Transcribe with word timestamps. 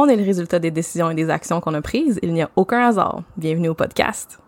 On 0.00 0.06
est 0.06 0.14
le 0.14 0.22
résultat 0.22 0.60
des 0.60 0.70
décisions 0.70 1.10
et 1.10 1.16
des 1.16 1.28
actions 1.28 1.60
qu'on 1.60 1.74
a 1.74 1.82
prises. 1.82 2.20
Il 2.22 2.32
n'y 2.32 2.40
a 2.40 2.50
aucun 2.54 2.86
hasard. 2.86 3.24
Bienvenue 3.36 3.70
au 3.70 3.74
podcast. 3.74 4.38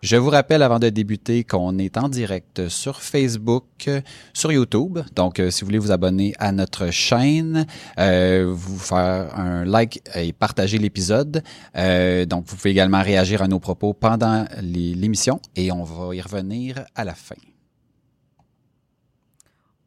Je 0.00 0.16
vous 0.16 0.30
rappelle 0.30 0.62
avant 0.62 0.78
de 0.78 0.88
débuter 0.88 1.44
qu'on 1.44 1.76
est 1.76 1.98
en 1.98 2.08
direct 2.08 2.66
sur 2.68 3.02
Facebook, 3.02 3.90
sur 4.32 4.50
YouTube. 4.50 5.00
Donc, 5.14 5.38
euh, 5.38 5.50
si 5.50 5.60
vous 5.60 5.66
voulez 5.66 5.78
vous 5.78 5.92
abonner 5.92 6.32
à 6.38 6.52
notre 6.52 6.90
chaîne, 6.90 7.66
euh, 7.98 8.50
vous 8.50 8.78
faire 8.78 9.38
un 9.38 9.66
like 9.66 10.00
et 10.14 10.32
partager 10.32 10.78
l'épisode. 10.78 11.42
Euh, 11.76 12.24
donc, 12.24 12.46
vous 12.46 12.56
pouvez 12.56 12.70
également 12.70 13.02
réagir 13.02 13.42
à 13.42 13.48
nos 13.48 13.60
propos 13.60 13.92
pendant 13.92 14.46
l'émission 14.62 15.42
et 15.56 15.70
on 15.72 15.84
va 15.84 16.14
y 16.14 16.22
revenir 16.22 16.86
à 16.94 17.04
la 17.04 17.14
fin. 17.14 17.36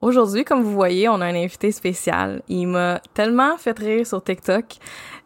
Aujourd'hui, 0.02 0.44
comme 0.44 0.64
vous 0.64 0.74
voyez, 0.74 1.08
on 1.10 1.22
a 1.22 1.26
un 1.28 1.36
invité 1.36 1.72
spécial. 1.72 2.42
Il 2.50 2.66
m'a 2.66 3.00
tellement 3.14 3.56
fait 3.60 3.78
rire 3.78 4.08
sur 4.08 4.24
TikTok. 4.24 4.66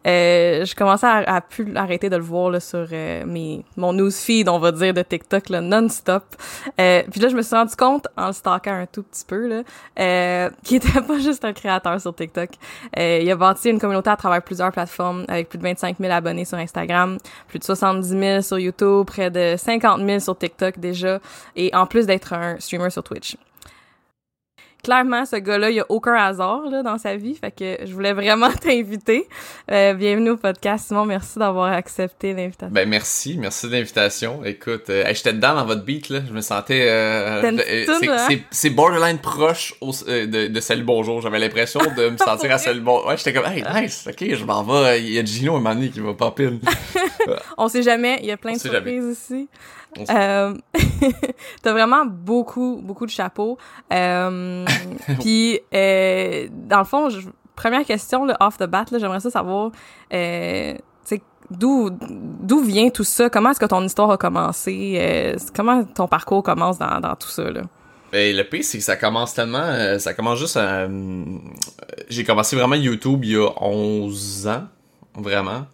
Euh, 0.06 0.66
je 0.66 0.74
commençais 0.74 1.06
à, 1.06 1.36
à 1.36 1.40
plus 1.40 1.74
arrêter 1.74 2.10
de 2.10 2.16
le 2.16 2.22
voir 2.22 2.50
là, 2.50 2.60
sur 2.60 2.86
euh, 2.92 3.24
mes, 3.24 3.64
mon 3.78 3.94
newsfeed, 3.94 4.50
on 4.50 4.58
va 4.58 4.72
dire, 4.72 4.92
de 4.92 5.00
TikTok, 5.00 5.48
non-stop. 5.48 6.24
Euh, 6.78 7.02
puis 7.10 7.20
là, 7.20 7.28
je 7.28 7.36
me 7.36 7.40
suis 7.40 7.56
rendu 7.56 7.74
compte, 7.74 8.06
en 8.18 8.26
le 8.26 8.32
stalkant 8.34 8.74
un 8.74 8.84
tout 8.84 9.02
petit 9.02 9.24
peu, 9.24 9.48
là, 9.48 9.62
euh, 9.98 10.50
qu'il 10.62 10.76
était 10.76 11.00
pas 11.08 11.18
juste 11.20 11.46
un 11.46 11.54
créateur 11.54 11.98
sur 11.98 12.14
TikTok. 12.14 12.50
Euh, 12.98 13.20
il 13.22 13.30
a 13.30 13.36
bâti 13.36 13.70
une 13.70 13.80
communauté 13.80 14.10
à 14.10 14.16
travers 14.16 14.42
plusieurs 14.42 14.72
plateformes, 14.72 15.24
avec 15.26 15.48
plus 15.48 15.58
de 15.58 15.62
25 15.62 15.96
000 15.98 16.12
abonnés 16.12 16.44
sur 16.44 16.58
Instagram, 16.58 17.16
plus 17.48 17.58
de 17.58 17.64
70 17.64 18.08
000 18.08 18.42
sur 18.42 18.58
YouTube, 18.58 19.06
près 19.06 19.30
de 19.30 19.56
50 19.56 20.04
000 20.06 20.20
sur 20.20 20.36
TikTok 20.36 20.78
déjà, 20.78 21.18
et 21.56 21.74
en 21.74 21.86
plus 21.86 22.04
d'être 22.04 22.34
un 22.34 22.60
streamer 22.60 22.90
sur 22.90 23.02
Twitch 23.02 23.36
clairement, 24.86 25.26
ce 25.26 25.34
gars-là, 25.36 25.70
il 25.70 25.74
n'y 25.74 25.80
a 25.80 25.86
aucun 25.88 26.14
hasard 26.14 26.62
là, 26.70 26.84
dans 26.84 26.96
sa 26.96 27.16
vie. 27.16 27.34
Fait 27.34 27.50
que 27.50 27.84
je 27.84 27.92
voulais 27.92 28.12
vraiment 28.12 28.50
t'inviter. 28.60 29.26
Euh, 29.72 29.94
bienvenue 29.94 30.30
au 30.30 30.36
podcast. 30.36 30.86
Simon, 30.86 31.04
merci 31.04 31.40
d'avoir 31.40 31.72
accepté 31.72 32.32
l'invitation. 32.32 32.72
Ben 32.72 32.88
merci, 32.88 33.36
merci 33.36 33.66
de 33.66 33.72
l'invitation. 33.72 34.44
Écoute, 34.44 34.88
euh, 34.90 35.02
j'étais 35.12 35.32
dedans 35.32 35.56
dans 35.56 35.64
votre 35.66 35.82
beat 35.84 36.08
là, 36.08 36.20
je 36.26 36.32
me 36.32 36.40
sentais 36.40 36.86
euh, 36.88 37.40
c'est- 37.42 38.08
hein? 38.08 38.38
c'est 38.52 38.70
borderline 38.70 39.18
proche 39.18 39.74
au- 39.80 39.90
de, 39.90 40.46
de 40.46 40.60
Salut 40.60 40.84
Bonjour. 40.84 41.20
J'avais 41.20 41.40
l'impression 41.40 41.80
de 41.96 42.10
me 42.10 42.16
sentir 42.24 42.52
à 42.52 42.58
Salut 42.58 42.80
Bonjour. 42.80 43.08
Ouais, 43.08 43.16
j'étais 43.16 43.32
comme 43.32 43.46
hey 43.46 43.64
nice, 43.74 44.06
ok, 44.08 44.24
je 44.34 44.44
m'en 44.44 44.62
vais. 44.62 45.02
Il 45.02 45.12
y 45.12 45.18
a 45.18 45.24
Gino 45.24 45.54
moment 45.54 45.74
donné 45.74 45.90
qui 45.90 45.98
va 45.98 46.14
pop 46.14 46.38
in. 46.38 46.58
On 47.58 47.68
sait 47.68 47.82
jamais, 47.82 48.18
il 48.20 48.26
y 48.26 48.30
a 48.30 48.36
plein 48.36 48.52
On 48.52 48.54
de 48.54 48.60
surprises 48.60 49.18
ici. 49.20 49.48
Euh, 50.10 50.54
t'as 51.62 51.72
vraiment 51.72 52.04
beaucoup, 52.06 52.80
beaucoup 52.82 53.06
de 53.06 53.10
chapeaux. 53.10 53.58
Euh, 53.92 54.64
Puis, 55.20 55.60
euh, 55.74 56.48
dans 56.52 56.78
le 56.78 56.84
fond, 56.84 57.08
je- 57.10 57.20
première 57.54 57.84
question, 57.84 58.24
là, 58.24 58.36
off 58.40 58.56
the 58.58 58.64
bat, 58.64 58.84
j'aimerais 58.90 59.20
ça 59.20 59.30
savoir, 59.30 59.70
euh, 60.12 60.74
d'où 61.50 61.90
d'où 61.90 62.60
vient 62.60 62.90
tout 62.90 63.04
ça? 63.04 63.30
Comment 63.30 63.50
est-ce 63.50 63.60
que 63.60 63.66
ton 63.66 63.82
histoire 63.84 64.10
a 64.10 64.16
commencé? 64.16 65.36
Comment 65.54 65.84
ton 65.84 66.08
parcours 66.08 66.42
commence 66.42 66.76
dans, 66.78 66.98
dans 67.00 67.14
tout 67.14 67.28
ça, 67.28 67.48
là? 67.50 67.62
Ben, 68.12 68.34
le 68.36 68.42
pire, 68.44 68.64
c'est 68.64 68.78
que 68.78 68.84
ça 68.84 68.96
commence 68.96 69.34
tellement. 69.34 69.98
ça 69.98 70.12
commence 70.14 70.38
juste 70.40 70.56
à. 70.56 70.88
J'ai 72.08 72.24
commencé 72.24 72.56
vraiment 72.56 72.74
YouTube 72.76 73.24
il 73.24 73.32
y 73.32 73.36
a 73.36 73.48
11 73.60 74.48
ans. 74.48 74.64
Vraiment. 75.14 75.66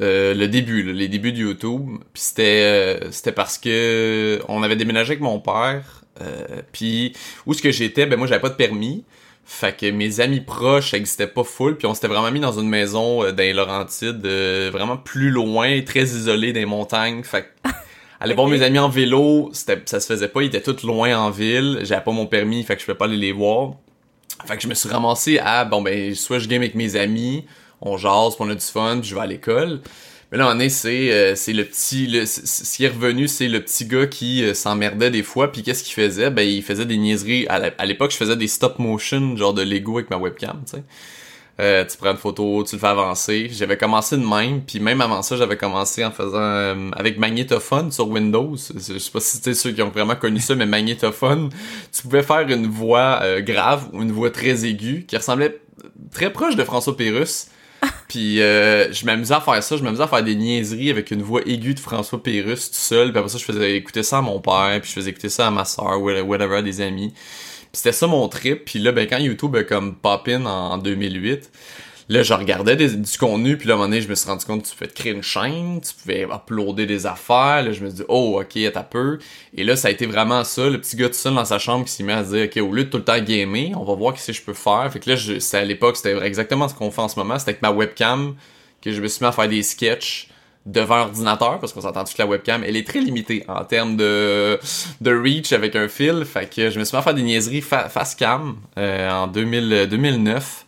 Euh, 0.00 0.34
le 0.34 0.48
début, 0.48 0.82
là, 0.82 0.92
les 0.92 1.08
débuts 1.08 1.32
de 1.32 1.38
YouTube. 1.38 1.98
Puis 2.12 2.22
c'était 2.22 3.00
euh, 3.02 3.10
c'était 3.10 3.32
parce 3.32 3.58
que 3.58 4.40
on 4.48 4.62
avait 4.62 4.76
déménagé 4.76 5.12
avec 5.12 5.20
mon 5.20 5.40
père. 5.40 6.02
Euh, 6.20 6.62
puis 6.72 7.12
où 7.46 7.54
ce 7.54 7.62
que 7.62 7.70
j'étais, 7.70 8.06
ben 8.06 8.16
moi 8.16 8.26
j'avais 8.26 8.40
pas 8.40 8.48
de 8.48 8.54
permis. 8.54 9.04
Fait 9.44 9.76
que 9.76 9.88
mes 9.90 10.18
amis 10.20 10.40
proches 10.40 10.90
ça 10.90 10.96
existait 10.96 11.26
pas 11.26 11.44
full. 11.44 11.76
Puis 11.76 11.86
on 11.86 11.94
s'était 11.94 12.08
vraiment 12.08 12.30
mis 12.30 12.40
dans 12.40 12.58
une 12.58 12.68
maison 12.68 13.22
euh, 13.22 13.32
dans 13.32 13.42
les 13.42 13.52
Laurentides, 13.52 14.24
euh, 14.24 14.70
vraiment 14.72 14.96
plus 14.96 15.30
loin, 15.30 15.80
très 15.82 16.02
isolé 16.02 16.52
des 16.52 16.66
montagnes. 16.66 17.22
Fait 17.22 17.42
que 17.42 17.70
aller 18.20 18.34
voir 18.34 18.48
mes 18.48 18.62
amis 18.62 18.78
en 18.78 18.88
vélo, 18.88 19.50
ça 19.52 20.00
se 20.00 20.06
faisait 20.06 20.28
pas, 20.28 20.42
ils 20.42 20.46
étaient 20.46 20.60
tous 20.60 20.84
loin 20.84 21.16
en 21.16 21.30
ville, 21.30 21.80
j'avais 21.82 22.02
pas 22.02 22.12
mon 22.12 22.26
permis, 22.26 22.64
fait 22.64 22.74
que 22.74 22.80
je 22.80 22.86
pouvais 22.86 22.98
pas 22.98 23.04
aller 23.04 23.16
les 23.16 23.32
voir. 23.32 23.74
Fait 24.46 24.56
que 24.56 24.62
je 24.62 24.68
me 24.68 24.74
suis 24.74 24.88
ramassé 24.88 25.38
à, 25.38 25.64
bon 25.64 25.82
ben, 25.82 26.14
soit 26.14 26.38
je 26.38 26.48
game 26.48 26.60
avec 26.60 26.74
mes 26.74 26.96
amis, 26.96 27.44
on 27.80 27.96
jase, 27.96 28.34
on 28.38 28.48
a 28.50 28.54
du 28.54 28.64
fun, 28.64 28.98
puis 29.00 29.08
je 29.10 29.14
vais 29.14 29.20
à 29.20 29.26
l'école. 29.26 29.80
Mais 30.32 30.38
là, 30.38 30.52
on 30.52 30.58
est, 30.58 30.68
c'est, 30.68 31.12
euh, 31.12 31.36
c'est 31.36 31.52
le 31.52 31.64
petit, 31.64 32.08
le, 32.08 32.26
ce 32.26 32.76
qui 32.76 32.84
est 32.84 32.88
revenu, 32.88 33.28
c'est 33.28 33.46
le 33.46 33.60
petit 33.60 33.86
gars 33.86 34.06
qui 34.06 34.42
euh, 34.42 34.54
s'emmerdait 34.54 35.10
des 35.10 35.22
fois, 35.22 35.52
puis 35.52 35.62
qu'est-ce 35.62 35.84
qu'il 35.84 35.94
faisait? 35.94 36.30
Ben, 36.30 36.42
il 36.42 36.62
faisait 36.62 36.84
des 36.84 36.96
niaiseries. 36.96 37.46
À, 37.48 37.86
l'époque, 37.86 38.10
je 38.10 38.16
faisais 38.16 38.36
des 38.36 38.48
stop 38.48 38.80
motion, 38.80 39.36
genre 39.36 39.54
de 39.54 39.62
Lego 39.62 39.98
avec 39.98 40.10
ma 40.10 40.16
webcam, 40.16 40.62
tu 40.64 40.78
sais. 40.78 40.84
Euh, 41.58 41.86
tu 41.86 41.96
prends 41.96 42.10
une 42.10 42.18
photo, 42.18 42.64
tu 42.64 42.74
le 42.74 42.80
fais 42.80 42.88
avancer. 42.88 43.48
J'avais 43.50 43.78
commencé 43.78 44.18
de 44.18 44.26
même, 44.26 44.60
puis 44.62 44.78
même 44.78 45.00
avant 45.00 45.22
ça, 45.22 45.36
j'avais 45.36 45.56
commencé 45.56 46.04
en 46.04 46.10
faisant 46.10 46.90
avec 46.92 47.18
Magnetophone 47.18 47.90
sur 47.90 48.08
Windows. 48.10 48.56
Je 48.56 48.98
sais 48.98 49.10
pas 49.10 49.20
si 49.20 49.36
c'était 49.38 49.54
ceux 49.54 49.70
qui 49.72 49.80
ont 49.80 49.88
vraiment 49.88 50.16
connu 50.16 50.40
ça, 50.40 50.54
mais 50.54 50.66
Magnetophone, 50.66 51.48
tu 51.92 52.02
pouvais 52.02 52.22
faire 52.22 52.46
une 52.46 52.66
voix 52.66 53.22
grave 53.40 53.88
une 53.94 54.12
voix 54.12 54.30
très 54.30 54.66
aiguë 54.66 55.06
qui 55.08 55.16
ressemblait 55.16 55.58
très 56.12 56.30
proche 56.30 56.56
de 56.56 56.64
François 56.64 56.94
Pérus. 56.94 57.46
Puis 58.08 58.40
euh, 58.40 58.92
je 58.92 59.04
m'amusais 59.04 59.34
à 59.34 59.40
faire 59.40 59.62
ça, 59.62 59.76
je 59.76 59.82
m'amusais 59.82 60.02
à 60.02 60.06
faire 60.06 60.22
des 60.22 60.34
niaiseries 60.34 60.90
avec 60.90 61.10
une 61.10 61.22
voix 61.22 61.42
aiguë 61.46 61.74
de 61.74 61.80
François 61.80 62.22
Pérus 62.22 62.70
tout 62.70 62.76
seul. 62.76 63.10
Puis 63.10 63.18
après 63.18 63.30
ça, 63.30 63.38
je 63.38 63.44
faisais 63.44 63.76
écouter 63.76 64.02
ça 64.02 64.18
à 64.18 64.22
mon 64.22 64.40
père, 64.40 64.78
puis 64.80 64.88
je 64.88 64.94
faisais 64.94 65.10
écouter 65.10 65.28
ça 65.28 65.46
à 65.46 65.50
ma 65.50 65.64
soeur, 65.64 66.00
whatever, 66.00 66.62
des 66.62 66.80
amis. 66.80 67.12
Puis 67.12 67.68
c'était 67.72 67.92
ça 67.92 68.06
mon 68.06 68.28
trip. 68.28 68.64
Puis 68.64 68.78
là, 68.78 68.92
ben 68.92 69.06
quand 69.06 69.18
YouTube 69.18 69.56
a 69.56 69.64
comme 69.64 69.96
pop-in 69.96 70.46
en, 70.46 70.72
en 70.72 70.78
2008, 70.78 71.50
là, 72.08 72.22
je 72.22 72.32
regardais 72.34 72.76
du 72.76 73.18
contenu. 73.18 73.56
Puis 73.56 73.68
là, 73.68 73.74
à 73.74 73.76
un 73.76 73.78
moment 73.78 73.88
donné, 73.88 74.00
je 74.00 74.08
me 74.08 74.14
suis 74.14 74.28
rendu 74.28 74.44
compte 74.44 74.62
que 74.62 74.68
tu 74.68 74.74
pouvais 74.76 74.88
te 74.90 74.94
créer 74.94 75.12
une 75.12 75.22
chaîne, 75.22 75.80
tu 75.80 75.92
pouvais 75.94 76.22
uploader 76.22 76.86
des 76.86 77.06
affaires. 77.06 77.62
Là, 77.62 77.72
je 77.72 77.80
me 77.82 77.88
suis 77.88 77.98
dit, 77.98 78.04
oh, 78.08 78.40
ok, 78.40 78.56
un 78.76 78.82
peu. 78.82 79.18
Et 79.56 79.64
là, 79.64 79.76
ça 79.76 79.88
a 79.88 79.90
été 79.90 80.06
vraiment 80.06 80.44
ça, 80.44 80.68
le 80.70 80.80
petit 80.80 80.96
gars 80.96 81.08
tout 81.08 81.14
seul 81.14 81.34
dans 81.34 81.44
sa 81.44 81.58
chambre 81.58 81.84
qui 81.84 81.92
s'est 81.92 82.02
mis 82.04 82.12
à 82.12 82.22
dire, 82.22 82.44
ok, 82.46 82.62
au 82.62 82.72
lieu 82.72 82.84
de 82.84 82.90
tout 82.90 82.98
le 82.98 83.04
temps 83.04 83.18
gamer, 83.20 83.70
on 83.76 83.84
va 83.84 83.94
voir 83.94 84.14
qu'est-ce 84.14 84.28
que 84.28 84.32
je 84.32 84.42
peux 84.42 84.54
faire. 84.54 84.88
Fait 84.92 85.00
que 85.00 85.10
là, 85.10 85.16
je- 85.16 85.56
à 85.56 85.64
l'époque, 85.64 85.96
c'était 85.96 86.16
exactement 86.24 86.68
ce 86.68 86.74
qu'on 86.74 86.90
fait 86.90 87.02
en 87.02 87.08
ce 87.08 87.18
moment. 87.18 87.38
C'était 87.38 87.50
avec 87.52 87.62
ma 87.62 87.70
webcam 87.70 88.34
que 88.82 88.92
je 88.92 89.00
me 89.00 89.08
suis 89.08 89.22
mis 89.24 89.28
à 89.28 89.32
faire 89.32 89.48
des 89.48 89.62
sketchs 89.62 90.28
devant 90.64 90.98
ordinateur 91.02 91.60
parce 91.60 91.72
qu'on 91.72 91.80
s'entend 91.80 92.02
que 92.02 92.10
la 92.18 92.26
webcam 92.26 92.64
elle 92.64 92.76
est 92.76 92.84
très 92.84 92.98
limitée 93.00 93.44
en 93.46 93.64
termes 93.64 93.96
de 93.96 94.58
de 95.00 95.14
reach 95.16 95.52
avec 95.52 95.76
un 95.76 95.86
fil 95.86 96.24
fait 96.24 96.52
que 96.52 96.70
je 96.70 96.80
me 96.80 96.84
suis 96.84 96.96
mis 96.96 96.98
à 96.98 97.02
faire 97.02 97.14
des 97.14 97.22
niaiseries 97.22 97.60
fa- 97.60 97.88
face 97.88 98.16
cam 98.16 98.56
euh, 98.76 99.08
en 99.12 99.28
2000 99.28 99.86
2009 99.88 100.65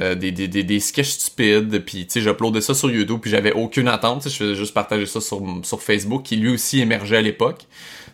euh, 0.00 0.14
des, 0.14 0.32
des, 0.32 0.48
des, 0.48 0.64
des 0.64 0.80
sketchs 0.80 1.10
stupides 1.10 1.84
puis 1.84 2.06
tu 2.06 2.12
sais 2.12 2.20
j'uploadais 2.22 2.62
ça 2.62 2.72
sur 2.72 2.90
YouTube 2.90 3.18
puis 3.20 3.30
j'avais 3.30 3.52
aucune 3.52 3.88
attente 3.88 4.22
tu 4.22 4.30
sais, 4.30 4.34
je 4.34 4.38
faisais 4.42 4.54
juste 4.54 4.72
partager 4.72 5.04
ça 5.04 5.20
sur, 5.20 5.42
sur 5.64 5.82
Facebook 5.82 6.22
qui 6.22 6.36
lui 6.36 6.54
aussi 6.54 6.80
émergeait 6.80 7.18
à 7.18 7.22
l'époque. 7.22 7.66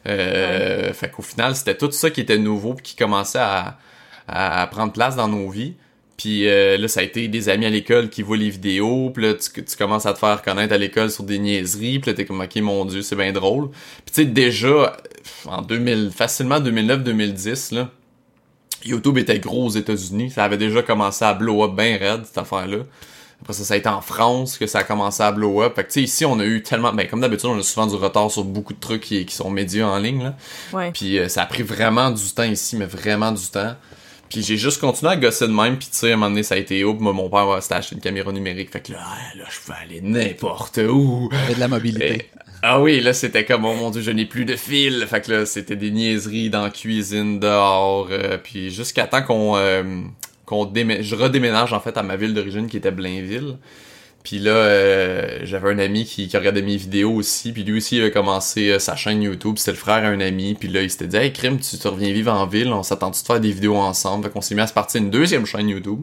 Euh, 0.07 0.93
fait 0.93 1.11
qu'au 1.11 1.23
final 1.23 1.55
c'était 1.55 1.77
tout 1.77 1.91
ça 1.93 2.11
qui 2.11 2.21
était 2.21 2.39
nouveau 2.39 2.75
puis 2.75 2.85
qui 2.85 2.97
commençait 2.97 3.39
à, 3.39 3.79
à, 4.27 4.63
à 4.63 4.67
prendre 4.67 4.93
place 4.93 5.17
dans 5.17 5.29
nos 5.29 5.49
vies. 5.51 5.75
Puis 6.19 6.49
euh, 6.49 6.77
là, 6.77 6.89
ça 6.89 6.99
a 7.01 7.05
été 7.05 7.29
des 7.29 7.49
amis 7.49 7.65
à 7.65 7.71
l'école 7.71 8.11
qui 8.11 8.23
voient 8.23 8.37
les 8.37 8.51
vidéos, 8.51 9.11
puis 9.11 9.23
là, 9.23 9.35
tu, 9.35 9.65
tu 9.65 9.77
commences 9.77 10.05
à 10.05 10.13
te 10.13 10.19
faire 10.19 10.43
connaître 10.43 10.75
à 10.75 10.77
l'école 10.77 11.13
sur 11.13 11.23
des 11.23 11.39
niaiseries, 11.39 12.01
puis 12.01 12.11
là, 12.11 12.17
t'es 12.17 12.25
comme, 12.25 12.41
ok, 12.41 12.57
mon 12.57 12.85
dieu, 12.85 13.03
c'est 13.03 13.15
bien 13.15 13.33
drôle. 13.33 13.71
Puis 14.05 14.13
tu 14.13 14.23
sais, 14.23 14.25
déjà, 14.25 14.97
en 15.45 15.63
2000, 15.63 16.11
facilement 16.11 16.59
2009-2010, 16.59 17.75
là, 17.77 17.91
YouTube 18.85 19.19
était 19.19 19.39
gros 19.39 19.67
aux 19.67 19.71
États-Unis, 19.71 20.31
ça 20.31 20.45
avait 20.45 20.59
déjà 20.59 20.83
commencé 20.83 21.25
à 21.25 21.35
blow 21.35 21.65
up 21.65 21.73
bien 21.75 21.97
raide, 21.99 22.25
cette 22.25 22.39
affaire-là. 22.39 22.79
Après 23.41 23.53
ça, 23.53 23.63
ça 23.63 23.75
a 23.75 23.77
été 23.77 23.89
en 23.89 24.01
France 24.01 24.59
que 24.59 24.67
ça 24.67 24.81
a 24.81 24.85
commencé 24.85 25.23
à 25.23 25.31
blow 25.31 25.63
up. 25.63 25.77
Fait 25.77 25.85
que, 25.85 25.89
tu 25.89 25.95
sais, 25.95 26.03
ici, 26.03 26.25
on 26.25 26.41
a 26.41 26.45
eu 26.45 26.63
tellement... 26.63 26.93
Ben, 26.93 27.07
comme 27.07 27.21
d'habitude, 27.21 27.51
on 27.51 27.59
a 27.59 27.63
souvent 27.63 27.87
du 27.87 27.95
retard 27.95 28.31
sur 28.31 28.43
beaucoup 28.43 28.73
de 28.73 28.81
trucs 28.81 29.03
qui, 29.03 29.25
qui 29.25 29.35
sont 29.35 29.49
médias 29.49 29.87
en 29.87 29.99
ligne, 29.99 30.25
là. 30.25 30.37
Ouais. 30.73 30.91
Puis 30.91 31.19
euh, 31.19 31.29
ça 31.29 31.43
a 31.43 31.47
pris 31.47 31.63
vraiment 31.63 32.11
du 32.11 32.25
temps 32.33 32.43
ici, 32.43 32.77
mais 32.77 32.87
vraiment 32.87 33.31
du 33.31 33.47
temps. 33.47 33.75
Puis 34.29 34.43
j'ai 34.43 34.57
juste 34.57 34.81
continué 34.81 35.13
à 35.13 35.17
gosser 35.17 35.47
de 35.47 35.53
même, 35.53 35.79
puis 35.79 35.89
tu 35.91 35.97
sais, 35.97 36.11
à 36.11 36.15
un 36.15 36.17
moment 36.17 36.31
donné, 36.31 36.43
ça 36.43 36.57
a 36.57 36.59
été 36.59 36.85
haut, 36.85 36.95
moi, 36.95 37.13
mon 37.13 37.31
père 37.31 37.63
s'était 37.63 37.77
acheté 37.77 37.95
une 37.95 38.03
caméra 38.03 38.31
numérique, 38.31 38.71
fait 38.71 38.81
que 38.81 38.93
là, 38.93 38.99
là, 39.37 39.45
je 39.49 39.59
peux 39.65 39.73
aller 39.73 40.01
n'importe 40.03 40.79
où. 40.79 41.31
Il 41.33 41.39
y 41.39 41.43
avait 41.43 41.55
de 41.55 41.61
la 41.61 41.69
mobilité. 41.69 42.31
Ah 42.63 42.81
oui, 42.81 43.01
là, 43.01 43.13
c'était 43.13 43.45
comme, 43.45 43.65
oh 43.65 43.75
mon 43.75 43.91
dieu, 43.91 44.03
je 44.03 44.11
n'ai 44.11 44.27
plus 44.27 44.45
de 44.45 44.57
fil. 44.57 45.07
Fait 45.09 45.21
que 45.21 45.33
là, 45.33 45.47
c'était 45.47 45.77
des 45.77 45.91
niaiseries 45.91 46.51
dans 46.51 46.63
la 46.63 46.71
cuisine, 46.71 47.39
dehors, 47.39 48.09
euh, 48.11 48.37
puis 48.37 48.71
jusqu'à 48.71 49.07
temps 49.07 49.23
qu'on 49.23 49.57
euh, 49.57 50.03
qu'on 50.45 50.73
je 50.75 51.15
redéménage, 51.15 51.73
en 51.73 51.81
fait, 51.81 51.97
à 51.97 52.03
ma 52.03 52.17
ville 52.17 52.35
d'origine, 52.35 52.67
qui 52.67 52.79
était 52.79 52.91
Blainville. 52.91 53.59
Puis 54.25 54.39
là, 54.39 54.51
euh, 54.51 55.39
j'avais 55.45 55.71
un 55.73 55.79
ami 55.79 56.05
qui, 56.05 56.29
qui 56.29 56.37
regardait 56.37 56.63
mes 56.63 56.77
vidéos 56.77 57.13
aussi, 57.13 57.53
puis 57.53 57.65
lui 57.65 57.79
aussi 57.79 57.97
il 57.97 58.03
avait 58.03 58.11
commencé 58.11 58.71
euh, 58.71 58.79
sa 58.79 58.97
chaîne 58.97 59.23
YouTube, 59.23 59.57
c'était 59.57 59.71
le 59.71 59.77
frère 59.77 60.05
à 60.05 60.09
un 60.09 60.21
ami, 60.21 60.55
puis 60.55 60.69
là 60.69 60.83
il 60.83 60.91
s'était 60.91 61.07
dit 61.07 61.17
Hey 61.17 61.33
Crime, 61.33 61.59
tu 61.59 61.79
te 61.79 61.89
reviens 61.89 62.13
vivre 62.13 62.33
en 62.33 62.47
ville, 62.47 62.73
on 62.73 62.83
s'attend-tu 62.83 63.23
de 63.23 63.27
faire 63.27 63.41
des 63.41 63.53
vidéos 63.53 63.77
ensemble? 63.77 64.25
Fait 64.25 64.31
qu'on 64.31 64.41
s'est 64.41 64.55
mis 64.55 64.61
à 64.61 64.67
se 64.67 64.75
partir 64.75 65.01
une 65.01 65.11
deuxième 65.11 65.47
chaîne 65.47 65.69
YouTube, 65.69 66.01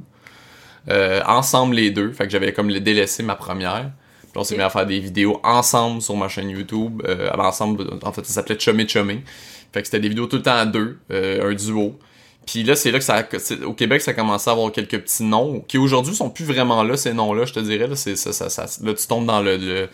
euh, 0.89 1.21
ensemble 1.27 1.75
les 1.75 1.91
deux, 1.91 2.13
fait 2.13 2.25
que 2.25 2.31
j'avais 2.31 2.53
comme 2.53 2.71
délaissé 2.71 3.21
ma 3.21 3.35
première. 3.35 3.91
Puis 4.35 4.41
on 4.41 4.43
s'est 4.43 4.57
mis 4.57 4.63
à 4.63 4.69
faire 4.69 4.85
des 4.85 4.99
vidéos 4.99 5.39
ensemble 5.45 6.01
sur 6.01 6.17
ma 6.17 6.27
chaîne 6.27 6.49
YouTube, 6.49 7.01
euh, 7.07 7.29
ensemble, 7.37 7.87
en 8.03 8.11
fait 8.11 8.25
ça 8.25 8.33
s'appelait 8.33 8.59
Chumé 8.59 8.85
Chumé. 8.85 9.23
Fait 9.71 9.79
que 9.79 9.87
c'était 9.87 10.01
des 10.01 10.09
vidéos 10.09 10.25
tout 10.27 10.35
le 10.35 10.41
temps 10.41 10.57
à 10.57 10.65
deux, 10.65 10.97
euh, 11.13 11.49
un 11.49 11.53
duo. 11.53 11.97
Puis 12.45 12.63
là, 12.63 12.75
c'est 12.75 12.91
là 12.91 12.99
que 12.99 13.05
ça, 13.39 13.55
au 13.65 13.71
Québec, 13.71 14.01
ça 14.01 14.11
a 14.11 14.13
commencé 14.13 14.49
à 14.49 14.53
avoir 14.53 14.73
quelques 14.73 14.99
petits 14.99 15.23
noms 15.23 15.61
qui 15.65 15.77
aujourd'hui 15.77 16.13
sont 16.13 16.29
plus 16.29 16.43
vraiment 16.43 16.83
là, 16.83 16.97
ces 16.97 17.13
noms-là, 17.13 17.45
je 17.45 17.53
te 17.53 17.61
dirais. 17.61 17.87
Là, 17.87 17.95
ça, 17.95 18.13
ça, 18.17 18.49
ça- 18.49 18.65
là 18.83 18.93
tu 18.93 19.07
tombes 19.07 19.25
dans 19.25 19.39
le, 19.41 19.55
le, 19.55 19.87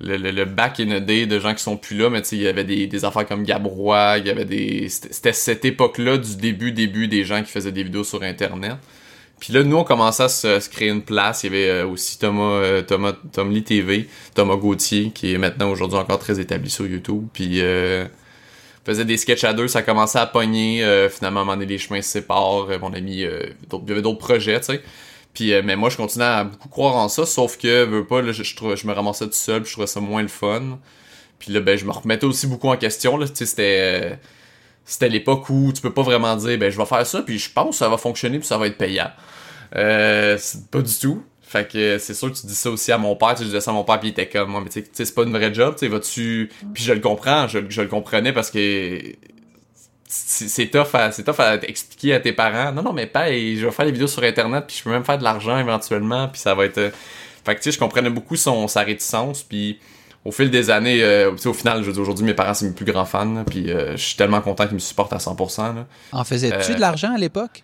le, 0.00 0.16
le- 0.18 0.30
le 0.30 0.44
back 0.44 0.78
in 0.78 0.86
the 0.86 1.04
day 1.04 1.26
de 1.26 1.40
gens 1.40 1.52
qui 1.52 1.62
sont 1.64 1.76
plus 1.76 1.96
là, 1.96 2.10
mais 2.10 2.22
tu 2.22 2.28
sais, 2.28 2.36
il 2.36 2.42
y 2.42 2.46
avait 2.46 2.62
des, 2.62 2.86
des 2.86 3.04
affaires 3.04 3.26
comme 3.26 3.42
Gabrois, 3.42 4.18
il 4.18 4.26
y 4.28 4.30
avait 4.30 4.44
des. 4.44 4.88
C'était, 4.88 5.12
c'était 5.12 5.32
cette 5.32 5.64
époque-là 5.64 6.16
du 6.16 6.36
début, 6.36 6.70
début 6.70 7.08
des 7.08 7.24
gens 7.24 7.42
qui 7.42 7.50
faisaient 7.50 7.72
des 7.72 7.82
vidéos 7.82 8.04
sur 8.04 8.22
Internet. 8.22 8.74
Puis 9.40 9.52
là, 9.52 9.62
nous, 9.64 9.76
on 9.76 9.84
commençait 9.84 10.24
à 10.24 10.28
se, 10.28 10.68
créer 10.68 10.90
une 10.90 11.02
place. 11.02 11.42
Il 11.42 11.46
y 11.46 11.56
avait 11.56 11.68
euh, 11.70 11.86
aussi 11.86 12.18
Thomas, 12.18 12.42
euh, 12.42 12.82
Thomas, 12.82 13.14
Tom 13.32 13.50
Lee 13.50 13.64
TV, 13.64 14.08
Thomas 14.34 14.56
Gauthier, 14.56 15.10
qui 15.12 15.32
est 15.32 15.38
maintenant 15.38 15.70
aujourd'hui 15.70 15.98
encore 15.98 16.18
très 16.18 16.38
établi 16.38 16.70
sur 16.70 16.86
YouTube. 16.86 17.26
Puis 17.32 17.60
euh, 17.60 18.06
faisait 18.84 19.04
des 19.04 19.16
sketchs 19.16 19.44
à 19.44 19.52
deux, 19.52 19.66
ça 19.66 19.82
commençait 19.82 20.18
à 20.18 20.26
pogner. 20.26 20.84
finalement, 21.10 21.40
à 21.40 21.42
un 21.42 21.46
moment 21.46 21.56
donné, 21.56 21.66
les 21.66 21.78
chemins 21.78 22.02
se 22.02 22.10
séparent. 22.10 22.68
mon 22.80 22.92
ami, 22.92 23.12
il 23.12 23.88
y 23.88 23.92
avait 23.92 24.02
d'autres 24.02 24.18
projets, 24.18 24.60
tu 24.60 24.66
sais. 24.66 24.82
Puis, 25.34 25.52
euh, 25.52 25.62
mais 25.64 25.76
moi, 25.76 25.90
je 25.90 25.96
continuais 25.96 26.26
à 26.26 26.44
beaucoup 26.44 26.68
croire 26.68 26.96
en 26.96 27.08
ça, 27.08 27.24
sauf 27.26 27.56
que, 27.56 27.84
veux 27.84 28.06
pas, 28.06 28.22
là, 28.22 28.32
je 28.32 28.86
me 28.86 28.92
ramassais 28.92 29.26
tout 29.26 29.32
seul, 29.32 29.62
puis 29.62 29.68
je 29.68 29.74
trouvais 29.74 29.86
ça 29.86 30.00
moins 30.00 30.22
le 30.22 30.28
fun. 30.28 30.78
Puis 31.38 31.52
là, 31.52 31.60
ben, 31.60 31.78
je 31.78 31.84
me 31.84 31.92
remettais 31.92 32.26
aussi 32.26 32.46
beaucoup 32.46 32.68
en 32.68 32.76
question, 32.76 33.16
là, 33.16 33.28
tu 33.28 33.36
sais, 33.36 33.46
c'était... 33.46 34.18
c'était 34.90 35.08
l'époque 35.08 35.48
où 35.50 35.72
tu 35.72 35.80
peux 35.80 35.92
pas 35.92 36.02
vraiment 36.02 36.34
dire, 36.36 36.58
ben, 36.58 36.70
je 36.70 36.76
vais 36.76 36.84
faire 36.84 37.06
ça, 37.06 37.22
puis 37.22 37.38
je 37.38 37.50
pense 37.50 37.70
que 37.70 37.76
ça 37.76 37.88
va 37.88 37.96
fonctionner, 37.96 38.38
puis 38.38 38.46
ça 38.46 38.58
va 38.58 38.66
être 38.66 38.76
payant. 38.76 39.10
Euh, 39.76 40.36
pas 40.70 40.82
du 40.82 40.98
tout. 40.98 41.22
Fait 41.42 41.70
que 41.70 41.98
c'est 41.98 42.14
sûr 42.14 42.32
que 42.32 42.36
tu 42.36 42.46
dis 42.46 42.54
ça 42.54 42.70
aussi 42.70 42.90
à 42.92 42.98
mon 42.98 43.14
père, 43.16 43.34
tu 43.34 43.44
disais 43.44 43.60
ça 43.60 43.70
à 43.70 43.74
mon 43.74 43.84
père, 43.84 44.00
puis 44.00 44.08
il 44.08 44.12
était 44.12 44.28
comme, 44.28 44.50
moi, 44.50 44.60
mais 44.62 44.70
tu 44.70 44.84
sais, 44.92 45.04
c'est 45.04 45.14
pas 45.14 45.22
une 45.22 45.32
vraie 45.32 45.54
job, 45.54 45.76
tu 45.78 45.86
vas-tu... 45.86 46.50
Puis 46.74 46.82
je 46.82 46.92
le 46.92 47.00
comprends, 47.00 47.46
je, 47.46 47.58
je 47.68 47.82
le 47.82 47.88
comprenais 47.88 48.32
parce 48.32 48.50
que 48.50 49.00
c'est 50.10 50.48
c'est 50.48 50.66
tough 50.66 50.94
à 50.94 51.12
c'est 51.12 51.22
tough 51.22 51.38
à 51.38 51.54
expliquer 51.54 52.14
à 52.14 52.20
tes 52.20 52.32
parents 52.32 52.72
non 52.72 52.82
non 52.82 52.92
mais 52.92 53.06
pas 53.06 53.28
je 53.30 53.64
vais 53.64 53.70
faire 53.70 53.86
des 53.86 53.92
vidéos 53.92 54.08
sur 54.08 54.24
internet 54.24 54.64
puis 54.66 54.76
je 54.76 54.82
peux 54.82 54.90
même 54.90 55.04
faire 55.04 55.18
de 55.18 55.22
l'argent 55.22 55.56
éventuellement 55.56 56.26
puis 56.26 56.40
ça 56.40 56.52
va 56.52 56.64
être 56.64 56.78
euh, 56.78 56.90
fait 57.44 57.54
que 57.54 57.60
tu 57.60 57.70
sais 57.70 57.72
je 57.72 57.78
comprenais 57.78 58.10
beaucoup 58.10 58.34
son 58.34 58.66
sa 58.66 58.82
réticence 58.82 59.44
puis 59.44 59.78
au 60.24 60.32
fil 60.32 60.50
des 60.50 60.70
années 60.70 61.02
euh, 61.02 61.30
au 61.46 61.52
final 61.54 61.80
je 61.82 61.86
veux 61.86 61.92
dire 61.92 62.02
aujourd'hui 62.02 62.24
mes 62.24 62.34
parents 62.34 62.54
c'est 62.54 62.66
mes 62.66 62.72
plus 62.72 62.84
grands 62.84 63.04
fans 63.06 63.44
puis 63.46 63.70
euh, 63.70 63.92
je 63.96 64.02
suis 64.02 64.16
tellement 64.16 64.40
content 64.40 64.64
qu'ils 64.66 64.74
me 64.74 64.78
supportent 64.80 65.12
à 65.14 65.18
100% 65.18 65.74
là. 65.76 65.86
En 66.12 66.24
faisais-tu 66.24 66.72
Euh, 66.72 66.74
de 66.74 66.80
l'argent 66.80 67.14
à 67.14 67.18
l'époque? 67.18 67.62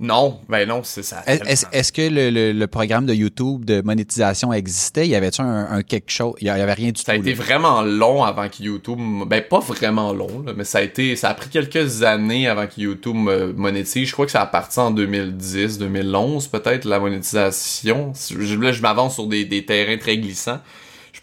non 0.00 0.40
ben 0.48 0.68
non 0.68 0.80
c'est 0.82 1.04
ça 1.04 1.22
Est- 1.24 1.68
Est-ce 1.72 1.92
que 1.92 2.02
le, 2.02 2.28
le- 2.30 2.50
le 2.52 2.66
programme 2.66 3.06
de 3.06 3.14
YouTube 3.14 3.64
de 3.64 3.80
monétisation 3.80 4.52
existait? 4.52 5.06
Y 5.06 5.14
avait-tu 5.14 5.40
un, 5.40 5.70
un 5.70 5.82
quelque 5.82 6.10
chose? 6.10 6.34
Il 6.40 6.48
y 6.48 6.50
avait 6.50 6.72
rien 6.72 6.90
du 6.90 7.00
Ça 7.00 7.12
a 7.12 7.14
tout. 7.14 7.20
été 7.22 7.32
là. 7.34 7.42
vraiment 7.44 7.80
long 7.82 8.24
avant 8.24 8.48
que 8.48 8.60
YouTube, 8.60 8.98
ben 9.28 9.40
pas 9.48 9.60
vraiment 9.60 10.12
long, 10.12 10.42
là, 10.44 10.52
mais 10.56 10.64
ça 10.64 10.78
a 10.78 10.82
été, 10.82 11.14
ça 11.14 11.28
a 11.28 11.34
pris 11.34 11.48
quelques 11.48 12.02
années 12.02 12.48
avant 12.48 12.66
que 12.66 12.80
YouTube 12.80 13.14
me 13.14 13.52
monétise. 13.52 14.08
Je 14.08 14.12
crois 14.12 14.26
que 14.26 14.32
ça 14.32 14.42
a 14.42 14.46
parti 14.46 14.80
en 14.80 14.90
2010, 14.90 15.78
2011 15.78 16.48
peut-être 16.48 16.86
la 16.86 16.98
monétisation. 16.98 18.12
Je, 18.28 18.56
là, 18.58 18.72
je 18.72 18.82
m'avance 18.82 19.14
sur 19.14 19.28
des, 19.28 19.44
des 19.44 19.64
terrains 19.64 19.96
très 19.96 20.18
glissants. 20.18 20.58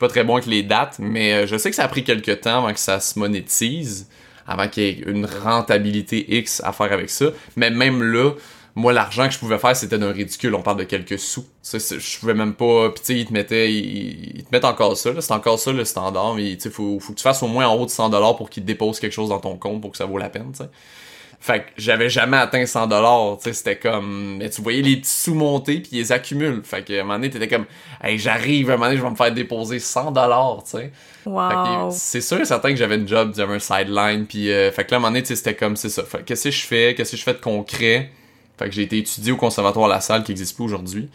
Pas 0.01 0.07
très 0.07 0.23
bon 0.23 0.33
avec 0.33 0.47
les 0.47 0.63
dates, 0.63 0.95
mais 0.97 1.33
euh, 1.33 1.45
je 1.45 1.55
sais 1.57 1.69
que 1.69 1.75
ça 1.75 1.83
a 1.83 1.87
pris 1.87 2.03
quelques 2.03 2.41
temps 2.41 2.63
avant 2.63 2.73
que 2.73 2.79
ça 2.79 2.99
se 2.99 3.19
monétise, 3.19 4.09
avant 4.47 4.67
qu'il 4.67 4.81
y 4.81 4.87
ait 4.87 5.03
une 5.05 5.27
rentabilité 5.27 6.37
X 6.39 6.59
à 6.65 6.73
faire 6.73 6.91
avec 6.91 7.11
ça. 7.11 7.27
Mais 7.55 7.69
même 7.69 8.01
là, 8.01 8.31
moi, 8.73 8.93
l'argent 8.93 9.27
que 9.27 9.33
je 9.35 9.37
pouvais 9.37 9.59
faire, 9.59 9.75
c'était 9.75 9.99
d'un 9.99 10.11
ridicule. 10.11 10.55
On 10.55 10.63
parle 10.63 10.77
de 10.77 10.85
quelques 10.85 11.19
sous. 11.19 11.45
Je 11.63 12.19
pouvais 12.19 12.33
même 12.33 12.55
pas. 12.55 12.89
Puis, 12.89 13.01
tu 13.01 13.05
sais, 13.05 13.19
ils 13.19 13.27
te 13.27 13.33
mettaient. 13.33 13.71
Ils, 13.71 14.43
te 14.43 14.47
mettent 14.51 14.65
encore 14.65 14.97
ça. 14.97 15.11
C'est 15.21 15.33
encore 15.33 15.59
ça 15.59 15.71
le 15.71 15.85
standard. 15.85 16.33
Mais, 16.33 16.55
tu 16.55 16.61
sais, 16.61 16.69
faut, 16.71 16.97
que 16.97 17.13
tu 17.13 17.21
fasses 17.21 17.43
au 17.43 17.47
moins 17.47 17.67
en 17.67 17.75
haut 17.75 17.85
de 17.85 17.91
100$ 17.91 18.37
pour 18.37 18.49
qu'ils 18.49 18.65
déposent 18.65 18.99
quelque 18.99 19.13
chose 19.13 19.29
dans 19.29 19.39
ton 19.39 19.55
compte 19.55 19.81
pour 19.81 19.91
que 19.91 19.97
ça 19.97 20.05
vaut 20.05 20.17
la 20.17 20.29
peine, 20.29 20.51
tu 20.51 20.63
sais. 20.63 20.69
Fait 21.41 21.61
que 21.61 21.65
j'avais 21.75 22.09
jamais 22.09 22.37
atteint 22.37 22.63
100$, 22.63 23.37
tu 23.37 23.43
sais, 23.43 23.53
c'était 23.53 23.75
comme... 23.75 24.37
Mais 24.37 24.49
tu 24.49 24.61
voyais 24.61 24.83
les 24.83 24.97
petits 24.97 25.09
sous 25.09 25.33
monter, 25.33 25.79
puis 25.79 25.89
ils 25.93 25.97
les 25.97 26.11
accumulent. 26.11 26.61
Fait 26.63 26.85
que, 26.85 26.93
à 26.93 26.99
un 26.99 27.03
moment 27.03 27.15
donné, 27.15 27.31
t'étais 27.31 27.47
comme... 27.47 27.65
Hey, 28.03 28.19
j'arrive, 28.19 28.69
à 28.69 28.73
un 28.73 28.77
moment 28.77 28.85
donné, 28.85 28.97
je 28.97 29.03
vais 29.03 29.09
me 29.09 29.15
faire 29.15 29.33
déposer 29.33 29.77
100$, 29.77 30.63
tu 30.63 30.69
sais. 30.69 30.91
Wow. 31.25 31.89
c'est 31.91 32.21
sûr 32.21 32.39
et 32.39 32.45
certain 32.45 32.69
que 32.69 32.75
j'avais 32.75 32.95
une 32.95 33.07
job, 33.07 33.33
j'avais 33.35 33.55
un 33.55 33.59
sideline, 33.59 34.25
puis 34.25 34.51
euh, 34.51 34.71
fait 34.71 34.85
que 34.85 34.91
là, 34.91 34.95
à 34.95 34.97
un 34.97 35.01
moment 35.01 35.11
donné, 35.11 35.21
tu 35.21 35.29
sais, 35.29 35.35
c'était 35.35 35.55
comme, 35.55 35.75
c'est 35.75 35.89
ça. 35.89 36.03
Fait 36.03 36.19
que 36.19 36.23
qu'est-ce 36.23 36.45
que 36.45 36.51
je 36.51 36.65
fais, 36.65 36.95
qu'est-ce 36.95 37.11
que 37.11 37.17
je 37.17 37.23
fais 37.23 37.33
de 37.33 37.39
concret? 37.39 38.11
Fait 38.57 38.69
que 38.69 38.75
j'ai 38.75 38.83
été 38.83 38.99
étudié 38.99 39.31
au 39.31 39.37
Conservatoire 39.37 39.87
La 39.87 40.01
Salle, 40.01 40.23
qui 40.23 40.31
existe 40.31 40.55
plus 40.55 40.65
aujourd'hui. 40.65 41.09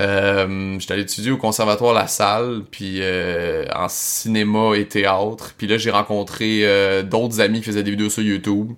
Euh, 0.00 0.78
j'étais 0.78 0.94
allé 0.94 1.02
étudier 1.02 1.30
au 1.30 1.36
Conservatoire 1.36 1.94
La 1.94 2.06
Salle, 2.06 2.62
puis 2.70 2.98
euh, 3.00 3.64
en 3.74 3.88
cinéma 3.88 4.76
et 4.76 4.86
théâtre. 4.86 5.54
Puis 5.56 5.66
là, 5.66 5.78
j'ai 5.78 5.90
rencontré 5.90 6.60
euh, 6.62 7.02
d'autres 7.02 7.40
amis 7.40 7.60
qui 7.60 7.66
faisaient 7.66 7.82
des 7.82 7.92
vidéos 7.92 8.10
sur 8.10 8.22
YouTube, 8.22 8.72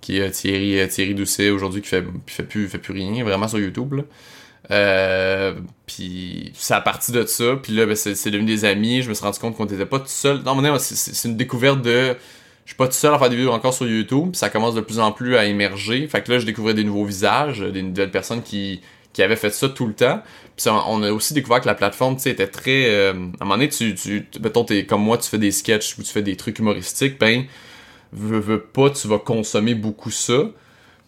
qui 0.00 0.18
est 0.18 0.28
euh, 0.28 0.30
Thierry, 0.30 0.78
euh, 0.80 0.86
Thierry 0.86 1.14
Doucet, 1.14 1.50
aujourd'hui, 1.50 1.82
qui 1.82 1.88
fait, 1.88 2.04
qui 2.26 2.34
fait, 2.34 2.42
plus, 2.44 2.68
fait 2.68 2.78
plus 2.78 2.92
rien, 2.92 3.22
vraiment 3.24 3.48
sur 3.48 3.58
YouTube, 3.58 3.94
là. 3.94 4.02
Euh, 4.70 5.54
puis 5.86 6.52
c'est 6.54 6.74
à 6.74 6.80
partir 6.80 7.14
de 7.14 7.24
ça, 7.24 7.56
puis 7.62 7.72
là 7.72 7.86
ben, 7.86 7.96
c'est 7.96 8.30
devenu 8.30 8.44
des 8.46 8.64
amis, 8.66 9.00
je 9.02 9.08
me 9.08 9.14
suis 9.14 9.24
rendu 9.24 9.38
compte 9.38 9.56
qu'on 9.56 9.64
était 9.64 9.86
pas 9.86 9.98
tout 9.98 10.06
seul. 10.08 10.42
Non, 10.44 10.54
mais 10.56 10.78
c'est- 10.78 11.26
une 11.26 11.36
découverte 11.36 11.80
de 11.80 12.16
je 12.64 12.70
suis 12.72 12.76
pas 12.76 12.86
tout 12.86 12.92
seul 12.92 13.14
à 13.14 13.18
faire 13.18 13.30
des 13.30 13.36
vidéos 13.36 13.52
encore 13.52 13.72
sur 13.72 13.86
YouTube, 13.88 14.34
ça 14.34 14.50
commence 14.50 14.74
de 14.74 14.82
plus 14.82 14.98
en 14.98 15.10
plus 15.10 15.36
à 15.36 15.46
émerger. 15.46 16.06
Fait 16.06 16.22
que 16.22 16.32
là, 16.32 16.38
je 16.38 16.44
découvrais 16.44 16.74
des 16.74 16.84
nouveaux 16.84 17.06
visages, 17.06 17.60
des 17.60 17.80
nouvelles 17.82 18.10
personnes 18.10 18.42
qui, 18.42 18.82
qui 19.14 19.22
avaient 19.22 19.36
fait 19.36 19.48
ça 19.54 19.70
tout 19.70 19.86
le 19.86 19.94
temps. 19.94 20.20
Puis 20.54 20.68
on 20.68 21.02
a 21.02 21.10
aussi 21.12 21.32
découvert 21.32 21.62
que 21.62 21.66
la 21.66 21.74
plateforme, 21.74 22.18
tu 22.18 22.28
était 22.28 22.46
très... 22.48 23.08
à 23.08 23.10
un 23.12 23.14
moment 23.14 23.54
donné, 23.54 23.70
tu, 23.70 23.94
tu- 23.94 24.26
mettons, 24.42 24.64
t'es 24.64 24.84
comme 24.84 25.02
moi, 25.02 25.16
tu 25.16 25.30
fais 25.30 25.38
des 25.38 25.50
sketchs 25.50 25.96
ou 25.96 26.02
tu 26.02 26.12
fais 26.12 26.20
des 26.20 26.36
trucs 26.36 26.58
humoristiques, 26.58 27.18
ben, 27.18 27.44
veux, 28.12 28.38
veux 28.38 28.60
pas, 28.60 28.90
tu 28.90 29.08
vas 29.08 29.18
consommer 29.18 29.74
beaucoup 29.74 30.10
ça. 30.10 30.44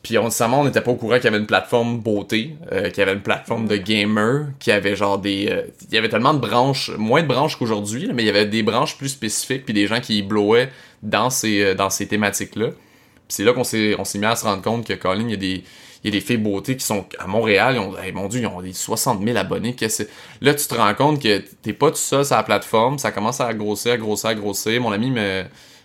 Puis 0.02 0.16
on, 0.16 0.28
on 0.28 0.64
n'était 0.64 0.80
pas 0.80 0.90
au 0.92 0.96
courant 0.96 1.16
qu'il 1.16 1.24
y 1.24 1.28
avait 1.28 1.38
une 1.38 1.46
plateforme 1.46 1.98
beauté, 1.98 2.56
euh, 2.72 2.88
qu'il 2.88 2.98
y 2.98 3.02
avait 3.02 3.12
une 3.12 3.20
plateforme 3.20 3.68
de 3.68 3.76
gamer, 3.76 4.46
qu'il 4.58 4.72
y 4.72 4.76
avait 4.76 4.96
genre 4.96 5.18
des... 5.18 5.48
euh, 5.50 5.62
il 5.88 5.94
y 5.94 5.98
avait 5.98 6.08
tellement 6.08 6.32
de 6.32 6.38
branches, 6.38 6.90
moins 6.96 7.22
de 7.22 7.28
branches 7.28 7.56
qu'aujourd'hui, 7.56 8.10
mais 8.14 8.22
il 8.22 8.26
y 8.26 8.30
avait 8.30 8.46
des 8.46 8.62
branches 8.62 8.96
plus 8.96 9.10
spécifiques, 9.10 9.66
puis 9.66 9.74
des 9.74 9.86
gens 9.86 10.00
qui 10.00 10.22
blowaient 10.22 10.70
dans 11.02 11.28
ces, 11.28 11.62
euh, 11.62 11.74
dans 11.74 11.90
ces 11.90 12.08
thématiques-là. 12.08 12.68
Puis 12.68 13.28
c'est 13.28 13.44
là 13.44 13.52
qu'on 13.52 13.64
s'est, 13.64 13.94
on 13.98 14.04
s'est 14.04 14.18
mis 14.18 14.24
à 14.24 14.36
se 14.36 14.44
rendre 14.44 14.62
compte 14.62 14.86
que, 14.86 14.94
Colin, 14.94 15.24
il 15.24 15.30
y 15.30 15.34
a 15.34 15.36
des... 15.36 15.64
Il 16.02 16.14
y 16.14 16.16
a 16.16 16.18
des 16.18 16.24
filles 16.24 16.38
beauté 16.38 16.78
qui 16.78 16.86
sont 16.86 17.04
à 17.18 17.26
Montréal, 17.26 17.74
ils 17.74 17.78
ont, 17.78 17.94
hey, 17.98 18.10
mon 18.10 18.26
dieu, 18.26 18.40
ils 18.40 18.46
ont 18.46 18.62
des 18.62 18.72
60 18.72 19.22
000 19.22 19.36
abonnés. 19.36 19.74
Qu'est-ce? 19.74 20.04
Là, 20.40 20.54
tu 20.54 20.66
te 20.66 20.74
rends 20.74 20.94
compte 20.94 21.22
que 21.22 21.44
t'es 21.60 21.74
pas 21.74 21.90
tout 21.90 21.98
seul 21.98 22.24
sur 22.24 22.36
la 22.36 22.42
plateforme, 22.42 22.98
ça 22.98 23.12
commence 23.12 23.38
à 23.42 23.52
grossir, 23.52 23.92
à 23.92 23.96
grossir, 23.98 24.30
à 24.30 24.34
grossir. 24.34 24.80
Mon 24.80 24.92
ami 24.92 25.10
me, 25.10 25.44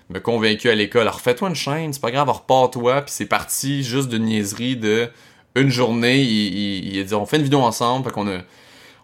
me 0.10 0.20
convaincu 0.20 0.70
à 0.70 0.76
l'école. 0.76 1.02
Alors, 1.04 1.16
refais-toi 1.16 1.50
une 1.50 1.56
chaîne, 1.56 1.92
c'est 1.94 2.02
pas 2.02 2.12
grave, 2.12 2.30
repars-toi. 2.30 3.02
Puis 3.02 3.14
c'est 3.16 3.26
parti 3.26 3.84
juste 3.84 4.10
de 4.10 4.18
niaiserie 4.18 4.76
de 4.78 5.10
une 5.56 5.70
journée. 5.70 6.22
Il, 6.22 6.54
il, 6.58 6.96
il 6.96 7.00
a 7.02 7.04
dit, 7.04 7.14
on 7.16 7.26
fait 7.26 7.38
une 7.38 7.44
vidéo 7.44 7.60
ensemble. 7.62 8.06
Fait 8.06 8.12
qu'on 8.12 8.28
a, 8.28 8.40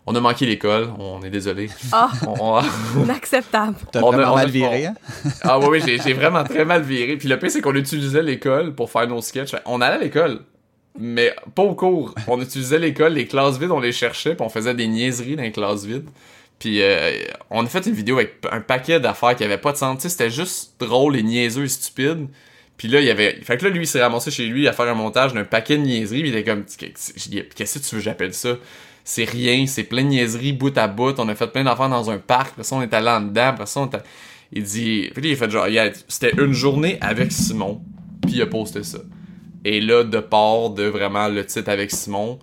on 0.05 0.13
a 0.15 0.19
manqué 0.19 0.45
l'école. 0.45 0.89
On 0.99 1.21
est 1.23 1.29
désolé. 1.29 1.69
Ah, 1.91 2.11
on- 2.27 2.61
inacceptable. 3.03 3.75
T'as 3.91 4.01
on 4.01 4.11
a- 4.11 4.15
vraiment 4.17 4.33
on 4.33 4.37
a- 4.37 4.41
mal 4.41 4.49
viré, 4.49 4.85
hein? 4.87 4.95
ah 5.43 5.59
oui, 5.59 5.65
oui, 5.71 5.81
j'ai, 5.85 5.97
j'ai 5.99 6.13
vraiment 6.13 6.43
très 6.43 6.65
mal 6.65 6.81
viré. 6.83 7.17
Puis 7.17 7.27
le 7.27 7.39
pire, 7.39 7.49
c'est 7.51 7.61
qu'on 7.61 7.75
utilisait 7.75 8.21
l'école 8.23 8.75
pour 8.75 8.91
faire 8.91 9.07
nos 9.07 9.21
sketchs. 9.21 9.55
On 9.65 9.81
allait 9.81 9.95
à 9.95 9.99
l'école, 9.99 10.41
mais 10.99 11.33
pas 11.55 11.63
au 11.63 11.73
cours. 11.73 12.13
On 12.27 12.39
utilisait 12.41 12.79
l'école, 12.79 13.13
les 13.13 13.25
classes 13.25 13.57
vides, 13.57 13.71
on 13.71 13.79
les 13.79 13.91
cherchait, 13.93 14.35
puis 14.35 14.45
on 14.45 14.49
faisait 14.49 14.73
des 14.75 14.87
niaiseries 14.87 15.35
dans 15.35 15.43
les 15.43 15.51
classes 15.51 15.85
vides. 15.85 16.09
Puis 16.61 16.83
euh, 16.83 17.23
on 17.49 17.65
a 17.65 17.67
fait 17.67 17.87
une 17.87 17.95
vidéo 17.95 18.17
avec 18.17 18.35
un 18.51 18.61
paquet 18.61 18.99
d'affaires 18.99 19.35
qui 19.35 19.43
avait 19.43 19.57
pas 19.57 19.71
de 19.71 19.77
sens. 19.77 20.07
C'était 20.07 20.29
juste 20.29 20.75
drôle 20.79 21.15
et 21.15 21.23
niaiseux 21.23 21.63
et 21.63 21.67
stupide. 21.67 22.27
Puis 22.77 22.87
là, 22.87 22.99
il 22.99 23.07
y 23.07 23.09
avait... 23.09 23.39
Fait 23.41 23.57
que 23.57 23.65
là, 23.65 23.71
lui, 23.71 23.85
il 23.85 23.87
s'est 23.87 23.99
ramassé 23.99 24.29
chez 24.29 24.45
lui 24.45 24.67
à 24.67 24.73
faire 24.73 24.87
un 24.87 24.93
montage 24.93 25.33
d'un 25.33 25.43
paquet 25.43 25.77
de 25.77 25.81
niaiseries. 25.81 26.21
Puis 26.21 26.29
il 26.29 26.35
était 26.35 26.47
comme... 26.47 26.63
Qu'est-ce 26.65 27.79
que 27.79 27.83
tu 27.83 27.95
veux 27.95 28.01
j'appelle 28.01 28.35
ça? 28.35 28.57
c'est 29.03 29.23
rien, 29.23 29.65
c'est 29.65 29.85
plein 29.85 30.03
de 30.03 30.09
niaiseries 30.09 30.53
bout 30.53 30.77
à 30.77 30.87
bout. 30.87 31.19
On 31.19 31.27
a 31.29 31.33
fait 31.33 31.47
plein 31.47 31.63
d'affaires 31.63 31.89
dans 31.89 32.11
un 32.11 32.19
parc. 32.19 32.49
Après 32.49 32.63
ça, 32.63 32.75
on 32.75 32.83
est 32.83 32.93
allé 32.93 33.09
en 33.09 33.21
dedans. 33.21 33.47
Après 33.47 33.65
ça, 33.65 33.79
on 33.79 33.87
était... 33.87 33.97
Il 34.53 34.61
dit... 34.61 35.09
Puis 35.15 35.29
il 35.29 35.33
a 35.33 35.35
fait 35.35 35.49
genre, 35.49 35.65
c'était 36.07 36.33
une 36.37 36.53
journée 36.53 36.99
avec 37.01 37.31
Simon. 37.31 37.81
Puis 38.21 38.33
il 38.33 38.41
a 38.43 38.45
posté 38.45 38.83
ça. 38.83 38.99
Et 39.65 39.81
là, 39.81 40.03
de 40.03 40.19
part 40.19 40.69
de 40.69 40.83
vraiment 40.83 41.27
le 41.27 41.43
titre 41.43 41.71
avec 41.71 41.89
Simon, 41.89 42.37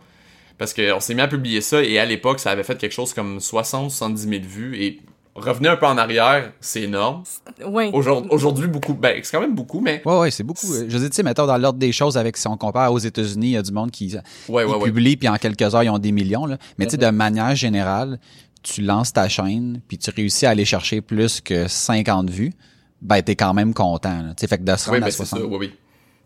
parce 0.59 0.75
qu'on 0.75 1.00
s'est 1.00 1.15
mis 1.15 1.21
à 1.21 1.29
publier 1.29 1.61
ça, 1.61 1.83
et 1.83 1.99
à 1.99 2.05
l'époque, 2.05 2.41
ça 2.41 2.50
avait 2.50 2.65
fait 2.65 2.77
quelque 2.77 2.93
chose 2.93 3.15
comme 3.15 3.38
60-70 3.38 4.17
000 4.17 4.43
vues, 4.43 4.83
et 4.83 5.00
revenez 5.35 5.69
un 5.69 5.77
peu 5.77 5.87
en 5.87 5.97
arrière, 5.97 6.53
c'est 6.61 6.83
énorme. 6.83 7.23
Oui. 7.65 7.91
Aujourd'hui, 7.93 8.67
beaucoup. 8.67 8.95
Ben, 8.95 9.21
c'est 9.23 9.31
quand 9.31 9.41
même 9.41 9.55
beaucoup, 9.55 9.81
mais. 9.81 10.03
Ouais, 10.05 10.19
ouais, 10.19 10.31
c'est 10.31 10.43
beaucoup. 10.43 10.67
Je 10.67 10.99
dis, 10.99 11.11
tu 11.11 11.15
sais, 11.15 11.23
mettons, 11.23 11.47
dans 11.47 11.57
l'ordre 11.59 11.79
des 11.79 11.93
choses, 11.93 12.19
avec 12.19 12.37
si 12.37 12.49
on 12.49 12.57
compare 12.57 12.93
aux 12.93 12.99
États-Unis, 12.99 13.47
il 13.47 13.53
y 13.53 13.57
a 13.57 13.62
du 13.62 13.73
monde 13.73 13.91
qui, 13.91 14.17
ouais, 14.49 14.65
publie, 14.85 15.17
puis 15.17 15.29
en 15.29 15.37
quelques 15.37 15.75
heures, 15.75 15.85
ils 15.85 15.91
ont 15.91 15.99
des 15.99 16.12
millions. 16.12 16.47
Là. 16.47 16.59
Mais 16.77 16.87
tu 16.87 16.93
sais, 16.93 16.97
de 16.97 17.11
manière 17.11 17.55
générale, 17.55 18.19
tu 18.62 18.83
lances 18.83 19.12
ta 19.12 19.29
chaîne, 19.29 19.81
puis 19.87 19.97
tu 19.97 20.11
réussis 20.11 20.45
à 20.45 20.50
aller 20.50 20.65
chercher 20.65 21.00
plus 21.00 21.41
que 21.41 21.69
50 21.69 22.29
vues, 22.31 22.53
ben, 23.00 23.23
t'es 23.23 23.37
quand 23.37 23.55
même 23.55 23.75
content. 23.75 24.25
Tu 24.31 24.41
sais, 24.41 24.47
fait 24.49 24.59
que 24.59 24.65
de 24.65 24.77
se 24.77 24.91
rendre 24.91 25.07
à 25.07 25.11
60. 25.12 25.38
Ça, 25.38 25.47
oui, 25.47 25.57
oui. 25.61 25.73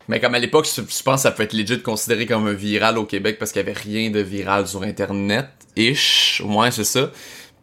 Mais 0.09 0.21
comme 0.21 0.35
à 0.35 0.39
l'époque, 0.39 0.67
je, 0.67 0.81
pense 1.03 1.17
que 1.17 1.23
ça 1.23 1.31
peut 1.31 1.43
être 1.43 1.53
legit 1.53 1.81
considéré 1.81 2.27
comme 2.27 2.47
un 2.47 2.53
viral 2.53 2.99
au 2.99 3.05
Québec 3.05 3.39
parce 3.39 3.53
qu'il 3.53 3.61
y 3.61 3.65
avait 3.65 3.79
rien 3.79 4.11
de 4.11 4.21
viral 4.21 4.67
sur 4.67 4.83
Internet. 4.83 5.47
Ish, 5.77 6.43
au 6.45 6.49
moins 6.49 6.71
c'est 6.71 6.85
ça. 6.85 7.11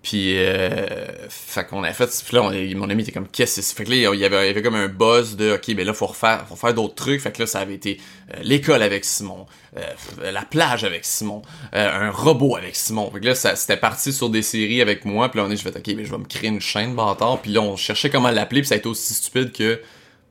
Puis, 0.01 0.37
euh, 0.37 1.05
fait 1.27 1.65
qu'on 1.65 1.83
a 1.83 1.91
fait, 1.91 2.07
puis 2.25 2.35
là, 2.35 2.43
mon 2.77 2.89
ami 2.89 3.03
était 3.03 3.11
comme, 3.11 3.27
qu'est-ce 3.27 3.57
que 3.57 3.61
c'est? 3.61 3.75
Fait 3.75 3.83
que 3.83 3.89
là, 3.89 3.95
il 3.97 4.19
y, 4.19 4.25
avait, 4.25 4.45
il 4.45 4.47
y 4.47 4.49
avait 4.49 4.61
comme 4.61 4.75
un 4.75 4.87
buzz 4.87 5.35
de, 5.35 5.55
ok, 5.55 5.75
ben 5.75 5.85
là, 5.85 5.93
faut 5.93 6.05
refaire, 6.05 6.45
faut 6.47 6.55
faire 6.55 6.73
d'autres 6.73 6.95
trucs. 6.95 7.19
Fait 7.19 7.33
que 7.33 7.41
là, 7.41 7.45
ça 7.45 7.59
avait 7.59 7.73
été 7.73 7.99
euh, 8.33 8.39
l'école 8.41 8.81
avec 8.81 9.03
Simon, 9.03 9.45
euh, 9.77 10.31
la 10.31 10.43
plage 10.43 10.85
avec 10.85 11.03
Simon, 11.03 11.41
euh, 11.75 12.07
un 12.07 12.11
robot 12.11 12.55
avec 12.55 12.77
Simon. 12.77 13.11
Fait 13.11 13.19
que 13.19 13.25
là, 13.25 13.35
ça, 13.35 13.57
c'était 13.57 13.75
parti 13.75 14.13
sur 14.13 14.29
des 14.29 14.41
séries 14.41 14.81
avec 14.81 15.03
moi. 15.03 15.27
Puis 15.29 15.41
là, 15.41 15.45
on 15.45 15.51
est, 15.51 15.57
je 15.57 15.63
fait, 15.63 15.75
ok, 15.75 15.95
ben 15.95 16.05
je 16.05 16.11
vais 16.11 16.17
me 16.17 16.25
créer 16.25 16.49
une 16.49 16.61
chaîne 16.61 16.95
bâtard. 16.95 17.41
Puis 17.41 17.51
là, 17.51 17.61
on 17.61 17.75
cherchait 17.75 18.09
comment 18.09 18.31
l'appeler. 18.31 18.61
Puis 18.61 18.69
ça 18.69 18.75
a 18.75 18.77
été 18.77 18.87
aussi 18.87 19.13
stupide 19.13 19.51
que, 19.51 19.81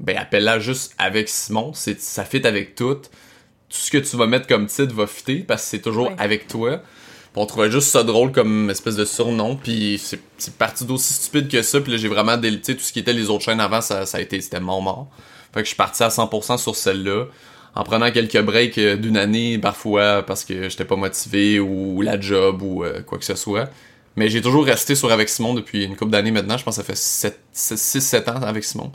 ben, 0.00 0.16
appelle-la 0.16 0.58
juste 0.58 0.94
avec 0.98 1.28
Simon. 1.28 1.72
C'est, 1.74 2.00
ça 2.00 2.24
fit 2.24 2.46
avec 2.46 2.74
tout. 2.74 2.94
Tout 2.94 3.76
ce 3.76 3.90
que 3.90 3.98
tu 3.98 4.16
vas 4.16 4.26
mettre 4.26 4.46
comme 4.46 4.66
titre 4.66 4.94
va 4.94 5.06
fitter 5.06 5.40
parce 5.40 5.62
que 5.62 5.68
c'est 5.68 5.82
toujours 5.82 6.10
avec 6.18 6.48
toi 6.48 6.82
on 7.38 7.46
trouvait 7.46 7.70
juste 7.70 7.88
ça 7.88 8.02
drôle 8.02 8.32
comme 8.32 8.68
espèce 8.70 8.96
de 8.96 9.04
surnom, 9.04 9.56
puis 9.56 10.00
c'est 10.38 10.54
parti 10.54 10.84
d'aussi 10.84 11.14
stupide 11.14 11.48
que 11.48 11.62
ça, 11.62 11.80
puis 11.80 11.92
là 11.92 11.98
j'ai 11.98 12.08
vraiment 12.08 12.36
délité 12.36 12.76
tout 12.76 12.82
ce 12.82 12.92
qui 12.92 12.98
était 12.98 13.12
les 13.12 13.30
autres 13.30 13.44
chaînes 13.44 13.60
avant, 13.60 13.80
ça, 13.80 14.06
ça 14.06 14.18
a 14.18 14.20
été, 14.20 14.40
c'était 14.40 14.60
mort 14.60 14.82
mort. 14.82 15.08
Fait 15.52 15.60
que 15.60 15.64
je 15.64 15.68
suis 15.68 15.76
parti 15.76 16.02
à 16.02 16.08
100% 16.08 16.58
sur 16.58 16.74
celle-là, 16.74 17.26
en 17.74 17.84
prenant 17.84 18.10
quelques 18.10 18.40
breaks 18.40 18.78
euh, 18.78 18.96
d'une 18.96 19.16
année 19.16 19.58
parfois 19.58 20.22
parce 20.22 20.44
que 20.44 20.68
j'étais 20.68 20.84
pas 20.84 20.96
motivé 20.96 21.60
ou 21.60 22.02
la 22.02 22.20
job 22.20 22.62
ou 22.62 22.82
euh, 22.82 23.02
quoi 23.02 23.18
que 23.18 23.24
ce 23.24 23.36
soit. 23.36 23.70
Mais 24.16 24.28
j'ai 24.28 24.42
toujours 24.42 24.64
resté 24.64 24.96
sur 24.96 25.12
Avec 25.12 25.28
Simon 25.28 25.54
depuis 25.54 25.84
une 25.84 25.94
couple 25.94 26.10
d'années 26.10 26.32
maintenant, 26.32 26.58
je 26.58 26.64
pense 26.64 26.76
que 26.76 26.82
ça 26.82 26.92
fait 26.92 27.40
6-7 27.54 28.30
ans 28.30 28.42
avec 28.42 28.64
Simon. 28.64 28.90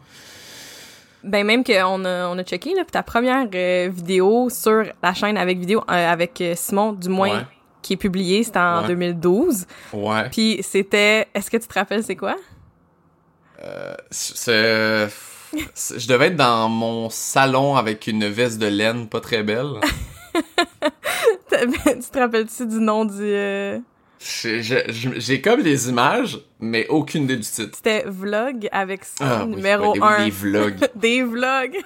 Ben 1.24 1.46
même 1.46 1.63
qu'on 1.63 2.06
a, 2.06 2.27
on 2.27 2.38
a 2.38 2.44
checké, 2.44 2.74
là, 2.75 2.84
ta 2.86 3.03
première 3.03 3.48
euh, 3.53 3.89
vidéo 3.92 4.50
sur 4.50 4.84
la 5.01 5.13
chaîne 5.13 5.38
avec 5.38 5.58
vidéo 5.58 5.84
avec 5.88 6.44
Simon, 6.56 6.94
du 6.94 7.10
moins 7.10 7.46
qui 7.84 7.94
est 7.94 7.98
publié, 7.98 8.44
c'était 8.44 8.60
en 8.60 8.88
2012. 8.88 9.68
Ouais. 9.94 10.30
Puis 10.30 10.60
c'était, 10.63 11.27
est-ce 11.34 11.51
que 11.51 11.58
tu 11.58 11.68
te 11.68 11.74
rappelles 11.74 12.03
c'est 12.03 12.15
quoi? 12.15 12.36
Euh, 13.63 13.94
c'est... 14.10 15.08
je 15.53 16.08
devais 16.08 16.27
être 16.27 16.36
dans 16.36 16.68
mon 16.70 17.10
salon 17.10 17.75
avec 17.75 18.08
une 18.08 18.27
veste 18.27 18.58
de 18.58 18.68
laine 18.68 19.08
pas 19.08 19.20
très 19.20 19.44
belle. 19.44 19.74
tu 21.50 22.10
te 22.12 22.20
rappelles-tu 22.20 22.65
du 22.65 22.80
nom 22.80 23.06
du... 23.06 23.84
J'ai 24.24 25.42
comme 25.42 25.60
les 25.62 25.89
images, 25.89 26.39
mais 26.60 26.88
aucune 26.88 27.24
idée 27.24 27.36
du 27.36 27.44
titre. 27.44 27.75
C'était 27.75 28.06
Vlog 28.08 28.70
avec 28.72 29.03
son 29.03 29.25
ah, 29.25 29.46
numéro 29.46 30.01
1. 30.01 30.25
des 30.25 30.32
vlogs. 30.32 30.89
des 30.96 31.24
vlogs. 31.24 31.77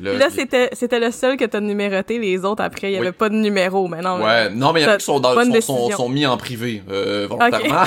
Là, 0.00 0.30
c'était, 0.30 0.70
c'était 0.72 1.00
le 1.00 1.10
seul 1.10 1.36
que 1.36 1.44
t'as 1.44 1.60
numéroté. 1.60 2.18
Les 2.18 2.44
autres, 2.44 2.62
après, 2.62 2.92
il 2.92 2.94
y 2.94 2.98
avait 2.98 3.12
pas 3.12 3.28
de 3.28 3.34
numéro. 3.34 3.88
Mais 3.88 4.02
non, 4.02 4.22
ouais. 4.22 4.50
Non, 4.50 4.72
mais 4.72 4.80
il 4.80 4.84
y 4.84 4.86
en 4.86 4.92
a 4.92 4.96
qui 4.98 5.04
sont, 5.04 5.20
dans, 5.20 5.34
sont, 5.60 5.90
sont, 5.90 6.08
mis 6.08 6.26
en 6.26 6.36
privé, 6.36 6.82
euh, 6.90 7.26
volontairement. 7.28 7.84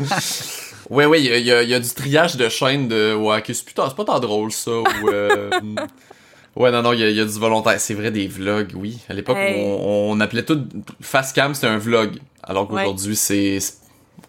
ouais, 0.90 1.06
ouais, 1.06 1.22
il 1.22 1.26
y 1.26 1.52
a, 1.52 1.62
y 1.62 1.74
a, 1.74 1.80
du 1.80 1.88
triage 1.90 2.36
de 2.36 2.48
chaînes 2.48 2.88
de, 2.88 3.14
ouais, 3.14 3.42
c'est 3.46 3.64
putain, 3.64 3.84
c'est 3.88 3.96
pas 3.96 4.04
tant 4.04 4.20
drôle, 4.20 4.52
ça, 4.52 4.70
ou, 4.70 5.08
euh, 5.08 5.50
Ouais, 6.56 6.70
non, 6.70 6.82
non, 6.82 6.92
il 6.92 7.00
y, 7.00 7.20
a 7.20 7.24
du 7.24 7.38
volontaire. 7.38 7.80
C'est 7.80 7.94
vrai, 7.94 8.10
des 8.10 8.28
vlogs, 8.28 8.72
oui. 8.76 8.98
À 9.08 9.14
l'époque, 9.14 9.36
on, 9.38 10.12
on, 10.12 10.20
appelait 10.20 10.44
tout 10.44 10.62
Facecam, 11.00 11.54
c'était 11.54 11.66
un 11.66 11.78
vlog. 11.78 12.18
Alors 12.42 12.68
qu'aujourd'hui, 12.68 13.16
c'est, 13.16 13.58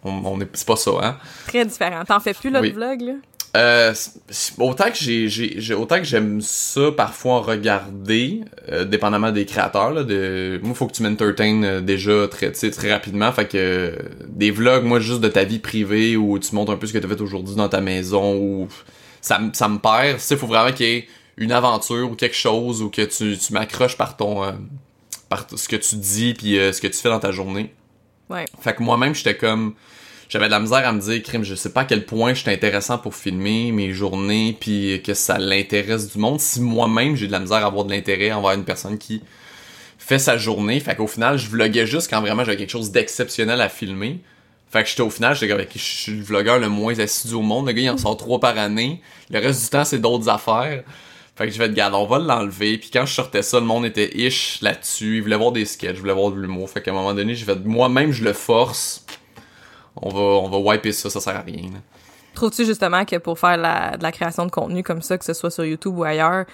on, 0.04 0.22
on 0.26 0.42
est, 0.42 0.48
c'est 0.54 0.68
pas 0.68 0.76
ça, 0.76 0.92
hein. 1.02 1.18
Très 1.48 1.66
différent. 1.66 2.04
T'en 2.04 2.20
fais 2.20 2.34
plus, 2.34 2.50
là, 2.50 2.62
de 2.62 2.70
vlog, 2.70 3.02
là? 3.02 3.14
Euh, 3.56 3.94
autant 4.60 4.86
que 4.86 4.98
j'ai, 4.98 5.30
j'ai, 5.30 5.74
autant 5.74 5.98
que 6.00 6.04
j'aime 6.04 6.42
ça 6.42 6.92
parfois 6.92 7.40
regarder, 7.40 8.42
euh, 8.70 8.84
dépendamment 8.84 9.32
des 9.32 9.46
créateurs. 9.46 9.92
Là, 9.92 10.04
de, 10.04 10.60
moi, 10.62 10.74
faut 10.74 10.88
que 10.88 10.94
tu 10.94 11.04
m'entertaines 11.04 11.64
euh, 11.64 11.82
déjà 11.82 12.28
très, 12.28 12.52
très 12.52 12.92
rapidement. 12.92 13.32
Fait 13.32 13.48
que 13.48 13.96
des 14.28 14.52
vlogs, 14.52 14.84
moi, 14.84 15.00
juste 15.00 15.22
de 15.22 15.30
ta 15.30 15.46
vie 15.46 15.60
privée 15.60 16.18
où 16.18 16.38
tu 16.38 16.54
montres 16.54 16.72
un 16.72 16.78
peu 16.78 16.88
ce 16.88 16.94
que 16.94 16.98
tu 16.98 17.06
as 17.06 17.10
fait 17.10 17.22
aujourd'hui 17.22 17.56
dans 17.56 17.70
ta 17.70 17.80
maison 17.80 18.36
ou 18.36 18.68
ça, 19.22 19.40
ça 19.54 19.70
me 19.70 19.78
perd. 19.78 20.20
Il 20.30 20.38
faut 20.38 20.48
vraiment 20.48 20.74
qu'il 20.74 20.86
y 20.86 20.90
ait 20.90 21.08
une 21.38 21.52
aventure 21.52 22.12
ou 22.12 22.16
quelque 22.16 22.36
chose 22.36 22.82
ou 22.82 22.90
que 22.90 23.02
tu, 23.02 23.38
tu 23.38 23.54
m'accroches 23.54 23.98
par 23.98 24.18
ton 24.18 24.44
euh, 24.44 24.52
par 25.30 25.48
ce 25.56 25.68
que 25.68 25.76
tu 25.76 25.96
dis 25.96 26.34
puis 26.34 26.56
ce 26.56 26.80
que 26.80 26.88
tu 26.88 26.98
fais 26.98 27.10
dans 27.10 27.20
ta 27.20 27.32
journée. 27.32 27.74
Ouais. 28.30 28.46
Fait 28.62 28.74
que 28.76 28.84
moi-même, 28.84 29.14
j'étais 29.14 29.36
comme 29.36 29.76
j'avais 30.30 30.46
de 30.46 30.52
la 30.52 30.60
misère 30.60 30.88
à 30.88 30.92
me 30.92 31.00
dire, 31.00 31.22
crime, 31.22 31.44
je 31.44 31.56
sais 31.56 31.70
pas 31.70 31.82
à 31.82 31.86
quel 31.86 32.06
point 32.06 32.34
je 32.34 32.42
suis 32.42 32.50
intéressant 32.50 32.98
pour 32.98 33.16
filmer 33.16 33.72
mes 33.72 33.92
journées, 33.92 34.58
puis 34.60 35.02
que 35.04 35.14
ça 35.14 35.38
l'intéresse 35.38 36.12
du 36.12 36.20
monde. 36.20 36.40
Si 36.40 36.62
moi-même 36.62 37.16
j'ai 37.16 37.28
de 37.28 37.32
la 37.32 37.40
misère 37.40 37.58
à 37.58 37.68
avoir 37.68 37.86
de 37.86 37.92
l'intérêt 37.92 38.32
envers 38.32 38.54
une 38.54 38.66
personne 38.66 38.98
qui 38.98 39.22
fait 39.98 40.20
sa 40.20 40.38
journée, 40.38 40.80
fait 40.80 40.96
qu'au 40.96 41.08
final, 41.08 41.38
je 41.38 41.50
vloguais 41.50 41.86
juste 41.86 42.10
quand 42.10 42.22
vraiment 42.22 42.44
j'avais 42.44 42.58
quelque 42.58 42.72
chose 42.72 42.92
d'exceptionnel 42.92 43.62
à 43.62 43.70
filmer. 43.70 44.20
Fait 44.72 44.84
que 44.84 44.90
j'étais 44.90 45.02
au 45.02 45.10
final, 45.10 45.36
j'étais 45.36 45.68
je 45.74 45.80
suis 45.80 46.12
le 46.12 46.24
vlogueur 46.24 46.60
le 46.60 46.70
moins 46.70 47.00
assidu 47.00 47.36
au 47.36 47.42
monde. 47.42 47.68
Le 47.68 47.74
gars, 47.74 47.82
il 47.82 47.90
en 47.90 47.98
sort 47.98 48.18
trois 48.18 48.40
par 48.40 48.58
année. 48.58 49.02
Le 49.30 49.40
reste 49.40 49.64
du 49.64 49.70
temps, 49.70 49.86
c'est 49.86 50.00
d'autres 50.00 50.28
affaires. 50.28 50.84
Fait 51.36 51.48
que 51.48 51.54
je 51.54 51.60
vais 51.60 51.68
te 51.68 51.74
garder, 51.74 51.98
on 51.98 52.06
va 52.06 52.20
l'enlever. 52.20 52.78
Puis 52.78 52.90
quand 52.92 53.06
je 53.06 53.14
sortais 53.14 53.42
ça, 53.42 53.60
le 53.60 53.66
monde 53.66 53.86
était 53.86 54.18
ish 54.18 54.62
là-dessus. 54.62 55.18
Il 55.18 55.24
voulait 55.24 55.36
voir 55.36 55.52
des 55.52 55.66
sketchs, 55.66 55.96
il 55.96 56.00
voulait 56.00 56.14
voir 56.14 56.32
de 56.32 56.40
l'humour. 56.40 56.70
Fait 56.70 56.82
qu'à 56.82 56.92
un 56.92 56.94
moment 56.94 57.14
donné, 57.14 57.36
je 57.36 57.46
vais 57.46 57.56
moi-même, 57.56 58.12
je 58.12 58.24
le 58.24 58.34
force 58.34 59.06
on 60.02 60.10
va, 60.10 60.20
on 60.20 60.50
va 60.50 60.58
wiper 60.58 60.92
ça, 60.92 61.10
ça 61.10 61.20
sert 61.20 61.36
à 61.36 61.42
rien. 61.42 61.70
Trouves-tu 62.34 62.66
justement 62.66 63.06
que 63.06 63.16
pour 63.16 63.40
faire 63.40 63.58
la, 63.58 63.98
de 63.98 64.04
la 64.04 64.12
création 64.12 64.46
de 64.46 64.52
contenu 64.52 64.84
comme 64.84 65.02
ça, 65.02 65.18
que 65.18 65.26
ce 65.26 65.34
soit 65.34 65.52
sur 65.52 65.64
YouTube 65.64 65.98
ou 65.98 66.04
ailleurs, 66.04 66.46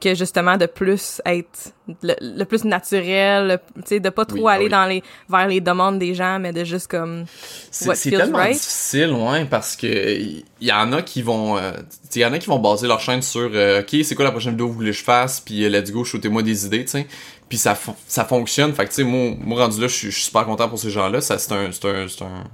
que 0.00 0.14
justement 0.14 0.56
de 0.56 0.66
plus 0.66 1.20
être 1.24 1.72
le, 2.02 2.44
plus 2.44 2.64
naturel, 2.64 3.60
tu 3.76 3.82
sais, 3.84 4.00
de 4.00 4.08
pas 4.08 4.24
trop 4.24 4.48
aller 4.48 4.68
dans 4.68 4.86
les 4.86 5.02
vers 5.28 5.46
les 5.46 5.60
demandes 5.60 5.98
des 5.98 6.14
gens, 6.14 6.38
mais 6.38 6.52
de 6.52 6.64
juste 6.64 6.88
comme 6.88 7.24
c'est 7.70 8.10
tellement 8.10 8.44
difficile, 8.46 9.12
ouais, 9.12 9.44
parce 9.44 9.76
que 9.76 9.86
il 10.18 10.44
y, 10.60 10.72
en 10.72 10.92
a 10.92 11.02
qui 11.02 11.22
vont, 11.22 11.56
euh, 11.56 11.72
il 12.14 12.20
y 12.20 12.24
en 12.24 12.32
a 12.32 12.38
qui 12.38 12.46
vont 12.46 12.58
baser 12.58 12.88
leur 12.88 13.00
chaîne 13.00 13.22
sur, 13.22 13.50
euh, 13.52 13.80
ok, 13.80 13.96
c'est 14.02 14.14
quoi 14.14 14.24
la 14.24 14.30
prochaine 14.30 14.52
vidéo 14.52 14.66
que 14.66 14.72
vous 14.72 14.78
voulez 14.78 14.90
que 14.90 14.96
je 14.96 15.04
fasse, 15.04 15.40
puis 15.40 15.64
euh, 15.64 15.68
let's 15.68 15.92
go, 15.92 16.04
shootez-moi 16.04 16.42
des 16.42 16.66
idées, 16.66 16.84
tu 16.84 16.92
sais, 16.92 17.06
puis 17.48 17.58
ça 17.58 17.78
ça 18.06 18.24
fonctionne, 18.24 18.72
fait 18.72 18.84
que 18.84 18.90
tu 18.90 18.96
sais, 18.96 19.04
moi, 19.04 19.36
moi 19.40 19.64
rendu 19.64 19.80
là, 19.80 19.88
je 19.88 19.94
suis 19.94 20.12
super 20.12 20.44
content 20.44 20.68
pour 20.68 20.78
ces 20.78 20.90
gens-là, 20.90 21.20
ça 21.20 21.38
c'est 21.38 21.52
un, 21.52 21.70
c'est 21.72 21.86
un, 21.86 22.08
c'est 22.08 22.22
un 22.24 22.44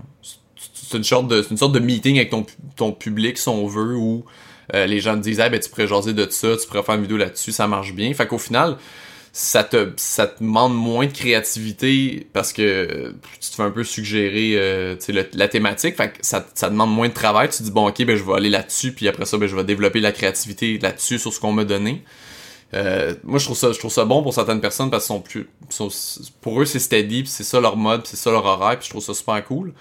une 0.94 1.04
sorte 1.04 1.28
de 1.28 1.46
une 1.50 1.56
sorte 1.56 1.72
de 1.72 1.78
meeting 1.78 2.16
avec 2.16 2.30
ton 2.30 2.44
ton 2.76 2.92
public 2.92 3.38
si 3.38 3.49
on 3.49 3.66
veut 3.66 3.96
où 3.96 4.25
euh, 4.75 4.87
les 4.87 5.00
gens 5.00 5.14
te 5.14 5.21
disent 5.21 5.38
ben 5.38 5.59
tu 5.59 5.69
pourrais 5.69 5.87
jaser 5.87 6.12
de 6.12 6.28
ça 6.31 6.57
tu 6.57 6.66
pourrais 6.66 6.83
faire 6.83 6.95
une 6.95 7.02
vidéo 7.02 7.16
là-dessus 7.16 7.52
ça 7.52 7.66
marche 7.66 7.92
bien 7.92 8.12
fait 8.14 8.26
qu'au 8.26 8.38
final 8.38 8.76
ça 9.33 9.64
te 9.64 9.92
ça 9.97 10.26
te 10.26 10.45
demande 10.45 10.75
moins 10.76 11.07
de 11.07 11.12
créativité 11.12 12.26
parce 12.35 12.52
que 12.52 13.14
tu 13.40 13.50
te 13.50 13.54
fais 13.54 13.62
un 13.62 13.71
peu 13.71 13.83
suggérer 13.83 14.52
euh, 14.57 14.95
la 15.33 15.49
thématique. 15.49 15.97
Fait 15.97 16.12
que 16.12 16.19
ça, 16.21 16.47
ça 16.54 16.69
demande 16.69 16.95
moins 16.95 17.09
de 17.09 17.14
travail. 17.14 17.49
Tu 17.49 17.59
te 17.59 17.62
dis 17.62 17.71
bon 17.71 17.88
ok 17.88 18.04
ben 18.04 18.14
je 18.14 18.23
vais 18.23 18.35
aller 18.35 18.50
là-dessus 18.50 18.92
puis 18.92 19.09
après 19.09 19.25
ça 19.25 19.38
ben 19.38 19.47
je 19.47 19.57
vais 19.57 19.64
développer 19.64 20.00
la 20.00 20.12
créativité 20.12 20.78
là-dessus 20.78 21.19
sur 21.19 21.33
ce 21.33 21.40
qu'on 21.40 21.52
m'a 21.52 21.64
donné 21.64 22.04
euh, 22.75 23.14
moi 23.25 23.38
je 23.38 23.45
trouve 23.45 23.57
ça 23.57 23.73
je 23.73 23.78
trouve 23.78 23.92
ça 23.92 24.04
bon 24.04 24.23
pour 24.23 24.33
certaines 24.33 24.61
personnes 24.61 24.90
parce 24.90 25.07
qu'ils 25.07 25.14
sont 25.14 25.21
plus 25.21 25.47
pour 26.40 26.61
eux 26.61 26.64
c'est 26.64 26.78
steady 26.78 27.25
c'est 27.26 27.45
ça 27.45 27.61
leur 27.61 27.76
mode 27.76 28.07
c'est 28.07 28.16
ça 28.16 28.31
leur 28.31 28.47
horaire 28.47 28.78
puis 28.78 28.87
je 28.87 28.90
trouve 28.90 29.02
ça 29.02 29.12
super 29.12 29.45
cool 29.45 29.75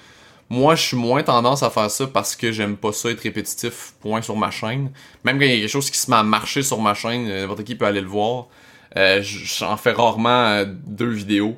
moi, 0.51 0.75
je 0.75 0.81
suis 0.81 0.98
moins 0.98 1.24
tendance 1.24 1.63
à 1.63 1.70
faire 1.70 1.89
ça 1.89 2.08
parce 2.08 2.36
que 2.36 2.51
j'aime 2.51 2.75
pas 2.75 2.91
ça 2.91 3.10
être 3.10 3.22
répétitif, 3.22 3.93
point 4.01 4.22
sur 4.22 4.36
ma 4.36 4.51
chaîne. 4.51 4.91
Même 5.24 5.39
quand 5.39 5.46
il 5.46 5.51
y 5.51 5.53
a 5.55 5.60
quelque 5.62 5.70
chose 5.70 5.89
qui 5.89 5.98
se 5.98 6.12
met 6.12 6.17
à 6.17 6.24
marcher 6.24 6.62
sur 6.62 6.81
ma 6.81 6.93
chaîne, 6.93 7.25
euh, 7.29 7.43
n'importe 7.43 7.63
qui 7.63 7.75
peut 7.75 7.86
aller 7.86 8.01
le 8.01 8.08
voir. 8.08 8.48
Euh, 8.98 9.22
J'en 9.24 9.77
fais 9.77 9.93
rarement 9.93 10.43
euh, 10.48 10.65
deux 10.67 11.10
vidéos. 11.10 11.58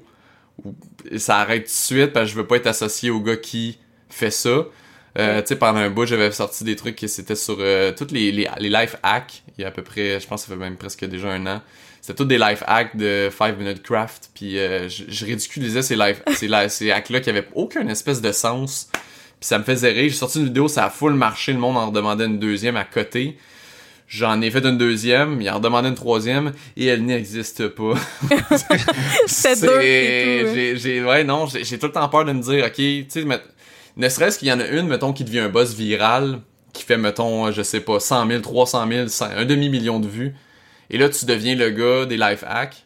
Et 1.09 1.17
ça 1.17 1.39
arrête 1.39 1.63
tout 1.63 1.69
de 1.69 1.73
suite 1.73 2.13
parce 2.13 2.27
que 2.27 2.31
je 2.33 2.35
veux 2.35 2.45
pas 2.45 2.57
être 2.57 2.67
associé 2.67 3.09
au 3.09 3.19
gars 3.19 3.35
qui 3.35 3.79
fait 4.09 4.29
ça. 4.29 4.67
Euh, 5.17 5.41
tu 5.41 5.47
sais, 5.47 5.55
pendant 5.55 5.79
un 5.79 5.89
bout, 5.89 6.05
j'avais 6.05 6.31
sorti 6.31 6.63
des 6.63 6.75
trucs 6.75 6.95
qui 6.95 7.09
c'était 7.09 7.35
sur 7.35 7.57
euh, 7.61 7.93
toutes 7.97 8.11
les, 8.11 8.31
les, 8.31 8.47
les 8.59 8.69
life 8.69 8.95
hacks. 9.01 9.41
Il 9.57 9.61
y 9.63 9.65
a 9.65 9.69
à 9.69 9.71
peu 9.71 9.81
près, 9.81 10.19
je 10.19 10.27
pense 10.27 10.43
que 10.43 10.49
ça 10.49 10.53
fait 10.53 10.59
même 10.59 10.77
presque 10.77 11.03
déjà 11.05 11.29
un 11.29 11.47
an. 11.47 11.61
C'était 12.03 12.17
tout 12.17 12.25
des 12.25 12.37
life 12.37 12.63
hacks 12.67 12.97
de 12.97 13.29
5 13.31 13.57
Minute 13.57 13.81
Craft. 13.81 14.29
Puis 14.35 14.59
euh, 14.59 14.89
je, 14.89 15.05
je 15.07 15.25
ridiculisais 15.25 15.81
ces, 15.81 15.95
life, 15.95 16.21
ces, 16.35 16.49
ces 16.67 16.91
hacks-là 16.91 17.21
qui 17.21 17.29
avaient 17.29 17.47
aucun 17.55 17.87
espèce 17.87 18.21
de 18.21 18.33
sens. 18.33 18.89
Puis 18.91 19.47
ça 19.47 19.57
me 19.57 19.63
faisait 19.63 19.93
rire. 19.93 20.09
J'ai 20.09 20.15
sorti 20.17 20.39
une 20.39 20.45
vidéo, 20.47 20.67
ça 20.67 20.83
a 20.83 20.89
full 20.89 21.13
marché, 21.13 21.53
le 21.53 21.59
monde 21.59 21.77
en 21.77 21.87
redemandait 21.87 22.25
une 22.25 22.39
deuxième 22.39 22.75
à 22.75 22.83
côté. 22.83 23.37
J'en 24.09 24.41
ai 24.41 24.51
fait 24.51 24.65
une 24.65 24.77
deuxième, 24.77 25.39
il 25.39 25.49
en 25.49 25.55
redemandait 25.55 25.87
une 25.87 25.95
troisième, 25.95 26.51
et 26.75 26.87
elle 26.87 27.05
n'existe 27.05 27.69
pas. 27.69 27.93
C'était 29.27 29.55
dur 29.61 29.71
hein. 29.77 30.51
J'ai, 30.53 30.77
j'ai, 30.77 31.03
ouais, 31.03 31.23
non, 31.23 31.45
j'ai, 31.47 31.63
j'ai 31.63 31.79
tout 31.79 31.85
le 31.85 31.93
temps 31.93 32.09
peur 32.09 32.25
de 32.25 32.33
me 32.33 32.41
dire, 32.41 32.65
ok, 32.65 32.73
tu 32.75 33.05
sais, 33.07 33.23
mais- 33.23 33.39
ne 33.95 34.09
serait-ce 34.09 34.37
qu'il 34.39 34.49
y 34.49 34.51
en 34.51 34.59
a 34.59 34.67
une, 34.67 34.87
mettons, 34.87 35.13
qui 35.13 35.23
devient 35.23 35.39
un 35.39 35.49
boss 35.49 35.73
viral, 35.73 36.41
qui 36.73 36.83
fait, 36.83 36.97
mettons, 36.97 37.49
je 37.51 37.61
sais 37.61 37.79
pas, 37.79 37.99
100 37.99 38.27
000, 38.27 38.41
300 38.41 38.87
000, 38.91 39.07
100 39.07 39.25
un 39.37 39.45
demi-million 39.45 39.99
de 39.99 40.07
vues, 40.07 40.35
et 40.89 40.97
là, 40.97 41.09
tu 41.09 41.25
deviens 41.25 41.55
le 41.55 41.69
gars 41.69 42.05
des 42.05 42.17
life 42.17 42.43
hacks. 42.47 42.85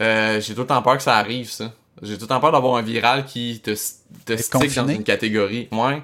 Euh, 0.00 0.40
j'ai 0.40 0.54
tout 0.54 0.62
le 0.62 0.66
temps 0.66 0.82
peur 0.82 0.96
que 0.96 1.02
ça 1.02 1.16
arrive, 1.16 1.50
ça. 1.50 1.72
J'ai 2.02 2.16
tout 2.16 2.22
le 2.22 2.28
temps 2.28 2.40
peur 2.40 2.52
d'avoir 2.52 2.76
un 2.76 2.82
viral 2.82 3.24
qui 3.24 3.60
te, 3.60 3.70
te 3.70 4.36
stick 4.36 4.74
dans 4.74 4.88
une 4.88 5.04
catégorie. 5.04 5.68
Ouais. 5.70 6.02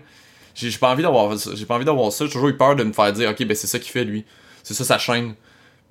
J'ai, 0.55 0.71
j'ai 0.71 0.79
pas 0.79 0.91
envie 0.91 1.03
d'avoir 1.03 1.37
ça. 1.39 1.51
J'ai 1.55 1.65
pas 1.67 1.77
envie 1.77 1.85
d'avoir 1.85 2.13
ça. 2.13 2.25
J'ai 2.27 2.31
toujours 2.31 2.49
eu 2.49 2.57
peur 2.57 2.77
de 2.77 2.85
me 2.85 2.93
faire 2.93 3.13
dire, 3.13 3.31
ok, 3.31 3.45
ben 3.45 3.55
c'est 3.55 3.67
ça 3.67 3.79
qu'il 3.79 3.91
fait, 3.91 4.05
lui. 4.05 4.25
C'est 4.63 4.75
ça 4.75 4.85
sa 4.85 4.99
chaîne. 4.99 5.35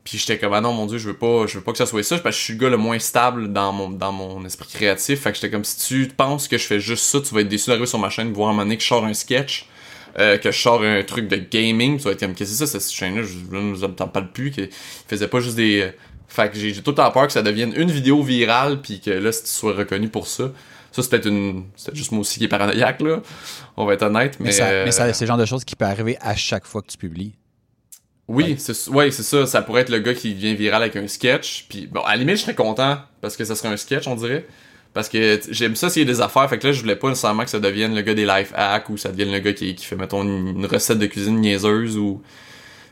Puis 0.08 0.18
j'étais 0.18 0.39
comme 0.39 0.54
ah 0.54 0.62
non 0.62 0.72
mon 0.72 0.86
dieu, 0.86 0.98
je 0.98 1.10
veux 1.10 1.18
pas 1.18 1.48
je 1.48 1.58
veux 1.58 1.63
pas 1.66 1.74
que 1.74 1.77
ça 1.77 1.86
soit 1.86 2.01
ça 2.01 2.18
parce 2.20 2.34
que 2.34 2.39
je 2.39 2.46
suis 2.46 2.54
le 2.54 2.60
gars 2.60 2.70
le 2.70 2.77
moins 2.77 2.98
stable 2.98 3.51
dans 3.51 3.74
mon 3.74 3.89
dans 3.89 4.13
mon 4.13 4.46
esprit 4.46 4.66
créatif. 4.70 5.20
Fait 5.20 5.32
que 5.32 5.36
j'étais 5.36 5.50
comme 5.50 5.66
si 5.66 5.86
tu 5.86 6.08
penses 6.08 6.48
que 6.48 6.58
je 6.58 6.66
fais 6.66 6.80
juste 6.80 7.04
ça, 7.04 7.20
tu 7.20 7.34
vas 7.34 7.42
être 7.42 7.50
déçu 7.50 7.68
d'arriver 7.68 7.88
sur 7.88 8.00
ma 8.00 8.10
chaîne 8.10 8.32
voir 8.32 8.48
un 8.48 8.51
moment 8.54 8.63
donné 8.63 8.77
que 8.77 8.84
je 8.84 8.88
sors 8.88 9.04
un 9.04 9.13
sketch, 9.13 9.68
euh, 10.19 10.38
que 10.38 10.51
je 10.51 10.59
sors 10.59 10.81
un 10.81 11.03
truc 11.03 11.27
de 11.27 11.36
gaming, 11.36 11.97
tu 11.97 12.03
vas 12.03 12.12
être 12.12 12.19
comme 12.19 12.33
qu'est-ce 12.33 12.51
que 12.51 12.57
c'est 12.57 12.65
ça 12.65 12.79
cette 12.79 12.91
chaîne 12.91 13.15
là, 13.17 13.24
je 13.24 13.79
je 13.79 13.86
t'en 13.86 14.07
parle 14.07 14.31
plus 14.31 14.51
que 14.51 14.62
il 14.62 14.69
faisait 15.07 15.27
pas 15.27 15.39
juste 15.39 15.55
des 15.55 15.81
euh, 15.81 15.89
fait 16.27 16.51
que 16.51 16.57
j'ai 16.57 16.74
tout 16.74 16.91
le 16.91 16.95
temps 16.95 17.12
peur 17.12 17.27
que 17.27 17.33
ça 17.33 17.41
devienne 17.41 17.74
une 17.75 17.91
vidéo 17.91 18.21
virale 18.24 18.81
puis 18.81 19.00
que 19.00 19.12
là 19.12 19.31
si 19.31 19.43
tu 19.43 19.50
sois 19.50 19.74
reconnu 19.74 20.09
pour 20.09 20.27
ça. 20.27 20.51
Ça 20.91 21.03
c'est 21.03 21.09
peut-être 21.09 21.27
une 21.27 21.65
c'est 21.75 21.95
juste 21.95 22.12
moi 22.12 22.21
aussi 22.21 22.39
qui 22.39 22.45
est 22.45 22.50
paranoïaque 22.50 23.01
là. 23.01 23.21
On 23.75 23.86
va 23.86 23.93
être 23.93 24.03
honnête 24.03 24.38
mais 24.39 24.47
Mais, 24.47 24.51
ça, 24.51 24.67
euh, 24.67 24.86
mais 24.86 24.91
ça, 24.91 25.12
c'est 25.13 25.25
le 25.25 25.27
genre 25.27 25.38
de 25.38 25.45
choses 25.45 25.63
qui 25.63 25.75
peut 25.75 25.86
arriver 25.86 26.17
à 26.21 26.36
chaque 26.36 26.65
fois 26.65 26.81
que 26.81 26.88
tu 26.88 26.97
publies. 26.97 27.33
Oui, 28.27 28.55
c'est 28.57 28.89
ouais, 28.89 29.09
c'est 29.12 29.24
ça. 29.24 29.45
Ça 29.45 29.62
pourrait 29.62 29.83
être 29.83 29.89
le 29.89 30.00
gars 30.00 30.13
qui 30.13 30.33
devient 30.33 30.53
viral 30.53 30.81
avec 30.81 30.97
un 30.97 31.07
sketch. 31.07 31.65
Puis 31.69 31.88
bon, 31.88 32.01
à 32.01 32.12
la 32.12 32.17
limite, 32.17 32.38
je 32.38 32.41
serais 32.41 32.55
content 32.55 32.97
parce 33.21 33.38
que 33.38 33.45
ça 33.45 33.55
serait 33.55 33.69
un 33.69 33.77
sketch, 33.77 34.05
on 34.07 34.15
dirait. 34.15 34.45
Parce 34.98 35.10
que 35.10 35.39
j'aime 35.51 35.75
ça 35.75 35.92
s'il 35.92 36.01
y 36.01 36.10
a 36.10 36.12
des 36.12 36.22
affaires. 36.22 36.50
Fait 36.50 36.58
que 36.58 36.66
là, 36.66 36.74
je 36.74 36.82
voulais 36.82 36.96
pas 36.96 37.08
nécessairement 37.10 37.44
que 37.44 37.51
ça 37.51 37.60
devienne 37.60 37.94
le 37.94 38.01
gars 38.01 38.16
des 38.16 38.25
life 38.25 38.51
hacks 38.56 38.89
ou 38.89 38.98
ça 38.98 39.10
devienne 39.12 39.32
le 39.32 39.38
gars 39.38 39.54
qui, 39.54 39.75
qui 39.75 39.86
fait, 39.86 39.96
mettons, 39.96 40.24
une, 40.24 40.66
recette 40.66 40.98
de 40.98 41.06
cuisine 41.06 41.39
niaiseuse 41.39 41.98
ou. 41.98 42.20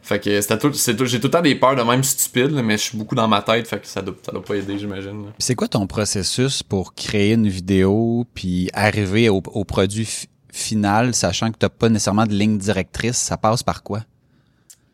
Fait 0.03 0.19
que 0.19 0.39
c'était 0.39 0.59
tout, 0.59 0.69
tout- 0.69 1.05
j'ai 1.07 1.19
tout 1.19 1.25
le 1.27 1.31
temps 1.31 1.41
des 1.41 1.55
peurs 1.55 1.75
de 1.75 1.81
même 1.81 2.03
stupides, 2.03 2.51
mais 2.51 2.77
je 2.77 2.83
suis 2.83 2.97
beaucoup 2.99 3.15
dans 3.15 3.27
ma 3.27 3.41
tête. 3.41 3.67
Fait 3.67 3.79
que 3.79 3.87
ça 3.87 4.03
doit, 4.03 4.13
doit 4.31 4.43
pas 4.43 4.55
aider, 4.55 4.77
j'imagine. 4.77 5.31
C'est 5.39 5.55
quoi 5.55 5.67
ton 5.67 5.87
processus 5.87 6.61
pour 6.61 6.93
créer 6.93 7.33
une 7.33 7.47
vidéo 7.47 8.27
puis 8.35 8.69
arriver 8.75 9.29
au, 9.29 9.41
au 9.47 9.63
produit 9.65 10.05
fi- 10.05 10.27
final, 10.53 11.15
sachant 11.15 11.51
que 11.51 11.57
t'as 11.57 11.69
pas 11.69 11.89
nécessairement 11.89 12.27
de 12.27 12.33
ligne 12.33 12.59
directrice, 12.59 13.17
ça 13.17 13.35
passe 13.37 13.63
par 13.63 13.81
quoi? 13.81 14.01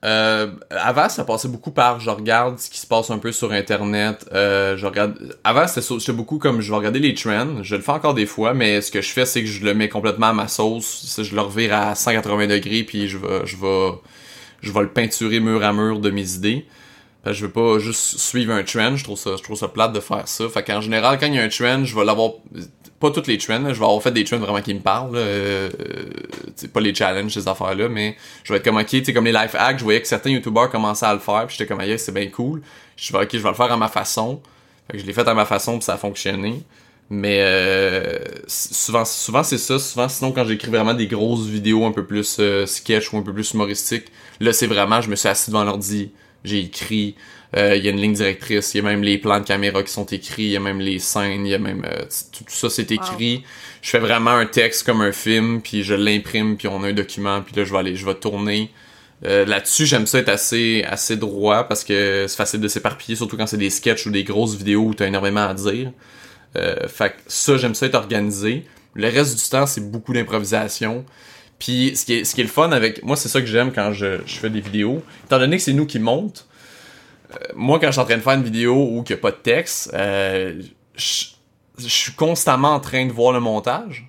Euh, 0.03 0.51
avant, 0.71 1.09
ça 1.09 1.23
passait 1.23 1.47
beaucoup 1.47 1.69
par 1.69 1.99
je 1.99 2.09
regarde 2.09 2.57
ce 2.57 2.71
qui 2.71 2.79
se 2.79 2.87
passe 2.87 3.11
un 3.11 3.19
peu 3.19 3.31
sur 3.31 3.51
internet. 3.51 4.25
Euh, 4.33 4.75
je 4.75 4.85
regarde. 4.85 5.37
Avant, 5.43 5.67
c'était 5.67 6.13
beaucoup 6.13 6.39
comme 6.39 6.61
je 6.61 6.71
vais 6.71 6.77
regarder 6.77 6.99
les 6.99 7.13
trends. 7.13 7.61
Je 7.61 7.75
le 7.75 7.81
fais 7.81 7.91
encore 7.91 8.15
des 8.15 8.25
fois, 8.25 8.53
mais 8.53 8.81
ce 8.81 8.91
que 8.91 9.01
je 9.01 9.11
fais, 9.11 9.25
c'est 9.25 9.41
que 9.41 9.47
je 9.47 9.63
le 9.63 9.73
mets 9.73 9.89
complètement 9.89 10.27
à 10.27 10.33
ma 10.33 10.47
sauce. 10.47 11.21
Je 11.21 11.35
le 11.35 11.41
revire 11.41 11.75
à 11.75 11.93
180 11.93 12.47
degrés, 12.47 12.83
puis 12.83 13.07
je 13.07 13.17
vais, 13.17 13.45
je 13.45 13.57
vais, 13.57 13.91
je 14.61 14.71
vais 14.71 14.81
le 14.81 14.89
peinturer 14.89 15.39
mur 15.39 15.63
à 15.63 15.71
mur 15.71 15.99
de 15.99 16.09
mes 16.09 16.33
idées. 16.33 16.65
Parce 17.23 17.35
que 17.35 17.41
je 17.41 17.45
veux 17.45 17.51
pas 17.51 17.77
juste 17.77 18.17
suivre 18.17 18.53
un 18.53 18.63
trend. 18.63 18.95
Je 18.95 19.03
trouve 19.03 19.19
ça, 19.19 19.35
je 19.37 19.43
trouve 19.43 19.57
ça 19.57 19.67
plate 19.67 19.93
de 19.93 19.99
faire 19.99 20.27
ça. 20.27 20.49
Fait 20.49 20.63
qu'en 20.63 20.81
général, 20.81 21.19
quand 21.19 21.27
il 21.27 21.35
y 21.35 21.39
a 21.39 21.43
un 21.43 21.49
trend, 21.49 21.85
je 21.85 21.95
vais 21.95 22.05
l'avoir. 22.05 22.31
Pas 23.01 23.09
toutes 23.09 23.27
les 23.27 23.39
trends, 23.39 23.59
là, 23.59 23.73
je 23.73 23.79
vais 23.79 23.85
avoir 23.85 24.01
fait 24.01 24.11
des 24.11 24.23
trends 24.23 24.37
vraiment 24.37 24.61
qui 24.61 24.75
me 24.75 24.79
parlent. 24.79 25.15
Euh, 25.15 25.69
pas 26.71 26.79
les 26.79 26.93
challenges, 26.93 27.33
ces 27.33 27.47
affaires-là, 27.47 27.89
mais 27.89 28.15
je 28.43 28.53
vais 28.53 28.59
être 28.59 28.65
comme 28.65 28.77
ok, 28.77 28.85
tu 28.85 29.03
sais, 29.03 29.13
comme 29.13 29.25
les 29.25 29.31
life 29.31 29.55
hacks, 29.55 29.79
je 29.79 29.83
voyais 29.83 30.01
que 30.01 30.07
certains 30.07 30.29
youtubeurs 30.29 30.69
commençaient 30.69 31.07
à 31.07 31.13
le 31.13 31.19
faire, 31.19 31.47
puis 31.47 31.57
j'étais 31.57 31.67
comme 31.67 31.81
yeah, 31.81 31.97
c'est 31.97 32.13
bien 32.13 32.27
cool. 32.27 32.61
Je 32.95 33.11
vais 33.11 33.23
ok, 33.23 33.29
je 33.33 33.39
vais 33.39 33.49
le 33.49 33.55
faire 33.55 33.71
à 33.71 33.77
ma 33.77 33.87
façon. 33.87 34.39
Fait 34.87 34.97
que 34.97 34.99
je 34.99 35.07
l'ai 35.07 35.13
fait 35.13 35.27
à 35.27 35.33
ma 35.33 35.45
façon, 35.45 35.73
puis 35.73 35.83
ça 35.83 35.95
a 35.95 35.97
fonctionné. 35.97 36.61
Mais 37.09 37.39
euh, 37.41 38.19
souvent, 38.47 39.03
souvent 39.03 39.43
c'est 39.43 39.57
ça. 39.57 39.79
Souvent, 39.79 40.07
sinon, 40.07 40.31
quand 40.31 40.45
j'écris 40.45 40.69
vraiment 40.69 40.93
des 40.93 41.07
grosses 41.07 41.45
vidéos 41.47 41.85
un 41.85 41.91
peu 41.91 42.05
plus 42.05 42.37
euh, 42.39 42.65
sketch 42.65 43.11
ou 43.11 43.17
un 43.17 43.21
peu 43.21 43.33
plus 43.33 43.51
humoristiques, 43.51 44.05
là, 44.39 44.53
c'est 44.53 44.67
vraiment, 44.67 45.01
je 45.01 45.09
me 45.09 45.15
suis 45.15 45.27
assis 45.27 45.49
devant 45.49 45.63
l'ordi, 45.63 46.11
j'ai 46.43 46.59
écrit, 46.59 47.15
euh, 47.57 47.75
il 47.75 47.83
y 47.83 47.87
a 47.87 47.91
une 47.91 47.99
ligne 47.99 48.13
directrice, 48.13 48.73
il 48.73 48.77
y 48.77 48.79
a 48.79 48.83
même 48.83 49.03
les 49.03 49.17
plans 49.17 49.39
de 49.39 49.45
caméra 49.45 49.83
qui 49.83 49.91
sont 49.91 50.05
écrits, 50.05 50.43
il 50.43 50.51
y 50.51 50.57
a 50.57 50.59
même 50.59 50.79
les 50.79 50.99
scènes, 50.99 51.45
il 51.45 51.51
y 51.51 51.53
a 51.53 51.59
même... 51.59 51.83
euh, 51.85 52.03
tout, 52.31 52.45
tout 52.45 52.53
ça, 52.53 52.69
c'est 52.69 52.91
écrit. 52.91 53.43
Je 53.81 53.89
fais 53.89 53.99
vraiment 53.99 54.31
un 54.31 54.45
texte 54.45 54.85
comme 54.85 55.01
un 55.01 55.11
film, 55.11 55.61
puis 55.61 55.83
je 55.83 55.93
l'imprime, 55.93 56.55
puis 56.57 56.67
on 56.67 56.83
a 56.83 56.89
un 56.89 56.93
document, 56.93 57.41
puis 57.41 57.55
là, 57.55 57.63
je 57.65 57.71
vais 57.71 57.79
aller, 57.79 57.95
je 57.95 58.05
vais 58.05 58.15
tourner. 58.15 58.71
Euh, 59.25 59.45
Là-dessus, 59.45 59.85
j'aime 59.85 60.07
ça 60.07 60.19
être 60.19 60.29
assez, 60.29 60.83
assez 60.87 61.15
droit 61.15 61.65
parce 61.65 61.83
que 61.83 62.25
c'est 62.27 62.37
facile 62.37 62.59
de 62.59 62.67
s'éparpiller, 62.67 63.15
surtout 63.15 63.37
quand 63.37 63.47
c'est 63.47 63.57
des 63.57 63.69
sketchs 63.69 64.05
ou 64.07 64.11
des 64.11 64.23
grosses 64.23 64.55
vidéos 64.55 64.81
où 64.81 64.93
t'as 64.93 65.07
énormément 65.07 65.47
à 65.47 65.53
dire. 65.53 65.91
Euh, 66.55 66.87
fait 66.87 67.11
que 67.11 67.15
ça, 67.27 67.57
j'aime 67.57 67.75
ça 67.75 67.85
être 67.85 67.95
organisé. 67.95 68.65
Le 68.93 69.07
reste 69.07 69.37
du 69.37 69.49
temps, 69.49 69.65
c'est 69.67 69.91
beaucoup 69.91 70.13
d'improvisation. 70.13 71.05
Puis 71.59 71.95
ce 71.95 72.05
qui 72.05 72.13
est, 72.15 72.23
ce 72.23 72.33
qui 72.33 72.41
est 72.41 72.45
le 72.45 72.49
fun 72.49 72.71
avec... 72.71 73.03
Moi, 73.03 73.15
c'est 73.15 73.29
ça 73.29 73.39
que 73.41 73.47
j'aime 73.47 73.71
quand 73.71 73.93
je, 73.93 74.19
je 74.25 74.35
fais 74.37 74.49
des 74.49 74.61
vidéos. 74.61 75.03
Étant 75.25 75.37
donné 75.37 75.57
que 75.57 75.63
c'est 75.63 75.73
nous 75.73 75.85
qui 75.85 75.99
monte, 75.99 76.47
euh, 76.47 76.50
moi, 77.55 77.79
quand 77.79 77.87
je 77.87 77.91
suis 77.91 78.01
en 78.01 78.05
train 78.05 78.17
de 78.17 78.21
faire 78.21 78.33
une 78.33 78.43
vidéo 78.43 78.75
où 78.75 79.03
il 79.05 79.11
n'y 79.11 79.13
a 79.13 79.17
pas 79.17 79.31
de 79.31 79.37
texte, 79.37 79.91
euh, 79.93 80.61
je, 80.95 81.25
suis 81.77 82.13
constamment 82.13 82.75
en 82.75 82.79
train 82.79 83.05
de 83.05 83.11
voir 83.11 83.31
le 83.31 83.39
montage. 83.39 84.05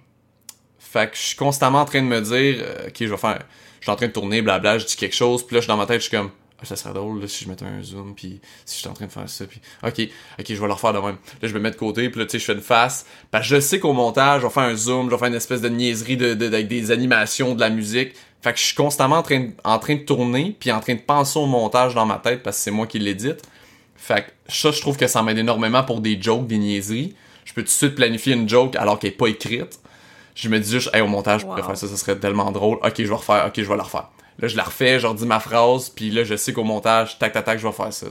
Fait 0.78 1.10
que 1.10 1.16
je 1.16 1.22
suis 1.22 1.36
constamment 1.36 1.80
en 1.80 1.84
train 1.84 2.02
de 2.02 2.06
me 2.06 2.20
dire, 2.20 2.62
euh, 2.62 2.88
ok, 2.88 2.96
je 2.98 3.04
vais 3.06 3.16
faire, 3.16 3.38
je 3.80 3.84
suis 3.84 3.90
en 3.90 3.96
train 3.96 4.08
de 4.08 4.12
tourner, 4.12 4.42
blabla, 4.42 4.78
je 4.78 4.86
dis 4.86 4.96
quelque 4.96 5.16
chose, 5.16 5.46
puis 5.46 5.54
là, 5.54 5.60
je 5.60 5.64
suis 5.64 5.68
dans 5.68 5.76
ma 5.76 5.86
tête, 5.86 6.02
je 6.02 6.08
suis 6.08 6.16
comme, 6.16 6.30
ça 6.66 6.76
serait 6.76 6.94
drôle 6.94 7.20
là, 7.20 7.28
si 7.28 7.44
je 7.44 7.48
mettais 7.48 7.64
un 7.64 7.82
zoom, 7.82 8.14
puis 8.14 8.40
si 8.64 8.78
j'étais 8.78 8.88
en 8.90 8.94
train 8.94 9.06
de 9.06 9.12
faire 9.12 9.28
ça, 9.28 9.44
puis 9.46 9.60
ok, 9.82 10.08
ok, 10.38 10.44
je 10.48 10.54
vais 10.54 10.66
le 10.66 10.72
refaire 10.72 10.92
de 10.92 10.98
même. 10.98 11.16
Là, 11.40 11.48
je 11.48 11.54
me 11.54 11.60
mets 11.60 11.70
de 11.70 11.76
côté, 11.76 12.08
puis 12.10 12.20
là, 12.20 12.26
tu 12.26 12.32
sais, 12.32 12.38
je 12.38 12.44
fais 12.44 12.52
une 12.54 12.60
face, 12.60 13.06
parce 13.30 13.48
que 13.48 13.54
je 13.56 13.60
sais 13.60 13.78
qu'au 13.80 13.92
montage, 13.92 14.42
je 14.42 14.46
vais 14.46 14.52
faire 14.52 14.62
un 14.64 14.74
zoom, 14.76 15.06
je 15.06 15.10
vais 15.12 15.18
faire 15.18 15.28
une 15.28 15.34
espèce 15.34 15.60
de 15.60 15.68
niaiserie 15.68 16.16
de, 16.16 16.34
de- 16.34 16.46
avec 16.46 16.68
des 16.68 16.90
animations, 16.90 17.54
de 17.54 17.60
la 17.60 17.70
musique. 17.70 18.12
Fait 18.42 18.52
que 18.52 18.58
je 18.58 18.64
suis 18.64 18.74
constamment 18.74 19.16
en 19.18 19.22
train 19.22 19.40
de, 19.40 19.50
en 19.64 19.78
train 19.78 19.94
de 19.94 20.00
tourner, 20.02 20.56
puis 20.58 20.72
en 20.72 20.80
train 20.80 20.94
de 20.94 21.00
penser 21.00 21.38
au 21.38 21.46
montage 21.46 21.94
dans 21.94 22.06
ma 22.06 22.16
tête, 22.16 22.42
parce 22.42 22.56
que 22.56 22.62
c'est 22.64 22.70
moi 22.72 22.86
qui 22.86 22.98
l'édite. 22.98 23.42
Fait 23.96 24.22
que 24.24 24.52
ça, 24.52 24.70
je 24.72 24.80
trouve 24.80 24.96
que 24.96 25.06
ça 25.06 25.22
m'aide 25.22 25.38
énormément 25.38 25.84
pour 25.84 26.00
des 26.00 26.20
jokes, 26.20 26.46
des 26.48 26.58
niaiseries. 26.58 27.14
Je 27.44 27.52
peux 27.54 27.62
tout 27.62 27.66
de 27.66 27.70
suite 27.70 27.94
planifier 27.94 28.34
une 28.34 28.48
joke 28.48 28.74
alors 28.76 28.98
qu'elle 28.98 29.10
est 29.10 29.16
pas 29.16 29.28
écrite. 29.28 29.78
Je 30.34 30.48
me 30.48 30.58
dis 30.58 30.70
juste, 30.72 30.90
hey, 30.94 31.02
au 31.02 31.06
montage, 31.06 31.42
je 31.42 31.46
pourrais 31.46 31.60
Wow. 31.60 31.66
faire 31.68 31.76
ça, 31.76 31.86
ça 31.86 31.96
serait 31.96 32.16
tellement 32.18 32.50
drôle. 32.50 32.78
Ok, 32.82 32.94
je 32.98 33.02
vais 33.04 33.14
refaire, 33.14 33.44
ok, 33.46 33.52
je 33.56 33.62
vais 33.68 33.76
la 33.76 33.82
refaire. 33.82 34.08
Là, 34.38 34.48
je 34.48 34.56
la 34.56 34.64
refais, 34.64 34.98
je 34.98 35.06
redis 35.06 35.26
ma 35.26 35.40
phrase, 35.40 35.90
puis 35.90 36.10
là, 36.10 36.24
je 36.24 36.34
sais 36.36 36.52
qu'au 36.52 36.64
montage, 36.64 37.18
tac, 37.18 37.32
tac, 37.32 37.44
tac, 37.44 37.58
je 37.58 37.66
vais 37.66 37.72
faire 37.72 37.92
ça. 37.92 38.06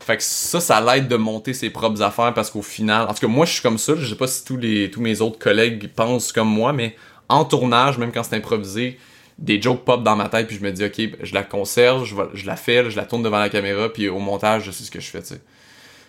Fait 0.00 0.16
que 0.16 0.22
ça, 0.22 0.60
ça 0.60 0.80
l'aide 0.80 1.08
de 1.08 1.16
monter 1.16 1.52
ses 1.52 1.70
propres 1.70 2.00
affaires 2.02 2.32
parce 2.32 2.50
qu'au 2.50 2.62
final, 2.62 3.08
en 3.08 3.12
tout 3.14 3.20
cas, 3.20 3.26
moi, 3.26 3.44
je 3.46 3.52
suis 3.54 3.62
comme 3.62 3.76
ça. 3.78 3.94
Je 3.96 4.06
sais 4.06 4.14
pas 4.14 4.26
si 4.28 4.44
tous 4.44 4.56
les, 4.56 4.90
tous 4.90 5.00
mes 5.00 5.20
autres 5.20 5.38
collègues 5.38 5.90
pensent 5.94 6.32
comme 6.32 6.48
moi, 6.48 6.72
mais 6.72 6.96
en 7.28 7.44
tournage, 7.44 7.98
même 7.98 8.12
quand 8.12 8.22
c'est 8.22 8.36
improvisé, 8.36 8.98
des 9.38 9.60
jokes 9.60 9.84
pop 9.84 10.02
dans 10.02 10.16
ma 10.16 10.28
tête, 10.28 10.46
puis 10.46 10.56
je 10.56 10.62
me 10.62 10.70
dis, 10.70 10.84
ok, 10.84 10.96
ben, 10.96 11.16
je 11.22 11.34
la 11.34 11.42
conserve, 11.42 12.04
je, 12.04 12.14
vais- 12.14 12.28
je 12.34 12.46
la 12.46 12.56
fais, 12.56 12.90
je 12.90 12.96
la 12.96 13.04
tourne 13.04 13.22
devant 13.22 13.38
la 13.38 13.48
caméra, 13.48 13.88
puis 13.92 14.08
au 14.08 14.18
montage, 14.18 14.64
je 14.64 14.70
sais 14.70 14.84
ce 14.84 14.90
que 14.90 15.00
je 15.00 15.08
fais, 15.10 15.22
tu. 15.22 15.34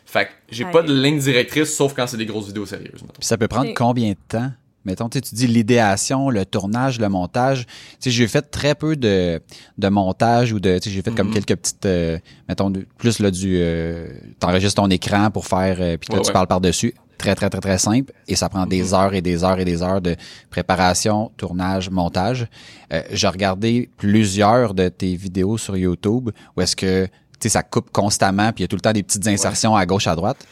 Fait 0.05 0.25
que 0.25 0.31
j'ai 0.49 0.65
pas 0.71 0.81
de 0.81 0.93
ligne 0.93 1.19
directrice, 1.19 1.73
sauf 1.75 1.93
quand 1.93 2.05
c'est 2.07 2.17
des 2.17 2.25
grosses 2.25 2.47
vidéos 2.47 2.65
sérieuses, 2.65 3.01
mettons. 3.01 3.13
Puis 3.19 3.25
ça 3.27 3.37
peut 3.37 3.47
prendre 3.47 3.69
combien 3.73 4.09
de 4.09 4.17
temps? 4.27 4.51
Mettons, 4.85 5.09
tu 5.09 5.17
sais, 5.17 5.21
tu 5.21 5.35
dis 5.35 5.47
l'idéation, 5.47 6.29
le 6.29 6.45
tournage, 6.45 6.99
le 6.99 7.07
montage. 7.07 7.65
Tu 7.99 8.09
j'ai 8.09 8.27
fait 8.27 8.41
très 8.41 8.73
peu 8.73 8.95
de, 8.95 9.39
de 9.77 9.87
montage 9.89 10.53
ou 10.53 10.59
de, 10.59 10.79
tu 10.79 10.89
j'ai 10.89 11.01
fait 11.03 11.13
comme 11.13 11.27
Mhm. 11.27 11.33
quelques 11.33 11.55
petites, 11.55 11.85
euh, 11.85 12.17
mettons, 12.49 12.73
plus 12.97 13.19
là 13.19 13.29
du, 13.29 13.57
euh, 13.59 14.07
t'enregistres 14.39 14.81
ton 14.81 14.89
écran 14.89 15.29
pour 15.29 15.45
faire, 15.45 15.77
euh, 15.79 15.97
puis 15.97 16.09
là 16.11 16.15
Ouais, 16.17 16.21
tu 16.23 16.27
ouais. 16.27 16.33
parles 16.33 16.47
par-dessus. 16.47 16.93
Très, 17.19 17.35
très, 17.35 17.51
très, 17.51 17.59
très 17.59 17.77
simple. 17.77 18.11
Et 18.27 18.35
ça 18.35 18.49
prend 18.49 18.65
des 18.65 18.81
Mhm. 18.85 18.93
heures 18.95 19.13
et 19.13 19.21
des 19.21 19.43
heures 19.43 19.59
et 19.59 19.65
des 19.65 19.83
heures 19.83 20.01
de 20.01 20.15
préparation, 20.49 21.31
tournage, 21.37 21.89
montage. 21.91 22.47
Euh, 22.91 23.03
j'ai 23.11 23.27
regardé 23.27 23.89
plusieurs 23.97 24.73
de 24.73 24.89
tes 24.89 25.15
vidéos 25.15 25.57
sur 25.59 25.77
YouTube 25.77 26.31
où 26.57 26.61
est-ce 26.61 26.75
que, 26.75 27.05
tu 27.05 27.11
sais, 27.41 27.49
ça 27.49 27.61
coupe 27.63 27.91
constamment, 27.91 28.51
puis 28.51 28.61
il 28.61 28.63
y 28.63 28.65
a 28.65 28.67
tout 28.67 28.75
le 28.75 28.81
temps 28.81 28.91
des 28.93 29.03
petites 29.03 29.27
insertions 29.27 29.75
à 29.75 29.85
gauche, 29.85 30.07
à 30.07 30.15
droite. 30.15 30.45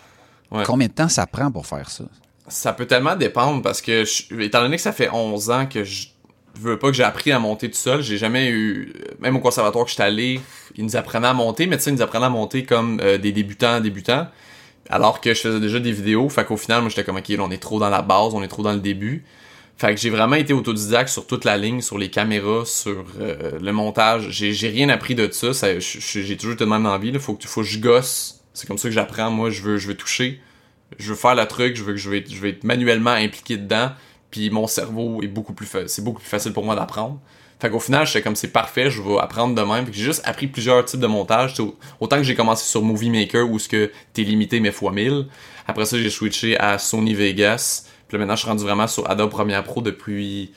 Ouais. 0.51 0.63
Combien 0.65 0.87
de 0.87 0.93
temps 0.93 1.09
ça 1.09 1.25
prend 1.27 1.51
pour 1.51 1.65
faire 1.65 1.89
ça? 1.89 2.03
Ça 2.49 2.73
peut 2.73 2.85
tellement 2.85 3.15
dépendre 3.15 3.61
parce 3.61 3.81
que, 3.81 4.03
je- 4.05 4.39
étant 4.41 4.61
donné 4.61 4.75
que 4.75 4.81
ça 4.81 4.91
fait 4.91 5.09
11 5.11 5.49
ans 5.49 5.65
que 5.67 5.83
je 5.83 6.07
veux 6.59 6.77
pas 6.77 6.87
que 6.89 6.93
j'ai 6.93 7.03
appris 7.03 7.31
à 7.31 7.39
monter 7.39 7.69
tout 7.69 7.77
seul, 7.77 8.01
j'ai 8.01 8.17
jamais 8.17 8.49
eu, 8.49 8.91
même 9.19 9.35
au 9.35 9.39
conservatoire 9.39 9.85
que 9.85 9.91
j'étais 9.91 10.03
allé, 10.03 10.41
ils 10.75 10.83
nous 10.83 10.95
apprenaient 10.97 11.27
à 11.27 11.33
monter, 11.33 11.67
mais 11.67 11.77
tu 11.77 11.83
sais, 11.83 11.89
ils 11.91 11.95
nous 11.95 12.01
apprenaient 12.01 12.25
à 12.25 12.29
monter 12.29 12.63
comme 12.63 12.99
euh, 13.01 13.17
des 13.17 13.31
débutants, 13.31 13.79
débutants, 13.79 14.27
alors 14.89 15.21
que 15.21 15.33
je 15.33 15.39
faisais 15.39 15.59
déjà 15.59 15.79
des 15.79 15.91
vidéos, 15.91 16.27
fait 16.27 16.43
qu'au 16.45 16.57
final, 16.57 16.81
moi 16.81 16.89
j'étais 16.89 17.03
comme, 17.03 17.17
ok, 17.17 17.31
on 17.39 17.51
est 17.51 17.59
trop 17.61 17.79
dans 17.79 17.89
la 17.89 18.01
base, 18.01 18.33
on 18.33 18.43
est 18.43 18.47
trop 18.47 18.63
dans 18.63 18.73
le 18.73 18.79
début. 18.79 19.23
Fait 19.77 19.95
que 19.95 20.01
j'ai 20.01 20.09
vraiment 20.09 20.35
été 20.35 20.51
autodidacte 20.51 21.07
sur 21.07 21.25
toute 21.25 21.45
la 21.45 21.55
ligne, 21.55 21.79
sur 21.79 21.97
les 21.97 22.09
caméras, 22.09 22.65
sur 22.65 23.05
euh, 23.21 23.57
le 23.61 23.71
montage. 23.71 24.27
J'ai 24.29 24.67
rien 24.67 24.89
appris 24.89 25.15
de 25.15 25.29
ça. 25.31 25.51
j'ai 25.79 26.35
toujours 26.35 26.55
été 26.55 26.65
de 26.65 26.69
même 26.69 26.83
dans 26.83 26.91
la 26.91 26.97
vie. 26.97 27.11
Là. 27.11 27.19
Faut 27.19 27.33
que 27.35 27.43
tu 27.43 27.47
faut 27.47 27.61
que 27.61 27.67
je 27.67 27.79
gosse 27.79 28.41
C'est 28.53 28.67
comme 28.67 28.77
ça 28.77 28.89
que 28.89 28.93
j'apprends. 28.93 29.31
Moi, 29.31 29.51
je 29.51 29.61
veux, 29.61 29.77
je 29.77 29.87
veux 29.87 29.95
toucher, 29.95 30.41
je 30.97 31.09
veux 31.09 31.15
faire 31.15 31.35
le 31.35 31.45
truc, 31.45 31.75
je 31.75 31.83
veux 31.83 31.93
que 31.93 31.99
je 31.99 32.09
vais, 32.09 32.23
je 32.27 32.39
vais 32.39 32.49
être 32.49 32.63
manuellement 32.63 33.11
impliqué 33.11 33.57
dedans. 33.57 33.91
Puis 34.31 34.49
mon 34.49 34.67
cerveau 34.67 35.21
est 35.23 35.27
beaucoup 35.27 35.53
plus, 35.53 35.67
c'est 35.87 36.03
beaucoup 36.03 36.19
plus 36.19 36.29
facile 36.29 36.53
pour 36.53 36.63
moi 36.63 36.75
d'apprendre. 36.75 37.19
Fait 37.59 37.69
qu'au 37.69 37.79
final, 37.79 38.07
j'étais 38.07 38.21
comme 38.21 38.35
c'est 38.35 38.53
parfait, 38.53 38.89
je 38.89 39.01
vais 39.01 39.17
apprendre 39.19 39.53
de 39.53 39.61
même. 39.61 39.85
J'ai 39.91 40.03
juste 40.03 40.21
appris 40.23 40.47
plusieurs 40.47 40.85
types 40.85 40.99
de 40.99 41.07
montage. 41.07 41.55
autant 41.99 42.17
que 42.17 42.23
j'ai 42.23 42.35
commencé 42.35 42.65
sur 42.65 42.81
Movie 42.81 43.09
Maker 43.09 43.49
où 43.49 43.59
ce 43.59 43.67
que 43.67 43.91
t'es 44.13 44.23
limité 44.23 44.61
mais 44.61 44.71
fois 44.71 44.93
1000. 44.93 45.27
Après 45.67 45.85
ça, 45.85 45.97
j'ai 45.97 46.09
switché 46.09 46.57
à 46.57 46.77
Sony 46.77 47.13
Vegas. 47.13 47.85
Puis 48.07 48.15
là, 48.15 48.19
maintenant, 48.19 48.35
je 48.35 48.41
suis 48.41 48.49
rendu 48.49 48.63
vraiment 48.63 48.87
sur 48.87 49.09
Adobe 49.09 49.29
Premiere 49.29 49.63
Pro 49.63 49.81
depuis 49.81 50.53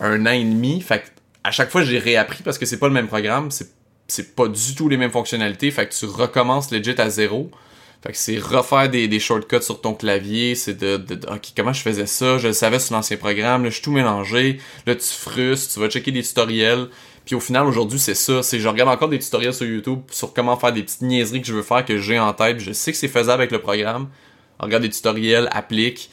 un 0.00 0.26
an 0.26 0.32
et 0.32 0.44
demi. 0.44 0.82
Fait 0.82 1.00
que 1.00 1.06
à 1.44 1.50
chaque 1.50 1.70
fois, 1.70 1.82
j'ai 1.82 1.98
réappris 1.98 2.42
parce 2.42 2.58
que 2.58 2.66
c'est 2.66 2.78
pas 2.78 2.88
le 2.88 2.94
même 2.94 3.08
programme. 3.08 3.50
C'est, 3.50 3.70
c'est 4.06 4.34
pas 4.34 4.48
du 4.48 4.74
tout 4.74 4.88
les 4.90 4.98
mêmes 4.98 5.10
fonctionnalités. 5.10 5.70
Fait 5.70 5.88
que 5.88 5.94
tu 5.94 6.04
recommences 6.04 6.70
legit 6.70 6.94
à 6.98 7.08
zéro. 7.08 7.50
Fait 8.02 8.12
que 8.12 8.18
c'est 8.18 8.38
refaire 8.38 8.88
des, 8.88 9.08
des 9.08 9.18
shortcuts 9.18 9.62
sur 9.62 9.80
ton 9.80 9.92
clavier, 9.92 10.54
c'est 10.54 10.74
de, 10.74 10.98
de, 10.98 11.14
ok 11.28 11.52
comment 11.56 11.72
je 11.72 11.82
faisais 11.82 12.06
ça, 12.06 12.38
je 12.38 12.48
le 12.48 12.52
savais 12.52 12.78
sur 12.78 12.94
l'ancien 12.94 13.16
programme, 13.16 13.64
là 13.64 13.70
je 13.70 13.74
suis 13.74 13.82
tout 13.82 13.90
mélangé, 13.90 14.60
là 14.86 14.94
tu 14.94 15.08
frustres, 15.08 15.74
tu 15.74 15.80
vas 15.80 15.88
checker 15.88 16.12
des 16.12 16.22
tutoriels, 16.22 16.86
puis 17.24 17.34
au 17.34 17.40
final 17.40 17.66
aujourd'hui 17.66 17.98
c'est 17.98 18.14
ça, 18.14 18.44
c'est 18.44 18.60
je 18.60 18.68
regarde 18.68 18.88
encore 18.88 19.08
des 19.08 19.18
tutoriels 19.18 19.52
sur 19.52 19.66
YouTube 19.66 20.02
sur 20.12 20.32
comment 20.32 20.56
faire 20.56 20.72
des 20.72 20.84
petites 20.84 21.02
niaiseries 21.02 21.40
que 21.40 21.48
je 21.48 21.54
veux 21.54 21.62
faire 21.62 21.84
que 21.84 21.98
j'ai 21.98 22.20
en 22.20 22.32
tête, 22.32 22.60
je 22.60 22.72
sais 22.72 22.92
que 22.92 22.98
c'est 22.98 23.08
faisable 23.08 23.42
avec 23.42 23.50
le 23.50 23.60
programme, 23.60 24.08
on 24.60 24.66
regarde 24.66 24.84
des 24.84 24.90
tutoriels, 24.90 25.48
applique, 25.50 26.08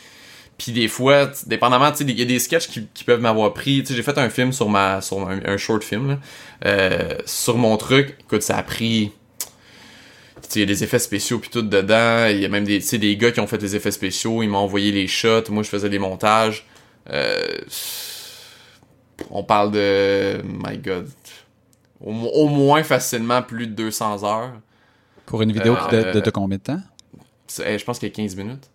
puis 0.58 0.72
des 0.72 0.88
fois, 0.88 1.30
dépendamment, 1.46 1.92
tu 1.92 1.98
sais, 1.98 2.04
il 2.06 2.18
y 2.18 2.22
a 2.22 2.26
des 2.26 2.40
sketchs 2.40 2.70
qui, 2.70 3.04
peuvent 3.04 3.20
m'avoir 3.20 3.54
pris. 3.54 3.84
J'ai 3.86 4.04
fait 4.04 4.18
un 4.18 4.30
film 4.30 4.54
sur 4.54 4.70
ma, 4.70 5.02
sur 5.02 5.28
un, 5.28 5.58
short 5.58 5.84
film, 5.84 6.08
là, 6.08 6.20
euh, 6.66 7.14
sur 7.26 7.58
mon 7.58 7.76
truc. 7.76 8.16
Écoute, 8.22 8.42
ça 8.42 8.56
a 8.56 8.64
pris 8.64 9.12
il 10.54 10.60
y 10.60 10.64
a 10.64 10.66
des 10.66 10.84
effets 10.84 11.00
spéciaux 11.00 11.40
puis 11.40 11.50
tout 11.50 11.62
dedans. 11.62 12.28
Il 12.30 12.40
y 12.40 12.46
a 12.46 12.50
même 12.50 12.66
des, 12.66 12.80
des 12.80 13.18
gars 13.18 13.32
qui 13.32 13.40
ont 13.40 13.48
fait 13.48 13.58
des 13.58 13.76
effets 13.76 13.92
spéciaux. 13.92 14.44
Ils 14.44 14.50
m'ont 14.50 14.60
envoyé 14.60 14.92
les 14.92 15.08
shots. 15.08 15.50
Moi, 15.50 15.64
je 15.64 15.70
faisais 15.70 15.90
les 15.90 16.00
montages. 16.00 16.66
Euh, 17.10 17.60
on 19.30 19.44
parle 19.44 19.72
de... 19.72 20.42
My 20.44 20.78
God. 20.78 21.10
Au, 22.02 22.48
moins 22.48 22.84
facilement 22.84 23.42
plus 23.42 23.68
de 23.68 23.74
200 23.74 24.24
heures. 24.24 24.54
Pour 25.26 25.42
une 25.42 25.52
vidéo 25.52 25.76
qui 25.76 25.96
date 25.96 26.18
de, 26.18 26.30
combien 26.30 26.58
de 26.58 26.64
temps? 26.64 26.82
je 27.48 27.84
pense 27.84 28.00
qu'il 28.00 28.10
y 28.10 28.12
a 28.12 28.16
15 28.16 28.36
minutes. 28.36 28.70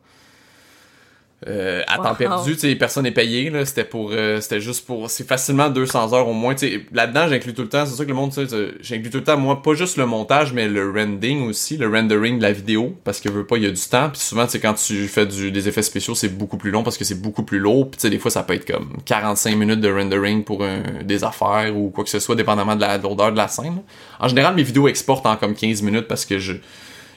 Euh, 1.48 1.82
à 1.86 1.96
temps 1.96 2.14
perdu, 2.14 2.52
tu 2.52 2.60
sais, 2.60 2.74
personne 2.74 3.04
n'est 3.04 3.12
payé, 3.12 3.48
là. 3.48 3.64
C'était 3.64 3.84
pour, 3.84 4.10
euh, 4.12 4.42
c'était 4.42 4.60
juste 4.60 4.84
pour, 4.84 5.08
c'est 5.08 5.26
facilement 5.26 5.70
200 5.70 6.12
heures 6.12 6.28
au 6.28 6.34
moins, 6.34 6.54
tu 6.54 6.68
sais. 6.68 6.86
Là-dedans, 6.92 7.28
j'inclus 7.28 7.54
tout 7.54 7.62
le 7.62 7.68
temps, 7.68 7.86
c'est 7.86 7.94
ça 7.94 8.04
que 8.04 8.10
le 8.10 8.14
monde, 8.14 8.32
tu 8.32 8.46
sais, 8.46 8.74
j'inclus 8.80 9.08
tout 9.08 9.18
le 9.18 9.24
temps, 9.24 9.38
moi, 9.38 9.62
pas 9.62 9.72
juste 9.72 9.96
le 9.96 10.04
montage, 10.04 10.52
mais 10.52 10.68
le 10.68 10.90
rending 10.90 11.48
aussi, 11.48 11.78
le 11.78 11.88
rendering 11.88 12.36
de 12.36 12.42
la 12.42 12.52
vidéo, 12.52 12.94
parce 13.04 13.20
que 13.20 13.30
veut 13.30 13.46
pas, 13.46 13.56
il 13.56 13.62
y 13.62 13.66
a 13.66 13.70
du 13.70 13.80
temps, 13.80 14.10
puis 14.10 14.20
souvent, 14.20 14.44
tu 14.44 14.52
sais, 14.52 14.60
quand 14.60 14.74
tu 14.74 15.08
fais 15.08 15.24
du, 15.24 15.50
des 15.50 15.66
effets 15.66 15.82
spéciaux, 15.82 16.14
c'est 16.14 16.28
beaucoup 16.28 16.58
plus 16.58 16.70
long 16.70 16.82
parce 16.82 16.98
que 16.98 17.04
c'est 17.04 17.20
beaucoup 17.20 17.42
plus 17.42 17.58
lourd, 17.58 17.90
puis 17.90 17.96
tu 17.96 18.02
sais, 18.02 18.10
des 18.10 18.18
fois, 18.18 18.30
ça 18.30 18.42
peut 18.42 18.54
être 18.54 18.70
comme 18.70 18.98
45 19.06 19.56
minutes 19.56 19.80
de 19.80 19.90
rendering 19.90 20.44
pour 20.44 20.62
un, 20.62 20.82
des 21.04 21.24
affaires 21.24 21.74
ou 21.74 21.88
quoi 21.88 22.04
que 22.04 22.10
ce 22.10 22.18
soit, 22.18 22.34
dépendamment 22.34 22.76
de 22.76 22.82
la 22.82 22.98
lourdeur 22.98 23.32
de 23.32 23.38
la 23.38 23.48
scène. 23.48 23.80
En 24.18 24.28
général, 24.28 24.54
mes 24.54 24.62
vidéos 24.62 24.88
exportent 24.88 25.24
en 25.24 25.36
comme 25.36 25.54
15 25.54 25.80
minutes 25.80 26.06
parce 26.06 26.26
que 26.26 26.38
je, 26.38 26.52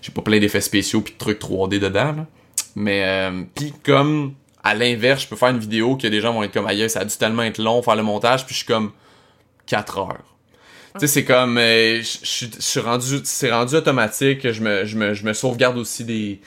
j'ai 0.01 0.13
pas 0.13 0.21
plein 0.21 0.39
d'effets 0.39 0.61
spéciaux 0.61 1.01
puis 1.01 1.13
de 1.13 1.17
trucs 1.17 1.41
3D 1.41 1.79
dedans, 1.79 2.13
là. 2.15 2.25
Mais 2.75 3.03
euh, 3.05 3.43
puis 3.55 3.73
comme 3.83 4.33
à 4.63 4.73
l'inverse, 4.73 5.23
je 5.23 5.27
peux 5.27 5.35
faire 5.35 5.49
une 5.49 5.59
vidéo 5.59 5.97
que 5.97 6.07
des 6.07 6.21
gens 6.21 6.33
vont 6.33 6.43
être 6.43 6.53
comme 6.53 6.67
ailleurs, 6.67 6.89
ça 6.89 7.01
a 7.01 7.05
dû 7.05 7.15
tellement 7.15 7.43
être 7.43 7.57
long 7.57 7.81
faire 7.83 7.95
le 7.95 8.03
montage, 8.03 8.45
puis 8.45 8.53
je 8.53 8.59
suis 8.59 8.67
comme 8.67 8.91
4 9.67 9.99
heures. 9.99 10.23
Tu 10.93 11.01
sais, 11.01 11.07
c'est 11.07 11.23
comme 11.25 11.57
euh, 11.57 12.01
je 12.01 12.47
suis 12.59 12.79
rendu 12.79 13.19
c'est 13.23 13.51
rendu 13.51 13.75
automatique, 13.75 14.51
je 14.51 14.61
me, 14.61 14.85
je 14.85 14.97
me, 14.97 15.13
je 15.13 15.25
me 15.25 15.33
sauvegarde 15.33 15.77
aussi 15.77 16.05
des 16.05 16.39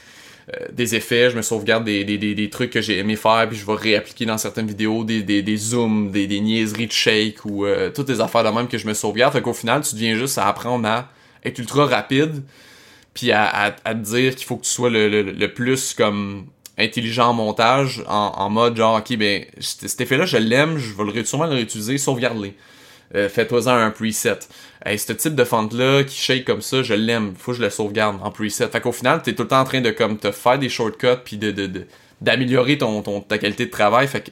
euh, 0.55 0.67
des 0.73 0.95
effets, 0.95 1.29
je 1.31 1.37
me 1.37 1.43
sauvegarde 1.43 1.83
des, 1.85 2.05
des, 2.05 2.19
des, 2.19 2.37
des 2.37 2.51
trucs 2.51 2.71
que 2.71 2.81
j'ai 2.81 2.99
aimé 2.99 3.17
faire, 3.17 3.49
puis 3.49 3.59
je 3.59 3.67
vais 3.67 3.75
réappliquer 3.75 4.27
dans 4.27 4.39
certaines 4.39 4.69
vidéos 4.69 5.03
des, 5.03 5.25
des, 5.25 5.43
des 5.43 5.57
zooms, 5.57 6.13
des, 6.13 6.29
des 6.29 6.39
niaiseries 6.39 6.87
de 6.87 6.93
shake 6.93 7.45
ou 7.45 7.67
euh, 7.67 7.91
toutes 7.91 8.09
les 8.09 8.21
affaires 8.21 8.45
de 8.45 8.51
même 8.51 8.69
que 8.69 8.79
je 8.79 8.87
me 8.87 8.95
sauvegarde. 8.95 9.33
Fait 9.33 9.43
qu'au 9.43 9.53
final, 9.53 9.83
tu 9.83 9.97
deviens 9.97 10.15
juste 10.15 10.39
à 10.39 10.47
apprendre 10.47 10.87
à 10.87 11.09
être 11.45 11.59
ultra 11.59 11.87
rapide, 11.87 12.45
puis 13.17 13.33
à, 13.33 13.75
à, 13.83 13.95
te 13.95 13.99
dire 13.99 14.37
qu'il 14.37 14.47
faut 14.47 14.57
que 14.59 14.65
tu 14.65 14.71
sois 14.71 14.91
le, 14.91 15.09
le, 15.09 15.55
plus 15.55 15.95
comme 15.95 16.49
intelligent 16.77 17.31
en 17.31 17.33
montage, 17.33 18.05
en, 18.07 18.33
en, 18.37 18.51
mode 18.51 18.77
genre, 18.77 18.99
ok, 18.99 19.17
ben, 19.17 19.43
cet 19.59 19.99
effet-là, 20.03 20.27
je 20.27 20.37
l'aime, 20.37 20.77
je 20.77 20.93
vais 20.93 21.03
le, 21.03 21.25
sûrement 21.25 21.47
le 21.47 21.55
réutiliser, 21.55 21.97
sauvegarde-les. 21.97 22.55
Euh, 23.15 23.31
Fais-toi-en 23.31 23.71
un 23.71 23.91
preset. 23.91 24.41
Hey, 24.85 24.99
ce 24.99 25.15
type 25.15 25.35
de 25.35 25.45
fente-là 25.45 26.05
qui 26.05 26.15
shake 26.21 26.45
comme 26.45 26.61
ça, 26.61 26.83
je 26.83 26.93
l'aime, 26.93 27.33
faut 27.39 27.53
que 27.53 27.57
je 27.57 27.63
le 27.63 27.71
sauvegarde 27.71 28.19
en 28.23 28.31
preset. 28.31 28.69
Fait 28.69 28.83
qu'au 28.83 28.93
final, 28.93 29.23
t'es 29.23 29.33
tout 29.33 29.45
le 29.45 29.49
temps 29.49 29.61
en 29.61 29.65
train 29.65 29.81
de 29.81 29.93
comme 29.93 30.19
te 30.19 30.31
faire 30.31 30.59
des 30.59 30.69
shortcuts 30.69 31.23
puis 31.25 31.39
de, 31.39 31.53
de, 31.53 31.87
d'améliorer 32.21 32.77
ton, 32.77 33.01
ton, 33.01 33.23
ta 33.23 33.39
qualité 33.39 33.65
de 33.65 33.71
travail. 33.71 34.09
Fait 34.09 34.21
que 34.21 34.31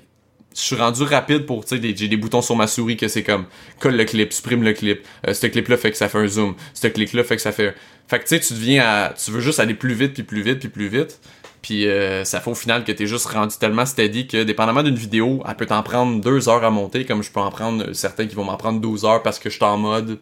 je 0.55 0.61
suis 0.61 0.77
rendu 0.77 1.03
rapide 1.03 1.47
pour, 1.47 1.65
tu 1.65 1.81
sais, 1.81 1.95
j'ai 1.97 2.09
des 2.09 2.17
boutons 2.17 2.43
sur 2.43 2.55
ma 2.55 2.67
souris 2.67 2.97
que 2.97 3.09
c'est 3.09 3.25
comme, 3.25 3.47
colle 3.81 3.97
le 3.97 4.05
clip, 4.05 4.33
supprime 4.33 4.63
le 4.63 4.73
clip, 4.73 5.05
euh, 5.27 5.35
ce 5.35 5.47
clip-là 5.47 5.77
fait 5.77 5.91
que 5.91 5.97
ça 5.97 6.09
fait 6.09 6.19
un 6.19 6.29
zoom, 6.29 6.55
ce 6.73 6.87
clip-là 6.87 7.25
fait 7.25 7.37
que 7.37 7.43
ça 7.43 7.53
fait... 7.53 7.75
Fait 8.07 8.19
que, 8.19 8.25
tu 8.25 8.37
sais, 8.37 8.41
tu 8.41 8.53
deviens 8.53 8.85
à... 8.85 9.15
Tu 9.15 9.31
veux 9.31 9.41
juste 9.41 9.59
aller 9.59 9.75
plus 9.75 9.95
vite, 9.95 10.13
puis 10.13 10.23
plus 10.23 10.43
vite, 10.43 10.61
puis 10.61 10.69
plus 10.69 10.89
vite. 10.89 11.19
Puis 11.63 11.89
euh, 11.89 12.25
ça 12.25 12.41
fait 12.41 12.51
au 12.51 12.55
final 12.55 12.85
que 12.85 12.93
t'es 12.93 13.07
juste 13.07 13.25
rendu 13.27 13.57
tellement 13.57 13.87
steady 13.87 14.27
que, 14.27 14.43
dépendamment 14.43 14.83
d'une 14.83 14.97
vidéo, 14.97 15.43
elle 15.49 15.55
peut 15.55 15.65
t'en 15.65 15.83
prendre 15.83 16.21
deux 16.21 16.49
heures 16.49 16.63
à 16.63 16.71
monter, 16.71 17.07
comme 17.07 17.23
je 17.23 17.33
peux 17.33 17.41
en 17.41 17.51
prendre 17.51 17.93
certains 17.95 18.27
qui 18.27 18.35
vont 18.35 18.45
m'en 18.45 18.59
prendre 18.59 18.81
12 18.81 19.07
heures 19.07 19.23
parce 19.23 19.39
que 19.39 19.49
je 19.49 19.57
suis 19.57 19.65
en 19.65 19.79
mode, 19.79 20.21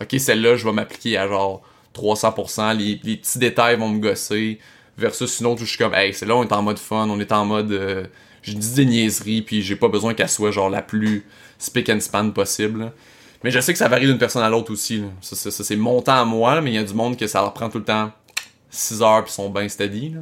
ok, 0.00 0.18
celle-là, 0.18 0.56
je 0.56 0.64
vais 0.64 0.72
m'appliquer 0.72 1.18
à 1.18 1.28
genre 1.28 1.60
300%, 1.94 2.74
les, 2.76 2.98
les 3.04 3.16
petits 3.18 3.38
détails 3.38 3.76
vont 3.76 3.90
me 3.90 3.98
gosser, 3.98 4.58
versus 4.96 5.40
une 5.40 5.46
autre 5.46 5.60
où 5.60 5.64
je 5.66 5.70
suis 5.70 5.78
comme, 5.78 5.94
hey, 5.94 6.14
celle-là, 6.14 6.36
on 6.36 6.44
est 6.44 6.52
en 6.52 6.62
mode 6.62 6.78
fun, 6.78 7.06
on 7.08 7.20
est 7.20 7.32
en 7.32 7.44
mode... 7.44 7.70
Euh, 7.70 8.04
je 8.48 8.56
dis 8.56 8.74
des 8.74 8.86
niaiseries, 8.86 9.42
puis 9.42 9.62
j'ai 9.62 9.76
pas 9.76 9.88
besoin 9.88 10.14
qu'elle 10.14 10.28
soit 10.28 10.50
genre 10.50 10.70
la 10.70 10.82
plus 10.82 11.24
spick 11.58 11.88
and 11.88 12.00
span 12.00 12.30
possible. 12.30 12.92
Mais 13.44 13.50
je 13.50 13.60
sais 13.60 13.72
que 13.72 13.78
ça 13.78 13.88
varie 13.88 14.06
d'une 14.06 14.18
personne 14.18 14.42
à 14.42 14.48
l'autre 14.48 14.72
aussi. 14.72 15.02
Ça, 15.20 15.50
c'est 15.50 15.76
mon 15.76 16.02
temps 16.02 16.20
à 16.20 16.24
moi, 16.24 16.60
mais 16.60 16.70
il 16.70 16.74
y 16.74 16.78
a 16.78 16.84
du 16.84 16.94
monde 16.94 17.16
que 17.16 17.26
ça 17.26 17.40
leur 17.40 17.52
prend 17.52 17.68
tout 17.68 17.78
le 17.78 17.84
temps 17.84 18.10
6 18.70 19.02
heures 19.02 19.24
puis 19.24 19.32
sont 19.32 19.48
bien 19.50 19.68
steady. 19.68 20.14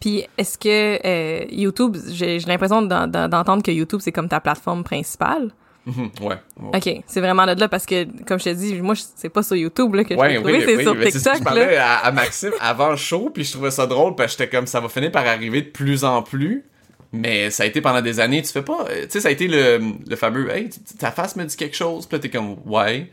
Puis 0.00 0.24
est-ce 0.38 0.58
que 0.58 0.98
euh, 1.06 1.44
YouTube, 1.50 1.96
j'ai 2.10 2.38
l'impression 2.40 2.82
d'entendre 2.82 3.62
que 3.62 3.70
YouTube 3.70 4.00
c'est 4.02 4.12
comme 4.12 4.28
ta 4.28 4.40
plateforme 4.40 4.84
principale? 4.84 5.52
Ouais, 6.20 6.36
Ok, 6.74 7.02
c'est 7.08 7.20
vraiment 7.20 7.44
là, 7.44 7.56
là 7.56 7.68
parce 7.68 7.86
que, 7.86 8.06
comme 8.24 8.38
je 8.38 8.44
te 8.44 8.50
dis, 8.50 8.80
moi, 8.80 8.94
c'est 9.16 9.28
pas 9.28 9.42
sur 9.42 9.56
YouTube 9.56 9.92
là, 9.96 10.04
que 10.04 10.14
je 10.14 10.20
peux 10.20 10.34
trouver, 10.36 10.64
c'est 10.64 10.82
sur 10.82 10.92
TikTok. 10.92 11.38
je 11.38 11.42
parlais 11.42 11.76
à, 11.76 12.12
Maxime 12.12 12.52
avant 12.60 12.90
le 12.90 12.96
show, 12.96 13.30
puis 13.30 13.42
je 13.42 13.50
trouvais 13.50 13.72
ça 13.72 13.84
drôle 13.88 14.14
parce 14.14 14.36
que 14.36 14.42
j'étais 14.44 14.56
comme 14.56 14.68
ça 14.68 14.78
va 14.78 14.88
finir 14.88 15.10
par 15.10 15.26
arriver 15.26 15.62
de 15.62 15.70
plus 15.70 16.04
en 16.04 16.22
plus. 16.22 16.64
Mais 17.12 17.50
ça 17.50 17.64
a 17.64 17.66
été 17.66 17.80
pendant 17.82 18.00
des 18.00 18.20
années, 18.20 18.40
tu 18.42 18.50
fais 18.50 18.62
pas. 18.62 18.86
Tu 19.02 19.10
sais, 19.10 19.20
ça 19.20 19.28
a 19.28 19.30
été 19.30 19.46
le, 19.46 19.80
le 20.08 20.16
fameux 20.16 20.50
Hey, 20.50 20.70
ta 20.98 21.10
face 21.12 21.36
me 21.36 21.44
dit 21.44 21.56
quelque 21.56 21.76
chose, 21.76 22.06
pis 22.06 22.14
là 22.14 22.18
t'es 22.18 22.30
comme 22.30 22.56
Ouais. 22.64 23.10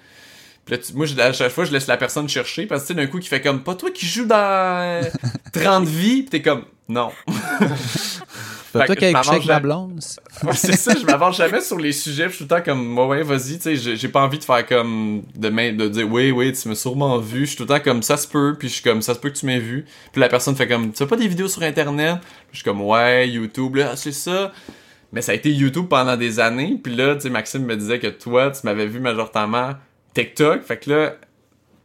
Pis 0.66 0.72
là, 0.72 0.78
tu, 0.78 0.94
moi, 0.94 1.06
à 1.20 1.34
chaque 1.34 1.52
fois, 1.52 1.66
je 1.66 1.72
laisse 1.74 1.88
la 1.88 1.98
personne 1.98 2.30
chercher 2.30 2.66
parce 2.66 2.84
que 2.84 2.88
tu 2.88 2.94
sais, 2.94 3.00
d'un 3.00 3.08
coup, 3.08 3.20
qui 3.20 3.28
fait 3.28 3.42
comme 3.42 3.62
Pas 3.64 3.76
toi 3.76 3.92
qui 3.92 4.06
joues 4.06 4.26
dans 4.26 5.02
30 5.54 5.86
vies, 5.88 6.24
pis 6.24 6.30
t'es 6.30 6.42
comme 6.42 6.64
Non. 6.88 7.12
C'est 8.72 8.86
toi 8.86 8.96
qui 8.96 9.06
as 9.06 9.18
avec 9.18 9.46
ma 9.46 9.60
blonde? 9.60 10.00
c'est 10.54 10.76
ça, 10.76 10.94
je 11.00 11.06
m'avance 11.06 11.38
jamais 11.38 11.62
sur 11.62 11.78
les 11.78 11.92
sujets, 11.92 12.26
je 12.26 12.36
suis 12.36 12.46
tout 12.46 12.54
le 12.54 12.60
temps 12.60 12.64
comme, 12.64 12.98
ouais, 12.98 13.24
vas-y, 13.24 13.58
tu 13.58 13.76
sais, 13.76 13.96
j'ai 13.96 14.08
pas 14.10 14.22
envie 14.22 14.38
de 14.38 14.44
faire 14.44 14.66
comme, 14.66 15.24
de, 15.36 15.50
de 15.50 15.88
dire, 15.88 16.12
oui, 16.12 16.32
oui, 16.32 16.54
tu 16.54 16.68
m'as 16.70 16.76
sûrement 16.76 17.18
vu, 17.18 17.42
je 17.42 17.46
suis 17.46 17.58
tout 17.58 17.64
le 17.64 17.70
temps 17.70 17.80
comme, 17.80 18.04
ça 18.04 18.18
se 18.18 18.28
peut, 18.28 18.56
puis 18.58 18.68
je 18.68 18.76
suis 18.76 18.84
comme, 18.84 19.02
ça 19.02 19.16
se 19.16 19.20
peut 19.20 19.30
que 19.30 19.38
tu 19.38 19.46
m'aies 19.46 19.60
vu. 19.60 19.86
Puis 20.12 20.22
la 20.22 20.30
personne 20.30 20.56
fait 20.56 20.68
comme, 20.68 20.92
tu 20.92 21.02
as 21.02 21.08
pas 21.08 21.16
des 21.16 21.28
vidéos 21.28 21.48
sur 21.48 21.64
Internet? 21.64 22.18
je 22.52 22.58
suis 22.58 22.64
comme, 22.64 22.82
ouais, 22.82 23.30
YouTube, 23.30 23.76
là, 23.76 23.96
c'est 23.96 24.12
ça. 24.12 24.52
Mais 25.12 25.22
ça 25.22 25.32
a 25.32 25.36
été 25.36 25.52
YouTube 25.52 25.88
pendant 25.90 26.16
des 26.16 26.40
années, 26.40 26.80
puis 26.82 26.96
là, 26.96 27.16
tu 27.16 27.22
sais, 27.22 27.30
Maxime 27.30 27.66
me 27.66 27.76
disait 27.76 28.00
que 28.00 28.08
toi, 28.08 28.52
tu 28.52 28.60
m'avais 28.64 28.86
vu 28.86 29.00
majoritairement 29.00 29.72
TikTok, 30.14 30.62
fait 30.64 30.78
que 30.78 30.90
là, 30.92 31.16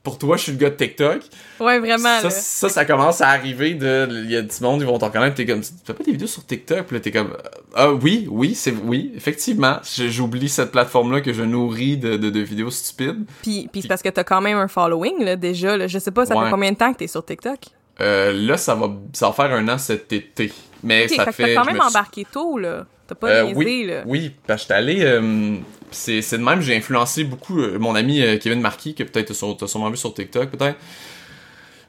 pour 0.04 0.18
toi, 0.18 0.36
je 0.36 0.42
suis 0.42 0.52
le 0.52 0.58
gars 0.58 0.68
de 0.68 0.76
TikTok. 0.76 1.22
Ouais, 1.58 1.78
vraiment. 1.78 2.20
Ça, 2.20 2.28
ça, 2.28 2.68
ça, 2.68 2.84
commence 2.84 3.22
à 3.22 3.30
arriver 3.30 3.72
de. 3.72 4.06
Il 4.24 4.30
y 4.30 4.36
a 4.36 4.42
du 4.42 4.54
monde, 4.60 4.82
ils 4.82 4.86
vont 4.86 4.98
t'en 4.98 5.08
connaître, 5.08 5.34
t'es 5.34 5.46
comme. 5.46 5.62
Tu 5.62 5.70
fais 5.82 5.94
pas 5.94 6.04
des 6.04 6.12
vidéos 6.12 6.28
sur 6.28 6.44
TikTok, 6.44 6.86
puis 6.86 6.96
là, 6.96 7.00
t'es 7.00 7.10
comme. 7.10 7.34
Ah 7.74 7.90
oui, 7.90 8.28
oui, 8.30 8.54
c'est. 8.54 8.74
Oui, 8.84 9.12
effectivement. 9.16 9.78
J'oublie 9.82 10.50
cette 10.50 10.72
plateforme-là 10.72 11.22
que 11.22 11.32
je 11.32 11.42
nourris 11.42 11.96
de, 11.96 12.18
de, 12.18 12.28
de 12.28 12.40
vidéos 12.40 12.70
stupides. 12.70 13.24
Puis, 13.42 13.70
puis 13.72 13.80
c'est 13.80 13.88
parce 13.88 14.02
que 14.02 14.10
t'as 14.10 14.24
quand 14.24 14.42
même 14.42 14.58
un 14.58 14.68
following, 14.68 15.24
là, 15.24 15.36
déjà. 15.36 15.74
Là. 15.78 15.86
Je 15.86 15.98
sais 15.98 16.10
pas, 16.10 16.26
ça 16.26 16.34
fait 16.34 16.50
combien 16.50 16.72
de 16.72 16.76
temps 16.76 16.92
que 16.92 16.98
t'es 16.98 17.06
sur 17.06 17.24
TikTok? 17.24 17.60
Euh, 18.02 18.32
là, 18.32 18.58
ça 18.58 18.74
va, 18.74 18.90
ça 19.14 19.28
va 19.28 19.32
faire 19.32 19.56
un 19.56 19.66
an 19.68 19.78
cet 19.78 20.12
été. 20.12 20.52
Mais 20.82 21.08
ça 21.08 21.32
fait. 21.32 21.54
T'as 21.54 21.62
quand 21.62 21.72
même 21.72 21.80
embarqué 21.80 22.26
tôt, 22.30 22.58
là. 22.58 22.84
T'as 23.06 23.14
pas 23.14 23.28
euh, 23.28 23.52
oui, 23.54 23.86
là. 23.86 24.02
Oui, 24.06 24.32
parce 24.46 24.62
que 24.62 24.68
j'étais 24.68 24.74
allé. 24.74 24.98
Euh, 25.02 25.56
c'est 25.94 26.38
de 26.38 26.42
même, 26.42 26.60
j'ai 26.60 26.76
influencé 26.76 27.24
beaucoup 27.24 27.60
euh, 27.60 27.78
mon 27.78 27.94
ami 27.94 28.20
euh, 28.20 28.38
Kevin 28.38 28.60
Marquis, 28.60 28.94
que 28.94 29.02
peut-être 29.02 29.32
t'as 29.56 29.66
sûrement 29.66 29.90
vu 29.90 29.96
sur 29.96 30.12
TikTok, 30.12 30.50
peut-être. 30.50 30.78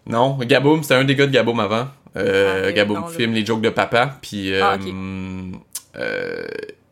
Non, 0.08 0.38
Gaboum, 0.38 0.84
c'était 0.84 0.96
un 0.96 1.04
des 1.04 1.16
gars 1.16 1.26
de 1.26 1.32
Gaboum 1.32 1.60
avant. 1.60 1.88
Euh, 2.16 2.68
ah, 2.68 2.72
Gaboum 2.72 3.10
filme 3.10 3.34
les 3.34 3.46
jokes 3.46 3.62
de 3.62 3.70
papa. 3.70 4.18
Puis. 4.22 4.56
Ah, 4.56 4.78
euh, 5.98 6.48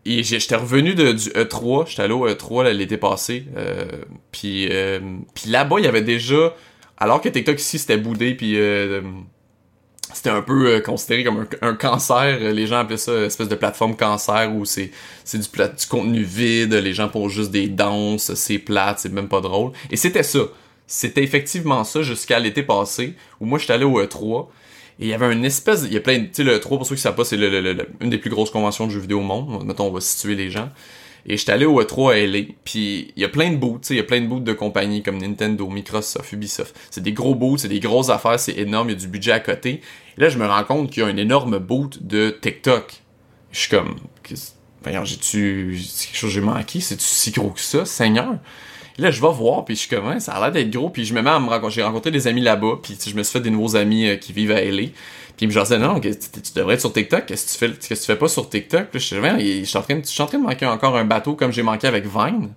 et 0.05 0.21
j'étais 0.23 0.55
revenu 0.55 0.95
de, 0.95 1.13
du 1.13 1.29
E3, 1.29 1.87
j'étais 1.87 2.01
allé 2.01 2.13
au 2.13 2.27
E3 2.27 2.71
l'été 2.71 2.97
passé. 2.97 3.45
puis 4.31 4.69
puis 5.33 5.49
là-bas, 5.49 5.75
il 5.79 5.85
y 5.85 5.87
avait 5.87 6.01
déjà 6.01 6.53
Alors 6.97 7.21
que 7.21 7.29
TikTok 7.29 7.59
ici, 7.59 7.79
c'était 7.79 7.97
boudé, 7.97 8.33
puis 8.33 8.53
euh, 8.57 9.01
c'était 10.13 10.29
un 10.29 10.41
peu 10.41 10.67
euh, 10.67 10.79
considéré 10.79 11.23
comme 11.23 11.45
un, 11.61 11.73
cancer. 11.75 12.39
Les 12.39 12.67
gens 12.67 12.77
appelaient 12.77 12.97
ça 12.97 13.13
espèce 13.23 13.47
de 13.47 13.55
plateforme 13.55 13.95
cancer 13.95 14.53
où 14.53 14.65
c'est 14.65 14.91
c'est 15.23 15.37
du, 15.37 15.47
du 15.47 15.87
contenu 15.87 16.23
vide, 16.23 16.73
les 16.73 16.93
gens 16.93 17.09
font 17.09 17.29
juste 17.29 17.51
des 17.51 17.67
danses, 17.67 18.33
c'est 18.33 18.59
plate, 18.59 18.99
c'est 18.99 19.11
même 19.11 19.27
pas 19.27 19.41
drôle. 19.41 19.71
Et 19.91 19.97
c'était 19.97 20.23
ça. 20.23 20.39
C'était 20.85 21.23
effectivement 21.23 21.83
ça 21.83 22.01
jusqu'à 22.01 22.39
l'été 22.39 22.63
passé, 22.63 23.15
où 23.39 23.45
moi 23.45 23.57
j'étais 23.57 23.73
allé 23.73 23.85
au 23.85 24.01
E3. 24.01 24.47
Et 24.99 25.05
il 25.05 25.07
y 25.07 25.13
avait 25.13 25.33
une 25.33 25.45
espèce, 25.45 25.83
il 25.85 25.93
y 25.93 25.97
a 25.97 26.01
plein, 26.01 26.19
tu 26.19 26.29
sais, 26.33 26.43
le 26.43 26.59
E3, 26.59 26.67
pour 26.67 26.85
ceux 26.85 26.95
qui 26.95 27.01
savent 27.01 27.15
pas, 27.15 27.25
c'est 27.25 27.37
le, 27.37 27.87
une 27.99 28.09
des 28.09 28.19
plus 28.19 28.29
grosses 28.29 28.51
conventions 28.51 28.85
de 28.85 28.91
jeux 28.91 28.99
vidéo 28.99 29.19
au 29.19 29.23
monde. 29.23 29.65
Mettons, 29.65 29.87
on 29.87 29.91
va 29.91 30.01
situer 30.01 30.35
les 30.35 30.51
gens. 30.51 30.69
Et 31.25 31.37
j'étais 31.37 31.53
allé 31.53 31.65
au 31.65 31.81
E3 31.81 32.13
à 32.13 32.27
LA, 32.27 32.39
puis 32.65 33.13
il 33.15 33.21
y 33.21 33.25
a 33.25 33.29
plein 33.29 33.51
de 33.51 33.55
boots, 33.55 33.89
il 33.89 33.95
y 33.95 33.99
a 33.99 34.03
plein 34.03 34.19
de 34.19 34.27
boots 34.27 34.43
de 34.43 34.53
compagnies 34.53 35.03
comme 35.03 35.19
Nintendo, 35.19 35.67
Microsoft, 35.69 36.31
Ubisoft. 36.33 36.75
C'est 36.91 37.01
des 37.01 37.13
gros 37.13 37.33
boots, 37.33 37.59
c'est 37.59 37.69
des 37.69 37.79
grosses 37.79 38.09
affaires, 38.09 38.39
c'est 38.39 38.57
énorme, 38.57 38.89
il 38.89 38.93
y 38.93 38.95
a 38.95 38.99
du 38.99 39.07
budget 39.07 39.31
à 39.31 39.39
côté. 39.39 39.81
Et 40.17 40.21
là, 40.21 40.29
je 40.29 40.37
me 40.37 40.45
rends 40.45 40.63
compte 40.65 40.91
qu'il 40.91 41.01
y 41.01 41.05
a 41.05 41.09
un 41.09 41.17
énorme 41.17 41.59
boot 41.59 42.05
de 42.05 42.29
TikTok. 42.41 43.01
Je 43.51 43.59
suis 43.59 43.69
comme, 43.69 43.95
j'ai-tu, 44.25 45.79
quelque 45.79 46.17
chose 46.17 46.29
que 46.29 46.35
j'ai 46.35 46.41
manqué? 46.41 46.81
C'est-tu 46.81 47.05
si 47.05 47.31
gros 47.31 47.51
que 47.51 47.61
ça, 47.61 47.85
Seigneur? 47.85 48.37
Et 48.97 49.01
là, 49.01 49.09
je 49.09 49.21
vais 49.21 49.31
voir, 49.31 49.65
puis 49.65 49.75
je 49.75 49.81
suis 49.81 49.89
comme, 49.89 50.05
hein, 50.05 50.19
ça 50.19 50.33
a 50.33 50.39
l'air 50.39 50.51
d'être 50.51 50.69
gros, 50.69 50.89
puis 50.89 51.05
je 51.05 51.13
me 51.13 51.21
mets 51.21 51.29
à 51.29 51.39
me 51.39 51.47
rencontrer, 51.47 51.71
j'ai 51.71 51.83
rencontré 51.83 52.11
des 52.11 52.27
amis 52.27 52.41
là-bas, 52.41 52.79
puis 52.81 52.97
je 53.03 53.15
me 53.15 53.23
suis 53.23 53.33
fait 53.33 53.41
des 53.41 53.49
nouveaux 53.49 53.75
amis 53.75 54.07
euh, 54.07 54.15
qui 54.17 54.33
vivent 54.33 54.51
à 54.51 54.61
LA. 54.63 54.89
Puis 55.35 55.45
il 55.45 55.49
me 55.49 55.53
disait, 55.53 55.77
non, 55.79 55.99
tu, 55.99 56.09
devrais 56.55 56.75
être 56.75 56.81
sur 56.81 56.93
TikTok, 56.93 57.25
qu'est-ce 57.25 57.45
que 57.45 57.51
tu 57.51 57.57
fais, 57.57 57.77
qu'est-ce 57.77 58.01
que 58.01 58.05
tu 58.05 58.11
fais 58.11 58.15
pas 58.15 58.27
sur 58.27 58.49
TikTok? 58.49 58.89
Puis 58.91 58.99
je 58.99 59.05
suis, 59.05 59.59
je 59.61 59.65
suis 59.65 59.77
en 59.77 59.81
train, 59.81 59.99
je 59.99 60.07
suis 60.07 60.21
en 60.21 60.27
train 60.27 60.37
de 60.37 60.43
manquer 60.43 60.65
encore 60.65 60.95
un 60.95 61.05
bateau 61.05 61.35
comme 61.35 61.51
j'ai 61.51 61.63
manqué 61.63 61.87
avec 61.87 62.05
Vine. 62.05 62.51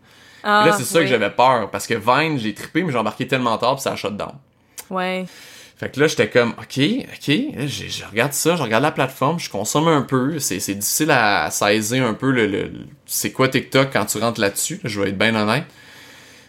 Ah, 0.45 0.65
là, 0.67 0.73
c'est 0.77 0.85
ça 0.85 1.01
que 1.01 1.07
j'avais 1.07 1.31
peur, 1.31 1.71
parce 1.71 1.87
que 1.87 1.95
Vine, 1.95 2.39
j'ai 2.39 2.55
trippé, 2.55 2.83
mais 2.83 2.93
j'ai 2.93 2.99
embarqué 2.99 3.27
tellement 3.27 3.57
tard, 3.59 3.77
puis 3.77 3.83
ça 3.83 3.93
a 3.93 3.97
shut 3.97 4.17
down. 4.17 4.35
Ouais. 4.91 5.25
Fait 5.77 5.91
que 5.91 6.01
là, 6.01 6.07
j'étais 6.07 6.29
comme, 6.29 6.51
OK, 6.51 6.79
OK, 6.79 7.37
je, 7.67 8.05
regarde 8.11 8.33
ça, 8.33 8.57
je 8.57 8.63
regarde 8.63 8.83
la 8.83 8.93
plateforme, 8.93 9.39
je 9.39 9.51
consomme 9.51 9.89
un 9.89 10.03
peu. 10.03 10.39
C'est, 10.39 10.57
difficile 10.57 11.11
à, 11.11 11.51
saisir 11.51 12.07
un 12.07 12.15
peu 12.15 12.31
le, 12.31 12.71
c'est 13.05 13.33
quoi 13.33 13.49
TikTok 13.49 13.91
quand 13.93 14.07
tu 14.07 14.19
rentres 14.19 14.41
là-dessus. 14.41 14.81
je 14.85 15.01
vais 15.01 15.11
être 15.11 15.19
bien 15.19 15.35
honnête. 15.35 15.65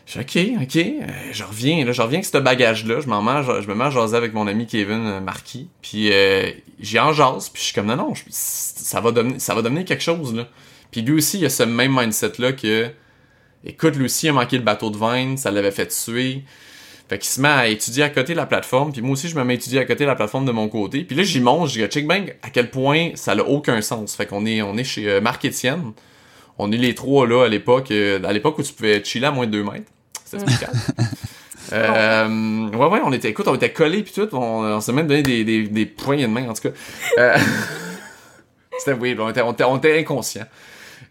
Je 0.07 0.21
OK, 0.21 0.37
OK, 0.61 0.77
euh, 0.77 1.05
je 1.33 1.43
reviens, 1.43 1.83
là, 1.83 1.91
je 1.91 2.01
reviens 2.01 2.19
avec 2.19 2.25
ce 2.25 2.37
bagage-là, 2.37 3.01
je 3.01 3.07
m'en 3.07 3.21
mange, 3.21 3.45
je 3.61 3.67
me 3.67 3.75
mets 3.75 3.83
à 3.83 3.89
jaser 3.89 4.15
avec 4.15 4.33
mon 4.33 4.47
ami 4.47 4.65
Kevin 4.65 5.05
euh, 5.05 5.19
Marquis, 5.19 5.67
puis 5.81 6.13
euh, 6.13 6.49
j'y 6.79 6.97
en 6.97 7.11
puis 7.11 7.51
je 7.55 7.59
suis 7.59 7.73
comme 7.73 7.87
non 7.87 7.97
non, 7.97 8.13
ça 8.29 9.01
va 9.01 9.11
donner 9.11 9.37
ça 9.39 9.53
va 9.53 9.61
donner 9.61 9.83
quelque 9.83 10.01
chose 10.01 10.33
là. 10.33 10.47
Puis 10.91 11.01
lui 11.01 11.17
aussi, 11.17 11.39
il 11.39 11.45
a 11.45 11.49
ce 11.49 11.63
même 11.63 11.93
mindset 11.93 12.31
là 12.39 12.53
que 12.53 12.89
écoute, 13.65 13.97
lui 13.97 14.05
aussi 14.05 14.27
il 14.27 14.29
a 14.29 14.33
manqué 14.33 14.57
le 14.57 14.63
bateau 14.63 14.91
de 14.91 14.97
vin, 14.97 15.35
ça 15.35 15.51
l'avait 15.51 15.71
fait 15.71 15.87
tuer. 15.87 16.45
Fait 17.09 17.17
qu'il 17.19 17.27
se 17.27 17.41
met 17.41 17.49
à 17.49 17.67
étudier 17.67 18.03
à 18.03 18.09
côté 18.09 18.31
de 18.31 18.37
la 18.37 18.45
plateforme, 18.45 18.93
puis 18.93 19.01
moi 19.01 19.11
aussi 19.11 19.27
je 19.27 19.35
me 19.35 19.43
mets 19.43 19.53
à 19.53 19.57
étudier 19.57 19.79
à 19.79 19.85
côté 19.85 20.05
de 20.05 20.09
la 20.09 20.15
plateforme 20.15 20.45
de 20.45 20.53
mon 20.53 20.69
côté. 20.69 21.03
Puis 21.03 21.17
là 21.17 21.23
j'y 21.23 21.41
monte, 21.41 21.69
je 21.69 21.81
dis 21.81 21.85
check 21.85 22.07
bang 22.07 22.33
à 22.43 22.49
quel 22.49 22.69
point 22.71 23.11
ça 23.15 23.35
n'a 23.35 23.43
aucun 23.43 23.81
sens. 23.81 24.15
Fait 24.15 24.25
qu'on 24.25 24.45
est 24.45 24.61
on 24.61 24.77
est 24.77 24.85
chez 24.85 25.19
Marc 25.19 25.43
Etienne. 25.43 25.91
On 26.59 26.71
est 26.71 26.77
les 26.77 26.95
trois 26.95 27.27
là 27.27 27.43
à 27.43 27.49
l'époque, 27.49 27.91
à 27.91 28.31
l'époque 28.31 28.57
où 28.57 28.63
tu 28.63 28.71
pouvais 28.71 29.03
chiller 29.03 29.27
à 29.27 29.31
moins 29.31 29.45
de 29.47 29.51
2 29.51 29.63
mètres. 29.63 29.91
C'était 30.27 30.45
spécial. 30.45 30.71
euh, 31.73 32.69
ouais, 32.69 32.87
ouais, 32.87 32.99
on 33.03 33.13
était, 33.13 33.29
écoute, 33.29 33.47
on 33.47 33.55
était 33.55 33.71
collés 33.71 34.03
puis 34.03 34.13
tout, 34.13 34.27
on, 34.33 34.81
s'est 34.81 34.91
même 34.91 35.07
donné 35.07 35.23
des, 35.23 35.45
des, 35.45 35.63
des 35.63 35.85
poignées 35.85 36.23
de 36.23 36.31
main, 36.31 36.49
en 36.49 36.53
tout 36.53 36.63
cas. 36.63 36.75
Euh, 37.17 37.37
c'était 38.77 38.93
weird, 38.93 39.19
on 39.21 39.29
était, 39.29 39.41
on 39.41 39.53
était, 39.53 39.63
on 39.63 39.99
inconscients. 39.99 40.47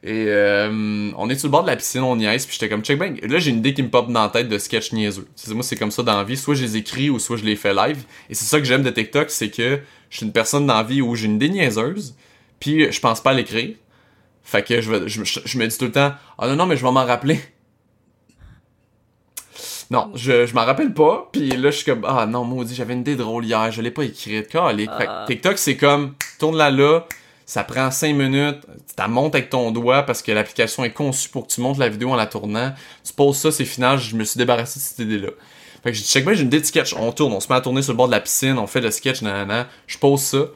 Et 0.03 0.27
euh, 0.29 1.11
on 1.17 1.31
est 1.31 1.37
sur 1.37 1.49
le 1.49 1.53
bord 1.53 1.63
de 1.63 1.69
la 1.69 1.77
piscine, 1.77 2.03
on 2.03 2.21
est, 2.21 2.47
puis 2.47 2.53
j'étais 2.53 2.69
comme 2.69 2.83
check 2.83 2.99
bang. 2.99 3.19
Là, 3.27 3.39
j'ai 3.39 3.51
une 3.51 3.59
idée 3.59 3.73
qui 3.73 3.83
me 3.83 3.89
pop 3.89 4.11
dans 4.11 4.23
la 4.23 4.29
tête 4.29 4.49
de 4.49 4.59
sketch 4.59 4.93
niaiseux. 4.93 5.27
moi, 5.49 5.63
c'est 5.63 5.77
comme 5.77 5.91
ça 5.91 6.03
dans 6.03 6.17
la 6.17 6.25
vie. 6.25 6.37
Soit 6.37 6.55
je 6.55 6.63
les 6.63 6.77
écris 6.77 7.09
ou 7.09 7.19
soit 7.19 7.39
je 7.39 7.45
les 7.45 7.57
fais 7.57 7.73
live. 7.73 8.05
Et 8.29 8.35
c'est 8.35 8.45
ça 8.45 8.59
que 8.59 8.67
j'aime 8.67 8.83
de 8.83 8.91
TikTok, 8.91 9.31
c'est 9.31 9.51
que 9.51 9.81
je 10.11 10.17
suis 10.19 10.27
une 10.27 10.33
personne 10.33 10.67
dans 10.67 10.77
la 10.77 10.83
vie 10.83 11.01
où 11.01 11.15
j'ai 11.17 11.27
une 11.27 11.37
idée 11.37 11.49
niaiseuse, 11.49 12.15
puis 12.61 12.93
je 12.93 13.01
pense 13.01 13.23
pas 13.23 13.31
à 13.31 13.35
l'écrire. 13.35 13.75
Fait 14.45 14.63
que 14.63 14.81
je, 14.81 15.09
je, 15.09 15.25
je, 15.25 15.59
me 15.59 15.67
dis 15.67 15.77
tout 15.77 15.87
le 15.87 15.93
temps, 15.93 16.13
ah 16.39 16.47
non, 16.47 16.55
non, 16.55 16.67
mais 16.67 16.77
je 16.77 16.85
vais 16.85 16.93
m'en 16.93 17.05
rappeler. 17.05 17.41
Non, 19.91 20.11
je, 20.15 20.47
je 20.47 20.55
m'en 20.55 20.65
rappelle 20.65 20.93
pas. 20.93 21.29
Puis 21.33 21.51
là, 21.51 21.71
je 21.71 21.77
suis 21.77 21.85
comme, 21.85 22.05
ah 22.07 22.27
non, 22.27 22.45
maudit, 22.45 22.75
j'avais 22.75 22.95
une 22.95 23.01
idée 23.01 23.17
drôle 23.17 23.45
hier, 23.45 23.71
je 23.71 23.83
l'ai 23.83 23.91
pas 23.91 24.05
écrite. 24.05 24.55
Ah. 24.55 25.25
TikTok, 25.27 25.59
c'est 25.59 25.77
comme, 25.77 26.15
tourne-la 26.39 26.71
là, 26.71 27.07
ça 27.47 27.63
prend 27.63 27.93
5 27.93 28.13
minutes, 28.15 28.59
tu 28.65 28.95
la 28.99 29.07
montes 29.07 29.37
avec 29.37 29.51
ton 29.51 29.71
doigt 29.71 30.03
parce 30.03 30.21
que 30.21 30.33
l'application 30.33 30.85
est 30.85 30.91
conçue 30.91 31.29
pour 31.29 31.47
que 31.47 31.53
tu 31.53 31.61
montes 31.61 31.79
la 31.79 31.89
vidéo 31.89 32.11
en 32.11 32.17
la 32.17 32.27
tournant. 32.27 32.75
Tu 33.05 33.13
poses 33.13 33.37
ça, 33.37 33.53
c'est 33.53 33.65
final, 33.65 33.99
je 33.99 34.17
me 34.17 34.25
suis 34.25 34.39
débarrassé 34.39 34.81
de 34.81 34.85
cette 34.85 34.99
idée-là. 34.99 35.29
Fait 35.85 35.93
que 35.93 35.97
j'ai 35.97 36.03
check 36.03 36.29
j'ai 36.29 36.41
une 36.41 36.49
idée 36.49 36.61
de 36.61 36.65
sketch, 36.65 36.95
on 36.95 37.13
tourne, 37.13 37.33
on 37.33 37.39
se 37.39 37.49
met 37.49 37.55
à 37.55 37.61
tourner 37.61 37.83
sur 37.83 37.93
le 37.93 37.97
bord 37.97 38.09
de 38.09 38.13
la 38.13 38.21
piscine, 38.21 38.59
on 38.59 38.67
fait 38.67 38.81
le 38.81 38.91
sketch, 38.91 39.23
nanana, 39.23 39.69
je 39.87 39.97
pose 39.99 40.21
ça. 40.21 40.47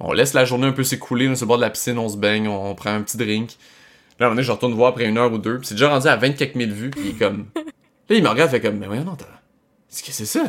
On 0.00 0.12
laisse 0.12 0.32
la 0.32 0.46
journée 0.46 0.66
un 0.66 0.72
peu 0.72 0.82
s'écouler, 0.82 1.26
sur 1.36 1.44
le 1.44 1.48
bord 1.48 1.58
de 1.58 1.62
la 1.62 1.70
piscine, 1.70 1.98
on 1.98 2.08
se 2.08 2.16
baigne, 2.16 2.48
on, 2.48 2.74
prend 2.74 2.90
un 2.90 3.02
petit 3.02 3.18
drink. 3.18 3.50
Là, 4.18 4.30
on 4.32 4.38
est, 4.38 4.42
je 4.42 4.50
retourne 4.50 4.72
voir 4.72 4.90
après 4.90 5.04
une 5.04 5.18
heure 5.18 5.30
ou 5.30 5.38
deux, 5.38 5.60
c'est 5.62 5.74
déjà 5.74 5.90
rendu 5.90 6.08
à 6.08 6.16
24 6.16 6.56
000 6.56 6.70
vues, 6.70 6.90
puis 6.90 7.14
comme, 7.14 7.44
Là, 8.12 8.18
il 8.18 8.22
me 8.22 8.28
regarde, 8.28 8.50
fait 8.50 8.60
comme, 8.60 8.76
mais 8.76 8.86
voyons, 8.86 9.04
non, 9.04 9.16
Qu'est-ce 9.16 10.02
que 10.02 10.12
c'est 10.12 10.26
ça? 10.26 10.44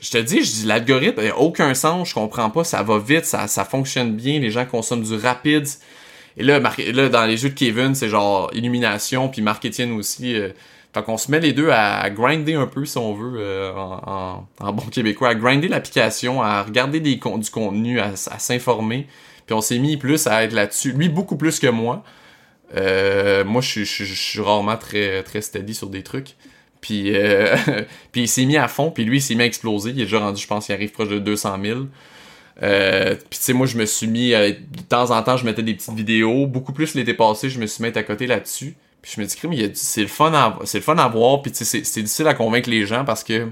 Je, 0.00 0.10
te 0.10 0.18
dis, 0.18 0.44
je 0.44 0.52
dis, 0.52 0.66
l'algorithme, 0.66 1.20
il 1.20 1.30
a 1.30 1.36
aucun 1.36 1.74
sens, 1.74 2.10
je 2.10 2.14
comprends 2.14 2.48
pas, 2.48 2.62
ça 2.62 2.84
va 2.84 3.00
vite, 3.00 3.24
ça, 3.24 3.48
ça 3.48 3.64
fonctionne 3.64 4.14
bien, 4.14 4.38
les 4.38 4.52
gens 4.52 4.64
consomment 4.64 5.02
du 5.02 5.16
rapide. 5.16 5.66
Et 6.36 6.44
là, 6.44 6.60
là, 6.60 7.08
dans 7.08 7.24
les 7.26 7.36
jeux 7.36 7.48
de 7.48 7.54
Kevin, 7.54 7.96
c'est 7.96 8.08
genre 8.08 8.50
Illumination, 8.54 9.28
puis 9.28 9.42
Marc 9.42 9.66
Etienne 9.66 9.90
aussi. 9.92 10.36
Euh, 10.36 10.50
fait 10.94 11.02
qu'on 11.02 11.16
se 11.16 11.28
met 11.28 11.40
les 11.40 11.52
deux 11.52 11.70
à, 11.70 12.08
grinder 12.10 12.54
un 12.54 12.68
peu, 12.68 12.84
si 12.84 12.98
on 12.98 13.14
veut, 13.14 13.40
euh, 13.40 13.72
en, 13.74 14.46
en, 14.60 14.72
bon 14.72 14.86
québécois, 14.86 15.30
à 15.30 15.34
grinder 15.34 15.66
l'application, 15.66 16.40
à 16.40 16.62
regarder 16.62 17.00
des, 17.00 17.16
du 17.16 17.50
contenu, 17.50 17.98
à, 17.98 18.14
s'informer. 18.14 19.08
Puis 19.46 19.54
on 19.54 19.60
s'est 19.60 19.78
mis 19.78 19.96
plus 19.96 20.28
à 20.28 20.44
être 20.44 20.52
là-dessus. 20.52 20.92
Lui, 20.92 21.08
beaucoup 21.08 21.36
plus 21.36 21.58
que 21.58 21.66
moi. 21.66 22.04
Euh, 22.76 23.44
moi, 23.44 23.60
je 23.60 23.82
suis 23.82 24.40
rarement 24.40 24.76
très, 24.76 25.24
très 25.24 25.40
steady 25.40 25.74
sur 25.74 25.88
des 25.88 26.04
trucs. 26.04 26.36
Puis, 26.80 27.14
euh, 27.14 27.56
puis 28.12 28.22
il 28.22 28.28
s'est 28.28 28.44
mis 28.44 28.56
à 28.56 28.68
fond, 28.68 28.90
puis 28.90 29.04
lui, 29.04 29.18
il 29.18 29.20
s'est 29.20 29.34
mis 29.34 29.42
à 29.42 29.46
exploser. 29.46 29.90
Il 29.90 30.00
est 30.00 30.04
déjà 30.04 30.20
rendu, 30.20 30.40
je 30.40 30.46
pense, 30.46 30.68
il 30.68 30.72
arrive 30.72 30.90
proche 30.90 31.08
de 31.08 31.18
200 31.18 31.58
000. 31.62 31.80
Euh, 32.62 33.14
puis 33.14 33.38
tu 33.38 33.44
sais, 33.44 33.52
moi, 33.52 33.66
je 33.66 33.76
me 33.76 33.86
suis 33.86 34.06
mis, 34.06 34.30
de 34.30 34.56
temps 34.88 35.10
en 35.10 35.22
temps, 35.22 35.36
je 35.36 35.44
mettais 35.44 35.62
des 35.62 35.74
petites 35.74 35.94
vidéos. 35.94 36.46
Beaucoup 36.46 36.72
plus 36.72 36.94
l'été 36.94 37.14
passé, 37.14 37.50
je 37.50 37.60
me 37.60 37.66
suis 37.66 37.82
mis 37.82 37.90
à 37.96 38.02
côté 38.02 38.26
là-dessus. 38.26 38.76
Puis 39.02 39.12
je 39.14 39.20
me 39.20 39.26
dis, 39.26 39.36
mais 39.44 39.70
c'est 39.74 40.00
le 40.00 40.08
fun 40.08 40.32
à, 40.32 41.08
voir. 41.08 41.42
Puis 41.42 41.52
tu 41.52 41.64
sais, 41.64 41.84
c'est 41.84 42.02
difficile 42.02 42.26
à 42.26 42.34
convaincre 42.34 42.68
les 42.68 42.86
gens 42.86 43.04
parce 43.04 43.22
que 43.22 43.48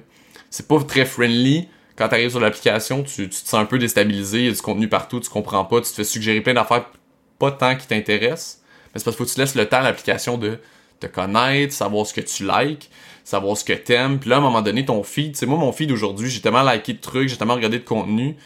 c'est 0.51 0.67
pas 0.67 0.83
très 0.83 1.05
friendly. 1.05 1.69
Quand 1.97 2.09
t'arrives 2.09 2.31
sur 2.31 2.41
l'application, 2.41 3.03
tu, 3.03 3.29
tu, 3.29 3.43
te 3.43 3.49
sens 3.49 3.55
un 3.55 3.65
peu 3.65 3.79
déstabilisé, 3.79 4.41
il 4.41 4.45
y 4.47 4.49
a 4.49 4.53
du 4.53 4.61
contenu 4.61 4.87
partout, 4.87 5.19
tu 5.19 5.31
comprends 5.31 5.65
pas, 5.65 5.81
tu 5.81 5.89
te 5.89 5.95
fais 5.95 6.05
suggérer 6.05 6.43
plein 6.43 6.53
d'affaires 6.53 6.91
pas 7.39 7.51
tant 7.51 7.75
qui 7.75 7.87
t'intéressent. 7.87 8.61
Mais 8.93 8.99
c'est 8.99 9.05
parce 9.05 9.17
qu'il 9.17 9.25
faut 9.25 9.31
que 9.31 9.35
tu 9.35 9.41
laisses 9.41 9.55
le 9.55 9.67
temps 9.67 9.79
à 9.79 9.83
l'application 9.83 10.37
de 10.37 10.59
te 11.01 11.07
connaître, 11.07 11.73
savoir 11.73 12.07
ce 12.07 12.15
que 12.15 12.21
tu 12.21 12.45
likes 12.47 12.91
savoir 13.27 13.57
ce 13.57 13.65
que 13.65 13.73
t'aimes. 13.73 14.19
Puis 14.19 14.31
là, 14.31 14.37
à 14.37 14.39
un 14.39 14.43
moment 14.43 14.63
donné, 14.63 14.85
ton 14.85 15.03
feed, 15.03 15.37
c'est 15.37 15.47
moi, 15.47 15.59
mon 15.59 15.73
feed 15.73 15.91
aujourd'hui, 15.91 16.31
j'ai 16.31 16.41
tellement 16.41 16.63
liké 16.63 16.93
de 16.93 17.01
trucs, 17.01 17.29
j'ai 17.29 17.37
tellement 17.37 17.57
regardé 17.57 17.81
de 17.81 17.85
contenu. 17.85 18.37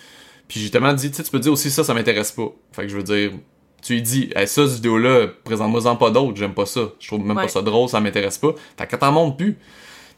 Puis 0.49 0.59
j'ai 0.59 0.71
tellement 0.71 0.95
dit, 0.95 1.11
tu 1.11 1.17
sais, 1.17 1.23
tu 1.23 1.31
peux 1.31 1.39
dire 1.39 1.53
aussi 1.53 1.71
ça, 1.71 1.85
ça 1.85 1.95
m'intéresse 1.95 2.33
pas. 2.33 2.49
Fait 2.73 2.83
que 2.83 2.89
je 2.89 2.97
veux 2.97 3.03
dire, 3.03 3.33
tu 3.83 3.93
lui 3.93 4.03
dis, 4.03 4.31
hey, 4.35 4.49
ça, 4.49 4.67
cette 4.67 4.77
vidéo-là, 4.77 5.29
présente-moi-en 5.45 5.97
pas 5.97 6.11
d'autres, 6.11 6.37
j'aime 6.37 6.55
pas 6.55 6.67
ça. 6.67 6.93
Je 6.99 7.07
trouve 7.07 7.25
même 7.25 7.37
pas 7.37 7.49
ça 7.49 7.61
drôle, 7.63 7.89
ça 7.89 8.01
m'intéresse 8.01 8.39
pas. 8.39 8.55
Fait 8.79 8.87
que 8.87 8.97
t'en 8.97 9.13
montres 9.13 9.37
plus. 9.37 9.59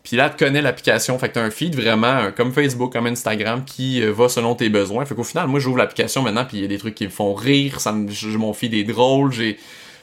Puis 0.04 0.16
là, 0.16 0.30
tu 0.30 0.44
connais 0.44 0.62
l'application. 0.62 1.18
Fait 1.18 1.28
que 1.28 1.34
t'as 1.34 1.42
un 1.42 1.50
feed 1.50 1.74
vraiment 1.74 2.30
comme 2.36 2.52
Facebook, 2.52 2.92
comme 2.92 3.06
Instagram, 3.06 3.64
qui 3.64 4.02
euh, 4.02 4.12
va 4.12 4.28
selon 4.28 4.54
tes 4.54 4.68
besoins. 4.68 5.04
Fait 5.04 5.14
qu'au 5.14 5.22
final, 5.24 5.48
moi, 5.48 5.60
j'ouvre 5.60 5.78
l'application 5.78 6.22
maintenant, 6.22 6.44
puis 6.44 6.58
il 6.58 6.62
y 6.62 6.64
a 6.64 6.68
des 6.68 6.78
trucs 6.78 6.94
qui 6.94 7.04
me 7.04 7.10
font 7.10 7.34
rire. 7.34 7.80
Ça 7.80 7.92
me, 7.92 8.36
mon 8.36 8.52
feed 8.52 8.74
est 8.74 8.84
drôle. 8.84 9.32
J'ai 9.32 9.58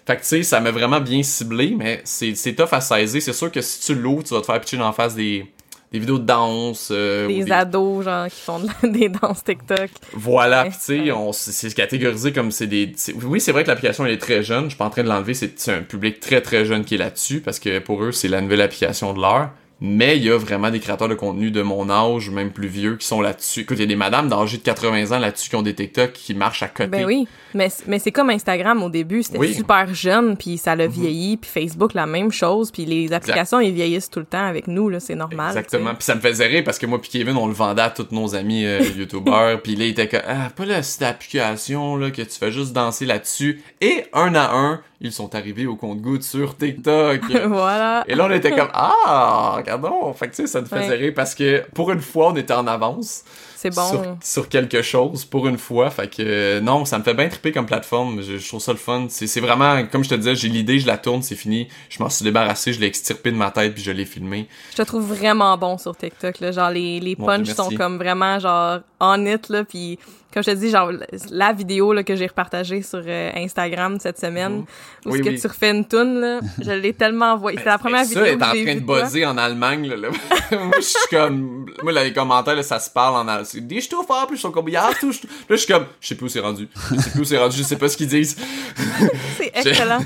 fait 0.10 0.17
que 0.17 0.22
tu 0.22 0.28
sais, 0.28 0.43
ça 0.43 0.60
m'a 0.60 0.72
vraiment 0.72 1.00
bien 1.00 1.22
ciblé, 1.22 1.76
mais 1.78 2.02
c'est 2.04 2.56
tough 2.56 2.69
à 2.72 2.82
saisir. 2.82 3.22
C'est 3.22 3.34
sûr 3.34 3.52
que 3.52 3.62
si 3.62 3.80
tu 3.82 3.95
l'ouvres, 3.95 4.24
tu 4.24 4.34
vas 4.34 4.41
te 4.41 4.45
faire 4.45 4.60
pitcher 4.60 4.82
en 4.82 4.91
face 4.91 5.13
des, 5.13 5.45
des 5.91 6.00
vidéos 6.00 6.17
de 6.17 6.26
danse. 6.26 6.89
Euh, 6.91 7.28
des, 7.28 7.52
ados, 7.52 8.06
genre, 8.06 8.28
qui 8.28 8.41
font 8.41 8.62
des 8.84 9.10
danses 9.10 9.43
TikTok. 9.43 9.89
Voilà, 10.13 10.65
tu 10.65 10.74
sais, 10.80 11.52
c'est 11.52 11.74
catégorisé 11.74 12.34
comme 12.34 12.52
c'est 12.52 12.67
des... 12.67 12.91
Oui, 13.24 13.39
c'est 13.39 13.52
vrai 13.52 13.63
que 13.63 13.69
l'application, 13.69 14.06
elle 14.06 14.13
est 14.13 14.17
très 14.17 14.41
jeune. 14.41 14.65
Je 14.65 14.69
suis 14.69 14.78
pas 14.78 14.86
en 14.86 14.89
train 14.89 15.04
de 15.04 15.10
l'enlever. 15.10 15.34
C'est 15.34 15.69
un 15.69 15.82
public 15.82 16.19
très, 16.19 16.41
très 16.41 16.65
jeune 16.65 16.86
qui 16.86 16.95
est 16.95 17.00
là-dessus, 17.00 17.41
parce 17.41 17.60
que 17.60 17.80
pour 17.80 18.04
eux, 18.04 18.12
c'est 18.12 18.28
la 18.28 18.41
nouvelle 18.41 18.62
application 18.62 19.13
de 19.13 19.22
l'heure. 19.22 19.52
Mais 19.81 20.17
il 20.17 20.25
y 20.25 20.31
a 20.31 20.37
vraiment 20.37 20.71
des 20.71 20.79
créateurs 20.79 21.07
de 21.07 21.15
contenu 21.15 21.51
de 21.51 21.61
mon 21.61 21.89
âge, 21.89 22.29
même 22.29 22.51
plus 22.51 22.67
vieux, 22.67 22.97
qui 22.97 23.07
sont 23.07 23.21
là-dessus. 23.21 23.61
Écoute, 23.61 23.77
il 23.77 23.81
y 23.81 23.83
a 23.83 23.87
des 23.87 23.95
madames 23.95 24.27
d'âge 24.27 24.53
de 24.53 24.57
80 24.57 25.15
ans 25.15 25.19
là-dessus 25.19 25.49
qui 25.49 25.55
ont 25.55 25.61
des 25.61 25.73
TikTok 25.73 26.11
qui 26.13 26.33
marchent 26.33 26.63
à 26.63 26.67
côté. 26.67 26.89
Ben 26.89 27.05
oui, 27.05 27.27
mais, 27.53 27.69
mais 27.87 27.99
c'est 27.99 28.11
comme 28.11 28.29
Instagram 28.29 28.83
au 28.83 28.89
début, 28.89 29.23
c'était 29.23 29.53
super 29.53 29.93
jeune, 29.93 30.35
puis 30.35 30.57
ça 30.57 30.75
l'a 30.75 30.87
mhm. 30.87 30.93
vieilli, 30.93 31.37
puis 31.37 31.49
Facebook 31.49 31.93
la 31.93 32.05
même 32.05 32.31
chose, 32.31 32.71
puis 32.71 32.85
les 32.85 33.13
applications, 33.13 33.59
ils 33.59 33.73
vieillissent 33.73 34.09
tout 34.09 34.19
le 34.19 34.25
temps 34.25 34.45
avec 34.45 34.67
nous, 34.67 34.89
là, 34.89 34.99
c'est 34.99 35.15
normal. 35.15 35.49
Exactement, 35.49 35.95
puis 35.95 36.03
ça 36.03 36.15
me 36.15 36.21
faisait 36.21 36.47
rire 36.47 36.63
parce 36.63 36.77
que 36.77 36.85
moi 36.85 36.99
puis 36.99 37.09
Kevin, 37.09 37.37
on 37.37 37.47
le 37.47 37.53
vendait 37.53 37.81
à 37.81 37.89
tous 37.89 38.07
nos 38.11 38.35
amis 38.35 38.65
euh, 38.65 38.81
YouTubers, 38.97 39.61
puis 39.63 39.75
là, 39.75 39.85
il 39.85 39.91
était 39.91 40.07
comme, 40.07 40.21
ah, 40.27 40.49
pas 40.55 40.65
la 40.65 40.83
cette 40.83 41.03
application, 41.03 41.95
là, 41.95 42.11
que 42.11 42.21
tu 42.21 42.37
fais 42.37 42.51
juste 42.51 42.73
danser 42.73 43.05
là-dessus, 43.05 43.61
et 43.81 44.05
un 44.13 44.35
à 44.35 44.53
un, 44.53 44.81
ils 45.01 45.12
sont 45.13 45.33
arrivés 45.33 45.65
au 45.65 45.75
compte-goutte 45.75 46.23
sur 46.23 46.57
TikTok. 46.57 47.21
voilà. 47.47 48.03
Et 48.07 48.15
là, 48.15 48.27
on 48.29 48.31
était 48.31 48.51
comme, 48.51 48.67
ah, 48.73 49.53
regardons. 49.55 50.12
Fait 50.13 50.27
que, 50.27 50.35
tu 50.35 50.41
sais, 50.41 50.47
ça 50.47 50.62
nous 50.62 50.67
faisait 50.67 50.89
Ouais. 50.89 50.95
rire 50.95 51.13
parce 51.15 51.35
que, 51.35 51.63
pour 51.73 51.91
une 51.91 52.01
fois, 52.01 52.31
on 52.31 52.35
était 52.35 52.53
en 52.53 52.67
avance 52.67 53.23
C'est 53.55 53.73
bon. 53.73 53.88
sur, 53.89 54.17
sur 54.21 54.49
quelque 54.49 54.81
chose, 54.81 55.23
pour 55.23 55.47
une 55.47 55.57
fois. 55.57 55.89
Fait 55.89 56.07
que, 56.13 56.21
euh, 56.21 56.59
non, 56.62 56.83
ça 56.83 56.97
me 56.99 57.03
fait 57.03 57.13
bien 57.13 57.29
triper 57.29 57.51
comme 57.53 57.65
plateforme. 57.65 58.21
Je, 58.21 58.38
je 58.38 58.47
trouve 58.47 58.59
ça 58.59 58.73
le 58.73 58.77
fun. 58.77 59.05
C'est 59.09 59.39
vraiment, 59.39 59.85
comme 59.85 60.03
je 60.03 60.09
te 60.09 60.15
disais, 60.15 60.35
j'ai 60.35 60.49
l'idée, 60.49 60.79
je 60.79 60.88
la 60.88 60.97
tourne, 60.97 61.21
c'est 61.21 61.35
fini. 61.35 61.69
Je 61.89 62.03
m'en 62.03 62.09
suis 62.09 62.23
débarrassé, 62.25 62.73
je 62.73 62.79
l'ai 62.81 62.88
extirpé 62.88 63.31
de 63.31 63.38
ma 63.38 63.51
tête, 63.51 63.73
puis 63.73 63.83
je 63.83 63.91
l'ai 63.91 64.05
filmé. 64.05 64.47
Je 64.71 64.77
te 64.77 64.81
trouve 64.81 65.03
vraiment 65.13 65.57
bon 65.57 65.77
sur 65.77 65.95
TikTok, 65.95 66.41
là. 66.41 66.51
Genre, 66.51 66.71
les, 66.71 66.99
les 66.99 67.15
punchs 67.15 67.47
sont 67.53 67.69
comme 67.69 67.97
vraiment, 67.97 68.38
genre, 68.39 68.79
on 68.99 69.25
it, 69.25 69.47
là. 69.49 69.63
Puis, 69.63 69.97
comme 70.33 70.43
je 70.43 70.51
te 70.51 70.55
dis, 70.55 70.69
genre, 70.69 70.91
la 71.31 71.53
vidéo, 71.53 71.91
là, 71.93 72.03
que 72.03 72.15
j'ai 72.15 72.27
repartagée 72.27 72.81
sur 72.83 73.01
euh, 73.05 73.31
Instagram 73.35 73.97
cette 73.99 74.19
semaine, 74.19 74.57
Mhm. 74.57 74.65
où 75.05 75.11
Oui, 75.11 75.17
ce 75.19 75.23
que 75.23 75.29
oui. 75.29 75.39
tu 75.39 75.47
refais 75.47 75.71
une 75.71 75.85
toune, 75.85 76.19
là, 76.19 76.39
je 76.61 76.71
l'ai 76.71 76.93
tellement 76.93 77.33
envoyé. 77.33 77.57
C'est 77.57 77.65
la 77.65 77.77
première 77.77 78.01
Mais 78.01 78.07
vidéo 78.07 78.23
ça 78.25 78.29
est 78.31 78.37
que 78.37 78.43
en 78.43 78.53
j'ai 78.53 78.65
train 78.65 78.75
de 78.75 78.79
buzzer 79.03 79.25
en 79.25 79.37
Allemagne, 79.37 79.87
là. 79.87 79.95
là. 79.97 80.09
moi, 80.51 80.71
je 80.77 80.81
suis 80.81 81.09
comme... 81.09 81.65
Moi, 81.83 81.91
là, 81.91 82.03
les 82.03 82.13
commentaires, 82.13 82.55
là, 82.55 82.63
ça 82.63 82.79
se 82.79 82.89
parle 82.89 83.15
en 83.15 83.27
allemand. 83.27 83.43
C'est 83.45 83.61
des 83.65 83.81
fort, 83.81 84.27
puis 84.27 84.37
ils 84.37 84.39
sont 84.39 84.51
comme... 84.51 84.67
Là, 84.67 84.89
je 85.01 85.55
suis 85.55 85.67
comme... 85.73 85.85
Je 85.99 86.07
sais 86.07 86.15
plus 86.15 86.25
où 86.25 86.29
c'est 86.29 86.39
rendu. 86.41 86.67
Je 86.91 86.99
sais 86.99 87.09
plus 87.11 87.21
où 87.21 87.25
c'est 87.25 87.37
rendu, 87.37 87.57
je 87.57 87.63
sais 87.63 87.77
pas 87.77 87.89
ce 87.89 87.97
qu'ils 87.97 88.07
disent. 88.07 88.35
C'est 89.37 89.51
excellent. 89.55 89.99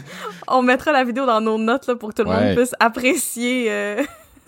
On 0.47 0.61
mettra 0.61 0.91
la 0.91 1.03
vidéo 1.03 1.25
dans 1.25 1.41
nos 1.41 1.57
notes, 1.57 1.87
là, 1.87 1.95
pour 1.95 2.09
que 2.09 2.15
tout 2.21 2.23
le 2.23 2.29
Ouais. 2.35 2.45
monde 2.47 2.55
puisse 2.55 2.73
apprécier. 2.79 3.65
euh, 3.69 4.03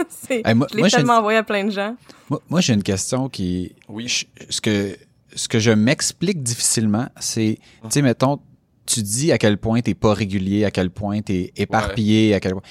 c'est- 0.09 0.41
Hey, 0.45 0.53
moi- 0.53 0.67
je 0.71 0.77
l'ai 0.77 0.89
tellement 0.89 1.17
envoyé 1.17 1.37
à 1.37 1.43
plein 1.43 1.63
de 1.65 1.71
gens. 1.71 1.95
Moi, 2.29 2.41
moi, 2.49 2.61
j'ai 2.61 2.73
une 2.73 2.83
question 2.83 3.29
qui. 3.29 3.73
Oui. 3.87 4.07
je- 4.07 4.25
ce 4.49 4.61
que 4.61 4.95
ce 5.35 5.47
que 5.47 5.59
je 5.59 5.71
m'explique 5.71 6.41
difficilement, 6.41 7.07
c'est, 7.19 7.59
tu 7.83 7.89
sais, 7.89 8.01
mettons, 8.01 8.39
tu 8.85 9.01
dis 9.01 9.31
à 9.31 9.37
quel 9.37 9.57
point 9.57 9.81
t'es 9.81 9.93
pas 9.93 10.13
régulier, 10.13 10.65
à 10.65 10.71
quel 10.71 10.89
point 10.89 11.21
t'es 11.21 11.51
éparpillé, 11.55 12.33
à 12.33 12.39
quel 12.39 12.53
point. 12.53 12.61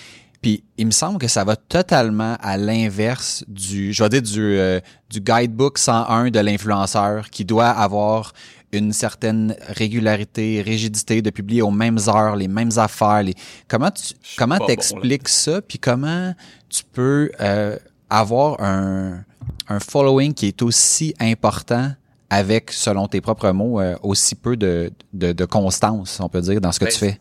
Puis 0.41 0.63
il 0.77 0.87
me 0.87 0.91
semble 0.91 1.19
que 1.19 1.29
ça 1.29 1.43
va 1.43 1.57
totalement 1.57 2.37
à 2.41 2.57
l'inverse 2.59 3.45
du, 3.49 3.93
je 3.93 4.03
vais 4.03 4.09
dire 4.11 4.23
du 4.23 4.41
euh, 4.41 4.79
du 5.09 5.21
guidebook 5.21 5.79
101 5.79 6.31
de 6.31 6.39
l'influenceur 6.39 7.31
qui 7.31 7.47
doit 7.47 7.71
avoir 7.71 8.33
une 8.73 8.93
certaine 8.93 9.57
régularité, 9.69 10.61
rigidité 10.61 11.23
de 11.23 11.31
publier 11.31 11.63
aux 11.63 11.71
mêmes 11.71 11.99
heures, 12.09 12.37
les 12.37 12.49
mêmes 12.49 12.77
affaires. 12.77 13.23
Les... 13.23 13.35
Comment 13.69 13.91
tu 13.91 14.15
comment 14.37 14.59
bon, 14.59 14.67
t'expliques 14.67 15.29
ça? 15.29 15.63
Puis 15.63 15.79
comment 15.79 16.35
tu 16.69 16.83
peux 16.93 17.31
euh, 17.41 17.79
avoir 18.11 18.61
un 18.61 19.25
un 19.69 19.81
following 19.81 20.35
qui 20.35 20.47
est 20.47 20.63
aussi 20.63 21.15
important 21.21 21.93
avec, 22.31 22.71
selon 22.73 23.07
tes 23.07 23.21
propres 23.21 23.51
mots, 23.51 23.81
euh, 23.81 23.97
aussi 24.03 24.35
peu 24.35 24.57
de, 24.57 24.91
de, 25.13 25.33
de 25.33 25.45
constance, 25.45 26.19
on 26.21 26.29
peut 26.29 26.41
dire, 26.41 26.61
dans 26.61 26.73
ce 26.73 26.81
que 26.81 26.85
Ben, 26.87 26.93
tu 26.93 26.99
fais. 26.99 27.21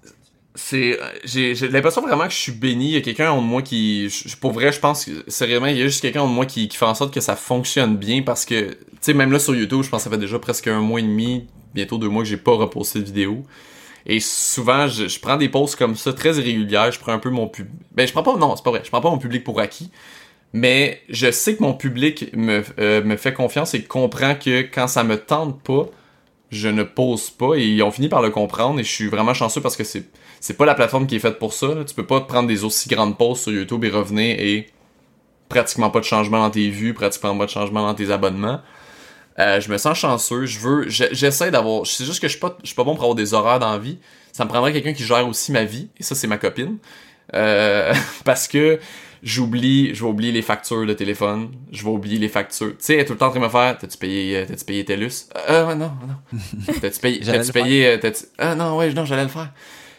C'est, 0.56 1.00
euh, 1.02 1.06
j'ai, 1.24 1.56
j'ai 1.56 1.68
l'impression 1.68 2.02
vraiment 2.02 2.26
que 2.26 2.32
je 2.34 2.38
suis 2.38 2.52
béni. 2.52 2.90
Il 2.90 2.94
y 2.94 2.98
a 2.98 3.02
quelqu'un 3.02 3.32
en 3.32 3.42
moi 3.42 3.62
qui, 3.64 4.10
je- 4.10 4.36
pour 4.38 4.52
vrai, 4.52 4.72
je 4.72 4.80
pense 4.80 5.06
que 5.06 5.12
sérieusement, 5.28 5.66
il 5.68 5.78
y 5.78 5.82
a 5.82 5.86
juste 5.86 6.02
quelqu'un 6.02 6.22
en 6.22 6.28
moi 6.28 6.46
qui, 6.46 6.68
qui 6.68 6.78
fait 6.78 6.86
en 6.86 6.94
sorte 6.94 7.14
que 7.14 7.22
ça 7.22 7.36
fonctionne 7.36 7.98
bien 7.98 8.22
parce 8.22 8.46
que, 8.46 8.70
tu 8.72 8.78
sais, 9.02 9.14
même 9.16 9.32
là 9.32 9.40
sur 9.40 9.56
YouTube, 9.56 9.82
je 9.84 9.90
pense 9.90 10.02
que 10.04 10.10
ça 10.10 10.10
fait 10.16 10.20
déjà 10.22 10.38
presque 10.40 10.68
un 10.68 10.80
mois 10.80 11.00
et 11.00 11.04
demi, 11.04 11.48
bientôt 11.74 11.98
deux 11.98 12.08
mois 12.10 12.22
que 12.24 12.30
j'ai 12.30 12.38
pas 12.38 12.54
reposté 12.54 13.00
de 13.00 13.06
vidéo. 13.06 13.44
Et 14.06 14.20
souvent, 14.20 14.88
je, 14.88 15.08
je 15.08 15.20
prends 15.20 15.38
des 15.38 15.50
pauses 15.50 15.76
comme 15.76 15.96
ça, 15.96 16.14
très 16.14 16.36
irrégulières. 16.38 16.92
Je 16.92 17.00
prends 17.00 17.14
un 17.14 17.20
peu 17.20 17.30
mon 17.32 17.48
public. 17.48 17.74
Ben, 17.92 18.06
je 18.08 18.12
prends 18.12 18.22
pas, 18.22 18.36
non, 18.38 18.56
c'est 18.56 18.64
pas 18.64 18.72
vrai. 18.72 18.82
Je 18.84 18.90
prends 18.90 19.02
pas 19.02 19.10
mon 19.10 19.18
public 19.18 19.44
pour 19.44 19.60
acquis. 19.60 19.90
Mais 20.54 21.02
je 21.10 21.32
sais 21.32 21.56
que 21.56 21.64
mon 21.64 21.74
public 21.74 22.30
me, 22.36 22.64
euh, 22.80 23.04
me 23.04 23.18
fait 23.18 23.34
confiance 23.34 23.74
et 23.74 23.84
comprend 23.84 24.36
que 24.36 24.62
quand 24.62 24.88
ça 24.88 25.04
me 25.04 25.18
tente 25.18 25.62
pas, 25.64 25.88
je 26.52 26.68
ne 26.70 26.84
pose 26.84 27.32
pas. 27.32 27.56
Et 27.56 27.66
ils 27.66 27.82
ont 27.84 27.92
fini 27.92 28.10
par 28.10 28.22
le 28.22 28.30
comprendre. 28.30 28.80
Et 28.80 28.84
je 28.84 28.90
suis 28.92 29.08
vraiment 29.08 29.34
chanceux 29.34 29.62
parce 29.62 29.76
que 29.76 29.84
c'est, 29.84 30.06
c'est 30.40 30.56
pas 30.56 30.66
la 30.66 30.76
plateforme 30.76 31.08
qui 31.08 31.16
est 31.16 31.20
faite 31.20 31.40
pour 31.40 31.54
ça. 31.54 31.70
Tu 31.88 31.96
peux 31.96 32.06
pas 32.06 32.22
prendre 32.22 32.48
des 32.48 32.64
aussi 32.64 32.88
grandes 32.90 33.18
pauses 33.18 33.42
sur 33.42 33.52
YouTube 33.52 33.84
et 33.84 33.90
revenir 33.90 34.40
et 34.40 34.68
pratiquement 35.50 35.90
pas 35.90 36.00
de 36.00 36.06
changement 36.06 36.40
dans 36.40 36.50
tes 36.52 36.70
vues, 36.70 36.94
pratiquement 36.94 37.38
pas 37.38 37.46
de 37.46 37.52
changement 37.52 37.86
dans 37.86 37.94
tes 37.96 38.12
abonnements. 38.12 38.62
Euh, 39.40 39.60
je 39.60 39.72
me 39.72 39.78
sens 39.78 39.98
chanceux. 39.98 40.46
Je 40.46 40.60
veux, 40.60 40.90
je- 40.90 41.06
j'essaie 41.12 41.52
d'avoir. 41.52 41.88
C'est 41.88 42.06
juste 42.06 42.22
que 42.22 42.28
je 42.28 42.34
suis 42.34 42.40
pas, 42.40 42.58
je 42.62 42.68
suis 42.68 42.76
pas 42.76 42.84
bon 42.84 42.94
pour 42.96 43.04
avoir 43.04 43.16
des 43.16 43.34
horaires 43.34 43.60
dans 43.60 43.72
la 43.72 43.80
vie. 43.80 43.98
Ça 44.32 44.46
me 44.46 44.50
prendrait 44.50 44.74
quelqu'un 44.74 44.94
qui 44.94 45.04
gère 45.04 45.28
aussi 45.28 45.52
ma 45.52 45.64
vie. 45.64 45.90
Et 46.00 46.04
ça, 46.04 46.16
c'est 46.16 46.28
ma 46.28 46.38
copine. 46.38 46.78
Euh, 47.34 47.94
parce 48.26 48.48
que 48.48 48.80
j'oublie, 49.24 49.96
je 49.96 50.04
vais 50.04 50.10
oublier 50.10 50.32
les 50.32 50.42
factures 50.42 50.86
de 50.86 50.94
téléphone. 50.94 51.50
Je 51.72 51.84
vais 51.84 51.90
oublier 51.90 52.20
les 52.20 52.28
factures. 52.30 52.72
Tu 52.72 52.76
sais, 52.80 52.94
elle 52.96 53.00
est 53.02 53.06
tout 53.06 53.14
le 53.14 53.18
temps 53.20 53.28
en 53.28 53.32
train 53.32 53.40
de 53.40 53.46
me 53.46 53.50
faire. 53.50 53.78
T'as-tu 53.78 53.98
payé, 53.98 54.38
euh, 54.38 54.46
t'as-tu 54.46 54.66
payé 54.66 54.86
TELUS? 54.86 55.28
Euh, 55.50 55.68
ouais, 55.68 55.76
non, 55.76 55.92
non. 56.08 56.40
T'as-tu 56.82 57.00
payé, 57.00 57.20
t'as-tu 57.22 57.52
payé, 57.54 57.88
euh, 57.88 57.98
t'as-tu- 57.98 58.26
ah 58.38 58.54
non, 58.56 58.78
ouais, 58.78 58.94
non, 58.94 59.06
j'allais 59.06 59.24
le 59.24 59.30
faire. 59.30 59.52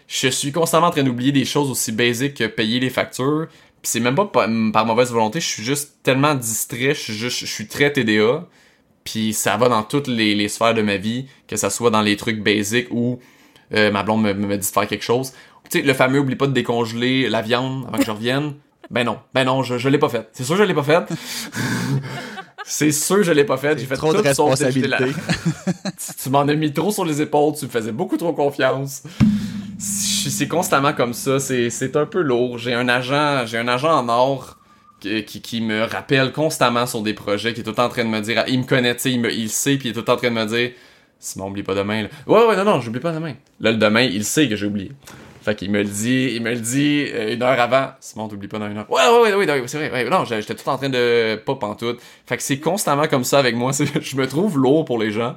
Je 0.07 0.29
suis 0.29 0.53
constamment 0.53 0.89
en 0.89 0.91
train 0.91 1.03
d'oublier 1.03 1.33
des 1.33 1.45
choses 1.47 1.71
aussi 1.71 1.91
basiques 1.91 2.35
que 2.35 2.45
payer 2.45 2.79
les 2.81 2.91
factures. 2.91 3.47
Puis 3.83 3.91
c'est 3.91 4.01
même 4.01 4.15
pas 4.15 4.27
par, 4.27 4.49
par 4.73 4.87
mauvaise 4.87 5.11
volonté, 5.11 5.41
je 5.41 5.47
suis 5.47 5.63
juste 5.63 5.95
tellement 6.03 6.35
distrait, 6.35 6.95
je 6.95 7.01
suis 7.01 7.15
juste, 7.15 7.41
je 7.41 7.47
suis 7.47 7.67
très 7.67 7.93
TDA. 7.93 8.47
Puis 9.05 9.33
ça 9.35 9.57
va 9.59 9.69
dans 9.69 9.83
toutes 9.83 10.07
les, 10.09 10.35
les 10.35 10.49
sphères 10.49 10.73
de 10.75 10.81
ma 10.83 10.97
vie, 10.97 11.27
que 11.49 11.57
ça 11.57 11.69
soit 11.71 11.91
dans 11.91 12.01
les 12.01 12.17
trucs 12.17 12.43
basiques 12.43 12.89
ou 12.91 13.19
euh, 13.75 13.91
ma 13.91 14.03
blonde 14.03 14.23
me, 14.23 14.33
me 14.33 14.57
dit 14.57 14.67
de 14.67 14.73
faire 14.73 14.87
quelque 14.87 15.05
chose. 15.05 15.33
Tu 15.71 15.79
sais, 15.81 15.83
le 15.85 15.93
fameux 15.95 16.19
oublie 16.21 16.37
pas 16.37 16.47
de 16.47 16.53
décongeler 16.53 17.29
la 17.29 17.43
viande 17.43 17.85
avant 17.89 17.99
que 17.99 18.05
je 18.05 18.11
revienne. 18.11 18.55
Ben 18.91 19.05
non, 19.05 19.19
ben 19.33 19.45
non, 19.45 19.63
je, 19.63 19.79
je 19.79 19.89
l'ai 19.89 19.99
pas 19.99 20.09
fait. 20.09 20.29
C'est 20.33 20.45
sûr 20.45 20.57
que 20.57 20.63
je 20.63 20.67
l'ai 20.69 20.75
pas 20.75 20.83
fait. 20.83 21.05
C'est 22.67 22.93
sûr 22.93 23.17
que 23.17 23.23
je 23.23 23.33
l'ai 23.33 23.45
pas 23.45 23.57
fait. 23.59 23.79
J'ai 23.79 23.85
fait 23.87 23.97
Trop 23.97 24.13
de 24.15 24.19
tout 24.23 24.25
sauf 24.35 24.51
jeter 24.59 24.65
responsabilité. 24.65 24.89
la- 24.89 24.99
tu 25.93 26.23
tu 26.23 26.31
m'en 26.31 26.41
as 26.49 26.55
mis 26.55 26.73
trop 26.73 26.91
sur 26.91 27.05
les 27.05 27.21
épaules, 27.21 27.55
tu 27.59 27.67
me 27.67 27.71
faisais 27.71 27.93
beaucoup 27.93 28.17
trop 28.17 28.33
confiance. 28.33 29.03
C'est 29.79 30.49
constamment 30.49 30.93
comme 30.95 31.13
ça, 31.13 31.39
c'est 31.39 31.97
un 31.97 32.07
peu 32.07 32.23
lourd. 32.23 32.57
J'ai 32.59 32.73
un 32.73 32.89
agent, 32.89 33.45
j'ai 33.47 33.59
un 33.59 33.69
agent 33.69 33.91
en 33.93 34.09
or 34.09 34.57
qui, 35.01 35.25
qui, 35.25 35.43
qui 35.43 35.61
me 35.61 35.83
rappelle 35.83 36.33
constamment 36.33 36.87
sur 36.87 37.03
des 37.03 37.13
projets, 37.13 37.53
qui 37.53 37.61
est 37.61 37.65
tout 37.65 37.71
le 37.71 37.77
temps 37.77 37.85
en 37.85 37.89
train 37.91 38.05
de 38.05 38.09
me 38.09 38.21
dire, 38.21 38.45
il 38.49 38.61
me 38.61 38.65
connaît, 38.65 38.97
il, 39.05 39.21
me- 39.21 39.33
il 39.33 39.51
sait, 39.51 39.77
puis 39.77 39.89
il 39.89 39.91
est 39.91 39.95
tout 39.95 40.01
le 40.01 40.05
temps 40.07 40.15
en 40.15 40.17
train 40.17 40.31
de 40.31 40.35
me 40.37 40.47
dire, 40.47 40.71
Simon, 41.19 41.49
oublie 41.49 41.63
pas 41.63 41.75
demain. 41.75 42.05
Là. 42.05 42.09
Ouais, 42.27 42.47
ouais, 42.47 42.57
non, 42.57 42.65
non, 42.65 42.81
j'oublie 42.81 43.01
pas 43.01 43.13
demain. 43.13 43.35
Là, 43.61 43.73
le 43.73 43.77
demain, 43.79 44.03
il 44.03 44.25
sait 44.25 44.49
que 44.49 44.57
j'ai 44.57 44.67
oublié. 44.67 44.93
Fait 45.45 45.55
qu'il 45.55 45.71
me 45.71 45.79
le 45.83 45.89
dit, 45.89 46.33
il 46.35 46.43
me 46.43 46.51
le 46.55 46.61
dit 46.61 47.07
euh, 47.13 47.35
une 47.35 47.43
heure 47.43 47.61
avant. 47.61 47.91
Simon, 48.01 48.29
t'oublies 48.29 48.49
pas 48.49 48.59
dans 48.59 48.71
une 48.71 48.79
heure. 48.79 48.91
Ouais, 48.91 49.03
ouais, 49.03 49.35
ouais, 49.35 49.47
ouais, 49.47 49.63
c'est 49.67 49.77
vrai. 49.77 49.91
Ouais, 49.93 50.09
non, 50.09 50.25
j'étais 50.25 50.55
tout 50.55 50.67
en 50.69 50.79
train 50.79 50.89
de 50.89 51.37
pas 51.45 51.55
pantoute. 51.57 52.01
Fait 52.27 52.37
que 52.39 52.43
c'est 52.43 52.59
constamment 52.61 53.07
comme 53.09 53.25
ça 53.25 53.39
avec 53.41 53.55
moi. 53.55 53.73
Je 54.01 54.17
me 54.17 54.27
trouve 54.27 54.59
lourd 54.59 54.85
pour 54.87 54.99
les 54.99 55.11
gens. 55.11 55.37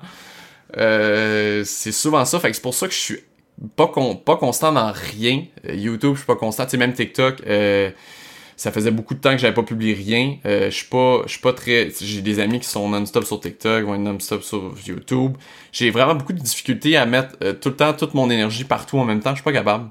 Euh, 0.77 1.63
c'est 1.65 1.91
souvent 1.91 2.23
ça. 2.25 2.39
Fait 2.39 2.49
que 2.49 2.55
c'est 2.55 2.61
pour 2.61 2.73
ça 2.73 2.87
que 2.87 2.93
je 2.93 2.99
suis 2.99 3.19
pas, 3.75 3.87
con- 3.87 4.15
pas 4.15 4.37
constant 4.37 4.71
dans 4.71 4.91
rien. 4.93 5.43
Euh, 5.67 5.73
YouTube, 5.75 6.13
je 6.13 6.19
suis 6.19 6.25
pas 6.27 6.35
constant. 6.35 6.65
Tu 6.65 6.77
même 6.77 6.93
TikTok, 6.93 7.41
euh, 7.47 7.89
ça 8.55 8.71
faisait 8.71 8.91
beaucoup 8.91 9.13
de 9.13 9.19
temps 9.19 9.31
que 9.31 9.37
j'avais 9.37 9.53
pas 9.53 9.63
publié 9.63 9.93
rien. 9.93 10.37
Euh, 10.45 10.69
je 10.69 10.75
suis 10.75 10.87
pas, 10.87 11.21
je 11.25 11.31
suis 11.31 11.41
pas 11.41 11.53
très. 11.53 11.89
J'ai 12.01 12.21
des 12.21 12.39
amis 12.39 12.59
qui 12.59 12.67
sont 12.67 12.87
non-stop 12.89 13.23
sur 13.25 13.39
TikTok 13.39 13.87
ou 13.87 13.95
non-stop 13.97 14.43
sur 14.43 14.73
YouTube. 14.85 15.37
J'ai 15.71 15.89
vraiment 15.89 16.15
beaucoup 16.15 16.33
de 16.33 16.39
difficultés 16.41 16.97
à 16.97 17.05
mettre 17.05 17.35
euh, 17.43 17.53
tout 17.53 17.69
le 17.69 17.75
temps 17.75 17.93
toute 17.93 18.13
mon 18.13 18.29
énergie 18.29 18.63
partout 18.63 18.97
en 18.97 19.05
même 19.05 19.19
temps. 19.21 19.31
Je 19.31 19.35
suis 19.35 19.43
pas 19.43 19.53
capable. 19.53 19.89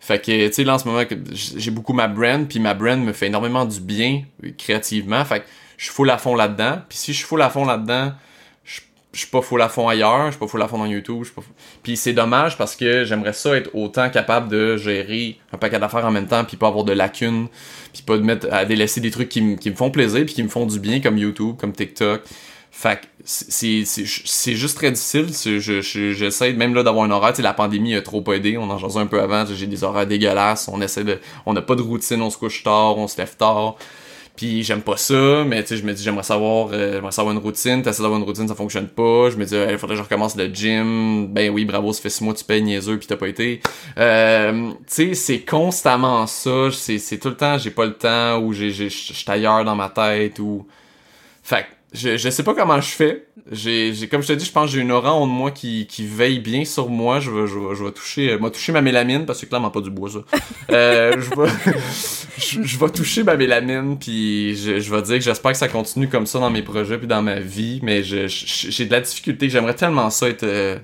Fait 0.00 0.20
que, 0.24 0.46
tu 0.48 0.52
sais, 0.52 0.64
là, 0.64 0.74
en 0.74 0.78
ce 0.78 0.86
moment, 0.88 1.02
j'ai 1.34 1.70
beaucoup 1.70 1.92
ma 1.92 2.08
brand, 2.08 2.46
puis 2.48 2.60
ma 2.60 2.74
brand 2.74 3.00
me 3.04 3.12
fait 3.12 3.26
énormément 3.26 3.64
du 3.64 3.80
bien 3.80 4.22
euh, 4.44 4.50
créativement. 4.56 5.24
Fait 5.24 5.40
que 5.40 5.46
je 5.76 5.84
suis 5.84 5.92
full 5.92 6.08
à 6.10 6.18
fond 6.18 6.34
là-dedans. 6.34 6.78
Puis 6.88 6.98
si 6.98 7.12
je 7.12 7.18
suis 7.18 7.26
full 7.26 7.42
à 7.42 7.50
fond 7.50 7.64
là-dedans, 7.64 8.12
je 8.64 8.80
je 9.12 9.18
suis 9.20 9.28
pas 9.28 9.40
full 9.42 9.60
à 9.62 9.68
fond 9.68 9.88
ailleurs, 9.88 10.26
je 10.26 10.30
suis 10.32 10.38
pas 10.38 10.46
full 10.46 10.62
à 10.62 10.68
fond 10.68 10.78
dans 10.78 10.86
YouTube, 10.86 11.24
je 11.24 11.30
pas 11.32 11.42
Puis 11.82 11.96
c'est 11.96 12.12
dommage 12.12 12.56
parce 12.58 12.76
que 12.76 13.04
j'aimerais 13.04 13.32
ça 13.32 13.56
être 13.56 13.70
autant 13.74 14.10
capable 14.10 14.48
de 14.48 14.76
gérer 14.76 15.38
un 15.52 15.56
paquet 15.56 15.78
d'affaires 15.78 16.04
en 16.04 16.10
même 16.10 16.26
temps, 16.28 16.44
puis 16.44 16.56
pas 16.56 16.68
avoir 16.68 16.84
de 16.84 16.92
lacunes, 16.92 17.48
puis 17.92 18.02
pas 18.02 18.16
de 18.18 18.22
mettre 18.22 18.46
à 18.52 18.64
délaisser 18.66 19.00
des 19.00 19.10
trucs 19.10 19.28
qui, 19.30 19.40
me- 19.40 19.56
qui 19.56 19.70
me 19.70 19.74
font 19.76 19.90
plaisir, 19.90 20.24
puis 20.26 20.34
qui 20.34 20.42
me 20.42 20.48
font 20.48 20.66
du 20.66 20.78
bien, 20.78 21.00
comme 21.00 21.16
YouTube, 21.18 21.56
comme 21.58 21.72
TikTok. 21.72 22.22
Fait 22.80 23.00
que 23.00 23.06
c'est 23.24 24.54
juste 24.54 24.76
très 24.76 24.92
difficile. 24.92 25.34
C'est- 25.34 25.58
je- 25.58 25.80
J'essaie 25.80 26.52
même 26.52 26.74
là 26.76 26.84
d'avoir 26.84 27.06
un 27.06 27.10
horaire. 27.10 27.32
Tu 27.32 27.42
la 27.42 27.52
pandémie 27.52 27.96
a 27.96 28.02
trop 28.02 28.22
aidé. 28.32 28.56
On 28.56 28.70
en 28.70 28.78
jasait 28.78 29.00
un 29.00 29.06
peu 29.06 29.20
avant. 29.20 29.44
J'ai 29.52 29.66
des 29.66 29.82
horaires 29.82 30.06
dégueulasses. 30.06 30.68
On 30.72 30.80
essaie 30.80 31.02
de. 31.02 31.18
On 31.44 31.54
n'a 31.54 31.60
pas 31.62 31.74
de 31.74 31.82
routine. 31.82 32.22
On 32.22 32.30
se 32.30 32.38
couche 32.38 32.62
tard. 32.62 32.96
On 32.96 33.08
se 33.08 33.18
lève 33.18 33.34
tard. 33.36 33.74
Puis 34.36 34.62
j'aime 34.62 34.82
pas 34.82 34.96
ça, 34.96 35.42
mais 35.44 35.64
tu 35.64 35.76
je 35.76 35.82
me 35.82 35.92
dis 35.92 36.04
j'aimerais 36.04 36.22
savoir, 36.22 36.68
euh, 36.72 36.92
j'aimerais 36.92 37.10
savoir 37.10 37.34
une 37.34 37.40
routine. 37.42 37.82
T'essaies 37.82 38.02
d'avoir 38.02 38.20
une 38.20 38.24
routine, 38.24 38.46
ça 38.46 38.54
fonctionne 38.54 38.86
pas. 38.86 39.28
Je 39.30 39.36
me 39.36 39.44
dis 39.44 39.56
il 39.56 39.76
faudrait 39.78 39.96
que 39.96 39.98
je 39.98 40.04
recommence 40.04 40.36
le 40.36 40.46
gym. 40.46 41.26
Ben 41.26 41.50
oui, 41.50 41.64
bravo, 41.64 41.92
ça 41.92 42.00
fait 42.00 42.10
six 42.10 42.22
mois 42.22 42.34
tu 42.34 42.44
payes 42.44 42.62
niaiseux 42.62 42.98
puis 42.98 43.08
t'as 43.08 43.16
pas 43.16 43.26
été. 43.26 43.60
Euh, 43.98 44.70
sais, 44.86 45.14
c'est 45.14 45.40
constamment 45.40 46.28
ça. 46.28 46.68
C'est 46.70 47.18
tout 47.18 47.30
le 47.30 47.36
temps, 47.36 47.58
j'ai 47.58 47.72
pas 47.72 47.86
le 47.86 47.94
temps 47.94 48.38
ou 48.38 48.52
j'ai 48.52 48.88
ailleurs 49.26 49.64
dans 49.64 49.74
ma 49.74 49.88
tête 49.88 50.38
ou. 50.38 50.64
Fait 51.42 51.62
que 51.62 51.77
je, 51.92 52.18
je 52.18 52.28
sais 52.28 52.42
pas 52.42 52.54
comment 52.54 52.80
je 52.80 52.90
fais. 52.90 53.26
J'ai, 53.50 53.94
j'ai, 53.94 54.08
comme 54.08 54.22
je 54.22 54.28
te 54.28 54.32
dis, 54.34 54.44
je 54.44 54.52
pense 54.52 54.66
que 54.66 54.76
j'ai 54.76 54.82
une 54.82 54.92
aura 54.92 55.14
en 55.14 55.24
moi 55.24 55.50
qui, 55.50 55.86
qui 55.86 56.06
veille 56.06 56.38
bien 56.38 56.66
sur 56.66 56.90
moi. 56.90 57.18
Je 57.18 57.30
vais, 57.30 57.46
je 57.46 57.58
vais, 57.58 57.74
je 57.74 57.84
vais 57.84 57.92
toucher, 57.92 58.32
euh, 58.32 58.38
moi, 58.38 58.50
toucher 58.50 58.72
ma 58.72 58.82
mélamine 58.82 59.24
parce 59.24 59.40
que 59.40 59.46
clairement 59.46 59.70
pas 59.70 59.80
du 59.80 59.90
bois, 59.90 60.10
ça. 60.10 60.18
Euh, 60.70 61.12
je 61.18 61.30
vais, 61.30 61.72
je, 62.36 62.62
je 62.62 62.78
vais 62.78 62.90
toucher 62.90 63.22
ma 63.22 63.36
mélamine 63.36 63.98
puis 63.98 64.54
je, 64.54 64.80
je 64.80 64.94
vais 64.94 65.00
dire 65.00 65.14
que 65.14 65.22
j'espère 65.22 65.52
que 65.52 65.56
ça 65.56 65.68
continue 65.68 66.08
comme 66.08 66.26
ça 66.26 66.38
dans 66.38 66.50
mes 66.50 66.60
projets 66.60 66.98
puis 66.98 67.06
dans 67.06 67.22
ma 67.22 67.40
vie. 67.40 67.80
Mais 67.82 68.02
je, 68.02 68.26
j'ai 68.26 68.84
de 68.84 68.92
la 68.92 69.00
difficulté. 69.00 69.48
J'aimerais 69.48 69.74
tellement 69.74 70.10
ça 70.10 70.28
être, 70.28 70.42
euh, 70.42 70.78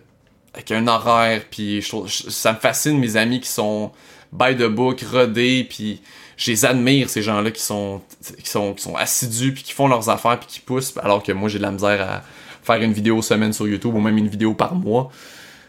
avec 0.55 0.71
un 0.71 0.87
horaire, 0.87 1.43
puis 1.51 1.85
ça 2.09 2.55
me 2.55 2.59
fascine 2.59 2.99
mes 2.99 3.17
amis 3.17 3.41
qui 3.41 3.49
sont 3.49 3.93
by 4.33 4.57
the 4.57 4.69
book, 4.69 5.03
rodés, 5.03 5.67
puis 5.69 6.01
je 6.37 6.51
les 6.51 6.65
admire 6.65 7.09
ces 7.09 7.23
gens-là 7.23 7.51
qui 7.51 7.63
sont 7.63 8.01
qui 8.43 8.51
sont 8.51 8.75
assidus 8.97 9.53
puis 9.53 9.63
qui 9.63 9.73
font 9.73 9.89
leurs 9.89 10.09
affaires 10.09 10.39
puis 10.39 10.49
qui 10.49 10.61
poussent 10.61 10.95
alors 11.03 11.23
que 11.23 11.33
moi 11.33 11.49
j'ai 11.49 11.59
de 11.59 11.63
la 11.63 11.71
misère 11.71 12.01
à 12.01 12.23
faire 12.63 12.83
une 12.83 12.93
vidéo 12.93 13.23
semaine 13.23 13.53
sur 13.53 13.69
YouTube 13.69 13.95
ou 13.95 14.01
même 14.01 14.19
une 14.19 14.29
vidéo 14.29 14.55
par 14.55 14.75
mois. 14.75 15.11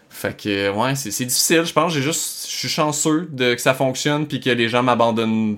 Fait 0.09 0.35
que 0.35 0.71
ouais, 0.71 0.95
c'est 0.95 1.11
c'est 1.11 1.25
difficile, 1.25 1.65
je 1.65 1.73
pense 1.73 1.93
j'ai 1.93 2.01
juste 2.01 2.47
je 2.49 2.55
suis 2.55 2.69
chanceux 2.69 3.27
de 3.31 3.53
que 3.53 3.61
ça 3.61 3.73
fonctionne 3.73 4.27
puis 4.27 4.39
que 4.39 4.49
les 4.49 4.69
gens 4.69 4.81
m'abandonnent 4.81 5.57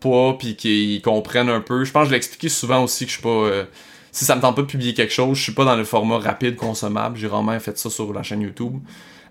pas 0.00 0.34
puis 0.34 0.56
qu'ils 0.56 1.02
comprennent 1.02 1.48
un 1.48 1.60
peu. 1.60 1.84
Je 1.84 1.92
pense 1.92 2.02
que 2.02 2.06
je 2.06 2.10
l'ai 2.12 2.18
expliqué 2.18 2.48
souvent 2.48 2.84
aussi 2.84 3.04
que 3.04 3.10
je 3.10 3.14
suis 3.16 3.22
pas 3.22 3.28
euh, 3.28 3.64
si 4.12 4.24
ça 4.24 4.34
me 4.34 4.40
tente 4.40 4.56
pas 4.56 4.62
de 4.62 4.66
publier 4.66 4.94
quelque 4.94 5.12
chose, 5.12 5.36
je 5.36 5.42
suis 5.42 5.52
pas 5.52 5.64
dans 5.66 5.76
le 5.76 5.84
format 5.84 6.18
rapide 6.18 6.56
consommable, 6.56 7.18
j'ai 7.18 7.26
vraiment 7.26 7.58
fait 7.60 7.76
ça 7.76 7.90
sur 7.90 8.14
la 8.14 8.22
chaîne 8.22 8.40
YouTube. 8.40 8.78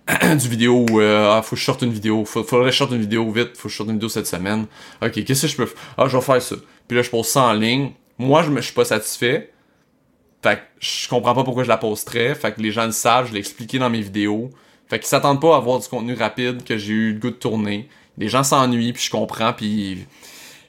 du 0.40 0.48
vidéo 0.50 0.86
euh, 1.00 1.32
ah, 1.32 1.42
faut 1.42 1.56
que 1.56 1.60
je 1.60 1.66
sorte 1.66 1.82
une 1.82 1.92
vidéo, 1.92 2.26
faut, 2.26 2.44
faudrait 2.44 2.68
que 2.68 2.74
je 2.74 2.78
sorte 2.78 2.92
une 2.92 3.02
vidéo 3.02 3.32
vite, 3.32 3.58
faut 3.58 3.68
que 3.68 3.72
je 3.72 3.78
sorte 3.78 3.90
une 3.90 3.96
vidéo 3.96 4.10
cette 4.10 4.28
semaine. 4.28 4.68
Ok, 5.02 5.24
qu'est-ce 5.24 5.44
que 5.44 5.48
je 5.48 5.58
peux 5.58 5.66
faire? 5.66 5.80
Ah, 5.98 6.08
je 6.08 6.16
vais 6.16 6.24
faire 6.24 6.42
ça. 6.42 6.56
Puis 6.88 6.96
là, 6.96 7.04
je 7.04 7.10
pose 7.10 7.26
ça 7.26 7.44
en 7.44 7.54
ligne. 7.54 7.92
Moi, 8.20 8.44
je 8.44 8.52
me 8.52 8.62
suis 8.62 8.74
pas 8.74 8.86
satisfait. 8.86 9.52
Fait 10.44 10.58
que 10.58 10.62
je 10.80 11.10
comprends 11.10 11.34
pas 11.34 11.44
pourquoi 11.44 11.64
je 11.64 11.70
la 11.70 11.78
posterais. 11.78 12.36
Fait 12.36 12.54
que 12.54 12.62
les 12.62 12.72
gens 12.72 12.86
le 12.86 12.92
savent, 12.92 13.28
je 13.28 13.34
l'ai 13.34 13.40
expliqué 13.40 13.80
dans 13.80 13.90
mes 13.90 14.02
vidéos. 14.02 14.52
Fait 14.88 15.00
qu'ils 15.00 15.08
s'attendent 15.08 15.42
pas 15.42 15.56
à 15.56 15.58
avoir 15.58 15.80
du 15.80 15.88
contenu 15.88 16.14
rapide 16.14 16.64
que 16.64 16.78
j'ai 16.78 16.94
eu 16.94 17.14
le 17.14 17.20
goût 17.20 17.32
de 17.32 17.36
tourner. 17.36 17.90
Les 18.20 18.30
gens 18.30 18.44
s'ennuient, 18.44 18.94
puis 18.94 19.04
je 19.04 19.10
comprends, 19.10 19.54
puis 19.54 20.06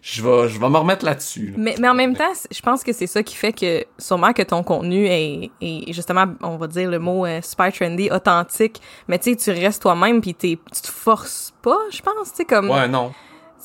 je 0.09 0.22
vais, 0.22 0.48
je 0.48 0.61
vais 0.61 0.68
me 0.68 0.76
remettre 0.76 1.04
là-dessus. 1.04 1.52
Mais, 1.57 1.74
mais 1.80 1.88
en 1.88 1.94
même 1.94 2.14
temps, 2.14 2.32
je 2.48 2.61
pense 2.61 2.84
que 2.84 2.92
c'est 2.92 3.09
ça 3.09 3.24
qui 3.24 3.34
fait 3.34 3.52
que 3.52 3.84
sûrement 3.98 4.32
que 4.32 4.42
ton 4.42 4.62
contenu 4.62 5.04
est, 5.07 5.50
est 5.61 5.92
justement, 5.92 6.26
on 6.42 6.57
va 6.57 6.68
dire 6.68 6.88
le 6.88 7.00
mot 7.00 7.26
euh, 7.26 7.40
super 7.42 7.72
trendy, 7.72 8.09
authentique. 8.12 8.80
Mais 9.09 9.18
tu 9.18 9.32
sais, 9.32 9.36
tu 9.36 9.50
restes 9.50 9.82
toi-même 9.82 10.20
puis 10.20 10.32
tu 10.32 10.57
te 10.59 10.86
forces 10.86 11.52
pas, 11.61 11.78
je 11.90 12.00
pense, 12.02 12.30
tu 12.30 12.36
sais 12.36 12.44
comme. 12.44 12.70
Ouais, 12.70 12.86
non 12.86 13.12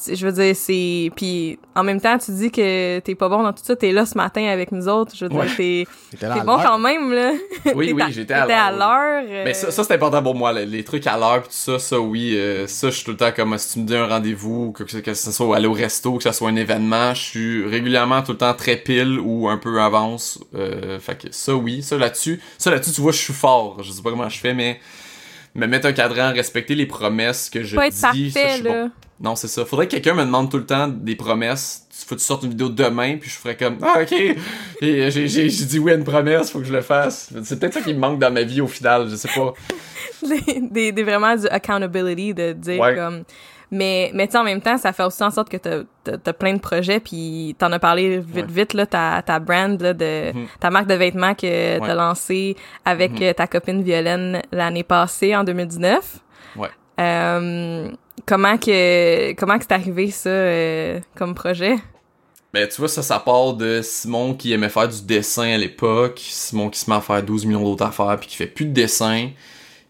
je 0.07 0.25
veux 0.25 0.31
dire, 0.31 0.55
c'est... 0.55 1.11
Puis 1.15 1.59
en 1.75 1.83
même 1.83 2.01
temps, 2.01 2.17
tu 2.17 2.31
dis 2.31 2.51
que 2.51 2.99
t'es 2.99 3.15
pas 3.15 3.29
bon 3.29 3.43
dans 3.43 3.53
tout 3.53 3.63
ça, 3.63 3.75
t'es 3.75 3.91
là 3.91 4.05
ce 4.05 4.17
matin 4.17 4.45
avec 4.47 4.71
nous 4.71 4.87
autres, 4.87 5.13
je 5.15 5.25
veux 5.25 5.29
dire, 5.29 5.45
t'es, 5.55 5.85
bon 6.45 6.57
quand 6.57 6.79
même, 6.79 7.13
là. 7.13 7.33
Oui, 7.75 7.93
oui, 7.93 8.03
j'étais 8.11 8.33
à 8.33 8.71
l'heure. 8.71 9.23
Euh. 9.29 9.43
Mais 9.45 9.53
ça, 9.53 9.71
ça 9.71 9.83
c'est 9.83 9.93
important 9.93 10.23
pour 10.23 10.35
moi, 10.35 10.53
les, 10.53 10.83
trucs 10.83 11.05
à 11.07 11.17
l'heure, 11.17 11.43
tout 11.43 11.49
ça, 11.51 11.79
ça, 11.79 11.99
oui, 11.99 12.35
euh, 12.35 12.67
ça, 12.67 12.89
je 12.89 12.95
suis 12.95 13.05
tout 13.05 13.11
le 13.11 13.17
temps 13.17 13.31
comme, 13.31 13.57
si 13.57 13.73
tu 13.73 13.79
me 13.79 13.85
dis 13.85 13.95
un 13.95 14.07
rendez-vous, 14.07 14.71
que, 14.71 14.83
que, 14.83 15.13
ce 15.13 15.31
soit 15.31 15.55
aller 15.55 15.67
au 15.67 15.73
resto, 15.73 16.17
que 16.17 16.23
ce 16.23 16.31
soit 16.31 16.49
un 16.49 16.55
événement, 16.55 17.13
je 17.13 17.21
suis 17.21 17.65
régulièrement 17.67 18.23
tout 18.23 18.31
le 18.31 18.37
temps 18.37 18.53
très 18.53 18.77
pile 18.77 19.19
ou 19.19 19.47
un 19.49 19.57
peu 19.57 19.81
avance, 19.81 20.39
euh, 20.55 20.99
fait 20.99 21.17
que 21.17 21.27
ça, 21.31 21.55
oui, 21.55 21.83
ça 21.83 21.97
là-dessus, 21.97 22.41
ça 22.57 22.71
là-dessus, 22.71 22.91
tu 22.91 23.01
vois, 23.01 23.11
je 23.11 23.19
suis 23.19 23.33
fort, 23.33 23.83
je 23.83 23.91
sais 23.91 24.01
pas 24.01 24.09
comment 24.09 24.29
je 24.29 24.39
fais, 24.39 24.53
mais 24.53 24.79
me 25.55 25.67
mettre 25.67 25.87
un 25.87 25.93
cadran, 25.93 26.31
respecter 26.33 26.75
les 26.75 26.85
promesses 26.85 27.49
que 27.49 27.63
je 27.63 27.75
pas 27.75 27.89
dis. 27.89 28.27
Être 28.27 28.33
parfait, 28.33 28.61
là. 28.61 28.87
Non, 29.21 29.35
c'est 29.35 29.47
ça. 29.47 29.65
Faudrait 29.65 29.87
que 29.87 29.91
quelqu'un 29.91 30.15
me 30.15 30.25
demande 30.25 30.49
tout 30.49 30.57
le 30.57 30.65
temps 30.65 30.87
des 30.87 31.15
promesses. 31.15 31.87
Faut 32.07 32.15
que 32.15 32.19
tu 32.19 32.25
sortes 32.25 32.43
une 32.43 32.49
vidéo 32.49 32.69
demain, 32.69 33.17
puis 33.17 33.29
je 33.29 33.35
ferais 33.35 33.55
comme 33.55 33.77
Ah, 33.81 34.01
ok. 34.01 34.13
J'ai 34.81 35.47
dit 35.47 35.79
oui 35.79 35.91
à 35.91 35.95
une 35.95 36.03
promesse, 36.03 36.49
faut 36.49 36.59
que 36.59 36.65
je 36.65 36.73
le 36.73 36.81
fasse. 36.81 37.31
C'est 37.43 37.59
peut-être 37.59 37.75
ça 37.75 37.81
qui 37.81 37.93
me 37.93 37.99
manque 37.99 38.19
dans 38.19 38.33
ma 38.33 38.41
vie 38.41 38.61
au 38.61 38.67
final, 38.67 39.07
je 39.09 39.15
sais 39.15 39.29
pas. 39.29 39.53
des, 40.71 40.91
des, 40.91 41.03
vraiment 41.03 41.35
du 41.35 41.47
accountability, 41.47 42.33
de 42.33 42.53
dire 42.53 42.95
comme. 42.95 43.23
Mais, 43.73 44.11
mais 44.13 44.27
tu 44.27 44.35
en 44.35 44.43
même 44.43 44.59
temps, 44.59 44.77
ça 44.77 44.91
fait 44.91 45.03
aussi 45.03 45.23
en 45.23 45.31
sorte 45.31 45.47
que 45.47 45.55
t'as 45.55 45.83
as, 46.25 46.33
plein 46.33 46.53
de 46.53 46.59
projets, 46.59 46.99
puis 46.99 47.55
t'en 47.57 47.71
as 47.71 47.79
parlé 47.79 48.19
vite, 48.19 48.51
vite, 48.51 48.73
là, 48.73 48.85
ta, 48.85 49.21
ta 49.25 49.39
brand, 49.39 49.79
là, 49.81 49.93
de, 49.93 50.33
mhm. 50.33 50.47
ta 50.59 50.69
marque 50.69 50.87
de 50.87 50.93
vêtements 50.95 51.33
que 51.35 51.79
t'as 51.79 51.95
lancée 51.95 52.57
avec 52.83 53.21
mhm. 53.21 53.33
ta 53.33 53.47
copine 53.47 53.81
Violaine 53.81 54.41
l'année 54.51 54.83
passée, 54.83 55.33
en 55.37 55.45
2019. 55.45 56.19
Ouais. 56.57 56.67
Euh, 56.99 57.89
comment 58.25 58.57
que 58.57 59.33
comment 59.33 59.57
que 59.57 59.65
c'est 59.67 59.73
arrivé 59.73 60.11
ça 60.11 60.29
euh, 60.29 60.99
comme 61.15 61.35
projet? 61.35 61.75
Ben 62.53 62.67
tu 62.67 62.77
vois 62.77 62.89
ça 62.89 63.01
ça 63.01 63.19
part 63.19 63.53
de 63.53 63.81
Simon 63.81 64.33
qui 64.33 64.51
aimait 64.51 64.69
faire 64.69 64.89
du 64.89 65.01
dessin 65.03 65.53
à 65.53 65.57
l'époque, 65.57 66.19
Simon 66.21 66.69
qui 66.69 66.79
se 66.79 66.89
met 66.89 66.97
à 66.97 67.01
faire 67.01 67.23
12 67.23 67.45
millions 67.45 67.63
d'autres 67.63 67.85
affaires 67.85 68.17
puis 68.19 68.27
qui 68.27 68.35
fait 68.35 68.47
plus 68.47 68.65
de 68.65 68.73
dessin. 68.73 69.29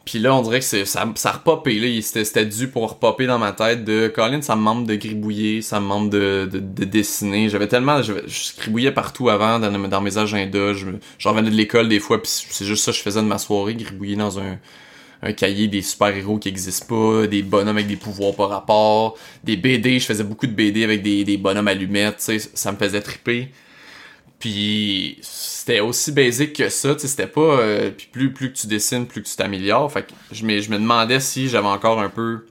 Puis 0.05 0.19
là 0.19 0.35
on 0.35 0.41
dirait 0.41 0.59
que 0.59 0.65
c'est 0.65 0.85
ça 0.85 1.07
ça 1.15 1.31
repopé 1.31 1.79
là, 1.79 2.01
c'était 2.01 2.45
dû 2.45 2.67
pour 2.67 2.89
repopper 2.89 3.25
dans 3.25 3.39
ma 3.39 3.51
tête 3.51 3.83
de 3.83 4.07
Colin 4.07 4.41
ça 4.41 4.55
me 4.55 4.61
manque 4.61 4.85
de 4.85 4.95
gribouiller, 4.95 5.61
ça 5.61 5.79
me 5.79 5.85
manque 5.85 6.11
de, 6.11 6.49
de, 6.51 6.85
dessiner. 6.85 7.49
J'avais 7.49 7.67
tellement 7.67 8.01
je, 8.03 8.13
je, 8.27 8.55
gribouillais 8.57 8.91
partout 8.91 9.29
avant 9.29 9.59
dans, 9.59 9.71
dans 9.71 10.01
mes 10.01 10.17
agendas, 10.17 10.73
je, 10.73 10.87
je 11.17 11.27
revenais 11.27 11.49
de 11.49 11.55
l'école 11.55 11.87
des 11.87 11.99
fois 11.99 12.21
puis 12.21 12.31
c'est 12.31 12.65
juste 12.65 12.83
ça 12.83 12.91
que 12.91 12.97
je 12.97 13.03
faisais 13.03 13.21
de 13.21 13.27
ma 13.27 13.37
soirée, 13.37 13.73
gribouiller 13.75 14.15
dans 14.15 14.39
un 14.39 14.57
un 15.21 15.33
cahier 15.33 15.67
des 15.67 15.81
super-héros 15.81 16.39
qui 16.39 16.49
existent 16.49 16.87
pas, 16.87 17.27
des 17.27 17.43
bonhommes 17.43 17.77
avec 17.77 17.87
des 17.87 17.95
pouvoirs 17.95 18.35
par 18.35 18.49
rapport, 18.49 19.17
des 19.43 19.57
BD, 19.57 19.99
je 19.99 20.05
faisais 20.05 20.23
beaucoup 20.23 20.47
de 20.47 20.53
BD 20.53 20.83
avec 20.83 21.01
des, 21.03 21.23
des 21.23 21.37
bonhommes 21.37 21.67
allumettes, 21.67 22.23
tu 22.25 22.39
ça 22.53 22.71
me 22.71 22.77
faisait 22.77 23.01
triper. 23.01 23.49
Puis 24.39 25.19
c'était 25.21 25.79
aussi 25.79 26.11
basique 26.11 26.53
que 26.53 26.69
ça, 26.69 26.95
tu 26.95 27.01
sais, 27.01 27.07
c'était 27.07 27.27
pas 27.27 27.59
euh, 27.59 27.91
puis 27.91 28.07
plus 28.11 28.33
plus 28.33 28.51
que 28.51 28.57
tu 28.57 28.65
dessines, 28.65 29.05
plus 29.05 29.21
que 29.21 29.27
tu 29.27 29.35
t'améliores. 29.35 29.91
Fait 29.91 30.01
que 30.01 30.11
je 30.31 30.43
me 30.43 30.59
je 30.59 30.71
me 30.71 30.79
demandais 30.79 31.19
si 31.19 31.47
j'avais 31.47 31.67
encore 31.67 31.99
un 31.99 32.09
peu 32.09 32.47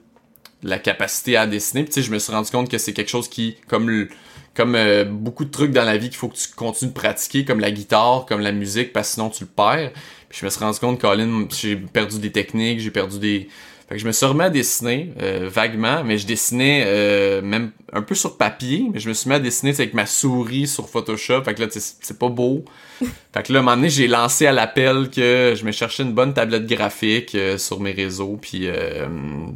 la 0.63 0.79
capacité 0.79 1.35
à 1.35 1.47
dessiner. 1.47 1.83
Puis 1.83 1.93
tu 1.93 2.01
sais, 2.01 2.07
je 2.07 2.13
me 2.13 2.19
suis 2.19 2.31
rendu 2.31 2.49
compte 2.49 2.69
que 2.69 2.77
c'est 2.77 2.93
quelque 2.93 3.09
chose 3.09 3.27
qui 3.27 3.57
comme 3.67 4.07
comme 4.53 4.75
euh, 4.75 5.03
beaucoup 5.03 5.43
de 5.43 5.51
trucs 5.51 5.71
dans 5.71 5.83
la 5.83 5.97
vie 5.97 6.07
qu'il 6.09 6.17
faut 6.17 6.29
que 6.29 6.37
tu 6.37 6.47
continues 6.55 6.91
de 6.91 6.95
pratiquer 6.95 7.43
comme 7.43 7.59
la 7.59 7.71
guitare, 7.71 8.25
comme 8.25 8.39
la 8.39 8.53
musique 8.53 8.93
parce 8.93 9.09
que 9.09 9.13
sinon 9.15 9.29
tu 9.29 9.43
le 9.43 9.49
perds. 9.49 9.91
Puis 10.31 10.39
je 10.39 10.45
me 10.45 10.49
suis 10.49 10.63
rendu 10.63 10.79
compte, 10.79 10.99
Colin, 10.99 11.45
j'ai 11.49 11.75
perdu 11.75 12.17
des 12.17 12.31
techniques, 12.31 12.79
j'ai 12.79 12.89
perdu 12.89 13.19
des. 13.19 13.49
Fait 13.89 13.95
que 13.95 14.01
je 14.01 14.07
me 14.07 14.13
suis 14.13 14.25
remis 14.25 14.43
à 14.43 14.49
dessiner 14.49 15.11
euh, 15.21 15.49
vaguement, 15.51 16.05
mais 16.05 16.17
je 16.17 16.25
dessinais 16.25 16.85
euh, 16.85 17.41
même 17.41 17.71
un 17.91 18.01
peu 18.01 18.15
sur 18.15 18.37
papier, 18.37 18.87
mais 18.93 19.01
je 19.01 19.09
me 19.09 19.13
suis 19.13 19.27
mis 19.27 19.35
à 19.35 19.39
dessiner 19.39 19.73
avec 19.73 19.93
ma 19.93 20.05
souris 20.05 20.67
sur 20.67 20.87
Photoshop. 20.87 21.43
Fait 21.43 21.53
que 21.53 21.61
là, 21.61 21.67
c'est 21.69 22.17
pas 22.17 22.29
beau. 22.29 22.63
fait 23.01 23.43
que 23.43 23.51
là, 23.51 23.59
à 23.59 23.61
un 23.61 23.65
moment 23.65 23.75
donné, 23.75 23.89
j'ai 23.89 24.07
lancé 24.07 24.47
à 24.47 24.53
l'appel 24.53 25.09
que 25.09 25.55
je 25.57 25.65
me 25.65 25.73
cherchais 25.73 26.03
une 26.03 26.13
bonne 26.13 26.33
tablette 26.33 26.65
graphique 26.65 27.35
euh, 27.35 27.57
sur 27.57 27.81
mes 27.81 27.91
réseaux. 27.91 28.39
Puis 28.41 28.69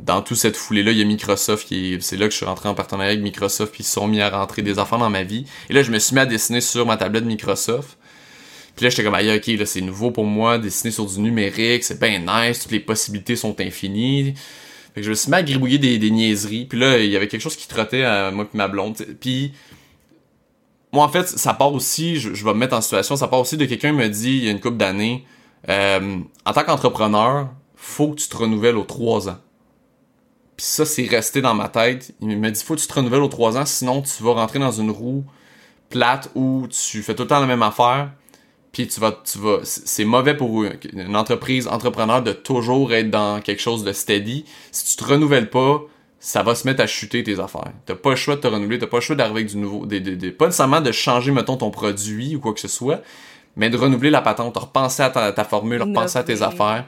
dans 0.04 0.22
toute 0.22 0.36
cette 0.36 0.58
foulée-là, 0.58 0.92
il 0.92 0.98
y 0.98 1.02
a 1.02 1.06
Microsoft 1.06 1.66
qui 1.66 1.98
c'est 2.02 2.18
là 2.18 2.26
que 2.26 2.34
je 2.34 2.38
suis 2.38 2.46
rentré 2.46 2.68
en 2.68 2.74
partenariat 2.74 3.12
avec 3.12 3.24
Microsoft, 3.24 3.72
puis 3.72 3.84
ils 3.84 3.88
se 3.88 3.94
sont 3.94 4.10
mis 4.10 4.20
à 4.20 4.30
rentrer 4.30 4.64
des 4.64 4.80
enfants 4.80 4.98
dans 4.98 5.10
ma 5.10 5.24
vie. 5.24 5.46
Et 5.70 5.74
là, 5.74 5.82
je 5.82 5.92
me 5.92 6.00
suis 6.00 6.14
mis 6.14 6.20
à 6.20 6.26
dessiner 6.26 6.60
sur 6.60 6.86
ma 6.86 6.98
tablette 6.98 7.24
Microsoft. 7.24 7.98
Puis 8.76 8.84
là, 8.84 8.90
j'étais 8.90 9.04
comme, 9.04 9.16
aïe, 9.16 9.34
ok, 9.36 9.48
là, 9.48 9.66
c'est 9.66 9.82
nouveau 9.82 10.12
pour 10.12 10.26
moi, 10.26 10.58
dessiner 10.58 10.92
sur 10.92 11.06
du 11.06 11.20
numérique, 11.20 11.84
c'est 11.84 12.00
bien 12.00 12.20
nice, 12.20 12.60
toutes 12.60 12.72
les 12.72 12.80
possibilités 12.80 13.36
sont 13.36 13.60
infinies. 13.62 14.34
Fait 14.94 15.02
que 15.02 15.04
je 15.04 15.10
me 15.10 15.16
suis 15.16 15.30
mis 15.30 15.38
à 15.38 15.44
gribouiller 15.44 15.78
des, 15.78 15.98
des 15.98 16.12
niaiseries. 16.12 16.66
Puis 16.66 16.78
là, 16.78 16.98
il 17.00 17.10
y 17.10 17.16
avait 17.16 17.28
quelque 17.28 17.42
chose 17.42 17.56
qui 17.56 17.68
trottait 17.68 18.04
à 18.04 18.32
moi 18.32 18.46
et 18.54 18.58
ma 18.58 18.68
blonde. 18.68 18.98
Puis, 19.20 19.54
moi, 20.92 21.06
en 21.06 21.10
fait, 21.10 21.28
ça 21.28 21.54
part 21.54 21.74
aussi, 21.74 22.18
je, 22.18 22.30
vais 22.30 22.54
me 22.54 22.60
mettre 22.60 22.76
en 22.76 22.82
situation, 22.82 23.16
ça 23.16 23.28
part 23.28 23.40
aussi 23.40 23.58
de 23.58 23.66
quelqu'un 23.66 23.92
qui 23.92 23.98
me 23.98 24.10
dit, 24.10 24.38
il 24.38 24.46
y 24.46 24.48
a 24.48 24.52
une 24.52 24.60
couple 24.60 24.78
d'années, 24.78 25.26
euh, 25.70 26.20
en 26.46 26.54
tant 26.54 26.64
qu'entrepreneur, 26.64 27.50
faut 27.76 28.10
que 28.10 28.16
tu 28.16 28.28
te 28.28 28.38
renouvelles 28.38 28.78
aux 28.78 28.84
trois 28.84 29.30
ans. 29.30 29.38
Puis 30.58 30.66
ça, 30.66 30.86
c'est 30.86 31.06
resté 31.06 31.42
dans 31.42 31.54
ma 31.54 31.68
tête. 31.68 32.14
Il 32.22 32.40
m'a 32.40 32.50
dit, 32.50 32.64
faut 32.64 32.76
que 32.76 32.82
tu 32.82 32.88
te 32.88 32.94
renouvelles 32.94 33.22
aux 33.22 33.28
trois 33.28 33.58
ans, 33.58 33.66
sinon 33.66 34.02
tu 34.02 34.24
vas 34.24 34.34
rentrer 34.34 34.60
dans 34.60 34.72
une 34.72 34.92
roue 34.92 35.26
plate 35.90 36.30
où 36.36 36.68
tu 36.70 37.04
fais 37.04 37.14
tout 37.14 37.24
le 37.24 37.28
temps 37.28 37.40
la 37.40 37.46
même 37.46 37.62
affaire 37.62 38.12
puis 38.76 38.90
tu 38.90 39.00
vas 39.00 39.18
tu 39.24 39.38
vas 39.38 39.60
c'est 39.64 40.04
mauvais 40.04 40.36
pour 40.36 40.66
une 40.66 41.16
entreprise 41.16 41.66
entrepreneur 41.66 42.22
de 42.22 42.34
toujours 42.34 42.94
être 42.94 43.10
dans 43.10 43.40
quelque 43.40 43.62
chose 43.62 43.86
de 43.86 43.94
steady 43.94 44.44
si 44.74 44.98
tu 44.98 45.02
te 45.02 45.10
renouvelles 45.10 45.50
pas 45.50 45.82
ça 46.20 46.44
va 46.44 46.56
se 46.56 46.68
mettre 46.68 46.82
à 46.82 46.88
chuter 46.88 47.24
tes 47.24 47.40
affaires. 47.40 47.72
T'as 47.86 47.96
pas 47.96 48.10
le 48.10 48.16
choix 48.18 48.36
de 48.36 48.42
te 48.42 48.48
renouveler 48.48 48.78
t'as 48.78 48.88
pas 48.88 48.98
le 48.98 49.02
choix 49.02 49.16
d'arriver 49.16 49.40
avec 49.40 49.52
du 49.52 49.56
nouveau 49.56 49.86
des, 49.86 50.02
des, 50.02 50.32
pas 50.32 50.48
nécessairement 50.48 50.82
de 50.82 50.92
changer 50.92 51.32
mettons 51.32 51.56
ton 51.56 51.72
produit 51.72 52.36
ou 52.36 52.42
quoi 52.42 52.54
que 52.54 52.60
ce 52.60 52.68
soit 52.68 53.02
mais 53.56 53.70
de 53.70 53.78
renouveler 53.78 54.10
la 54.10 54.22
patente 54.22 54.58
repenser 54.58 55.04
à 55.04 55.10
ta, 55.10 55.32
ta 55.32 55.46
formule 55.46 55.82
repenser 55.82 56.20
à 56.20 56.24
tes 56.24 56.42
affaires. 56.42 56.84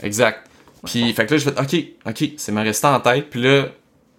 Exact. 0.00 0.48
Puis 0.84 1.12
fait 1.12 1.26
que 1.26 1.34
là 1.34 1.38
je 1.38 1.50
fais 1.50 1.60
ok 1.60 1.84
ok 2.06 2.30
c'est 2.36 2.52
ma 2.52 2.62
resté 2.62 2.86
en 2.86 3.00
tête. 3.00 3.30
Puis 3.30 3.42
là 3.42 3.66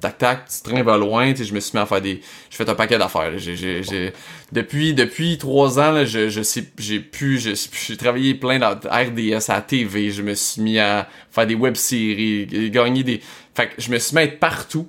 tac 0.03 0.17
tac, 0.17 0.43
ce 0.47 0.61
train 0.63 0.83
va 0.83 0.97
loin, 0.97 1.33
tu 1.33 1.43
je 1.43 1.53
me 1.53 1.59
suis 1.59 1.77
mis 1.77 1.81
à 1.81 1.85
faire 1.85 2.01
des 2.01 2.21
je 2.49 2.55
fais 2.55 2.69
un 2.69 2.75
paquet 2.75 2.97
d'affaires. 2.97 3.37
J'ai 3.37 4.13
depuis 4.51 4.93
depuis 4.93 5.37
trois 5.37 5.79
ans 5.79 5.91
là, 5.91 6.05
je 6.05 6.29
je 6.29 6.41
sais 6.41 6.65
j'ai 6.77 6.99
pu 6.99 7.39
j'ai 7.39 7.97
travaillé 7.97 8.35
plein 8.35 8.59
dans 8.59 8.71
RDS 8.71 9.49
à 9.49 9.55
la 9.55 9.61
TV, 9.61 10.11
je 10.11 10.21
me 10.21 10.33
suis 10.33 10.61
mis 10.61 10.79
à 10.79 11.07
faire 11.31 11.47
des 11.47 11.55
web-séries, 11.55 12.69
gagner 12.69 13.03
des 13.03 13.21
fait 13.55 13.67
que 13.67 13.81
je 13.81 13.89
me 13.91 13.97
suis 13.97 14.15
mis 14.15 14.21
à 14.21 14.23
être 14.25 14.39
partout 14.39 14.87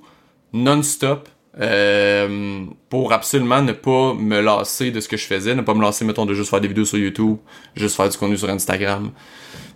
non-stop. 0.53 1.29
Euh, 1.57 2.65
pour 2.89 3.13
absolument 3.13 3.61
ne 3.61 3.71
pas 3.71 4.13
me 4.13 4.41
lasser 4.41 4.91
de 4.91 4.99
ce 4.99 5.07
que 5.07 5.15
je 5.15 5.25
faisais, 5.25 5.55
ne 5.55 5.61
pas 5.61 5.73
me 5.73 5.81
lasser, 5.81 6.03
mettons, 6.03 6.25
de 6.25 6.33
juste 6.33 6.49
faire 6.49 6.59
des 6.59 6.67
vidéos 6.67 6.83
sur 6.83 6.97
YouTube, 6.97 7.37
juste 7.77 7.95
faire 7.95 8.09
du 8.09 8.17
contenu 8.17 8.35
sur 8.35 8.49
Instagram. 8.49 9.11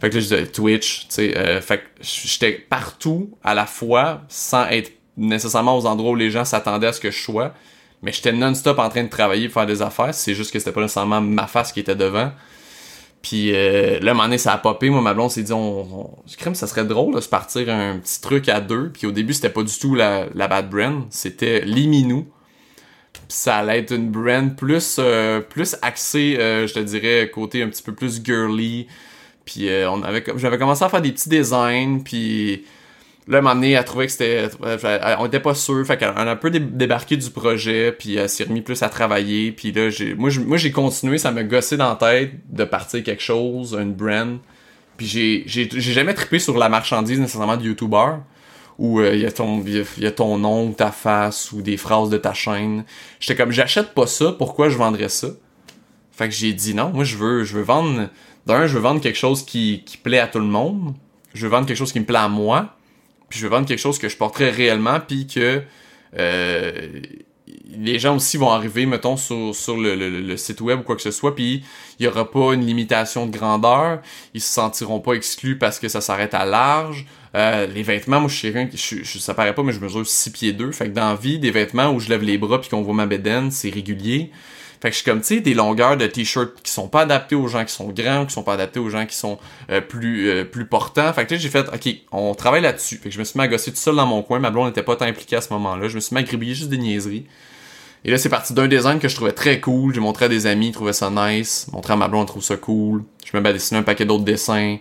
Fait 0.02 0.10
que 0.10 0.16
là, 0.16 0.22
je 0.22 0.46
Twitch, 0.46 1.02
tu 1.02 1.06
sais, 1.10 1.38
euh, 1.38 1.62
fait 1.62 1.78
que 1.78 1.84
j'étais 2.02 2.52
partout 2.52 3.32
à 3.46 3.54
la 3.54 3.66
fois 3.66 4.24
sans 4.28 4.66
être 4.68 4.92
nécessairement 5.20 5.78
aux 5.78 5.86
endroits 5.86 6.12
où 6.12 6.16
les 6.16 6.32
gens 6.32 6.46
s'attendaient 6.46 6.88
à 6.88 6.94
ce 6.94 7.00
que 7.00 7.12
je 7.12 7.22
sois. 7.22 7.54
Mais 8.02 8.12
j'étais 8.12 8.32
non-stop 8.32 8.80
en 8.80 8.90
train 8.90 9.04
de 9.04 9.10
travailler, 9.10 9.50
faire 9.50 9.66
des 9.66 9.82
affaires. 9.82 10.14
C'est 10.14 10.34
juste 10.34 10.52
que 10.52 10.60
c'était 10.60 10.72
pas 10.72 10.82
nécessairement 10.82 11.22
ma 11.22 11.48
face 11.48 11.72
qui 11.72 11.82
était 11.82 11.96
devant. 11.96 12.32
Puis 13.22 13.54
euh, 13.54 14.00
là, 14.00 14.12
un 14.12 14.14
moment 14.14 14.24
donné, 14.24 14.38
ça 14.38 14.54
a 14.54 14.58
popé. 14.58 14.90
Moi, 14.90 15.02
ma 15.02 15.14
blonde 15.14 15.30
s'est 15.30 15.44
dit, 15.44 15.52
on, 15.52 15.82
on, 16.06 16.10
crème, 16.38 16.56
ça 16.56 16.68
serait 16.68 16.86
drôle 16.86 17.16
de 17.16 17.20
se 17.20 17.28
partir 17.28 17.70
un 17.70 17.98
petit 17.98 18.22
truc 18.22 18.48
à 18.48 18.62
deux. 18.62 18.90
Puis 18.90 19.06
au 19.06 19.12
début, 19.12 19.34
c'était 19.34 19.50
pas 19.50 19.64
du 19.64 19.78
tout 19.78 19.94
la, 19.96 20.28
la 20.34 20.48
bad 20.48 20.70
brand. 20.70 21.04
C'était 21.10 21.62
Liminou. 21.66 22.28
Puis 23.30 23.38
ça 23.38 23.58
allait 23.58 23.80
être 23.80 23.94
une 23.94 24.10
brand 24.10 24.56
plus, 24.56 24.98
euh, 25.00 25.42
plus 25.42 25.76
axée, 25.82 26.38
euh, 26.40 26.66
je 26.66 26.74
te 26.74 26.80
dirais, 26.80 27.30
côté 27.32 27.62
un 27.62 27.70
petit 27.70 27.84
peu 27.84 27.94
plus 27.94 28.24
girly. 28.24 28.88
Puis 29.46 29.70
euh, 29.70 29.90
on 29.92 30.02
avait, 30.02 30.24
j'avais 30.38 30.58
commencé 30.58 30.84
à 30.84 30.90
faire 30.90 31.02
des 31.02 31.12
petits 31.12 31.30
designs. 31.30 32.00
Puis 32.04 32.66
Là, 33.30 33.42
moment 33.42 33.54
donné, 33.54 33.74
elle 33.74 33.86
trouvait 33.86 34.08
que 34.08 34.12
c'était... 34.12 34.50
On 35.20 35.26
était 35.28 35.40
pas 35.40 35.54
sûr, 35.54 35.86
fait 35.86 35.98
qu'elle 35.98 36.10
a 36.10 36.20
un 36.20 36.36
peu 36.36 36.50
débarqué 36.50 37.16
du 37.16 37.30
projet, 37.30 37.92
puis 37.92 38.16
elle 38.16 38.28
s'est 38.28 38.46
remis 38.46 38.62
plus 38.62 38.82
à 38.82 38.90
travailler, 38.90 39.52
puis 39.52 39.72
là, 39.72 39.92
j'ai... 39.92 40.16
Moi, 40.16 40.58
j'ai 40.58 40.72
continué, 40.72 41.20
ça 41.20 41.32
m'a 41.32 41.44
gossé 41.44 41.78
dans 41.78 41.90
la 41.90 41.96
tête 41.96 42.32
de 42.50 42.64
partir 42.64 43.04
quelque 43.04 43.22
chose, 43.22 43.78
une 43.80 43.94
brand, 43.94 44.40
puis 44.98 45.06
j'ai, 45.06 45.70
jamais 45.70 46.16
trippé 46.16 46.40
sur 46.40 46.58
la 46.58 46.70
marchandise 46.70 47.20
nécessairement 47.20 47.56
de 47.56 47.66
YouTuber, 47.66 48.16
où 48.80 49.00
il 49.00 49.06
euh, 49.06 49.16
y, 49.16 49.26
a 49.28 49.32
ton, 49.32 49.64
y 49.64 50.06
a 50.08 50.12
ton 50.12 50.40
nom, 50.40 50.72
ta 50.72 50.92
face, 50.92 51.52
ou 51.52 51.62
des 51.62 51.78
phrases 51.78 52.10
de 52.10 52.18
ta 52.18 52.34
chaîne. 52.34 52.84
J'étais 53.20 53.36
comme, 53.36 53.52
j'achète 53.52 53.94
pas 53.94 54.08
ça, 54.08 54.32
pourquoi 54.32 54.70
je 54.70 54.78
vendrais 54.78 55.10
ça? 55.10 55.28
Fait 56.12 56.30
que 56.30 56.34
j'ai 56.34 56.54
dit 56.54 56.74
non, 56.74 56.90
moi, 56.90 57.04
je 57.04 57.16
veux, 57.16 57.44
je 57.44 57.58
veux 57.58 57.64
vendre... 57.64 58.10
D'un, 58.48 58.66
je 58.66 58.74
veux 58.74 58.82
vendre 58.82 59.02
quelque 59.02 59.20
chose 59.20 59.46
qui, 59.46 59.84
qui 59.86 59.98
plaît 59.98 60.20
à 60.20 60.28
tout 60.28 60.40
le 60.40 60.46
monde, 60.46 60.96
je 61.36 61.46
veux 61.46 61.52
vendre 61.52 61.68
quelque 61.68 61.78
chose 61.78 61.92
qui 61.92 62.00
me 62.00 62.06
plaît 62.06 62.18
à 62.18 62.30
moi, 62.30 62.79
puis 63.30 63.40
je 63.40 63.46
veux 63.46 63.50
vendre 63.50 63.68
quelque 63.68 63.80
chose 63.80 64.00
que 64.00 64.10
je 64.10 64.18
porterai 64.18 64.50
réellement, 64.50 65.00
puis 65.00 65.28
que 65.28 65.62
euh, 66.18 67.02
les 67.78 68.00
gens 68.00 68.16
aussi 68.16 68.38
vont 68.38 68.50
arriver, 68.50 68.86
mettons, 68.86 69.18
sur, 69.18 69.56
sur 69.56 69.78
le, 69.78 70.38
site 70.38 70.62
web 70.62 70.80
ou 70.80 70.84
quoi 70.84 70.96
que 70.96 71.02
ce 71.02 71.12
soit, 71.12 71.36
puis 71.36 71.64
il 72.00 72.06
y 72.06 72.08
aura 72.08 72.30
pas 72.30 72.54
une 72.54 72.66
limitation 72.66 73.26
de 73.26 73.32
grandeur, 73.32 74.02
ils 74.34 74.42
se 74.42 74.52
sentiront 74.52 75.00
pas 75.00 75.14
exclus 75.14 75.58
parce 75.58 75.80
que 75.80 75.88
ça 75.88 76.02
s'arrête 76.02 76.34
à 76.34 76.46
large. 76.46 77.06
Euh, 77.36 77.68
les 77.68 77.84
vêtements, 77.84 78.20
moi 78.20 78.30
je 78.30 78.36
suis 78.36 78.50
rien, 78.50 78.68
je, 78.74 79.04
je, 79.04 79.20
ça 79.20 79.36
paraît 79.36 79.54
pas, 79.54 79.62
mais 79.62 79.72
je 79.72 79.80
mesure 79.80 80.06
6 80.06 80.32
pieds 80.32 80.54
2, 80.54 80.72
fait 80.72 80.86
que 80.86 80.94
dans 80.94 81.10
la 81.10 81.16
vie, 81.16 81.38
des 81.38 81.52
vêtements 81.52 81.92
où 81.92 82.00
je 82.00 82.10
lève 82.10 82.24
les 82.24 82.40
bras 82.40 82.60
puis 82.60 82.70
qu'on 82.70 82.82
voit 82.82 82.96
ma 82.96 83.06
bédaine, 83.06 83.52
c'est 83.52 83.70
régulier. 83.70 84.32
Fait 84.82 84.90
que 84.90 84.96
je 84.96 85.02
suis 85.02 85.06
comme, 85.06 85.20
tu 85.20 85.28
sais, 85.28 85.40
des 85.42 85.54
longueurs 85.54 85.98
de 85.98 86.08
t-shirt 86.08 86.62
qui 86.64 86.72
sont 86.72 86.88
pas 86.88 87.02
adaptées 87.02 87.36
aux 87.36 87.48
gens 87.48 87.66
qui 87.66 87.74
sont 87.74 87.90
grands, 87.90 88.26
qui 88.26 88.34
sont 88.34 88.44
pas 88.44 88.54
adaptés 88.54 88.80
aux 88.80 88.90
gens 88.90 89.06
qui 89.06 89.16
sont 89.16 89.38
euh, 89.70 89.82
plus 89.82 90.30
euh, 90.30 90.46
plus 90.46 90.66
portants. 90.66 91.12
Fait 91.12 91.26
que 91.26 91.36
j'ai 91.36 91.50
fait, 91.50 91.68
OK, 91.68 91.96
on 92.12 92.34
travaille 92.34 92.62
là-dessus. 92.62 92.98
Fait 92.98 93.10
que 93.10 93.16
je 93.16 93.20
me 93.20 93.26
suis 93.26 93.38
mis 93.38 93.44
à 93.44 93.48
gosser 93.50 93.72
tout 93.72 93.78
seul 93.78 93.96
dans 93.96 94.06
mon 94.06 94.24
coin. 94.24 94.40
Ma 94.40 94.52
blonde 94.52 94.68
n'était 94.68 94.84
pas 94.84 94.96
tant 94.96 95.06
impliquée 95.06 95.36
à 95.36 95.42
ce 95.42 95.52
moment-là. 95.54 95.90
Je 95.90 95.96
me 95.96 96.00
suis 96.00 96.16
mis 96.16 96.22
à 96.22 96.24
gribouiller 96.24 96.56
juste 96.56 96.70
des 96.70 96.78
niaiseries. 96.78 97.26
Et 98.06 98.12
là, 98.12 98.18
c'est 98.18 98.30
parti 98.30 98.54
d'un 98.54 98.68
design 98.68 99.00
que 99.00 99.10
je 99.10 99.16
trouvais 99.16 99.34
très 99.34 99.60
cool. 99.60 99.94
J'ai 99.94 100.00
montré 100.00 100.26
à 100.26 100.28
des 100.30 100.48
amis, 100.48 100.68
ils 100.68 100.72
trouvaient 100.72 100.94
ça 100.94 101.10
nice. 101.10 101.68
Montré 101.74 101.94
à 101.94 101.96
ma 101.98 102.08
blonde, 102.08 102.30
elle 102.34 102.42
ça 102.42 102.56
cool. 102.56 103.04
Je 103.26 103.36
me 103.36 103.42
mets 103.42 103.50
à 103.50 103.54
dessiner 103.54 103.80
un 103.82 103.84
paquet 103.84 104.06
d'autres 104.06 104.24
dessins. 104.24 104.78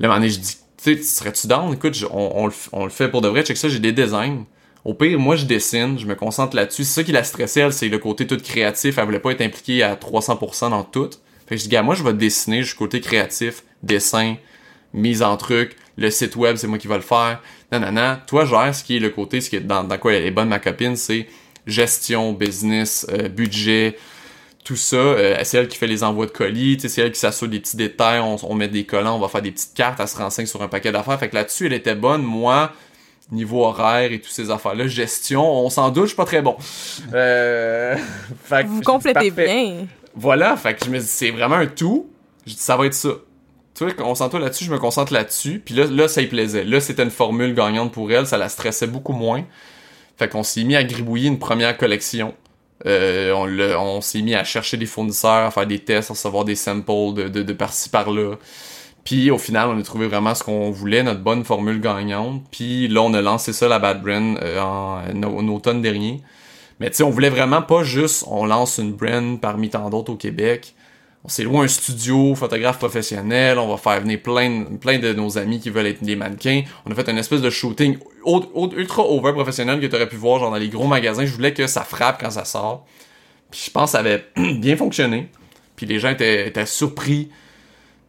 Là, 0.00 0.08
un 0.10 0.14
moment 0.14 0.28
je 0.28 0.38
dis, 0.38 0.56
tu 0.82 1.02
serais-tu 1.02 1.46
down? 1.46 1.72
Écoute, 1.72 2.04
on, 2.10 2.50
on, 2.72 2.84
le 2.84 2.90
fait 2.90 3.08
pour 3.08 3.20
de 3.20 3.28
vrai. 3.28 3.44
Check 3.44 3.56
ça, 3.56 3.68
j'ai 3.68 3.78
des 3.78 3.92
designs. 3.92 4.44
Au 4.86 4.94
pire, 4.94 5.18
moi, 5.18 5.34
je 5.34 5.46
dessine, 5.46 5.98
je 5.98 6.06
me 6.06 6.14
concentre 6.14 6.54
là-dessus. 6.54 6.84
C'est 6.84 7.00
ça 7.00 7.02
qui 7.02 7.10
la 7.10 7.24
stressait, 7.24 7.58
elle, 7.58 7.72
c'est 7.72 7.88
le 7.88 7.98
côté 7.98 8.24
tout 8.24 8.36
créatif. 8.36 8.98
Elle 8.98 9.04
voulait 9.04 9.18
pas 9.18 9.32
être 9.32 9.40
impliquée 9.40 9.82
à 9.82 9.96
300% 9.96 10.70
dans 10.70 10.84
tout. 10.84 11.10
Fait 11.48 11.56
que 11.56 11.60
je 11.60 11.64
dis, 11.64 11.70
gars, 11.70 11.82
moi, 11.82 11.96
je 11.96 12.04
vais 12.04 12.12
dessiner, 12.12 12.62
je 12.62 12.68
suis 12.68 12.76
côté 12.76 13.00
créatif, 13.00 13.64
dessin, 13.82 14.36
mise 14.94 15.24
en 15.24 15.36
truc, 15.36 15.74
le 15.96 16.08
site 16.08 16.36
web, 16.36 16.54
c'est 16.54 16.68
moi 16.68 16.78
qui 16.78 16.86
vais 16.86 16.94
le 16.94 17.00
faire. 17.00 17.42
Non, 17.72 17.80
non. 17.80 18.16
Toi, 18.28 18.44
gère 18.44 18.72
ce 18.72 18.84
qui 18.84 18.96
est 18.96 19.00
le 19.00 19.10
côté, 19.10 19.40
ce 19.40 19.50
qui 19.50 19.56
est 19.56 19.60
dans, 19.60 19.82
dans 19.82 19.98
quoi 19.98 20.12
elle 20.12 20.24
est 20.24 20.30
bonne, 20.30 20.48
ma 20.48 20.60
copine, 20.60 20.94
c'est 20.94 21.26
gestion, 21.66 22.32
business, 22.32 23.08
euh, 23.10 23.28
budget, 23.28 23.96
tout 24.62 24.76
ça. 24.76 24.94
Euh, 24.98 25.36
c'est 25.42 25.58
elle 25.58 25.66
qui 25.66 25.78
fait 25.78 25.88
les 25.88 26.04
envois 26.04 26.26
de 26.26 26.30
colis, 26.30 26.78
c'est 26.78 27.02
elle 27.02 27.10
qui 27.10 27.18
s'assure 27.18 27.48
des 27.48 27.58
petits 27.58 27.76
détails, 27.76 28.20
on, 28.20 28.36
on, 28.48 28.54
met 28.54 28.68
des 28.68 28.84
collants, 28.84 29.16
on 29.16 29.18
va 29.18 29.26
faire 29.26 29.42
des 29.42 29.50
petites 29.50 29.74
cartes, 29.74 29.98
elle 29.98 30.06
se 30.06 30.16
renseigne 30.16 30.46
sur 30.46 30.62
un 30.62 30.68
paquet 30.68 30.92
d'affaires. 30.92 31.18
Fait 31.18 31.28
que 31.28 31.34
là-dessus, 31.34 31.66
elle 31.66 31.72
était 31.72 31.96
bonne. 31.96 32.22
Moi, 32.22 32.70
niveau 33.32 33.64
horaire 33.64 34.12
et 34.12 34.20
toutes 34.20 34.32
ces 34.32 34.50
affaires-là, 34.50 34.86
gestion, 34.86 35.44
on 35.44 35.70
s'en 35.70 35.90
doute, 35.90 36.04
je 36.04 36.08
suis 36.08 36.16
pas 36.16 36.24
très 36.24 36.42
bon. 36.42 36.56
Euh, 37.12 37.96
Vous 38.66 38.82
complétez 38.82 39.30
bien. 39.30 39.86
Voilà, 40.14 40.56
fait 40.56 40.74
que 40.74 40.84
je 40.84 40.90
me 40.90 40.98
dis, 40.98 41.06
c'est 41.06 41.30
vraiment 41.30 41.56
un 41.56 41.66
tout. 41.66 42.08
Je 42.46 42.52
dis, 42.52 42.58
ça 42.58 42.76
va 42.76 42.86
être 42.86 42.94
ça. 42.94 43.10
Tu 43.74 43.84
vois, 43.84 44.06
on 44.06 44.14
s'entend 44.14 44.38
là-dessus, 44.38 44.64
je 44.64 44.72
me 44.72 44.78
concentre 44.78 45.12
là-dessus. 45.12 45.60
Puis 45.62 45.74
là, 45.74 45.84
là, 45.86 46.08
ça 46.08 46.22
y 46.22 46.26
plaisait. 46.26 46.64
Là, 46.64 46.80
c'était 46.80 47.02
une 47.02 47.10
formule 47.10 47.54
gagnante 47.54 47.92
pour 47.92 48.10
elle, 48.10 48.26
ça 48.26 48.38
la 48.38 48.48
stressait 48.48 48.86
beaucoup 48.86 49.12
moins. 49.12 49.44
Fait 50.16 50.28
qu'on 50.28 50.42
s'est 50.42 50.64
mis 50.64 50.76
à 50.76 50.84
gribouiller 50.84 51.28
une 51.28 51.38
première 51.38 51.76
collection. 51.76 52.34
Euh, 52.86 53.32
on, 53.32 53.48
on 53.78 54.00
s'est 54.00 54.22
mis 54.22 54.34
à 54.34 54.44
chercher 54.44 54.76
des 54.76 54.86
fournisseurs, 54.86 55.46
à 55.46 55.50
faire 55.50 55.66
des 55.66 55.78
tests, 55.78 56.10
à 56.10 56.14
recevoir 56.14 56.44
des 56.44 56.54
samples 56.54 57.14
de, 57.14 57.28
de, 57.28 57.42
de 57.42 57.52
par-ci 57.52 57.90
par-là. 57.90 58.36
Puis 59.06 59.30
au 59.30 59.38
final, 59.38 59.68
on 59.68 59.78
a 59.78 59.82
trouvé 59.84 60.08
vraiment 60.08 60.34
ce 60.34 60.42
qu'on 60.42 60.72
voulait, 60.72 61.04
notre 61.04 61.20
bonne 61.20 61.44
formule 61.44 61.80
gagnante. 61.80 62.42
Puis 62.50 62.88
là, 62.88 63.02
on 63.02 63.14
a 63.14 63.22
lancé 63.22 63.52
ça, 63.52 63.68
la 63.68 63.78
Bad 63.78 64.02
Brand, 64.02 64.36
euh, 64.42 64.60
en, 64.60 65.48
automne 65.48 65.80
dernier. 65.80 66.20
Mais 66.80 66.90
tu 66.90 66.96
sais, 66.96 67.02
on 67.04 67.10
voulait 67.10 67.30
vraiment 67.30 67.62
pas 67.62 67.84
juste, 67.84 68.24
on 68.26 68.44
lance 68.46 68.78
une 68.78 68.92
brand 68.92 69.40
parmi 69.40 69.70
tant 69.70 69.88
d'autres 69.90 70.12
au 70.12 70.16
Québec. 70.16 70.74
On 71.24 71.28
s'est 71.28 71.44
loin 71.44 71.64
un 71.64 71.68
studio, 71.68 72.34
photographe 72.34 72.78
professionnel, 72.78 73.60
on 73.60 73.68
va 73.68 73.76
faire 73.76 74.00
venir 74.00 74.20
plein, 74.20 74.98
de 74.98 75.12
nos 75.12 75.38
amis 75.38 75.60
qui 75.60 75.70
veulent 75.70 75.86
être 75.86 76.02
des 76.02 76.16
mannequins. 76.16 76.62
On 76.84 76.90
a 76.90 76.94
fait 76.96 77.08
une 77.08 77.18
espèce 77.18 77.40
de 77.40 77.50
shooting 77.50 77.98
ultra 78.76 79.04
over 79.04 79.32
professionnel 79.32 79.80
que 79.80 79.86
tu 79.86 79.94
aurais 79.94 80.08
pu 80.08 80.16
voir 80.16 80.40
dans 80.40 80.56
les 80.56 80.68
gros 80.68 80.88
magasins. 80.88 81.24
Je 81.24 81.32
voulais 81.32 81.54
que 81.54 81.68
ça 81.68 81.82
frappe 81.82 82.20
quand 82.20 82.30
ça 82.30 82.44
sort. 82.44 82.84
Puis 83.52 83.62
je 83.66 83.70
pense 83.70 83.92
que 83.92 83.92
ça 83.92 83.98
avait 84.00 84.24
bien 84.36 84.76
fonctionné. 84.76 85.28
Puis 85.76 85.86
les 85.86 86.00
gens 86.00 86.10
étaient 86.10 86.66
surpris 86.66 87.28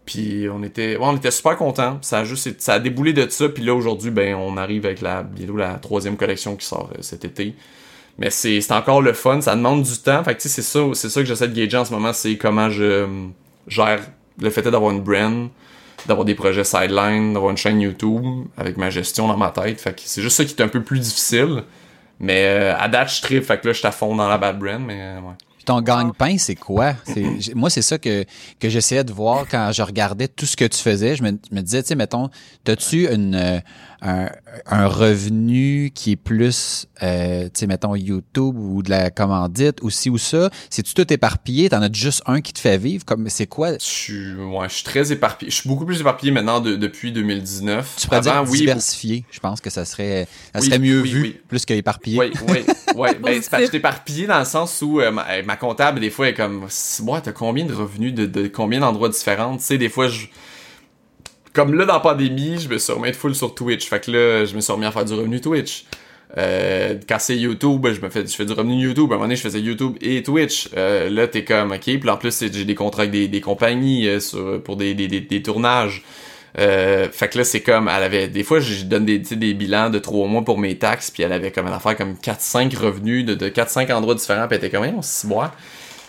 puis 0.08 0.48
on 0.50 0.64
était, 0.64 0.96
ouais, 0.96 1.06
on 1.06 1.18
était 1.18 1.32
super 1.32 1.58
contents. 1.58 2.00
Ça 2.02 2.20
a 2.20 2.24
juste, 2.24 2.62
ça 2.62 2.76
a 2.76 2.80
déboulé 2.80 3.12
de 3.12 3.30
ça. 3.30 3.50
Puis 3.50 3.62
là 3.62 3.76
aujourd'hui, 3.76 4.10
ben, 4.10 4.36
on 4.36 4.56
arrive 4.56 4.86
avec 4.86 5.02
la 5.02 5.26
la 5.56 5.74
troisième 5.74 6.16
collection 6.16 6.56
qui 6.56 6.66
sort 6.66 6.90
euh, 6.94 7.02
cet 7.02 7.26
été. 7.26 7.54
Mais 8.18 8.30
c'est, 8.30 8.72
encore 8.72 9.02
le 9.02 9.12
fun. 9.12 9.42
Ça 9.42 9.54
demande 9.56 9.84
du 9.84 9.98
temps. 9.98 10.24
Fait 10.24 10.34
que 10.34 10.42
c'est 10.42 10.62
ça, 10.62 10.80
c'est 10.94 11.10
ça 11.10 11.20
que 11.20 11.28
j'essaie 11.28 11.50
de 11.50 11.54
gager 11.54 11.78
en 11.78 11.84
ce 11.84 11.92
moment, 11.92 12.14
c'est 12.14 12.38
comment 12.38 12.70
je 12.70 12.84
euh, 12.84 13.08
gère 13.68 14.00
le 14.42 14.50
fait 14.50 14.62
d'avoir 14.62 14.92
une 14.92 15.02
brand, 15.02 15.50
d'avoir 16.06 16.24
des 16.24 16.36
projets 16.36 16.64
sideline, 16.64 17.34
d'avoir 17.34 17.52
une 17.52 17.58
chaîne 17.58 17.82
YouTube 17.82 18.24
avec 18.58 18.78
ma 18.78 18.90
gestion 18.90 19.28
dans 19.28 19.38
ma 19.38 19.50
tête. 19.50 19.82
Fait 19.82 19.94
c'est 20.06 20.22
juste 20.22 20.38
ça 20.38 20.46
qui 20.46 20.56
est 20.56 20.62
un 20.62 20.70
peu 20.70 20.82
plus 20.82 21.00
difficile. 21.00 21.64
Mais 22.22 22.46
euh, 22.46 22.78
à 22.78 22.88
date, 22.88 23.14
je 23.14 23.22
trip, 23.22 23.44
fait 23.44 23.64
là, 23.66 23.74
je 23.74 23.88
fond 23.92 24.16
dans 24.16 24.30
la 24.30 24.38
bad 24.38 24.58
brand, 24.58 24.82
mais 24.82 25.16
ouais 25.18 25.34
ton 25.68 25.82
gagne-pain, 25.82 26.38
c'est 26.38 26.56
quoi? 26.56 26.94
moi, 27.54 27.70
c'est 27.70 27.82
ça 27.82 27.98
que, 27.98 28.24
que 28.60 28.70
j'essayais 28.70 29.04
de 29.04 29.12
voir 29.12 29.46
quand 29.50 29.70
je 29.74 29.82
regardais 29.82 30.30
tout 30.30 30.46
ce 30.46 30.56
que 30.56 30.64
tu 30.64 30.80
faisais. 30.80 31.18
Je 31.18 31.24
me, 31.24 31.32
me 31.52 31.62
disais, 31.62 31.84
tu 31.84 31.90
sais, 31.90 31.96
mettons, 31.96 32.30
as-tu 32.66 33.14
une, 33.14 33.36
euh, 33.36 33.60
un, 34.02 34.30
un, 34.66 34.88
revenu 34.88 35.92
qui 35.94 36.12
est 36.12 36.16
plus, 36.16 36.88
euh, 37.02 37.46
tu 37.46 37.52
sais, 37.54 37.68
mettons, 37.68 37.96
YouTube 37.96 38.56
ou 38.58 38.84
de 38.84 38.90
la 38.90 39.10
commandite 39.10 39.82
ou 39.82 39.90
ci 39.90 40.10
ou 40.10 40.18
ça? 40.18 40.50
C'est-tu 40.70 40.94
tout 40.94 41.12
éparpillé? 41.12 41.70
T'en 41.70 41.82
as 41.82 41.92
juste 41.92 42.22
un 42.26 42.42
qui 42.42 42.54
te 42.54 42.60
fait 42.60 42.78
vivre? 42.78 43.06
Comme, 43.06 43.30
c'est 43.30 43.48
quoi? 43.48 43.74
Je 43.74 43.78
suis, 43.84 44.34
ouais, 44.36 44.70
je 44.70 44.76
suis 44.76 44.84
très 44.84 45.12
éparpillé. 45.12 45.50
Je 45.50 45.56
suis 45.58 45.70
beaucoup 45.70 45.86
plus 45.86 46.00
éparpillé 46.00 46.32
maintenant 46.32 46.60
depuis 46.60 47.12
2019. 47.12 47.96
Tu 47.98 48.08
pourrais 48.08 48.22
dire 48.22 48.44
diversifié. 48.44 49.26
Je 49.32 49.40
pense 49.40 49.62
que 49.62 49.70
ça 49.70 49.86
serait, 49.86 50.28
ça 50.54 50.62
serait 50.62 50.80
mieux 50.80 51.02
vu, 51.02 51.42
plus 51.48 51.66
qu'éparpillé. 51.66 52.20
Oui, 52.20 52.32
oui, 52.48 52.66
oui. 52.96 53.10
ben, 53.24 53.42
c'est 53.42 53.62
je 53.62 53.66
suis 53.68 53.78
éparpillé 53.78 54.28
dans 54.28 54.40
le 54.40 54.46
sens 54.46 54.82
où 54.82 55.02
euh, 55.02 55.12
ma, 55.12 55.56
comptable, 55.56 56.00
des 56.00 56.10
fois, 56.10 56.30
est 56.30 56.34
comme, 56.34 56.68
moi, 57.02 57.22
t'as 57.22 57.32
combien 57.32 57.66
de 57.66 57.74
revenus 57.74 58.14
de, 58.14 58.26
de 58.26 58.48
combien 58.48 58.80
d'endroits 58.80 59.10
différents? 59.10 59.58
Tu 59.58 59.64
sais, 59.64 59.78
des 59.78 59.90
fois, 59.90 60.08
je, 60.08 60.28
comme 61.58 61.74
là, 61.74 61.86
dans 61.86 61.94
la 61.96 62.00
pandémie, 62.00 62.60
je 62.60 62.70
me 62.70 62.78
suis 62.78 62.94
remis 62.94 63.14
full 63.14 63.34
sur 63.34 63.56
Twitch. 63.56 63.88
Fait 63.88 64.00
que 64.00 64.12
là, 64.12 64.46
je 64.46 64.56
me 64.56 64.62
suis 64.62 64.72
remis 64.72 64.86
à 64.86 64.92
faire 64.92 65.06
du 65.06 65.14
revenu 65.14 65.42
Twitch. 65.42 65.86
Euh, 66.38 67.00
quand 67.10 67.18
c'est 67.18 67.36
YouTube, 67.36 67.88
je 67.92 68.00
me 68.00 68.10
fais, 68.10 68.28
je 68.28 68.36
fais 68.36 68.46
du 68.46 68.54
revenu 68.54 68.76
YouTube. 68.76 69.06
À 69.10 69.16
un 69.16 69.18
moment 69.18 69.24
donné, 69.24 69.38
je 69.38 69.42
faisais 69.42 69.60
YouTube 69.60 69.98
et 70.00 70.22
Twitch. 70.22 70.70
Euh, 70.78 71.10
là, 71.10 71.28
t'es 71.28 71.44
comme, 71.44 71.72
ok. 71.72 71.82
Puis 71.82 72.10
en 72.10 72.18
plus, 72.18 72.44
j'ai 72.54 72.64
des 72.64 72.76
contrats 72.76 73.04
avec 73.04 73.12
des, 73.12 73.28
des 73.28 73.42
compagnies 73.42 74.08
euh, 74.08 74.20
sur, 74.20 74.62
pour 74.62 74.76
des, 74.76 74.94
des, 74.94 75.08
des, 75.08 75.42
tournages. 75.42 76.04
Euh, 76.60 77.10
fait 77.12 77.28
que 77.28 77.40
là, 77.40 77.44
c'est 77.44 77.62
comme, 77.62 77.88
elle 77.88 78.04
avait, 78.04 78.28
des 78.28 78.44
fois, 78.44 78.60
je 78.60 78.84
donne 78.84 79.06
des, 79.06 79.18
des 79.18 79.54
bilans 79.56 79.90
de 79.90 79.98
trois 79.98 80.28
mois 80.28 80.44
pour 80.44 80.60
mes 80.60 80.78
taxes, 80.78 81.10
puis 81.10 81.24
elle 81.24 81.34
avait 81.34 81.52
comme 81.52 81.66
une 81.66 81.74
affaire 81.74 81.98
comme 81.98 82.14
4-5 82.14 82.78
revenus 82.78 83.26
de, 83.26 83.34
de 83.34 83.50
4-5 83.50 83.92
endroits 83.92 84.14
différents, 84.14 84.48
puis 84.48 84.60
elle 84.60 84.64
était 84.64 84.78
comme, 84.78 84.86
on 84.96 85.02
se 85.02 85.26
boit. 85.26 85.52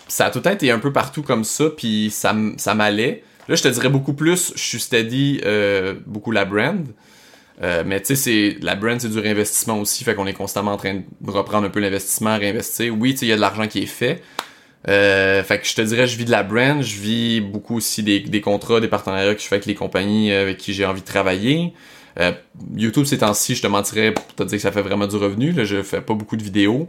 Ça 0.07 0.27
a 0.27 0.29
tout 0.29 0.47
été 0.47 0.69
un 0.69 0.79
peu 0.79 0.93
partout 0.93 1.23
comme 1.23 1.43
ça, 1.43 1.65
puis 1.75 2.11
ça, 2.11 2.35
ça 2.57 2.75
m'allait. 2.75 3.23
Là, 3.49 3.55
je 3.55 3.63
te 3.63 3.67
dirais 3.67 3.89
beaucoup 3.89 4.13
plus, 4.13 4.53
je 4.55 4.61
suis 4.61 4.79
steady 4.79 5.41
euh, 5.43 5.95
beaucoup 6.05 6.29
la 6.29 6.45
brand. 6.45 6.85
Euh, 7.63 7.83
mais 7.83 7.99
tu 7.99 8.15
sais, 8.15 8.55
la 8.61 8.75
brand, 8.75 9.01
c'est 9.01 9.09
du 9.09 9.17
réinvestissement 9.17 9.79
aussi, 9.79 10.03
fait 10.03 10.13
qu'on 10.13 10.27
est 10.27 10.33
constamment 10.33 10.73
en 10.73 10.77
train 10.77 11.01
de 11.19 11.31
reprendre 11.31 11.65
un 11.65 11.71
peu 11.71 11.79
l'investissement, 11.79 12.37
réinvestir. 12.37 12.95
Oui, 12.95 13.13
tu 13.13 13.17
sais, 13.17 13.25
il 13.25 13.29
y 13.29 13.31
a 13.31 13.35
de 13.35 13.41
l'argent 13.41 13.67
qui 13.67 13.79
est 13.79 13.87
fait. 13.87 14.21
Euh, 14.87 15.43
fait 15.43 15.59
que 15.59 15.67
je 15.67 15.73
te 15.73 15.81
dirais, 15.81 16.05
je 16.05 16.15
vis 16.15 16.25
de 16.25 16.31
la 16.31 16.43
brand, 16.43 16.83
je 16.83 16.99
vis 16.99 17.41
beaucoup 17.41 17.77
aussi 17.77 18.03
des, 18.03 18.41
contrats, 18.41 18.79
des 18.79 18.87
partenariats 18.87 19.33
que 19.33 19.41
je 19.41 19.47
fais 19.47 19.55
avec 19.55 19.65
les 19.65 19.73
compagnies 19.73 20.31
avec 20.31 20.57
qui 20.57 20.71
j'ai 20.73 20.85
envie 20.85 21.01
de 21.01 21.07
travailler. 21.07 21.73
YouTube 22.75 23.05
ces 23.05 23.17
temps-ci, 23.17 23.55
je 23.55 23.63
te 23.63 23.67
mentirais 23.67 24.13
pour 24.13 24.27
te 24.27 24.43
dire 24.43 24.57
que 24.57 24.61
ça 24.61 24.71
fait 24.71 24.83
vraiment 24.83 25.07
du 25.07 25.15
revenu. 25.15 25.53
Là, 25.53 25.63
je 25.63 25.81
fais 25.81 26.01
pas 26.01 26.13
beaucoup 26.13 26.37
de 26.37 26.43
vidéos. 26.43 26.87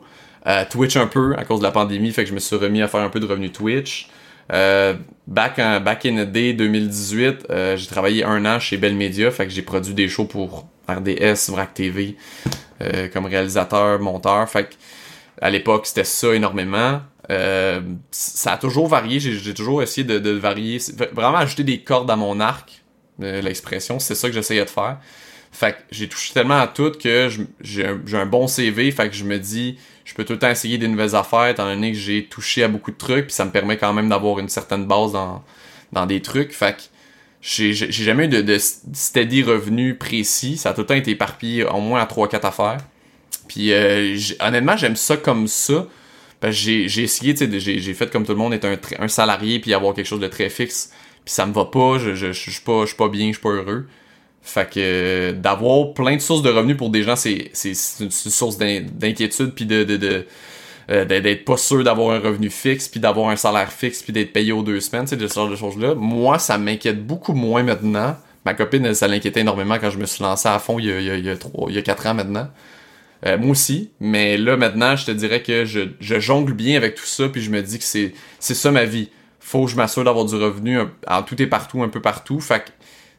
Twitch 0.68 0.96
un 0.96 1.06
peu 1.06 1.34
à 1.38 1.44
cause 1.44 1.60
de 1.60 1.64
la 1.64 1.70
pandémie, 1.70 2.12
fait 2.12 2.24
que 2.24 2.28
je 2.28 2.34
me 2.34 2.40
suis 2.40 2.56
remis 2.56 2.82
à 2.82 2.88
faire 2.88 3.00
un 3.00 3.08
peu 3.08 3.18
de 3.18 3.26
revenu 3.26 3.50
Twitch. 3.50 4.10
Euh, 4.52 4.94
back, 5.26 5.56
back 5.56 6.04
in 6.06 6.24
the 6.24 6.30
day 6.30 6.52
2018, 6.52 7.46
euh, 7.50 7.76
j'ai 7.76 7.86
travaillé 7.86 8.24
un 8.24 8.44
an 8.44 8.58
chez 8.58 8.76
Bell 8.76 8.94
Media, 8.94 9.30
fait 9.30 9.46
que 9.46 9.52
j'ai 9.52 9.62
produit 9.62 9.94
des 9.94 10.08
shows 10.08 10.24
pour 10.24 10.66
RDS, 10.88 11.50
VRAC 11.50 11.74
TV, 11.74 12.16
euh, 12.82 13.08
comme 13.08 13.26
réalisateur, 13.26 14.00
monteur. 14.00 14.48
Fait 14.48 14.64
que 14.64 14.74
à 15.40 15.50
l'époque, 15.50 15.86
c'était 15.86 16.04
ça 16.04 16.34
énormément. 16.34 17.00
Ça 18.10 18.54
a 18.54 18.58
toujours 18.58 18.88
varié, 18.88 19.20
j'ai 19.20 19.54
toujours 19.54 19.84
essayé 19.84 20.04
de, 20.04 20.30
varier, 20.30 20.78
vraiment 21.12 21.38
ajouter 21.38 21.62
des 21.62 21.80
cordes 21.80 22.10
à 22.10 22.16
mon 22.16 22.40
arc, 22.40 22.82
l'expression, 23.20 24.00
c'est 24.00 24.16
ça 24.16 24.26
que 24.26 24.34
j'essayais 24.34 24.64
de 24.64 24.70
faire. 24.70 24.98
Fait 25.52 25.72
que 25.72 25.78
j'ai 25.90 26.08
touché 26.08 26.32
tellement 26.32 26.60
à 26.60 26.68
tout 26.68 26.92
que 26.92 27.28
j'ai 27.60 27.84
un, 27.84 28.26
bon 28.26 28.46
CV, 28.46 28.90
fait 28.92 29.08
que 29.08 29.16
je 29.16 29.24
me 29.24 29.38
dis, 29.38 29.78
je 30.04 30.14
peux 30.14 30.24
tout 30.24 30.34
le 30.34 30.38
temps 30.38 30.50
essayer 30.50 30.78
des 30.78 30.86
nouvelles 30.86 31.16
affaires, 31.16 31.48
étant 31.48 31.66
donné 31.66 31.92
que 31.92 31.98
j'ai 31.98 32.24
touché 32.26 32.62
à 32.62 32.68
beaucoup 32.68 32.92
de 32.92 32.96
trucs, 32.96 33.26
puis 33.26 33.34
ça 33.34 33.44
me 33.44 33.50
permet 33.50 33.76
quand 33.76 33.92
même 33.92 34.08
d'avoir 34.08 34.38
une 34.38 34.48
certaine 34.48 34.86
base 34.86 35.12
dans, 35.12 36.06
des 36.06 36.22
trucs. 36.22 36.52
Fait 36.52 36.76
que 36.76 36.82
j'ai 37.40 37.72
jamais 37.74 38.26
eu 38.26 38.28
de, 38.28 38.58
steady 38.58 39.42
revenu 39.42 39.96
précis, 39.96 40.56
ça 40.56 40.70
a 40.70 40.72
tout 40.72 40.82
le 40.82 40.86
temps 40.86 40.94
été 40.94 41.10
éparpillé 41.10 41.64
au 41.64 41.80
moins 41.80 42.00
à 42.00 42.06
3-4 42.06 42.46
affaires. 42.46 42.78
Puis 43.48 43.72
euh, 43.72 44.16
honnêtement, 44.38 44.76
j'aime 44.76 44.94
ça 44.94 45.16
comme 45.16 45.48
ça. 45.48 45.88
j'ai 46.44 46.84
essayé, 46.84 47.34
j'ai 47.58 47.94
fait 47.94 48.08
comme 48.08 48.24
tout 48.24 48.32
le 48.32 48.38
monde, 48.38 48.54
être 48.54 48.68
un, 49.00 49.08
salarié 49.08 49.58
puis 49.58 49.74
avoir 49.74 49.94
quelque 49.94 50.06
chose 50.06 50.20
de 50.20 50.28
très 50.28 50.48
fixe. 50.48 50.92
Puis 51.24 51.34
ça 51.34 51.44
me 51.44 51.52
va 51.52 51.64
pas, 51.64 51.98
je, 51.98 52.14
je, 52.14 52.32
je, 52.32 52.50
suis 52.50 52.60
pas, 52.60 52.82
je 52.82 52.86
suis 52.86 52.96
pas 52.96 53.08
bien, 53.08 53.26
je 53.26 53.32
suis 53.32 53.42
pas 53.42 53.50
heureux. 53.50 53.86
Fait 54.42 54.68
que 54.68 55.32
d'avoir 55.32 55.92
plein 55.92 56.16
de 56.16 56.20
sources 56.20 56.42
de 56.42 56.50
revenus 56.50 56.76
pour 56.76 56.90
des 56.90 57.02
gens, 57.02 57.16
c'est 57.16 57.50
une, 57.64 58.10
source 58.10 58.56
d'inquiétude 58.56 59.52
puis 59.54 59.66
de, 59.66 59.84
de, 59.84 60.26
euh, 60.90 61.04
d'être 61.04 61.44
pas 61.44 61.56
sûr 61.56 61.84
d'avoir 61.84 62.10
un 62.16 62.18
revenu 62.18 62.50
fixe 62.50 62.88
puis 62.88 62.98
d'avoir 62.98 63.28
un 63.28 63.36
salaire 63.36 63.70
fixe 63.70 64.02
puis 64.02 64.12
d'être 64.12 64.32
payé 64.32 64.50
aux 64.50 64.62
deux 64.62 64.80
semaines, 64.80 65.04
de 65.04 65.28
ce 65.28 65.34
genre 65.34 65.48
de 65.48 65.56
choses-là. 65.56 65.94
Moi, 65.94 66.38
ça 66.38 66.58
m'inquiète 66.58 67.06
beaucoup 67.06 67.32
moins 67.32 67.62
maintenant. 67.62 68.16
Ma 68.44 68.54
copine, 68.54 68.92
ça 68.94 69.06
l'inquiétait 69.06 69.40
énormément 69.40 69.78
quand 69.78 69.90
je 69.90 69.98
me 69.98 70.06
suis 70.06 70.22
lancé 70.24 70.48
à 70.48 70.58
fond 70.58 70.78
il 70.78 70.86
y 70.86 70.92
a, 70.92 70.98
il 71.16 71.24
y 71.24 71.30
a, 71.30 71.36
trois, 71.36 71.70
il 71.70 71.76
y 71.76 71.78
a 71.78 71.82
quatre 71.82 72.06
ans 72.06 72.14
maintenant. 72.14 72.48
Euh, 73.26 73.36
moi 73.36 73.50
aussi, 73.50 73.90
mais 74.00 74.38
là 74.38 74.56
maintenant, 74.56 74.96
je 74.96 75.04
te 75.04 75.10
dirais 75.10 75.42
que 75.42 75.66
je, 75.66 75.80
je 76.00 76.18
jongle 76.18 76.54
bien 76.54 76.76
avec 76.76 76.94
tout 76.94 77.04
ça 77.04 77.28
puis 77.28 77.42
je 77.42 77.50
me 77.50 77.62
dis 77.62 77.78
que 77.78 77.84
c'est 77.84 78.14
c'est 78.38 78.54
ça 78.54 78.72
ma 78.72 78.84
vie. 78.84 79.10
Faut 79.38 79.66
que 79.66 79.70
je 79.70 79.76
m'assure 79.76 80.04
d'avoir 80.04 80.24
du 80.24 80.34
revenu 80.34 80.78
en 81.06 81.22
tout 81.22 81.40
et 81.40 81.46
partout, 81.46 81.82
un 81.82 81.88
peu 81.88 82.00
partout. 82.00 82.40
Fait 82.40 82.64
que 82.64 82.70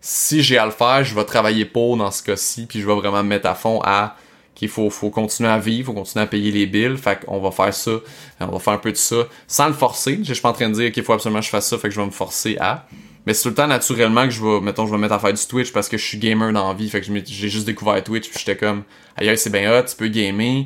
si 0.02 0.41
j'ai 0.41 0.58
à 0.58 0.66
le 0.66 0.72
faire, 0.72 1.04
je 1.04 1.14
vais 1.14 1.24
travailler 1.24 1.64
pour 1.64 1.95
dans 1.95 2.10
ce 2.10 2.24
cas-ci, 2.24 2.66
puis 2.66 2.82
je 2.82 2.88
vais 2.88 2.95
vraiment 2.95 3.24
me 3.24 3.30
mettre 3.30 3.47
à 3.47 3.54
fond 3.56 3.80
à 3.84 4.18
qu'il 4.56 4.68
faut, 4.68 4.89
faut 4.89 5.12
continuer 5.12 5.49
à 5.49 5.60
vivre, 5.60 5.88
faut 5.88 5.93
continuer 5.93 6.24
à 6.24 6.28
payer 6.28 6.52
les 6.52 6.66
billes, 6.66 6.97
fait 6.97 7.24
qu'on 7.24 7.39
va 7.39 7.52
faire 7.52 7.74
ça, 7.74 7.91
on 8.39 8.47
va 8.47 8.60
faire 8.60 8.74
un 8.74 8.78
peu 8.78 8.91
de 8.91 8.97
ça, 8.97 9.28
sans 9.47 9.68
le 9.68 9.74
forcer. 9.74 10.20
Je 10.24 10.34
suis 10.34 10.41
pas 10.41 10.49
en 10.49 10.54
train 10.54 10.70
de 10.70 10.74
dire 10.74 10.91
qu'il 10.91 11.04
faut 11.04 11.14
absolument 11.14 11.39
que 11.39 11.45
je 11.45 11.52
fasse 11.52 11.70
ça, 11.70 11.78
fait 11.78 11.88
que 11.88 11.93
je 11.93 11.99
vais 11.99 12.06
me 12.06 12.12
forcer 12.12 12.58
à. 12.60 12.88
Mais 13.26 13.36
c'est 13.36 13.43
tout 13.43 13.49
le 13.49 13.56
temps 13.56 13.68
naturellement 13.68 14.26
que 14.26 14.32
je 14.32 14.43
vais, 14.43 14.60
mettons, 14.62 14.88
je 14.88 14.91
vais 14.91 14.97
me 14.97 15.04
mettre 15.04 15.14
à 15.14 15.20
faire 15.20 15.34
du 15.34 15.45
Twitch 15.45 15.72
parce 15.72 15.88
que 15.88 15.97
je 15.97 16.04
suis 16.04 16.18
gamer 16.18 16.52
dans 16.52 16.74
la 16.74 16.89
fait 16.89 17.02
que 17.02 17.08
j'ai 17.08 17.49
juste 17.49 17.68
découvert 17.68 18.04
Twitch, 18.04 18.30
puis 18.30 18.39
j'étais 18.39 18.58
comme, 18.58 18.84
ailleurs 19.16 19.38
c'est 19.38 19.52
bien 19.52 19.72
hot, 19.72 19.84
tu 19.84 19.95
peux 19.95 20.08
gamer. 20.08 20.66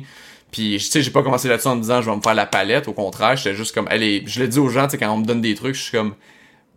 Puis, 0.50 0.76
tu 0.78 0.80
sais, 0.80 1.02
j'ai 1.02 1.10
pas 1.10 1.22
commencé 1.22 1.48
là-dessus 1.48 1.68
en 1.68 1.76
me 1.76 1.82
disant, 1.82 2.00
je 2.00 2.08
vais 2.08 2.16
me 2.16 2.22
faire 2.22 2.34
la 2.34 2.46
palette, 2.46 2.88
au 2.88 2.94
contraire, 2.94 3.36
j'étais 3.36 3.54
juste 3.54 3.74
comme, 3.74 3.88
allez, 3.88 4.22
je 4.26 4.40
l'ai 4.40 4.48
dit 4.48 4.58
aux 4.58 4.68
gens, 4.68 4.84
tu 4.84 4.92
sais, 4.92 4.98
quand 4.98 5.12
on 5.12 5.18
me 5.18 5.26
donne 5.26 5.42
des 5.42 5.54
trucs, 5.54 5.74
je 5.74 5.82
suis 5.82 5.92
comme, 5.92 6.14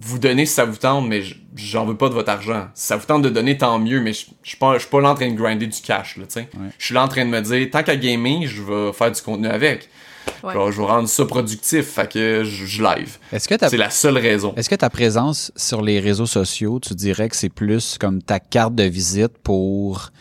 vous 0.02 0.20
donnez 0.20 0.45
si 0.45 0.54
ça 0.54 0.66
vous 0.66 0.78
tente, 0.78 1.08
mais 1.08 1.24
j'en 1.56 1.86
veux 1.86 1.97
pas 1.97 2.10
de 2.10 2.14
votre 2.14 2.30
argent. 2.30 2.68
Si 2.74 2.88
ça 2.88 2.95
vous 2.95 3.06
tente 3.06 3.22
de 3.22 3.30
donner, 3.30 3.58
tant 3.58 3.80
mieux, 3.80 4.00
mais 4.00 4.14
je 4.14 4.26
suis 4.43 4.58
pas, 4.58 4.76
je 4.76 4.80
suis 4.80 4.89
pas 4.89 5.02
là 5.02 5.12
en 5.12 5.16
train 5.16 5.30
de 5.30 5.36
grinder 5.36 5.68
du 5.68 5.82
cash, 5.82 6.18
là, 6.18 6.26
tu 6.26 6.34
sais. 6.34 6.50
Je 6.78 6.86
suis 6.86 6.95
là 6.95 7.04
en 7.04 7.08
train 7.08 7.26
de 7.26 7.30
me 7.30 7.41
dire, 7.41 7.70
tant 7.70 7.84
qu'à 7.84 7.95
gamer, 7.95 8.47
je 8.47 8.62
vais 8.62 8.93
faire 8.93 9.12
du 9.12 9.22
contenu 9.22 9.47
avec. 9.47 9.89
je 10.43 10.47
vais 10.47 10.86
rendre 10.86 11.10
ça 11.10 11.26
productif, 11.26 11.86
fait 11.86 12.12
que 12.12 12.43
je, 12.43 12.82
live. 12.82 13.18
Est-ce 13.34 13.47
que 13.47 13.56
c'est 13.60 13.78
la 13.78 13.89
seule 13.89 14.18
raison. 14.18 14.54
Est-ce 14.56 14.70
que 14.70 14.76
ta 14.76 14.89
présence 14.89 15.52
sur 15.56 15.82
les 15.82 16.00
réseaux 16.00 16.26
sociaux, 16.26 16.80
tu 16.80 16.95
dirais 16.95 17.28
que 17.28 17.36
c'est 17.36 17.50
plus 17.50 17.97
comme 17.97 18.22
ta 18.22 18.39
carte 18.39 18.76
de 18.76 18.84
visite 18.84 19.38
pour 19.43 20.12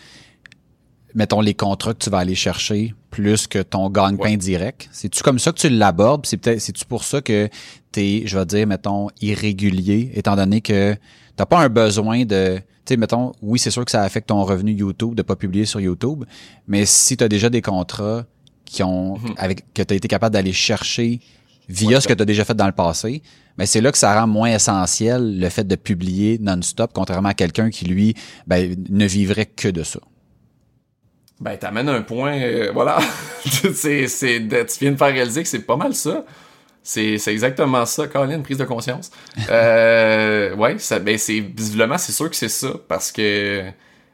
mettons, 1.14 1.41
les 1.41 1.55
contrats 1.55 1.95
que 1.95 1.99
tu 1.99 2.11
vas 2.11 2.18
aller 2.18 2.35
chercher? 2.35 2.95
Plus 3.19 3.49
que 3.49 3.59
ton 3.59 3.91
gagne-pain 3.91 4.37
direct? 4.37 4.89
C'est-tu 4.93 5.25
comme 5.25 5.41
ça 5.41 5.51
que 5.51 5.59
tu 5.59 5.69
l'abordes? 5.69 6.25
C'est 6.25 6.37
peut-être, 6.37 6.61
c'est-tu 6.61 6.85
pour 6.85 7.03
ça 7.03 7.21
que 7.21 7.49
t'es, 7.91 8.23
je 8.27 8.39
vais 8.39 8.47
dire, 8.47 8.64
mettons, 8.64 9.09
irrégulier, 9.21 10.12
étant 10.14 10.37
donné 10.37 10.61
que 10.61 10.95
t'as 11.35 11.45
pas 11.45 11.59
un 11.59 11.69
besoin 11.69 12.25
de, 12.25 12.59
tu 12.59 12.62
sais, 12.87 12.97
mettons, 12.97 13.33
oui, 13.43 13.59
c'est 13.59 13.73
sûr 13.73 13.85
que 13.85 13.91
ça 13.91 14.03
affecte 14.03 14.29
ton 14.29 14.45
revenu 14.45 14.71
YouTube 14.71 15.16
de 15.16 15.23
pas 15.23 15.35
publier 15.35 15.64
sur 15.64 15.81
YouTube, 15.81 16.27
mais 16.69 16.87
si 16.87 17.16
tu 17.16 17.25
as 17.25 17.29
déjà 17.29 17.51
des 17.51 17.61
contrats 17.61 18.25
qui 18.64 18.85
ont, 18.85 19.19
mhm. 19.19 19.35
avec, 19.37 19.64
que 19.75 19.83
tu 19.83 19.95
as 19.95 19.97
été 19.97 20.07
capable 20.07 20.35
d'aller 20.35 20.53
chercher 20.53 21.19
via 21.69 22.01
ce 22.01 22.07
que 22.07 22.14
tu 22.14 22.23
as 22.23 22.27
déjà 22.27 22.45
fait 22.45 22.55
dans 22.55 22.66
le 22.66 22.73
passé, 22.73 23.21
mais 23.57 23.66
c'est 23.66 23.81
là 23.81 23.91
que 23.91 23.99
ça 23.99 24.14
rend 24.19 24.29
moins 24.29 24.55
essentiel 24.55 25.41
le 25.41 25.49
fait 25.49 25.66
de 25.66 25.75
publier 25.75 26.39
non-stop, 26.41 26.93
contrairement 26.95 27.31
à 27.31 27.35
quelqu'un 27.35 27.69
qui, 27.71 27.85
lui, 27.85 28.14
ben, 28.47 28.77
ne 28.89 29.07
vivrait 29.07 29.47
que 29.47 29.69
de 29.69 29.83
ça. 29.83 29.99
Ben, 31.41 31.57
t'amènes 31.57 31.89
un 31.89 32.03
point, 32.03 32.36
euh, 32.41 32.70
voilà. 32.72 32.99
tu 33.45 33.68
viens 33.68 34.93
de 34.93 34.97
faire 34.97 35.12
réaliser 35.12 35.43
que 35.43 35.49
c'est 35.49 35.66
pas 35.66 35.76
mal 35.76 35.95
ça. 35.95 36.24
C'est, 36.82 37.20
exactement 37.28 37.84
ça, 37.84 38.09
Colin, 38.09 38.41
prise 38.41 38.57
de 38.59 38.64
conscience. 38.64 39.11
euh, 39.51 40.55
ouais, 40.57 40.78
ça, 40.78 40.99
ben, 40.99 41.18
c'est, 41.18 41.41
visiblement, 41.41 41.99
c'est 41.99 42.12
sûr 42.12 42.30
que 42.30 42.36
c'est 42.36 42.49
ça, 42.49 42.72
parce 42.89 43.12
que 43.12 43.64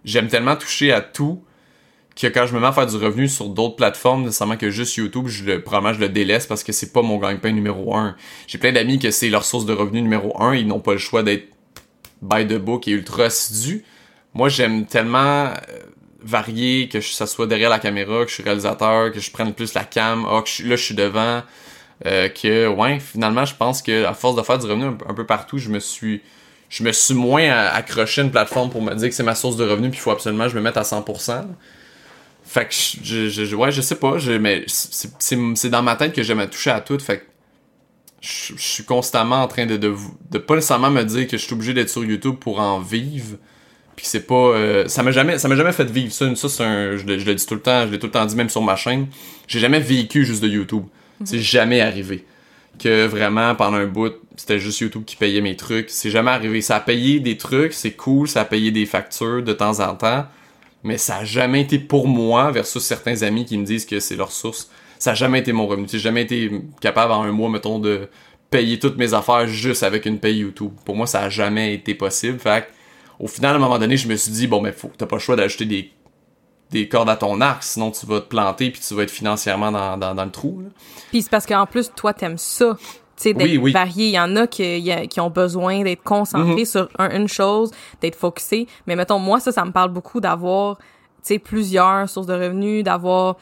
j'aime 0.05 0.29
tellement 0.29 0.57
toucher 0.57 0.93
à 0.93 1.01
tout 1.01 1.43
que 2.20 2.27
quand 2.29 2.47
je 2.47 2.55
me 2.55 2.61
mets 2.61 2.66
à 2.66 2.72
faire 2.72 2.87
du 2.87 2.97
revenu 2.97 3.29
sur 3.29 3.49
d'autres 3.49 3.77
plateformes, 3.77 4.25
nécessairement 4.25 4.57
que 4.57 4.70
juste 4.70 4.97
YouTube, 4.97 5.27
je 5.27 5.45
le, 5.45 5.62
probablement 5.62 5.95
je 5.95 6.01
le 6.01 6.09
délaisse 6.09 6.47
parce 6.47 6.62
que 6.62 6.72
c'est 6.72 6.93
pas 6.93 7.03
mon 7.03 7.18
gagne-pain 7.18 7.53
numéro 7.53 7.97
un. 7.97 8.16
J'ai 8.47 8.59
plein 8.59 8.72
d'amis 8.72 8.99
que 8.99 9.11
c'est 9.11 9.31
leur 9.31 9.45
source 9.45 9.66
de 9.66 9.72
revenu 9.72 10.01
numéro 10.03 10.41
un, 10.41 10.55
ils 10.55 10.66
n'ont 10.66 10.81
pas 10.81 10.93
le 10.93 10.99
choix 10.99 11.22
d'être 11.22 11.49
by 12.22 12.47
the 12.47 12.59
book 12.59 12.87
et 12.87 12.93
ultra 12.93 13.25
assidu. 13.25 13.85
Moi, 14.33 14.49
j'aime 14.49 14.87
tellement 14.87 15.51
varié, 16.25 16.89
que 16.89 17.01
ça 17.01 17.27
soit 17.27 17.47
derrière 17.47 17.70
la 17.70 17.79
caméra, 17.79 18.25
que 18.25 18.31
je 18.31 18.35
suis 18.35 18.43
réalisateur, 18.43 19.12
que 19.12 19.20
je 19.20 19.31
prenne 19.31 19.53
plus 19.53 19.75
la 19.75 19.85
cam, 19.85 20.27
ah, 20.29 20.43
que 20.43 20.62
là 20.62 20.77
je 20.77 20.83
suis 20.83 20.95
devant, 20.95 21.43
euh, 22.07 22.29
que 22.29 22.66
ouais, 22.66 22.99
finalement 22.99 23.45
je 23.45 23.55
pense 23.55 23.83
que 23.83 24.05
à 24.05 24.14
force 24.14 24.37
de 24.37 24.43
faire 24.43 24.59
du 24.59 24.66
revenu 24.66 24.87
un, 24.87 25.14
peu 25.14 25.27
partout, 25.27 25.59
je 25.59 25.68
me 25.68 25.79
suis 25.79 26.22
je 26.70 26.83
me 26.83 26.93
suis 26.93 27.14
moins 27.14 27.49
accroché 27.51 28.22
à 28.22 28.25
une 28.25 28.31
plateforme 28.31 28.70
pour 28.70 28.83
me 28.83 28.95
dire 28.95 29.09
que 29.09 29.14
c'est 29.14 29.22
ma 29.22 29.35
source 29.35 29.57
de 29.57 29.64
revenu 29.64 29.91
puis 29.91 29.99
il 29.99 30.03
faut 30.03 30.11
absolument 30.11 30.45
que 30.45 30.51
je 30.51 30.57
me 30.57 30.62
mette 30.62 30.77
à 30.77 30.83
100%. 30.83 31.45
Fait 32.47 32.66
que 32.66 32.75
je, 32.75 33.29
je, 33.29 33.57
ouais, 33.57 33.72
je 33.72 33.81
sais 33.81 33.95
pas, 33.95 34.18
je, 34.18 34.33
mais 34.33 34.64
c'est 34.66 35.70
dans 35.70 35.83
ma 35.83 35.97
tête 35.97 36.12
que 36.12 36.22
j'aime 36.22 36.47
toucher 36.49 36.70
à 36.70 36.81
tout, 36.81 36.99
fait 36.99 37.20
que 37.20 37.25
je, 38.20 38.55
suis 38.57 38.85
constamment 38.85 39.43
en 39.43 39.49
train 39.49 39.66
de, 39.66 39.77
de, 39.77 39.95
de 40.31 40.39
pas 40.39 40.55
nécessairement 40.57 40.91
me 40.91 41.03
dire 41.05 41.27
que 41.27 41.37
je 41.37 41.45
suis 41.45 41.55
obligé 41.55 41.75
d'être 41.75 41.89
sur 41.89 42.05
YouTube 42.05 42.37
pour 42.37 42.61
en 42.61 42.81
vivre, 42.81 43.39
puis 43.97 44.07
c'est 44.07 44.26
pas 44.26 44.34
euh, 44.34 44.88
ça 44.88 45.03
m'a 45.03 45.11
jamais 45.11 45.38
ça 45.38 45.49
m'a 45.49 45.57
jamais 45.57 45.72
fait 45.72 45.90
vivre 45.90 46.12
ça 46.12 46.34
ça 46.34 46.49
c'est 46.49 46.64
un 46.64 46.97
je 46.97 47.05
le, 47.05 47.34
dis 47.34 47.47
tout 47.47 47.55
le 47.55 47.61
temps 47.61 47.86
je 47.86 47.92
l'ai 47.92 47.99
tout 47.99 48.07
le 48.07 48.12
temps 48.12 48.26
dit 48.26 48.36
même 48.36 48.49
sur 48.51 48.62
ma 48.62 48.76
chaîne 48.76 49.07
j'ai 49.47 49.61
jamais 49.61 49.80
vécu 49.80 50.24
juste 50.24 50.42
de 50.42 50.49
YouTube. 50.49 50.84
Mhm. 51.20 51.26
c'est 51.26 51.38
jamais 51.38 51.80
arrivé 51.80 52.24
que 52.78 53.07
vraiment 53.07 53.55
pendant 53.55 53.76
un 53.76 53.86
bout 53.86 54.14
c'était 54.36 54.59
juste 54.59 54.80
YouTube 54.80 55.05
qui 55.07 55.14
payait 55.14 55.40
mes 55.40 55.55
trucs. 55.55 55.90
C'est 55.90 56.11
jamais 56.11 56.32
arrivé. 56.32 56.61
Ça 56.61 56.76
a 56.76 56.80
payé 56.80 57.20
des 57.20 57.36
trucs 57.36 57.72
c'est 57.72 57.92
cool 57.92 58.28
ça 58.28 58.40
a 58.40 58.45
payé 58.45 58.70
des 58.70 58.86
factures 58.86 59.42
de 59.42 59.53
temps 59.53 59.80
en 59.80 59.95
temps 59.95 60.26
mais 60.82 60.99
ça 60.99 61.18
a 61.18 61.24
jamais 61.24 61.62
été 61.62 61.78
pour 61.78 62.09
moi 62.09 62.51
versus 62.51 62.82
certains 62.82 63.22
amis 63.22 63.45
qui 63.47 63.57
me 63.57 63.64
disent 63.64 63.86
que 63.86 64.01
c'est 64.01 64.16
leur 64.16 64.32
source. 64.32 64.70
Ça 64.99 65.12
a 65.12 65.14
jamais 65.14 65.38
été 65.38 65.53
mon 65.53 65.66
revenu. 65.66 65.86
J'ai 65.90 65.99
jamais 65.99 66.22
été 66.22 66.51
capable 66.80 67.12
en 67.12 67.22
un 67.22 67.32
mois 67.32 67.49
mettons 67.49 67.78
de 67.78 68.09
payer 68.51 68.78
toutes 68.78 68.99
mes 68.99 69.14
affaires 69.14 69.47
juste 69.47 69.82
avec 69.82 70.05
une 70.05 70.18
paye 70.18 70.38
YouTube. 70.38 70.72
Pour 70.84 70.97
moi 70.97 71.07
ça 71.07 71.22
a 71.22 71.28
jamais 71.28 71.74
été 71.74 71.95
possible. 71.95 72.38
Fait 72.38 72.68
au 73.19 73.29
final, 73.29 73.53
à 73.53 73.57
un 73.57 73.61
moment 73.61 73.79
donné, 73.79 73.97
je 73.97 74.09
me 74.09 74.17
suis 74.17 74.33
dit, 74.33 74.47
bon, 74.47 74.61
mais 74.61 74.73
faut, 74.73 74.91
t'as 74.97 75.07
pas 75.07 75.17
le 75.17 75.21
choix 75.21 75.37
d'ajouter 75.37 75.65
des, 75.65 75.93
des 76.71 76.89
cordes 76.89 77.09
à 77.09 77.17
ton 77.17 77.41
arc, 77.41 77.62
sinon 77.62 77.91
tu 77.91 78.07
vas 78.07 78.21
te 78.21 78.27
planter 78.27 78.71
puis 78.71 78.81
tu 78.81 78.95
vas 78.95 79.03
être 79.03 79.11
financièrement 79.11 79.71
dans, 79.71 79.97
dans, 79.97 80.25
le 80.25 80.31
trou. 80.31 80.62
Puis 81.11 81.23
c'est 81.23 81.31
parce 81.31 81.47
qu'en 81.47 81.67
plus, 81.67 81.91
toi, 81.95 82.12
t'aimes 82.12 82.39
ça. 82.39 82.77
Tu 83.17 83.23
sais, 83.23 83.33
d'être 83.33 83.73
varié. 83.73 84.09
Il 84.09 84.15
y 84.15 84.19
en 84.19 84.35
a 84.35 84.49
qui, 84.49 84.91
qui 85.09 85.21
ont 85.21 85.31
besoin 85.31 85.85
d'être 85.85 86.03
concentrés 86.03 86.62
mhm. 86.62 86.65
sur 86.65 86.89
une 86.99 87.29
chose, 87.29 87.71
d'être 88.01 88.17
focusés. 88.17 88.67
Mais 88.89 88.97
mettons, 88.97 89.21
moi, 89.21 89.39
ça, 89.39 89.53
ça 89.53 89.65
me 89.65 89.71
parle 89.71 89.91
beaucoup 89.91 90.21
d'avoir 90.21 90.79
tu 90.79 91.35
sais, 91.35 91.39
plusieurs 91.39 92.09
sources 92.09 92.27
de 92.27 92.35
revenus, 92.35 92.83
d'avoir 92.83 93.37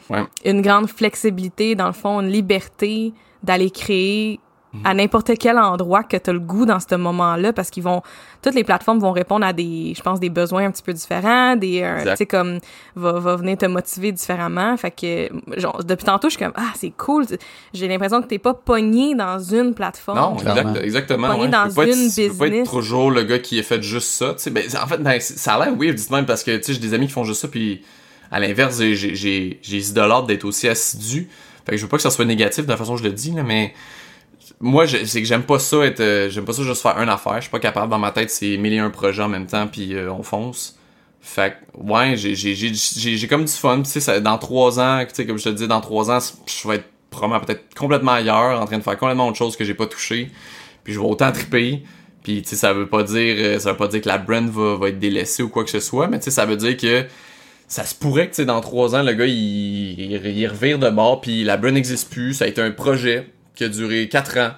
une 0.45 0.61
grande 0.61 0.87
flexibilité, 0.87 1.75
dans 1.75 1.87
le 1.87 1.93
fond, 1.93 2.21
une 2.21 2.29
liberté 2.29 3.13
d'aller 3.41 3.71
créer 3.71 4.39
à 4.83 4.93
n'importe 4.93 5.31
quel 5.39 5.57
endroit 5.59 6.03
que 6.03 6.17
tu 6.17 6.29
as 6.29 6.33
le 6.33 6.39
goût 6.39 6.65
dans 6.65 6.79
ce 6.79 6.95
moment-là 6.95 7.53
parce 7.53 7.69
qu'ils 7.69 7.83
vont 7.83 8.01
toutes 8.41 8.55
les 8.55 8.63
plateformes 8.63 8.99
vont 8.99 9.11
répondre 9.11 9.45
à 9.45 9.53
des 9.53 9.93
je 9.95 10.01
pense 10.01 10.19
des 10.19 10.29
besoins 10.29 10.65
un 10.65 10.71
petit 10.71 10.81
peu 10.81 10.93
différents 10.93 11.55
des 11.55 11.81
euh, 11.83 12.03
tu 12.03 12.17
sais 12.17 12.25
comme 12.25 12.59
va, 12.95 13.13
va 13.13 13.35
venir 13.35 13.57
te 13.57 13.65
motiver 13.65 14.11
différemment. 14.11 14.75
Fait 14.77 14.91
que 14.91 15.29
genre 15.59 15.83
depuis 15.83 16.05
tantôt 16.05 16.29
je 16.29 16.35
suis 16.35 16.43
comme 16.43 16.53
ah 16.55 16.71
c'est 16.75 16.91
cool 16.91 17.25
j'ai 17.73 17.87
l'impression 17.87 18.21
que 18.21 18.27
t'es 18.27 18.39
pas 18.39 18.53
pogné 18.53 19.15
dans 19.15 19.39
une 19.39 19.75
plateforme. 19.75 20.17
Non 20.17 20.75
exactement 20.81 21.29
pogné 21.29 21.49
dans 21.49 21.69
une 21.69 21.85
business 21.85 22.15
tu 22.15 22.29
peux 22.29 22.37
pas 22.37 22.47
être 22.47 22.71
toujours 22.71 23.11
le 23.11 23.23
gars 23.23 23.39
qui 23.39 23.59
a 23.59 23.63
fait 23.63 23.81
juste 23.83 24.09
ça 24.09 24.33
tu 24.33 24.39
sais. 24.39 24.49
Ben, 24.49 24.63
en 24.81 24.87
fait 24.87 24.97
ben, 24.97 25.19
ça 25.19 25.53
a 25.53 25.65
l'air 25.65 25.75
weird 25.75 25.95
dites 25.95 26.09
même 26.09 26.25
parce 26.25 26.43
que 26.43 26.57
tu 26.57 26.63
sais 26.63 26.73
j'ai 26.73 26.79
des 26.79 26.93
amis 26.93 27.07
qui 27.07 27.13
font 27.13 27.23
juste 27.23 27.41
ça 27.41 27.47
puis 27.47 27.83
à 28.31 28.39
l'inverse 28.39 28.79
j'ai 28.79 28.95
j'ai 28.95 29.59
j'ai 29.61 29.77
idolâtre 29.77 30.25
d'être 30.25 30.45
aussi 30.45 30.67
assidu. 30.67 31.29
Fait 31.65 31.73
que 31.73 31.77
je 31.77 31.83
veux 31.83 31.89
pas 31.89 31.97
que 31.97 32.03
ça 32.03 32.09
soit 32.09 32.25
négatif 32.25 32.65
de 32.65 32.69
la 32.69 32.75
façon 32.75 32.93
dont 32.93 32.97
je 32.97 33.03
le 33.03 33.11
dis 33.11 33.31
là 33.31 33.43
mais 33.43 33.73
moi, 34.63 34.87
c'est 34.87 35.21
que 35.21 35.27
j'aime 35.27 35.43
pas 35.43 35.59
ça 35.59 35.85
être, 35.85 35.99
euh, 35.99 36.29
j'aime 36.29 36.45
pas 36.45 36.53
ça 36.53 36.63
juste 36.63 36.81
faire 36.81 36.97
une 36.97 37.09
affaire. 37.09 37.35
Je 37.35 37.41
suis 37.41 37.51
pas 37.51 37.59
capable 37.59 37.91
dans 37.91 37.99
ma 37.99 38.11
tête, 38.11 38.29
c'est 38.29 38.57
mille 38.57 38.73
et 38.73 38.79
un 38.79 38.89
projets 38.89 39.21
en 39.21 39.27
même 39.27 39.45
temps, 39.45 39.67
puis 39.67 39.93
euh, 39.93 40.11
on 40.11 40.23
fonce. 40.23 40.79
Fait 41.19 41.53
que, 41.53 41.81
ouais, 41.81 42.15
j'ai, 42.15 43.27
comme 43.27 43.43
du 43.43 43.51
fun. 43.51 43.81
Tu 43.81 43.99
sais, 43.99 44.21
dans 44.21 44.37
trois 44.37 44.79
ans, 44.79 45.03
tu 45.07 45.13
sais, 45.13 45.25
comme 45.25 45.37
je 45.37 45.43
te 45.43 45.49
dis, 45.49 45.67
dans 45.67 45.81
trois 45.81 46.09
ans, 46.11 46.19
je 46.45 46.67
vais 46.67 46.75
être 46.75 46.85
probablement 47.09 47.45
peut-être 47.45 47.75
complètement 47.75 48.13
ailleurs, 48.13 48.59
en 48.59 48.65
train 48.65 48.77
de 48.77 48.83
faire 48.83 48.97
complètement 48.97 49.27
autre 49.27 49.37
chose 49.37 49.57
que 49.57 49.65
j'ai 49.65 49.73
pas 49.73 49.85
touché. 49.85 50.31
Puis 50.85 50.93
je 50.93 50.99
vais 50.99 51.05
autant 51.05 51.31
triper. 51.31 51.83
Puis, 52.23 52.41
tu 52.41 52.49
sais, 52.49 52.55
ça 52.55 52.73
veut 52.73 52.87
pas 52.87 53.03
dire, 53.03 53.35
euh, 53.37 53.59
ça 53.59 53.71
veut 53.71 53.77
pas 53.77 53.89
dire 53.89 54.01
que 54.01 54.07
la 54.07 54.17
brand 54.17 54.49
va, 54.49 54.77
va 54.77 54.89
être 54.89 54.99
délaissée 54.99 55.43
ou 55.43 55.49
quoi 55.49 55.65
que 55.65 55.69
ce 55.69 55.81
soit, 55.81 56.07
mais 56.07 56.19
tu 56.19 56.25
sais, 56.25 56.31
ça 56.31 56.45
veut 56.45 56.55
dire 56.55 56.77
que 56.77 57.05
ça 57.67 57.83
se 57.83 57.95
pourrait 57.95 58.27
que, 58.27 58.35
tu 58.35 58.37
sais, 58.37 58.45
dans 58.45 58.61
trois 58.61 58.95
ans, 58.95 59.03
le 59.03 59.13
gars, 59.13 59.25
il, 59.25 59.99
il, 59.99 60.47
revire 60.47 60.79
de 60.79 60.89
bord, 60.89 61.19
puis 61.19 61.43
la 61.43 61.57
brand 61.57 61.73
n'existe 61.73 62.09
plus. 62.09 62.33
Ça 62.33 62.45
a 62.45 62.47
été 62.47 62.61
un 62.61 62.71
projet 62.71 63.27
qui 63.55 63.63
a 63.63 63.69
duré 63.69 64.07
quatre 64.09 64.37
ans. 64.37 64.51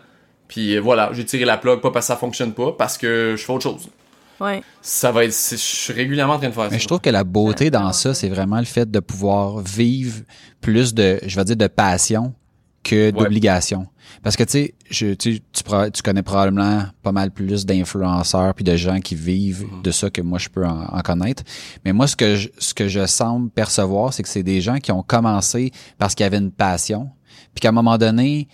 Puis 0.48 0.78
voilà, 0.78 1.10
j'ai 1.14 1.26
tiré 1.26 1.46
la 1.46 1.58
plug, 1.58 1.82
pas 1.82 1.92
parce 1.92 2.06
que 2.06 2.14
ça 2.14 2.18
fonctionne 2.18 2.54
pas, 2.54 2.72
parce 2.72 2.98
que 2.98 3.36
je 3.38 3.44
fais 3.44 3.52
autre 3.52 3.64
chose. 3.64 3.90
Ouais. 4.40 4.62
Ça 4.82 5.12
va 5.12 5.24
être. 5.24 5.34
Je 5.34 5.56
suis 5.56 5.94
régulièrement 5.94 6.34
en 6.34 6.40
train 6.40 6.50
de 6.50 6.54
faire 6.54 6.66
ça. 6.66 6.70
Mais 6.70 6.80
je 6.80 6.88
trouve 6.88 7.00
que 7.00 7.10
la 7.10 7.24
beauté 7.24 7.72
dans 7.72 7.92
ça, 7.94 8.14
c'est 8.14 8.30
vraiment 8.30 8.60
le 8.60 8.66
fait 8.66 8.90
de 8.90 9.00
pouvoir 9.00 9.60
vivre 9.60 10.22
plus 10.62 10.94
de, 10.94 11.20
je 11.26 11.36
vais 11.36 11.46
dire, 11.46 11.56
de 11.56 11.68
passion 11.68 12.34
que 12.84 13.12
d'obligation. 13.12 13.88
Parce 14.22 14.36
que 14.36 14.44
tu 14.44 14.52
sais, 14.52 14.76
je, 14.90 15.14
tu, 15.14 15.40
tu, 15.40 15.64
tu 15.94 16.02
connais 16.04 16.22
probablement 16.22 16.84
pas 17.02 17.12
mal 17.12 17.32
plus 17.32 17.66
d'influenceurs 17.66 18.54
puis 18.54 18.64
de 18.64 18.76
gens 18.76 19.00
qui 19.00 19.16
vivent 19.16 19.64
mm-hmm. 19.64 19.82
de 19.82 19.92
ça 19.92 20.10
que 20.12 20.22
moi 20.22 20.38
je 20.38 20.50
peux 20.50 20.66
en, 20.66 21.02
connaître. 21.02 21.44
Mais 21.84 21.94
moi, 21.94 22.06
ce 22.06 22.16
que 22.16 22.36
je, 22.36 22.50
ce 22.60 22.74
que 22.74 22.88
je 22.88 23.06
semble 23.08 23.50
percevoir, 23.50 24.14
c'est 24.14 24.22
que 24.22 24.30
c'est 24.30 24.44
des 24.44 24.62
gens 24.62 24.78
qui 24.78 24.92
ont 24.92 25.02
commencé 25.02 25.72
parce 25.98 26.14
qu'ils 26.14 26.26
avaient 26.26 26.38
une 26.38 26.52
passion, 26.52 27.10
puis 27.56 27.62
qu'à 27.62 27.70
un 27.70 27.74
moment 27.74 27.98
donné, 27.98 28.48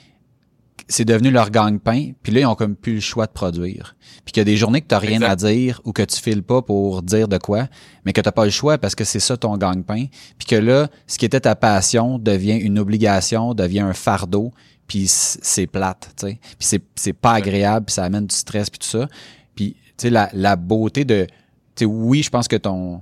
c'est 0.91 1.05
devenu 1.05 1.31
leur 1.31 1.51
gagne-pain, 1.51 2.11
puis 2.21 2.33
là, 2.33 2.41
ils 2.41 2.45
ont 2.45 2.55
comme 2.55 2.75
plus 2.75 2.95
le 2.95 2.99
choix 2.99 3.25
de 3.25 3.31
produire. 3.31 3.95
Puis 4.25 4.33
qu'il 4.33 4.41
y 4.41 4.41
a 4.41 4.45
des 4.45 4.57
journées 4.57 4.81
que 4.81 4.87
tu 4.87 4.95
rien 4.95 5.21
à 5.21 5.35
dire 5.35 5.79
ou 5.85 5.93
que 5.93 6.03
tu 6.03 6.19
files 6.19 6.43
pas 6.43 6.61
pour 6.61 7.01
dire 7.01 7.27
de 7.27 7.37
quoi, 7.37 7.67
mais 8.05 8.11
que 8.11 8.19
tu 8.19 8.31
pas 8.31 8.45
le 8.45 8.51
choix 8.51 8.77
parce 8.77 8.93
que 8.93 9.05
c'est 9.05 9.21
ça 9.21 9.37
ton 9.37 9.55
gagne-pain. 9.57 10.07
Puis 10.37 10.47
que 10.47 10.55
là, 10.55 10.89
ce 11.07 11.17
qui 11.17 11.25
était 11.25 11.39
ta 11.39 11.55
passion 11.55 12.19
devient 12.19 12.57
une 12.57 12.77
obligation, 12.77 13.53
devient 13.53 13.79
un 13.79 13.93
fardeau, 13.93 14.51
puis 14.85 15.05
c'est 15.07 15.67
plate, 15.67 16.11
tu 16.17 16.27
sais. 16.27 16.39
Puis 16.41 16.67
c'est, 16.67 16.83
c'est 16.95 17.13
pas 17.13 17.33
agréable, 17.33 17.85
puis 17.85 17.93
ça 17.93 18.03
amène 18.03 18.27
du 18.27 18.35
stress, 18.35 18.69
puis 18.69 18.79
tout 18.79 18.87
ça. 18.87 19.07
Puis, 19.55 19.75
tu 19.75 19.93
sais, 19.97 20.09
la, 20.09 20.29
la 20.33 20.57
beauté 20.57 21.05
de... 21.05 21.25
Tu 21.25 21.31
sais, 21.75 21.85
oui, 21.85 22.21
je 22.21 22.29
pense 22.29 22.49
que 22.49 22.57
ton... 22.57 23.01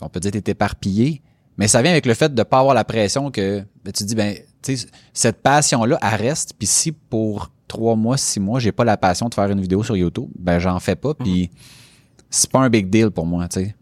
on 0.00 0.08
peut 0.08 0.20
dire 0.20 0.30
que 0.30 0.38
t'es 0.38 0.52
éparpillé, 0.52 1.20
mais 1.56 1.68
ça 1.68 1.82
vient 1.82 1.92
avec 1.92 2.06
le 2.06 2.14
fait 2.14 2.34
de 2.34 2.42
pas 2.42 2.58
avoir 2.58 2.74
la 2.74 2.84
pression 2.84 3.30
que 3.30 3.62
ben, 3.84 3.92
tu 3.92 4.04
dis, 4.04 4.14
ben 4.14 4.36
cette 5.12 5.42
passion-là, 5.42 5.98
elle 6.02 6.20
reste. 6.20 6.54
Puis 6.58 6.66
si 6.66 6.92
pour 6.92 7.50
trois 7.68 7.96
mois, 7.96 8.16
six 8.16 8.40
mois, 8.40 8.60
j'ai 8.60 8.72
pas 8.72 8.84
la 8.84 8.96
passion 8.96 9.28
de 9.28 9.34
faire 9.34 9.50
une 9.50 9.60
vidéo 9.60 9.82
sur 9.82 9.96
YouTube, 9.96 10.28
ben 10.38 10.58
j'en 10.58 10.78
fais 10.80 10.96
pas. 10.96 11.14
Puis 11.14 11.50
c'est 12.30 12.50
pas 12.50 12.60
un 12.60 12.70
big 12.70 12.88
deal 12.88 13.10
pour 13.10 13.26
moi, 13.26 13.46
tu 13.48 13.60
sais. 13.60 13.74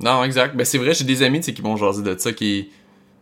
Non, 0.00 0.24
exact. 0.24 0.56
Ben 0.56 0.64
c'est 0.64 0.78
vrai, 0.78 0.92
j'ai 0.94 1.04
des 1.04 1.22
amis 1.22 1.40
qui 1.40 1.62
m'ont 1.62 1.76
jasé 1.76 2.02
de 2.02 2.16
ça, 2.18 2.32
qui 2.32 2.70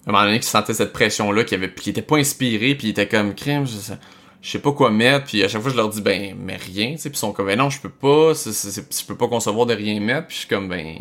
à 0.07 0.11
un 0.11 0.13
moment 0.13 0.25
donné 0.25 0.41
qui 0.41 0.49
sentaient 0.49 0.75
cette 0.75 0.93
pression-là, 0.93 1.45
qui 1.45 1.55
avait, 1.55 1.73
qui 1.73 1.91
étaient 1.91 2.03
pas 2.03 2.17
inspirés, 2.17 2.75
puis 2.75 2.89
ils 2.89 2.91
étaient 2.91 3.09
comme 3.09 3.35
crème, 3.35 3.67
je 3.67 3.73
sais, 3.73 3.95
je 4.43 4.51
sais 4.51 4.59
pas 4.59 4.73
quoi 4.73 4.91
mettre, 4.91 5.27
puis 5.27 5.43
à 5.43 5.49
chaque 5.49 5.63
fois 5.63 5.71
je 5.71 5.77
leur 5.77 5.89
dis 5.89 6.03
ben 6.03 6.37
mais 6.39 6.57
rien, 6.57 6.93
tu 6.93 6.99
sais, 6.99 7.11
puis 7.11 7.17
ils 7.17 7.21
sont 7.21 7.33
comme 7.33 7.47
ben 7.47 7.59
non, 7.59 7.71
je 7.71 7.81
peux 7.81 7.89
pas, 7.89 8.33
je 8.35 9.07
peux 9.07 9.17
pas 9.17 9.29
concevoir 9.29 9.67
de 9.67 9.75
rien 9.75 9.99
mettre, 10.01 10.27
puis 10.27 10.35
je 10.35 10.41
suis 10.41 10.49
comme 10.49 10.69
ben 10.69 10.95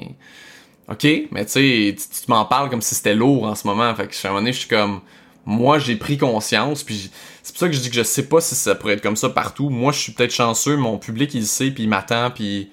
OK, 0.89 1.07
mais 1.31 1.45
tu 1.45 1.51
sais, 1.51 1.95
tu, 1.95 2.29
m'en 2.29 2.45
parles 2.45 2.69
comme 2.69 2.81
si 2.81 2.93
c'était 2.95 3.15
lourd 3.15 3.45
en 3.45 3.55
ce 3.55 3.65
moment, 3.65 3.93
fait 3.95 4.07
que 4.07 4.15
à 4.15 4.27
un 4.27 4.31
moment 4.31 4.41
donné, 4.41 4.53
je 4.53 4.59
suis 4.59 4.67
comme 4.67 5.01
moi 5.45 5.79
j'ai 5.79 5.95
pris 5.95 6.17
conscience 6.17 6.83
puis 6.83 7.11
c'est 7.41 7.53
pour 7.53 7.59
ça 7.59 7.67
que 7.67 7.73
je 7.73 7.81
dis 7.81 7.89
que 7.89 7.95
je 7.95 8.03
sais 8.03 8.27
pas 8.27 8.39
si 8.39 8.55
ça 8.55 8.75
pourrait 8.75 8.93
être 8.93 9.01
comme 9.01 9.15
ça 9.15 9.29
partout. 9.29 9.69
Moi 9.69 9.91
je 9.91 9.99
suis 9.99 10.11
peut-être 10.13 10.33
chanceux 10.33 10.77
mon 10.77 10.97
public 10.97 11.33
il 11.33 11.41
le 11.41 11.45
sait 11.45 11.71
puis 11.71 11.83
il 11.83 11.89
m'attend 11.89 12.31
puis 12.31 12.69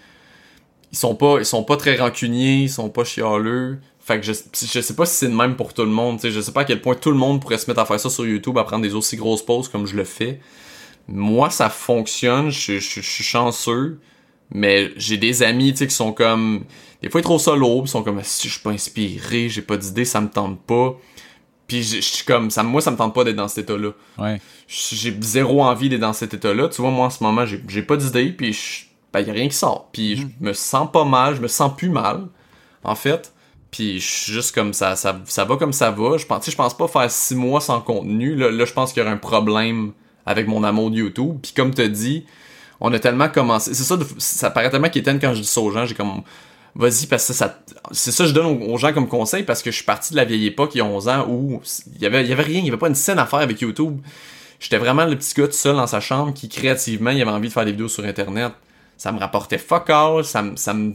ils 0.92 0.98
sont 0.98 1.14
pas 1.14 1.38
ils 1.38 1.46
sont 1.46 1.64
pas 1.64 1.76
très 1.76 1.96
rancuniers 1.96 2.62
ils 2.64 2.70
sont 2.70 2.88
pas 2.88 3.04
chialeux. 3.04 3.80
Fait 3.98 4.18
que 4.20 4.26
je, 4.26 4.32
je 4.32 4.80
sais 4.80 4.94
pas 4.94 5.06
si 5.06 5.16
c'est 5.16 5.28
le 5.28 5.34
même 5.34 5.56
pour 5.56 5.74
tout 5.74 5.82
le 5.82 5.90
monde 5.90 6.20
sais. 6.20 6.30
Je 6.30 6.40
sais 6.40 6.52
pas 6.52 6.62
à 6.62 6.64
quel 6.64 6.80
point 6.80 6.94
tout 6.94 7.10
le 7.10 7.16
monde 7.16 7.40
pourrait 7.40 7.58
se 7.58 7.68
mettre 7.68 7.80
à 7.80 7.84
faire 7.84 8.00
ça 8.00 8.10
sur 8.10 8.26
YouTube 8.26 8.56
à 8.58 8.64
prendre 8.64 8.82
des 8.82 8.94
aussi 8.94 9.16
grosses 9.16 9.44
pauses 9.44 9.68
comme 9.68 9.86
je 9.86 9.96
le 9.96 10.04
fais. 10.04 10.40
Moi 11.08 11.50
ça 11.50 11.68
fonctionne 11.70 12.50
je, 12.50 12.78
je, 12.78 13.00
suis 13.00 13.24
chanceux 13.24 13.98
mais 14.52 14.92
j'ai 14.96 15.16
des 15.16 15.42
amis 15.42 15.74
qui 15.74 15.90
sont 15.90 16.12
comme 16.12 16.64
des 17.02 17.10
fois 17.10 17.20
ils 17.20 17.24
trouvent 17.24 17.40
ça 17.40 17.54
lourd 17.54 17.82
ils 17.84 17.88
sont 17.88 18.02
comme 18.02 18.20
si 18.22 18.48
je 18.48 18.52
suis 18.54 18.62
pas 18.62 18.70
inspiré 18.70 19.48
j'ai 19.48 19.62
pas 19.62 19.76
d'idée 19.76 20.04
ça 20.04 20.20
me 20.20 20.28
tente 20.28 20.60
pas 20.60 20.96
puis 21.70 21.84
je 21.84 22.00
suis 22.00 22.24
comme 22.24 22.50
ça 22.50 22.64
moi 22.64 22.80
ça 22.80 22.90
me 22.90 22.96
tente 22.96 23.14
pas 23.14 23.22
d'être 23.22 23.36
dans 23.36 23.46
cet 23.46 23.70
état-là. 23.70 23.90
Ouais. 24.18 24.40
J'ai 24.66 25.16
zéro 25.20 25.62
envie 25.62 25.88
d'être 25.88 26.00
dans 26.00 26.12
cet 26.12 26.34
état-là. 26.34 26.68
Tu 26.68 26.82
vois 26.82 26.90
moi 26.90 27.06
en 27.06 27.10
ce 27.10 27.22
moment, 27.22 27.44
j'ai 27.46 27.82
pas 27.82 27.96
d'idée 27.96 28.32
puis 28.32 28.52
je 28.52 28.86
ben 29.12 29.20
y 29.20 29.30
a 29.30 29.32
rien 29.32 29.46
qui 29.46 29.54
sort. 29.54 29.88
Puis 29.92 30.16
je 30.16 30.22
mm. 30.24 30.30
me 30.40 30.52
sens 30.52 30.90
pas 30.92 31.04
mal, 31.04 31.36
je 31.36 31.40
me 31.40 31.46
sens 31.46 31.76
plus 31.76 31.88
mal 31.88 32.26
en 32.82 32.96
fait. 32.96 33.32
Puis 33.70 34.00
je 34.00 34.06
suis 34.06 34.32
juste 34.32 34.52
comme 34.52 34.72
ça, 34.72 34.96
ça, 34.96 35.20
ça 35.26 35.44
va 35.44 35.56
comme 35.56 35.72
ça 35.72 35.92
va. 35.92 36.16
Je 36.16 36.26
pense, 36.26 36.50
je 36.50 36.56
pense 36.56 36.76
pas 36.76 36.88
faire 36.88 37.08
six 37.08 37.36
mois 37.36 37.60
sans 37.60 37.80
contenu. 37.80 38.34
Là, 38.34 38.50
là 38.50 38.64
je 38.64 38.72
pense 38.72 38.92
qu'il 38.92 39.00
y 39.00 39.06
aurait 39.06 39.14
un 39.14 39.18
problème 39.18 39.92
avec 40.26 40.48
mon 40.48 40.64
amour 40.64 40.90
de 40.90 40.96
YouTube. 40.96 41.38
Puis 41.40 41.52
comme 41.54 41.72
tu 41.72 41.88
dit, 41.88 42.26
on 42.80 42.92
a 42.92 42.98
tellement 42.98 43.28
commencé. 43.28 43.74
C'est 43.74 43.84
ça, 43.84 43.96
ça 44.18 44.50
paraît 44.50 44.70
tellement 44.70 44.88
qu'éteint 44.88 45.20
quand 45.20 45.34
je 45.34 45.42
dis 45.42 45.46
ça 45.46 45.60
aux 45.60 45.70
gens. 45.70 45.86
J'ai 45.86 45.94
comme, 45.94 46.22
vas-y 46.74 47.06
parce 47.06 47.26
que 47.26 47.32
ça 47.32 47.58
c'est 47.92 48.12
ça 48.12 48.24
que 48.24 48.30
je 48.30 48.34
donne 48.34 48.62
aux, 48.62 48.78
gens 48.78 48.92
comme 48.92 49.08
conseil 49.08 49.42
parce 49.42 49.62
que 49.62 49.70
je 49.70 49.76
suis 49.76 49.84
parti 49.84 50.12
de 50.12 50.16
la 50.16 50.24
vieille 50.24 50.46
époque 50.46 50.72
il 50.74 50.78
y 50.78 50.80
a 50.80 50.84
11 50.84 51.08
ans 51.08 51.26
où 51.28 51.60
il 51.94 52.02
y 52.02 52.06
avait 52.06 52.20
rien 52.20 52.60
il 52.60 52.64
y 52.64 52.68
avait 52.68 52.78
pas 52.78 52.88
une 52.88 52.94
scène 52.94 53.18
à 53.18 53.26
faire 53.26 53.40
avec 53.40 53.60
YouTube. 53.60 54.00
J'étais 54.60 54.78
vraiment 54.78 55.06
le 55.06 55.16
petit 55.16 55.34
gars 55.34 55.46
tout 55.46 55.52
seul 55.54 55.76
dans 55.76 55.86
sa 55.86 56.00
chambre 56.00 56.34
qui 56.34 56.48
créativement 56.48 57.10
il 57.10 57.20
avait 57.22 57.30
envie 57.30 57.48
de 57.48 57.52
faire 57.52 57.64
des 57.64 57.72
vidéos 57.72 57.88
sur 57.88 58.04
internet. 58.04 58.52
Ça 58.96 59.10
me 59.12 59.18
rapportait 59.18 59.58
fuck 59.58 59.90
all 59.90 60.24
ça 60.24 60.42
me 60.42 60.94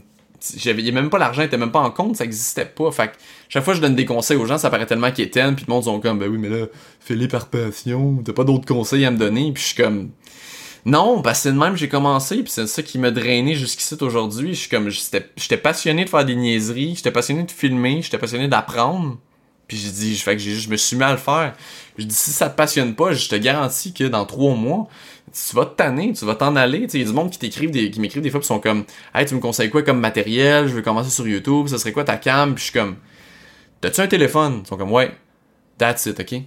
j'avais 0.56 0.82
il 0.82 0.86
y 0.86 0.90
avait 0.90 1.00
même 1.00 1.10
pas 1.10 1.18
l'argent 1.18 1.42
était 1.42 1.56
même 1.56 1.72
pas 1.72 1.80
en 1.80 1.90
compte 1.90 2.16
ça 2.16 2.24
existait 2.24 2.66
pas. 2.66 2.90
Fait 2.90 3.08
que 3.08 3.12
chaque 3.48 3.64
fois 3.64 3.74
que 3.74 3.78
je 3.78 3.82
donne 3.82 3.96
des 3.96 4.04
conseils 4.04 4.36
aux 4.36 4.46
gens 4.46 4.58
ça 4.58 4.70
paraît 4.70 4.86
tellement 4.86 5.10
qu'éteint 5.10 5.52
puis 5.52 5.64
le 5.66 5.72
monde 5.72 5.84
sont 5.84 6.00
comme 6.00 6.18
ben 6.18 6.30
oui 6.30 6.38
mais 6.38 6.48
là 6.48 6.66
fais-les 7.00 7.28
par 7.28 7.46
passion 7.48 8.22
t'as 8.24 8.32
pas 8.32 8.44
d'autres 8.44 8.66
conseils 8.66 9.04
à 9.04 9.10
me 9.10 9.18
donner 9.18 9.52
puis 9.52 9.62
je 9.62 9.68
suis 9.68 9.82
comme 9.82 10.10
non, 10.86 11.20
parce 11.20 11.40
c'est 11.40 11.52
de 11.52 11.58
même 11.58 11.76
j'ai 11.76 11.88
commencé, 11.88 12.36
puis 12.44 12.52
c'est 12.52 12.68
ça 12.68 12.80
qui 12.80 12.98
m'a 13.00 13.10
drainé 13.10 13.56
jusqu'ici 13.56 13.96
aujourd'hui. 14.00 14.54
Je 14.54 14.60
suis 14.60 14.68
comme 14.68 14.88
j'étais 14.88 15.56
passionné 15.56 16.04
de 16.04 16.08
faire 16.08 16.24
des 16.24 16.36
niaiseries, 16.36 16.94
j'étais 16.94 17.10
passionné 17.10 17.42
de 17.42 17.50
filmer, 17.50 18.02
j'étais 18.02 18.18
passionné 18.18 18.46
d'apprendre. 18.46 19.18
Puis 19.66 19.78
j'ai 19.78 19.90
dit, 19.90 20.16
fait 20.16 20.36
que 20.36 20.42
je 20.42 20.70
me 20.70 20.76
suis 20.76 20.96
mis 20.96 21.02
à 21.02 21.10
le 21.10 21.18
faire. 21.18 21.54
Je 21.98 22.04
dis 22.04 22.14
si 22.14 22.30
ça 22.30 22.48
te 22.48 22.56
passionne 22.56 22.94
pas, 22.94 23.12
je 23.12 23.28
te 23.28 23.34
garantis 23.34 23.92
que 23.92 24.04
dans 24.04 24.24
trois 24.26 24.54
mois, 24.54 24.86
tu 25.32 25.56
vas 25.56 25.66
te 25.66 25.74
tanner, 25.74 26.12
tu 26.12 26.24
vas 26.24 26.36
t'en 26.36 26.54
aller. 26.54 26.86
Il 26.92 27.00
y 27.00 27.02
a 27.02 27.06
du 27.06 27.12
monde 27.12 27.30
qui 27.32 27.38
t'écrivent 27.40 27.72
des, 27.72 27.90
qui 27.90 27.98
m'écrivent 27.98 28.22
des 28.22 28.30
fois, 28.30 28.38
puis 28.38 28.46
sont 28.46 28.60
comme, 28.60 28.84
hey, 29.12 29.26
tu 29.26 29.34
me 29.34 29.40
conseilles 29.40 29.70
quoi 29.70 29.82
comme 29.82 29.98
matériel? 29.98 30.68
Je 30.68 30.74
veux 30.74 30.82
commencer 30.82 31.10
sur 31.10 31.26
YouTube, 31.26 31.66
ça 31.66 31.78
serait 31.78 31.92
quoi 31.92 32.04
ta 32.04 32.16
cam? 32.16 32.54
Puis 32.54 32.64
je 32.64 32.70
suis 32.70 32.78
comme, 32.78 32.94
t'as-tu 33.80 34.00
un 34.02 34.06
téléphone? 34.06 34.60
Ils 34.64 34.68
sont 34.68 34.76
comme, 34.76 34.92
ouais, 34.92 35.10
that's 35.78 36.06
it, 36.06 36.20
ok? 36.20 36.42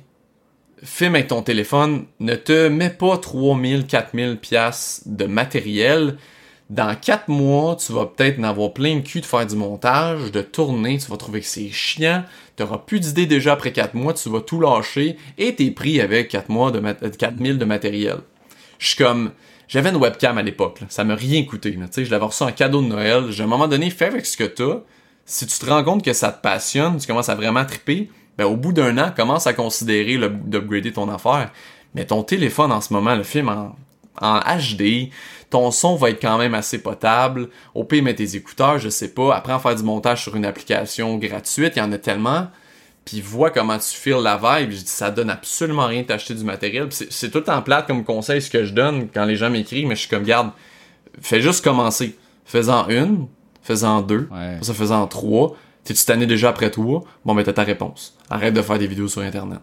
Filme 0.84 1.16
avec 1.16 1.28
ton 1.28 1.42
téléphone, 1.42 2.06
ne 2.20 2.36
te 2.36 2.68
mets 2.68 2.90
pas 2.90 3.18
3000, 3.18 3.86
4000 3.86 4.38
pièces 4.38 5.04
de 5.06 5.26
matériel. 5.26 6.18
Dans 6.70 6.96
4 6.96 7.30
mois, 7.30 7.76
tu 7.76 7.92
vas 7.94 8.06
peut-être 8.06 8.40
en 8.40 8.44
avoir 8.44 8.74
plein 8.74 8.98
de 8.98 9.02
cul 9.02 9.22
de 9.22 9.26
faire 9.26 9.46
du 9.46 9.56
montage, 9.56 10.32
de 10.32 10.42
tourner, 10.42 11.00
tu 11.00 11.10
vas 11.10 11.18
trouver 11.18 11.40
que 11.42 11.48
c'est 11.48 11.70
chiant, 11.70 12.24
tu 12.56 12.64
n'auras 12.64 12.78
plus 12.78 13.00
d'idées 13.00 13.26
déjà 13.26 13.54
après 13.54 13.72
4 13.72 13.96
mois, 13.96 14.14
tu 14.14 14.30
vas 14.30 14.42
tout 14.42 14.62
lâcher 14.62 15.18
et 15.40 15.56
t'es 15.56 15.72
pris 15.72 16.00
avec 16.00 16.30
4 16.30 16.50
mois 16.50 16.72
de 16.72 16.80
4000 16.80 17.58
de 17.58 17.66
matériel. 17.66 18.18
Je 18.78 18.90
suis 18.90 19.04
comme, 19.04 19.32
j'avais 19.68 19.90
une 19.90 19.96
webcam 19.96 20.38
à 20.38 20.44
l'époque, 20.44 20.82
ça 20.90 21.04
m'a 21.04 21.16
rien 21.16 21.44
coûté, 21.44 21.76
je 21.98 22.12
l'avais 22.12 22.26
reçu 22.26 22.44
en 22.44 22.52
cadeau 22.52 22.84
de 22.84 22.88
Noël, 22.88 23.32
j'ai 23.32 23.42
à 23.42 23.46
un 23.48 23.50
moment 23.50 23.68
donné, 23.68 23.90
fais 23.90 24.06
avec 24.06 24.28
ce 24.28 24.38
que 24.38 24.44
t'as, 24.44 24.82
si 25.26 25.48
tu 25.48 25.58
te 25.58 25.66
rends 25.66 25.84
compte 25.84 26.06
que 26.06 26.14
ça 26.14 26.32
te 26.32 26.40
passionne, 26.40 26.98
tu 26.98 27.08
commences 27.08 27.30
à 27.30 27.36
vraiment 27.36 27.66
triper, 27.66 28.12
ben, 28.40 28.46
au 28.46 28.56
bout 28.56 28.72
d'un 28.72 28.98
an, 28.98 29.12
commence 29.14 29.48
à 29.48 29.54
considérer 29.54 30.18
d'upgrader 30.18 30.94
ton 30.94 31.10
affaire. 31.10 31.52
Mais 31.94 32.06
ton 32.06 32.24
téléphone 32.24 32.72
en 32.72 32.80
ce 32.80 32.94
moment, 32.94 33.14
le 33.14 33.24
film 33.24 33.50
en, 33.50 33.76
en 34.22 34.40
HD, 34.40 35.10
ton 35.50 35.72
son 35.72 35.98
va 35.98 36.12
être 36.12 36.22
quand 36.22 36.38
même 36.38 36.54
assez 36.54 36.82
potable. 36.82 37.50
Au 37.76 37.84
pire, 37.84 38.02
mets 38.02 38.16
tes 38.16 38.38
écouteurs, 38.38 38.80
je 38.80 38.88
sais 38.88 39.10
pas. 39.10 39.36
Après, 39.36 39.52
en 39.52 39.60
faire 39.60 39.76
du 39.76 39.84
montage 39.84 40.24
sur 40.24 40.38
une 40.38 40.46
application 40.46 41.18
gratuite, 41.18 41.74
il 41.76 41.80
y 41.80 41.82
en 41.82 41.92
a 41.92 41.98
tellement. 41.98 42.48
Puis 43.04 43.20
vois 43.20 43.52
comment 43.52 43.78
tu 43.78 43.94
files 43.94 44.24
la 44.24 44.38
vibe. 44.38 44.72
Je 44.72 44.78
dis, 44.78 44.88
ça 44.88 45.12
donne 45.12 45.32
absolument 45.32 45.88
rien 45.88 46.04
d'acheter 46.04 46.34
du 46.34 46.46
matériel. 46.46 46.88
C'est 46.92 47.32
tout 47.32 47.50
en 47.50 47.62
plate 47.62 47.88
comme 47.88 48.06
conseil 48.06 48.42
ce 48.42 48.50
que 48.50 48.64
je 48.64 48.74
donne 48.74 49.10
quand 49.14 49.26
les 49.26 49.36
gens 49.36 49.50
m'écrivent, 49.50 49.88
mais 49.88 49.96
je 49.96 50.02
suis 50.02 50.10
comme, 50.10 50.24
garde, 50.24 50.52
fais 51.20 51.42
juste 51.42 51.62
commencer. 51.62 52.18
Fais-en 52.46 52.88
une, 52.88 53.28
fais-en 53.64 54.00
deux, 54.00 54.30
ça 54.62 54.74
fais-en 54.74 55.08
trois. 55.08 55.58
T'es-tu 55.90 56.06
tanné 56.06 56.28
déjà 56.28 56.50
après 56.50 56.70
toi? 56.70 57.04
Bon, 57.26 57.34
ben 57.34 57.42
t'as 57.44 57.54
ta 57.54 57.64
réponse. 57.64 58.16
Arrête 58.30 58.54
de 58.54 58.62
faire 58.62 58.78
des 58.78 58.86
vidéos 58.86 59.08
sur 59.08 59.24
Internet. 59.24 59.58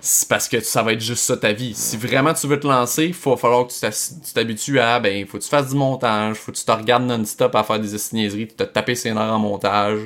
C'est 0.00 0.28
parce 0.28 0.48
que 0.48 0.58
ça 0.58 0.82
va 0.82 0.92
être 0.92 1.00
juste 1.00 1.22
ça 1.22 1.36
ta 1.36 1.52
vie. 1.52 1.72
Si 1.72 1.96
vraiment 1.96 2.34
tu 2.34 2.48
veux 2.48 2.58
te 2.58 2.66
lancer, 2.66 3.04
il 3.04 3.14
va 3.14 3.36
falloir 3.36 3.68
que 3.68 3.72
tu 3.72 4.32
t'habitues 4.34 4.80
à, 4.80 4.98
ben, 4.98 5.24
faut 5.24 5.38
que 5.38 5.44
tu 5.44 5.48
fasses 5.48 5.68
du 5.68 5.76
montage, 5.76 6.34
faut 6.34 6.50
que 6.50 6.56
tu 6.56 6.64
te 6.64 6.72
regardes 6.72 7.04
non-stop 7.04 7.54
à 7.54 7.62
faire 7.62 7.78
des 7.78 7.94
estignaiseries, 7.94 8.48
tu 8.48 8.56
te 8.56 8.64
taper 8.64 8.96
ses 8.96 9.12
nerfs 9.12 9.32
en 9.32 9.38
montage, 9.38 10.00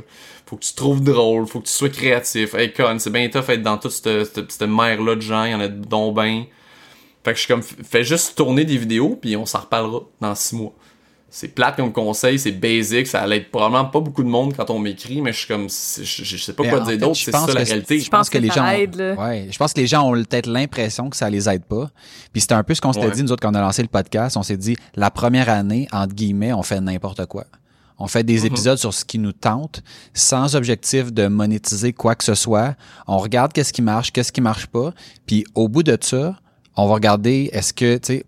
faut 0.45 0.57
que 0.57 0.65
tu 0.65 0.75
trouves 0.75 1.03
drôle, 1.03 1.47
faut 1.47 1.61
que 1.61 1.69
tu 1.69 1.73
sois 1.73 1.89
créatif. 1.89 2.53
Hey, 2.53 2.75
con, 2.75 2.99
c'est 2.99 3.09
bien 3.09 3.27
tough 3.31 3.49
être 3.49 3.63
dans 3.63 3.79
toute 3.79 3.93
cette, 3.93 4.61
mer-là 4.61 5.15
de 5.15 5.23
gens, 5.23 5.45
il 5.45 5.53
y 5.53 5.55
en 5.55 5.61
a 5.61 5.69
dont 5.69 6.13
ben. 6.13 6.45
Fait 7.25 7.33
que 7.33 7.39
je 7.39 7.45
suis 7.45 7.49
comme, 7.49 7.63
fais 7.63 8.05
juste 8.05 8.37
tourner 8.37 8.67
des 8.67 8.77
vidéos, 8.77 9.19
puis 9.19 9.39
on 9.39 9.47
s'en 9.47 9.61
reparlera 9.61 10.03
dans 10.21 10.35
six 10.35 10.55
mois. 10.55 10.75
C'est 11.39 11.49
plate 11.49 11.77
comme 11.77 11.93
conseil, 11.93 12.39
c'est 12.39 12.53
basic, 12.53 13.07
ça 13.07 13.21
allait 13.21 13.37
être 13.37 13.51
probablement 13.51 13.85
pas 13.85 14.01
beaucoup 14.01 14.23
de 14.23 14.29
monde 14.29 14.55
quand 14.57 14.71
on 14.71 14.79
m'écrit, 14.79 15.21
mais 15.21 15.35
je 15.35 15.39
suis 15.41 15.47
comme, 15.47 15.69
je, 15.69 16.03
je 16.03 16.37
sais 16.39 16.55
pas 16.55 16.63
Mais 16.63 16.71
quoi 16.71 16.81
dire 16.81 16.97
d'autre, 16.97 17.15
je 17.19 17.25
c'est 17.25 17.31
pense 17.31 17.47
ça 17.51 17.53
la 17.53 17.63
que 17.63 17.67
réalité. 17.69 18.01
Je 18.01 18.09
pense 18.09 18.31
que, 18.31 18.39
les 18.39 18.49
gens, 18.49 18.67
aide, 18.69 19.17
ouais, 19.19 19.47
je 19.51 19.59
pense 19.59 19.75
que 19.75 19.81
les 19.83 19.87
gens 19.87 20.09
ont 20.09 20.13
peut-être 20.15 20.47
l'impression 20.47 21.11
que 21.11 21.17
ça 21.17 21.29
les 21.29 21.47
aide 21.47 21.65
pas. 21.65 21.91
Puis 22.33 22.41
c'était 22.41 22.55
un 22.55 22.63
peu 22.63 22.73
ce 22.73 22.81
qu'on 22.81 22.95
s'était 22.95 23.05
Ouais. 23.09 23.13
dit 23.13 23.23
nous 23.23 23.33
autres 23.33 23.43
quand 23.43 23.53
on 23.53 23.55
a 23.55 23.61
lancé 23.61 23.83
le 23.83 23.89
podcast. 23.89 24.39
On 24.39 24.43
s'est 24.43 24.57
dit 24.57 24.77
la 24.95 25.11
première 25.11 25.51
année 25.51 25.89
entre 25.93 26.15
guillemets, 26.15 26.55
on 26.55 26.63
fait 26.63 26.81
n'importe 26.81 27.27
quoi. 27.27 27.45
On 27.99 28.07
fait 28.07 28.25
des 28.25 28.41
Mhm. 28.41 28.47
épisodes 28.47 28.79
sur 28.79 28.95
ce 28.95 29.05
qui 29.05 29.19
nous 29.19 29.33
tente, 29.33 29.83
sans 30.15 30.57
objectif 30.57 31.13
de 31.13 31.27
monétiser 31.29 31.93
quoi 31.93 32.15
que 32.15 32.25
ce 32.25 32.35
soit. 32.35 32.77
On 33.07 33.19
regarde 33.19 33.53
qu'est-ce 33.53 33.75
qui 33.75 33.83
marche, 33.83 34.11
qu'est-ce 34.11 34.33
qui 34.33 34.41
marche 34.41 34.69
pas. 34.69 34.95
Puis 35.27 35.45
au 35.55 35.69
bout 35.69 35.83
de 35.83 35.99
ça, 36.01 36.39
on 36.77 36.87
va 36.89 36.95
regarder 36.95 37.51
est-ce 37.53 37.75
que 37.75 37.99
tu 37.99 38.07
sais 38.15 38.25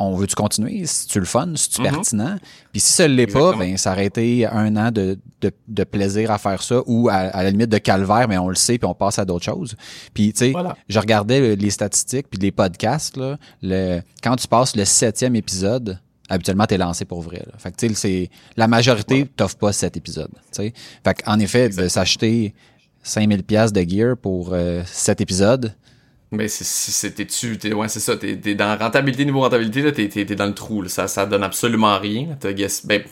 on 0.00 0.14
veut-tu 0.14 0.34
continuer? 0.36 0.86
Si 0.86 1.06
tu 1.08 1.18
le 1.18 1.24
fun, 1.26 1.52
si 1.56 1.70
tu 1.70 1.80
Mhm. 1.82 1.90
pertinent? 1.90 2.36
Puis 2.72 2.80
si 2.80 2.92
ça 2.92 3.08
ne 3.08 3.14
l'est 3.14 3.26
pas, 3.26 3.54
ben 3.56 3.76
ça 3.76 3.92
aurait 3.92 4.06
été 4.06 4.46
un 4.46 4.76
an 4.76 4.90
de, 4.90 5.18
de, 5.40 5.50
de 5.66 5.84
plaisir 5.84 6.30
à 6.30 6.38
faire 6.38 6.62
ça 6.62 6.80
ou 6.86 7.08
à, 7.08 7.14
à 7.14 7.42
la 7.42 7.50
limite 7.50 7.68
de 7.70 7.78
calvaire, 7.78 8.26
mais 8.28 8.38
on 8.38 8.48
le 8.48 8.54
sait 8.54 8.78
puis 8.78 8.86
on 8.88 8.94
passe 8.94 9.18
à 9.18 9.24
d'autres 9.24 9.44
choses. 9.44 9.74
Puis 10.14 10.32
tu 10.32 10.38
sais, 10.38 10.50
Voilà. 10.52 10.76
je 10.88 10.98
regardais 10.98 11.56
les 11.56 11.70
statistiques 11.70 12.28
puis 12.30 12.38
les 12.40 12.52
podcasts 12.52 13.16
là, 13.16 13.36
le 13.62 14.00
quand 14.22 14.36
tu 14.36 14.46
passes 14.46 14.76
le 14.76 14.84
septième 14.84 15.34
épisode, 15.36 15.98
habituellement 16.28 16.66
t'es 16.66 16.78
lancé 16.78 17.04
pour 17.04 17.22
vrai. 17.22 17.38
Là. 17.46 17.52
Fait 17.58 17.72
que 17.72 17.76
tu 17.76 17.88
sais, 17.88 17.94
c'est 17.94 18.30
la 18.56 18.68
majorité 18.68 19.26
t'offre 19.36 19.56
pas 19.56 19.72
cet 19.72 19.96
épisode. 19.96 20.30
Tu 20.52 20.62
sais, 20.62 20.72
fait 21.04 21.22
en 21.26 21.38
effet 21.40 21.70
de 21.70 21.88
s'acheter 21.88 22.54
5000 23.02 23.42
pièces 23.42 23.72
de 23.72 23.80
gear 23.88 24.16
pour 24.16 24.50
euh, 24.52 24.82
cet 24.86 25.20
épisode, 25.20 25.72
Mais 26.30 26.46
t'es, 27.58 27.72
ouais, 27.72 27.88
c'est 27.88 28.00
ça, 28.00 28.16
t'es, 28.16 28.36
t'es 28.36 28.54
dans 28.54 28.76
rentabilité, 28.78 29.24
niveau 29.24 29.40
rentabilité, 29.40 29.82
là, 29.82 29.92
t'es, 29.92 30.08
t'es, 30.08 30.26
t'es 30.26 30.34
dans 30.34 30.46
le 30.46 30.54
trou, 30.54 30.82
là. 30.82 30.88
Ça, 30.88 31.08
ça 31.08 31.24
donne 31.24 31.42
absolument 31.42 31.98
rien. 31.98 32.36
T'as 32.38 32.52
gas- 32.52 32.82
ben, 32.84 33.02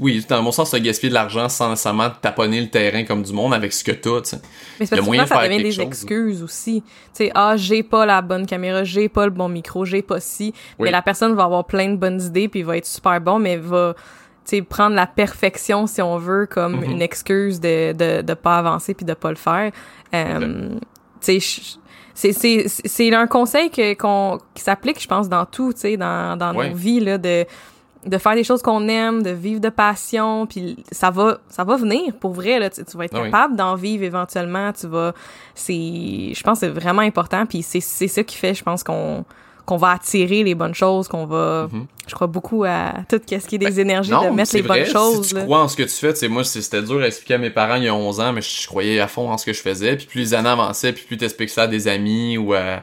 oui, 0.00 0.26
dans 0.28 0.42
mon 0.42 0.50
sens, 0.50 0.72
t'as 0.72 0.80
gaspillé 0.80 1.10
de 1.10 1.14
l'argent 1.14 1.48
sans 1.48 1.70
nécessairement 1.70 2.10
taponner 2.10 2.60
le 2.60 2.68
terrain 2.68 3.04
comme 3.04 3.22
du 3.22 3.32
monde 3.32 3.54
avec 3.54 3.72
ce 3.72 3.84
que 3.84 3.92
t'as, 3.92 4.20
tu. 4.22 4.34
Mais 4.80 4.86
c'est 4.86 5.00
moyen 5.00 5.22
de 5.22 5.28
ça 5.28 5.36
faire 5.36 5.44
devient 5.44 5.56
quelque 5.58 5.66
des 5.68 5.72
chose. 5.76 5.84
excuses 5.86 6.42
aussi. 6.42 6.82
Tu 6.82 6.88
sais, 7.12 7.30
ah, 7.36 7.56
j'ai 7.56 7.84
pas 7.84 8.04
la 8.04 8.20
bonne 8.20 8.46
caméra, 8.46 8.82
j'ai 8.82 9.08
pas 9.08 9.26
le 9.26 9.30
bon 9.30 9.48
micro, 9.48 9.84
j'ai 9.84 10.02
pas 10.02 10.18
ci. 10.18 10.52
Oui. 10.80 10.86
Mais 10.86 10.90
la 10.90 11.02
personne 11.02 11.34
va 11.36 11.44
avoir 11.44 11.66
plein 11.66 11.88
de 11.90 11.96
bonnes 11.96 12.20
idées 12.20 12.48
puis 12.48 12.64
va 12.64 12.76
être 12.78 12.86
super 12.86 13.20
bon, 13.20 13.38
mais 13.38 13.56
va, 13.58 13.94
tu 14.44 14.56
sais, 14.56 14.62
prendre 14.62 14.96
la 14.96 15.06
perfection, 15.06 15.86
si 15.86 16.02
on 16.02 16.18
veut, 16.18 16.46
comme 16.50 16.78
Mhm. 16.80 16.90
une 16.90 17.02
excuse 17.02 17.60
de, 17.60 17.92
de, 17.92 18.22
de 18.22 18.34
pas 18.34 18.58
avancer 18.58 18.92
puis 18.92 19.06
de 19.06 19.14
pas 19.14 19.30
le 19.30 19.36
faire. 19.36 19.70
Euh, 20.14 20.70
tu 21.24 21.40
sais, 21.40 21.78
c'est 22.16 23.14
un 23.14 23.26
conseil 23.26 23.70
que, 23.70 23.94
qu'on, 23.94 24.38
qui 24.54 24.62
s'applique, 24.62 25.00
je 25.00 25.06
pense, 25.08 25.28
dans 25.28 25.44
tout, 25.44 25.72
tu 25.74 25.80
sais, 25.80 25.96
dans, 25.96 26.36
dans 26.38 26.54
Ouais. 26.56 26.70
nos 26.70 26.74
vies, 26.74 27.00
là, 27.00 27.18
de, 27.18 27.44
de 28.06 28.18
faire 28.18 28.34
des 28.34 28.44
choses 28.44 28.62
qu'on 28.62 28.88
aime, 28.88 29.22
de 29.22 29.30
vivre 29.30 29.60
de 29.60 29.68
passion, 29.68 30.46
puis 30.46 30.76
ça 30.92 31.10
va 31.10 31.38
ça 31.48 31.64
va 31.64 31.76
venir 31.76 32.14
pour 32.20 32.32
vrai 32.32 32.58
là, 32.60 32.70
tu, 32.70 32.84
tu 32.84 32.96
vas 32.96 33.04
être 33.06 33.16
Ah 33.16 33.22
oui. 33.22 33.30
capable 33.30 33.56
d'en 33.56 33.74
vivre 33.74 34.04
éventuellement, 34.04 34.72
tu 34.72 34.86
vas 34.86 35.12
c'est 35.56 35.72
je 35.74 36.42
pense 36.44 36.60
que 36.60 36.66
c'est 36.66 36.72
vraiment 36.72 37.02
important 37.02 37.46
puis 37.46 37.62
c'est 37.62 37.80
c'est 37.80 38.06
ça 38.08 38.22
qui 38.22 38.36
fait 38.36 38.54
je 38.54 38.62
pense 38.62 38.84
qu'on 38.84 39.24
qu'on 39.66 39.76
va 39.76 39.90
attirer 39.90 40.44
les 40.44 40.54
bonnes 40.54 40.74
choses, 40.74 41.08
qu'on 41.08 41.26
va 41.26 41.68
Mhm. 41.72 41.86
je 42.06 42.14
crois 42.14 42.28
beaucoup 42.28 42.64
à 42.64 42.94
tout 43.08 43.20
ce 43.28 43.36
qui 43.46 43.56
est 43.56 43.58
des 43.58 43.80
énergies 43.80 44.10
Non, 44.12 44.30
de 44.30 44.34
mettre 44.34 44.50
c'est 44.52 44.58
les 44.62 44.66
vrai, 44.68 44.84
bonnes 44.84 44.92
choses 44.92 45.22
Si 45.24 45.28
tu 45.30 45.34
là. 45.34 45.42
crois 45.42 45.60
en 45.62 45.68
ce 45.68 45.76
que 45.76 45.82
tu 45.82 45.88
fais, 45.90 46.12
tu 46.14 46.20
sais, 46.20 46.28
moi, 46.28 46.44
c'est- 46.44 46.62
c'était 46.62 46.82
dur 46.82 47.00
à 47.00 47.06
expliquer 47.08 47.34
à 47.34 47.38
mes 47.38 47.50
parents 47.50 47.74
il 47.74 47.82
y 47.82 47.88
a 47.88 47.94
11 47.94 48.20
ans, 48.20 48.32
mais 48.32 48.40
je 48.42 48.66
croyais 48.66 49.00
à 49.00 49.08
fond 49.08 49.28
en 49.30 49.36
ce 49.36 49.44
que 49.44 49.52
je 49.52 49.60
faisais. 49.60 49.96
Puis 49.96 50.06
plus 50.06 50.20
les 50.20 50.34
années 50.34 50.48
avançaient, 50.48 50.92
puis 50.92 51.04
plus 51.04 51.16
t'expliques 51.16 51.50
ça 51.50 51.64
à 51.64 51.66
des 51.66 51.88
amis 51.88 52.38
ou 52.38 52.54
à 52.54 52.82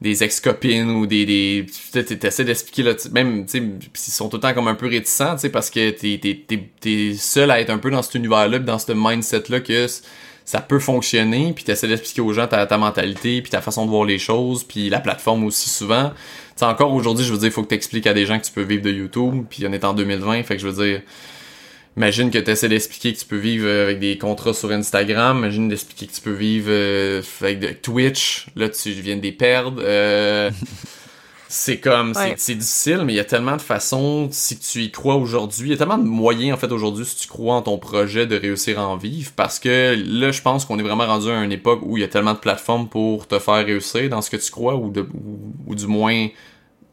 des 0.00 0.24
ex-copines 0.24 0.90
ou 0.90 1.06
des... 1.06 1.24
des 1.26 1.66
t'essaies 1.92 2.44
d'expliquer, 2.44 2.82
là, 2.82 2.92
même, 3.12 3.46
tu 3.46 3.58
sais, 3.58 3.58
ils 3.58 4.12
sont 4.12 4.28
tout 4.28 4.36
le 4.36 4.40
temps 4.42 4.52
comme 4.54 4.66
un 4.68 4.74
peu 4.74 4.86
réticents, 4.88 5.34
tu 5.34 5.42
sais, 5.42 5.48
parce 5.48 5.70
que 5.70 5.90
t'es, 5.90 6.18
t'es, 6.20 6.68
t'es, 6.80 7.14
seul 7.14 7.50
à 7.52 7.60
être 7.60 7.70
un 7.70 7.78
peu 7.78 7.90
dans 7.90 8.02
cet 8.02 8.14
univers-là, 8.16 8.58
puis 8.58 8.66
dans 8.66 8.78
ce 8.80 8.92
mindset-là 8.92 9.60
que 9.60 9.86
c- 9.86 10.02
ça 10.44 10.60
peut 10.60 10.78
fonctionner, 10.78 11.52
puis 11.52 11.64
t'essaies 11.64 11.88
d'expliquer 11.88 12.20
aux 12.20 12.32
gens 12.32 12.46
ta, 12.46 12.66
ta 12.66 12.78
mentalité, 12.78 13.42
puis 13.42 13.50
ta 13.50 13.60
façon 13.60 13.84
de 13.84 13.90
voir 13.90 14.04
les 14.04 14.18
choses, 14.18 14.64
puis 14.64 14.88
la 14.88 15.00
plateforme 15.00 15.44
aussi 15.44 15.70
souvent. 15.70 16.10
Tu 16.10 16.16
sais, 16.56 16.64
encore 16.64 16.92
aujourd'hui, 16.92 17.24
je 17.24 17.32
veux 17.32 17.38
dire, 17.38 17.50
faut 17.50 17.62
que 17.62 17.68
t'expliques 17.68 18.06
à 18.06 18.14
des 18.14 18.26
gens 18.26 18.38
que 18.38 18.44
tu 18.44 18.52
peux 18.52 18.62
vivre 18.62 18.82
de 18.82 18.90
YouTube, 18.90 19.44
puis 19.48 19.66
on 19.66 19.72
est 19.72 19.84
en 19.84 19.94
2020, 19.94 20.42
fait 20.42 20.56
que 20.56 20.62
je 20.62 20.68
veux 20.68 20.84
dire... 20.84 21.02
Imagine 21.96 22.30
que 22.30 22.38
tu 22.38 22.50
essaies 22.50 22.70
d'expliquer 22.70 23.12
que 23.12 23.18
tu 23.18 23.26
peux 23.26 23.36
vivre 23.36 23.66
euh, 23.66 23.84
avec 23.84 23.98
des 23.98 24.16
contrats 24.16 24.54
sur 24.54 24.70
Instagram. 24.70 25.36
Imagine 25.38 25.68
d'expliquer 25.68 26.06
que 26.06 26.12
tu 26.12 26.22
peux 26.22 26.32
vivre 26.32 26.68
euh, 26.70 27.22
avec 27.42 27.60
de 27.60 27.68
Twitch. 27.68 28.46
Là, 28.56 28.70
tu 28.70 28.92
viens 28.92 29.16
de 29.16 29.22
les 29.22 29.32
perdre. 29.32 29.82
Euh, 29.84 30.50
c'est 31.54 31.78
comme, 31.80 32.14
c'est- 32.14 32.20
Ouais. 32.20 32.34
c'est 32.38 32.54
difficile, 32.54 33.02
mais 33.04 33.12
il 33.12 33.16
y 33.16 33.20
a 33.20 33.24
tellement 33.24 33.56
de 33.56 33.60
façons, 33.60 34.28
si 34.30 34.58
tu 34.58 34.80
y 34.84 34.90
crois 34.90 35.16
aujourd'hui, 35.16 35.68
il 35.68 35.70
y 35.72 35.74
a 35.74 35.76
tellement 35.76 35.98
de 35.98 36.04
moyens, 36.08 36.54
en 36.54 36.56
fait, 36.58 36.72
aujourd'hui, 36.72 37.04
si 37.04 37.16
tu 37.16 37.28
crois 37.28 37.56
en 37.56 37.62
ton 37.62 37.76
projet 37.76 38.26
de 38.26 38.36
réussir 38.36 38.80
à 38.80 38.86
en 38.88 38.96
vivre. 38.96 39.32
Parce 39.36 39.58
que 39.58 39.94
là, 40.06 40.32
je 40.32 40.40
pense 40.40 40.64
qu'on 40.64 40.78
est 40.78 40.82
vraiment 40.82 41.06
rendu 41.06 41.30
à 41.30 41.42
une 41.44 41.52
époque 41.52 41.80
où 41.82 41.98
il 41.98 42.00
y 42.00 42.04
a 42.04 42.08
tellement 42.08 42.32
de 42.32 42.38
plateformes 42.38 42.88
pour 42.88 43.26
te 43.28 43.38
faire 43.38 43.64
réussir 43.66 44.08
dans 44.08 44.22
ce 44.22 44.30
que 44.30 44.36
tu 44.38 44.50
crois, 44.50 44.76
ou, 44.76 44.90
de, 44.90 45.02
ou, 45.02 45.52
ou 45.66 45.74
du 45.74 45.86
moins 45.86 46.28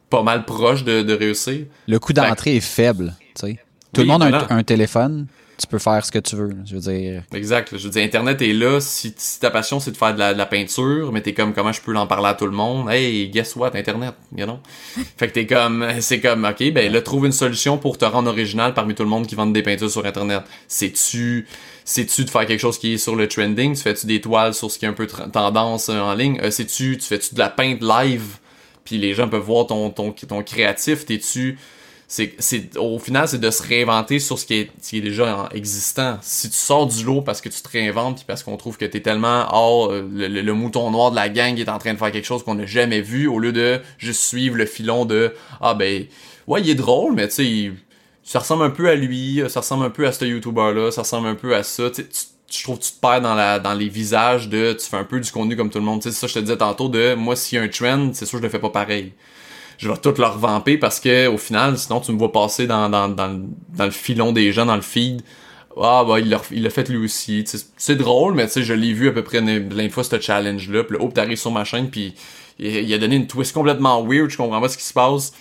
pas 0.09 0.23
mal 0.23 0.43
proche 0.43 0.83
de, 0.83 1.03
de 1.03 1.13
réussir. 1.13 1.65
le 1.87 1.99
coût 1.99 2.11
d'entrée 2.13 2.57
est 2.57 2.59
faible. 2.59 3.15
Tu 3.35 3.41
sais. 3.47 3.59
Tout 3.93 4.01
Oui, 4.01 4.07
le 4.07 4.11
monde 4.11 4.23
a 4.23 4.47
un 4.53 4.63
téléphone, 4.63 5.27
tu 5.59 5.67
peux 5.67 5.77
faire 5.77 6.03
ce 6.05 6.11
que 6.11 6.19
tu 6.19 6.35
veux. 6.35 6.51
Je 6.65 6.75
veux 6.75 6.81
dire, 6.81 7.23
Exact. 7.33 7.77
Je 7.77 7.83
veux 7.83 7.89
dire, 7.89 8.03
Internet 8.03 8.41
est 8.41 8.53
là. 8.53 8.79
Si, 8.79 9.13
si 9.17 9.39
ta 9.39 9.51
passion, 9.51 9.79
c'est 9.79 9.91
de 9.91 9.97
faire 9.97 10.13
de 10.13 10.19
la, 10.19 10.33
de 10.33 10.37
la 10.37 10.45
peinture, 10.45 11.11
mais 11.11 11.21
t'es 11.21 11.33
comme, 11.33 11.53
comment 11.53 11.71
je 11.71 11.81
peux 11.81 11.95
en 11.95 12.07
parler 12.07 12.27
à 12.27 12.33
tout 12.33 12.45
le 12.45 12.51
monde? 12.51 12.89
Hey, 12.89 13.29
guess 13.29 13.55
what? 13.55 13.71
Internet, 13.75 14.15
you 14.35 14.45
know? 14.45 14.59
fait 15.17 15.27
que 15.27 15.33
t'es 15.33 15.45
comme, 15.45 15.85
c'est 15.99 16.21
comme, 16.21 16.45
ok, 16.45 16.71
ben 16.71 16.91
là, 16.91 17.01
trouve 17.01 17.25
une 17.25 17.31
solution 17.31 17.77
pour 17.77 17.97
te 17.97 18.05
rendre 18.05 18.29
original 18.29 18.73
parmi 18.73 18.95
tout 18.95 19.03
le 19.03 19.09
monde 19.09 19.27
qui 19.27 19.35
vend 19.35 19.47
des 19.47 19.61
peintures 19.61 19.91
sur 19.91 20.05
Internet. 20.05 20.43
C'est-tu, 20.67 21.45
c'est-tu 21.83 22.23
de 22.23 22.29
faire 22.29 22.45
quelque 22.45 22.61
chose 22.61 22.79
qui 22.79 22.93
est 22.93 22.97
sur 22.97 23.15
le 23.15 23.27
trending? 23.27 23.75
Tu 23.75 23.81
fais-tu 23.81 24.07
des 24.07 24.21
toiles 24.21 24.53
sur 24.53 24.71
ce 24.71 24.79
qui 24.79 24.85
est 24.85 24.89
un 24.89 24.93
peu 24.93 25.07
tendance 25.07 25.89
euh, 25.89 25.99
en 25.99 26.13
ligne? 26.13 26.39
Euh, 26.41 26.51
c'est-tu, 26.51 26.97
tu 26.97 27.05
fais-tu 27.05 27.35
de 27.35 27.39
la 27.39 27.49
peinte 27.49 27.81
live? 27.81 28.37
Puis 28.85 28.97
les 28.97 29.13
gens 29.13 29.27
peuvent 29.27 29.41
voir 29.41 29.67
ton, 29.67 29.89
ton, 29.89 30.11
ton 30.11 30.41
créatif. 30.41 31.05
T'es-tu, 31.05 31.57
c'est, 32.11 32.75
au 32.77 32.97
final, 32.97 33.27
c'est 33.27 33.37
de 33.39 33.51
se 33.51 33.61
réinventer 33.61 34.17
sur 34.19 34.39
ce 34.39 34.45
qui 34.45 34.55
est, 34.55 34.71
qui 34.81 34.97
est 34.97 35.01
déjà 35.01 35.47
existant. 35.53 36.17
Si 36.23 36.49
tu 36.49 36.57
sors 36.57 36.87
du 36.87 37.03
lot 37.05 37.21
parce 37.21 37.39
que 37.39 37.49
tu 37.49 37.61
te 37.61 37.69
réinventes 37.69 38.15
puis 38.17 38.25
parce 38.27 38.41
qu'on 38.43 38.57
trouve 38.57 38.77
que 38.77 38.85
t'es 38.85 38.99
tellement 39.01 39.45
euh, 39.91 40.01
le, 40.11 40.27
le- 40.27 40.53
mouton 40.53 40.89
noir 40.89 41.11
de 41.11 41.15
la 41.15 41.29
gang 41.29 41.57
est 41.59 41.69
en 41.69 41.77
train 41.77 41.93
de 41.93 41.99
faire 41.99 42.11
quelque 42.11 42.25
chose 42.25 42.43
qu'on 42.43 42.55
n'a 42.55 42.65
jamais 42.65 43.01
vu, 43.01 43.27
au 43.27 43.37
lieu 43.37 43.51
de 43.51 43.79
juste 43.99 44.21
suivre 44.21 44.57
le 44.57 44.65
filon 44.65 45.05
de, 45.05 45.33
ah 45.61 45.75
ben, 45.75 46.05
ouais, 46.47 46.61
il 46.61 46.69
est 46.71 46.75
drôle, 46.75 47.13
mais 47.13 47.27
tu 47.27 47.35
sais, 47.35 47.71
ça 48.23 48.39
ressemble 48.39 48.63
un 48.63 48.69
peu 48.71 48.89
à 48.89 48.95
lui, 48.95 49.41
ça 49.47 49.59
ressemble 49.59 49.85
un 49.85 49.89
peu 49.91 50.07
à 50.07 50.11
ce 50.11 50.25
YouTuber-là, 50.25 50.91
ça 50.91 51.01
ressemble 51.01 51.27
un 51.27 51.35
peu 51.35 51.55
à 51.55 51.63
ça, 51.63 51.89
tu 51.91 52.05
je 52.51 52.63
trouve 52.63 52.79
tu 52.79 52.91
te 52.91 52.99
perds 52.99 53.21
dans 53.21 53.35
la 53.35 53.59
dans 53.59 53.75
les 53.75 53.89
visages 53.89 54.49
de 54.49 54.73
tu 54.73 54.83
fais 54.87 54.97
un 54.97 55.03
peu 55.03 55.19
du 55.19 55.31
contenu 55.31 55.55
comme 55.55 55.69
tout 55.69 55.77
le 55.77 55.83
monde. 55.85 56.01
Tu 56.01 56.09
sais 56.09 56.15
ça 56.15 56.25
je 56.25 56.33
te 56.33 56.39
disais 56.39 56.57
tantôt 56.57 56.89
de 56.89 57.13
moi 57.13 57.35
s'il 57.35 57.57
y 57.57 57.61
a 57.61 57.63
un 57.63 57.67
trend 57.67 58.09
c'est 58.13 58.25
sûr 58.25 58.39
que 58.39 58.41
je 58.41 58.47
le 58.47 58.49
fais 58.49 58.57
pas 58.59 58.71
pareil 58.71 59.13
je 59.79 59.89
vais 59.89 59.97
tout 59.97 60.13
leur 60.17 60.37
vamper 60.37 60.77
parce 60.77 60.99
que 60.99 61.27
au 61.27 61.37
final, 61.37 61.77
sinon 61.77 62.01
tu 62.01 62.11
me 62.11 62.17
vois 62.19 62.31
passer 62.31 62.67
dans, 62.67 62.89
dans, 62.89 63.07
dans, 63.09 63.27
le- 63.29 63.43
dans 63.75 63.85
le 63.85 63.91
filon 63.91 64.31
des 64.31 64.51
gens, 64.51 64.65
dans 64.67 64.75
le 64.75 64.81
feed. 64.83 65.23
Ah 65.81 66.03
bah 66.05 66.19
il 66.19 66.29
l'a 66.29 66.69
fait 66.69 66.89
lui 66.89 66.97
aussi. 66.97 67.45
C'est 67.77 67.95
drôle, 67.95 68.33
mais 68.35 68.45
tu 68.47 68.53
sais, 68.53 68.63
je 68.63 68.73
l'ai 68.73 68.91
vu 68.93 69.07
à 69.07 69.13
peu 69.13 69.23
près 69.23 69.41
fois 69.89 70.03
ce 70.03 70.19
challenge-là. 70.19 70.83
Puis 70.83 70.97
là, 70.97 71.03
hop, 71.03 71.13
t'arrives 71.13 71.37
sur 71.37 71.51
ma 71.51 71.63
chaîne, 71.63 71.89
puis 71.89 72.13
il, 72.59 72.67
il 72.67 72.93
a 72.93 72.97
donné 72.97 73.15
une 73.15 73.27
twist 73.27 73.53
complètement 73.53 74.03
weird, 74.05 74.29
je 74.29 74.35
comprends 74.37 74.59
pas 74.59 74.67
ce 74.67 74.77
qui 74.77 74.83
se 74.83 74.93
passe. 74.93 75.31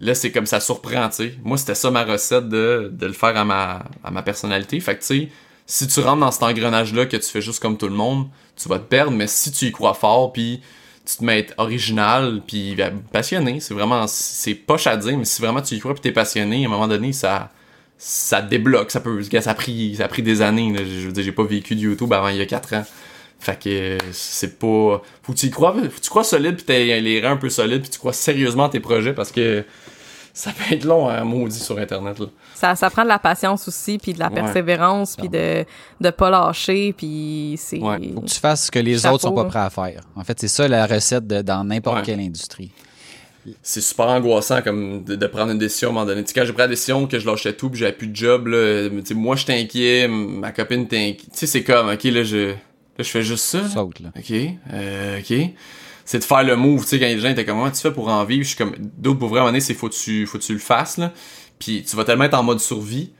Là, 0.00 0.14
c'est 0.14 0.30
comme 0.30 0.46
ça 0.46 0.60
surprend, 0.60 1.08
tu 1.08 1.16
sais. 1.16 1.34
Moi, 1.42 1.56
c'était 1.58 1.74
ça 1.74 1.90
ma 1.90 2.04
recette 2.04 2.48
de, 2.48 2.90
de 2.92 3.06
le 3.06 3.12
faire 3.12 3.36
à 3.36 3.44
ma, 3.44 3.84
à 4.04 4.10
ma 4.12 4.22
personnalité. 4.22 4.78
Fait 4.78 4.94
que 4.94 5.00
tu 5.00 5.06
sais, 5.06 5.28
si 5.66 5.88
tu 5.88 5.98
rentres 6.00 6.20
dans 6.20 6.30
cet 6.30 6.44
engrenage-là 6.44 7.06
que 7.06 7.16
tu 7.16 7.28
fais 7.28 7.40
juste 7.42 7.60
comme 7.60 7.76
tout 7.76 7.88
le 7.88 7.94
monde, 7.94 8.28
tu 8.54 8.68
vas 8.68 8.78
te 8.78 8.84
perdre, 8.84 9.10
mais 9.12 9.26
si 9.26 9.50
tu 9.50 9.64
y 9.66 9.72
crois 9.72 9.94
fort, 9.94 10.32
puis 10.32 10.60
tu 11.08 11.16
te 11.16 11.24
mets 11.24 11.46
original 11.56 12.42
puis 12.46 12.74
ben, 12.74 13.00
passionné, 13.10 13.60
c'est 13.60 13.72
vraiment 13.72 14.06
c'est 14.06 14.54
poche 14.54 14.86
à 14.86 14.96
dire 14.96 15.16
mais 15.16 15.24
si 15.24 15.40
vraiment 15.40 15.62
tu 15.62 15.74
y 15.74 15.78
crois 15.78 15.94
puis 15.94 16.02
t'es 16.02 16.12
passionné, 16.12 16.64
à 16.64 16.68
un 16.68 16.70
moment 16.70 16.88
donné 16.88 17.12
ça 17.12 17.50
ça 17.96 18.42
débloque, 18.42 18.90
ça 18.90 19.00
peut 19.00 19.22
ça 19.22 19.50
a 19.50 19.54
pris 19.54 19.96
ça 19.96 20.04
a 20.04 20.08
pris 20.08 20.22
des 20.22 20.42
années 20.42 20.70
là. 20.72 20.80
je 20.84 21.06
veux 21.06 21.12
dire 21.12 21.24
j'ai 21.24 21.32
pas 21.32 21.44
vécu 21.44 21.74
de 21.74 21.80
YouTube 21.80 22.12
avant 22.12 22.28
il 22.28 22.36
y 22.36 22.42
a 22.42 22.46
4 22.46 22.74
ans. 22.74 22.84
Fait 23.40 23.58
que 23.58 23.98
c'est 24.12 24.58
pas 24.58 25.02
faut 25.22 25.32
que 25.32 25.38
tu 25.38 25.46
y 25.46 25.50
crois, 25.50 25.72
faut 25.74 25.80
que 25.80 26.00
tu 26.00 26.10
crois 26.10 26.24
solide 26.24 26.56
puis 26.56 26.64
t'as 26.66 26.78
les 27.00 27.20
reins 27.20 27.32
un 27.32 27.36
peu 27.36 27.48
solides 27.48 27.82
puis 27.82 27.90
tu 27.90 27.98
crois 27.98 28.12
sérieusement 28.12 28.64
à 28.64 28.68
tes 28.68 28.80
projets 28.80 29.14
parce 29.14 29.32
que 29.32 29.64
ça 30.38 30.52
peut 30.52 30.74
être 30.74 30.84
long 30.84 31.08
à 31.08 31.24
maudit 31.24 31.58
sur 31.58 31.78
internet 31.78 32.18
là. 32.20 32.26
Ça, 32.54 32.76
ça 32.76 32.88
prend 32.90 33.02
de 33.02 33.08
la 33.08 33.18
patience 33.18 33.66
aussi, 33.66 33.98
puis 33.98 34.12
de 34.12 34.18
la 34.20 34.30
persévérance, 34.30 35.16
puis 35.16 35.28
de 35.28 35.64
de 36.00 36.10
pas 36.10 36.30
lâcher, 36.30 36.92
puis 36.96 37.56
c'est... 37.58 37.78
Ouais. 37.80 37.98
faut 38.14 38.20
que 38.20 38.26
tu 38.26 38.38
fasses 38.38 38.66
ce 38.66 38.70
que 38.70 38.78
les 38.78 38.98
Chapeau, 38.98 39.14
autres 39.16 39.22
sont 39.24 39.34
pas 39.34 39.44
prêts 39.46 39.58
à 39.58 39.70
faire. 39.70 40.00
En 40.14 40.22
fait, 40.22 40.38
c'est 40.38 40.48
ça 40.48 40.68
la 40.68 40.86
recette 40.86 41.26
de- 41.26 41.42
dans 41.42 41.64
n'importe 41.64 41.96
Ouais. 41.98 42.02
quelle 42.04 42.20
industrie. 42.20 42.70
c'est 43.62 43.80
super 43.80 44.06
angoissant 44.08 44.60
comme 44.62 45.02
de, 45.04 45.16
de 45.16 45.26
prendre 45.26 45.50
une 45.52 45.58
décision 45.58 45.88
à 45.88 45.90
un 45.90 45.94
moment 45.94 46.06
donné. 46.06 46.22
Tu 46.22 46.28
sais, 46.28 46.34
quand 46.38 46.44
j'ai 46.46 46.52
pris 46.52 46.62
la 46.62 46.68
décision 46.68 47.06
que 47.06 47.18
je 47.18 47.26
lâchais 47.26 47.54
tout 47.54 47.70
puis 47.70 47.80
j'avais 47.80 47.92
plus 47.92 48.08
de 48.08 48.14
job, 48.16 48.46
là, 48.48 48.88
tu 48.90 49.06
sais, 49.06 49.14
moi 49.14 49.36
je 49.36 49.46
t'inquiète, 49.46 50.08
ma 50.10 50.52
copine 50.52 50.86
t'inquiète. 50.86 51.20
Tu 51.32 51.38
sais, 51.38 51.46
c'est 51.46 51.62
comme, 51.64 51.88
ok, 51.88 52.04
là, 52.04 52.22
je, 52.22 52.48
là, 52.50 52.54
je 52.98 53.02
fais 53.04 53.22
juste 53.22 53.44
ça. 53.44 53.66
Saute, 53.68 54.00
là. 54.00 54.10
Ok, 54.16 54.32
euh, 54.72 55.18
ok. 55.20 55.50
C'est 56.08 56.20
de 56.20 56.24
faire 56.24 56.42
le 56.42 56.56
move, 56.56 56.84
tu 56.84 56.88
sais, 56.88 56.98
quand 56.98 57.04
les 57.04 57.20
gens 57.20 57.28
étaient 57.28 57.44
comme, 57.44 57.58
comment 57.58 57.70
tu 57.70 57.82
fais 57.82 57.92
pour 57.92 58.08
en 58.08 58.24
vivre? 58.24 58.42
Je 58.42 58.48
suis 58.48 58.56
comme, 58.56 58.74
d'autres 58.78 59.18
pour 59.18 59.28
vraiment, 59.28 59.52
c'est 59.60 59.74
faut 59.74 59.90
que 59.90 59.94
tu, 59.94 60.26
faut 60.26 60.38
que 60.38 60.42
tu 60.42 60.54
le 60.54 60.58
fasses, 60.58 60.96
là. 60.96 61.12
Puis 61.58 61.84
tu 61.86 61.96
vas 61.96 62.04
tellement 62.04 62.24
être 62.24 62.32
en 62.32 62.42
mode 62.42 62.60
survie. 62.60 63.12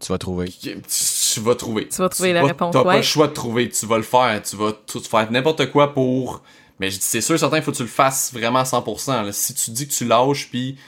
Tu 0.00 0.10
vas 0.10 0.18
trouver. 0.18 0.48
Tu, 0.48 0.76
tu 0.80 1.40
vas 1.40 1.54
trouver. 1.54 1.86
Tu 1.86 1.98
vas 1.98 2.08
trouver 2.08 2.32
la 2.32 2.42
réponse, 2.42 2.72
T'as 2.72 2.82
pas 2.82 2.96
le 2.96 3.02
choix 3.02 3.28
de 3.28 3.32
trouver, 3.32 3.68
tu 3.68 3.86
vas 3.86 3.96
le 3.96 4.02
faire, 4.02 4.42
tu 4.42 4.56
vas 4.56 4.72
tout 4.72 5.00
faire 5.00 5.30
n'importe 5.30 5.70
quoi 5.70 5.94
pour... 5.94 6.42
Mais 6.80 6.90
je 6.90 6.96
dis, 6.96 7.04
c'est 7.04 7.20
sûr, 7.20 7.38
certain, 7.38 7.58
il 7.58 7.62
faut 7.62 7.70
que 7.70 7.76
tu 7.76 7.84
le 7.84 7.88
fasses 7.88 8.32
vraiment 8.32 8.58
à 8.58 8.64
100%. 8.64 9.26
là. 9.26 9.32
Si 9.32 9.54
tu 9.54 9.70
dis 9.70 9.86
que 9.86 9.92
tu 9.92 10.04
lâches, 10.04 10.48
puis 10.50 10.78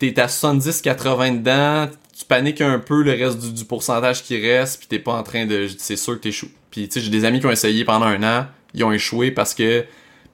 t'es 0.00 0.18
à 0.18 0.26
70-80 0.26 1.38
dedans, 1.38 1.88
tu 2.18 2.24
paniques 2.24 2.62
un 2.62 2.80
peu 2.80 3.04
le 3.04 3.12
reste 3.12 3.38
du, 3.38 3.52
du 3.52 3.64
pourcentage 3.64 4.24
qui 4.24 4.36
reste, 4.44 4.80
puis 4.80 4.88
t'es 4.88 4.98
pas 4.98 5.12
en 5.12 5.22
train 5.22 5.46
de... 5.46 5.68
je 5.68 5.74
dis, 5.74 5.76
C'est 5.78 5.96
sûr 5.96 6.14
que 6.14 6.22
t'échoues. 6.22 6.50
Puis 6.72 6.88
tu 6.88 6.94
sais, 6.94 7.00
j'ai 7.00 7.12
des 7.12 7.24
amis 7.24 7.38
qui 7.38 7.46
ont 7.46 7.52
essayé 7.52 7.84
pendant 7.84 8.06
un 8.06 8.24
an, 8.24 8.46
ils 8.74 8.82
ont 8.82 8.90
échoué 8.90 9.30
parce 9.30 9.54
que 9.54 9.84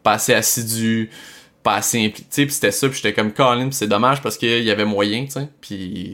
pas 0.05 0.13
assez 0.13 0.35
assidu, 0.35 1.11
pas 1.65 1.77
assez 1.77 2.05
impliqué, 2.05 2.45
puis 2.45 2.55
c'était 2.55 2.71
ça, 2.71 2.89
puis 2.89 2.97
j'étais 2.97 3.15
comme 3.15 3.33
Colin, 3.33 3.69
puis 3.69 3.75
c'est 3.75 3.89
dommage 3.89 4.23
parce 4.23 4.37
qu'il 4.37 4.63
y 4.63 4.71
avait 4.71 4.85
moyen, 4.85 5.25
tu 5.25 5.33
sais, 5.33 5.49
puis 5.61 6.13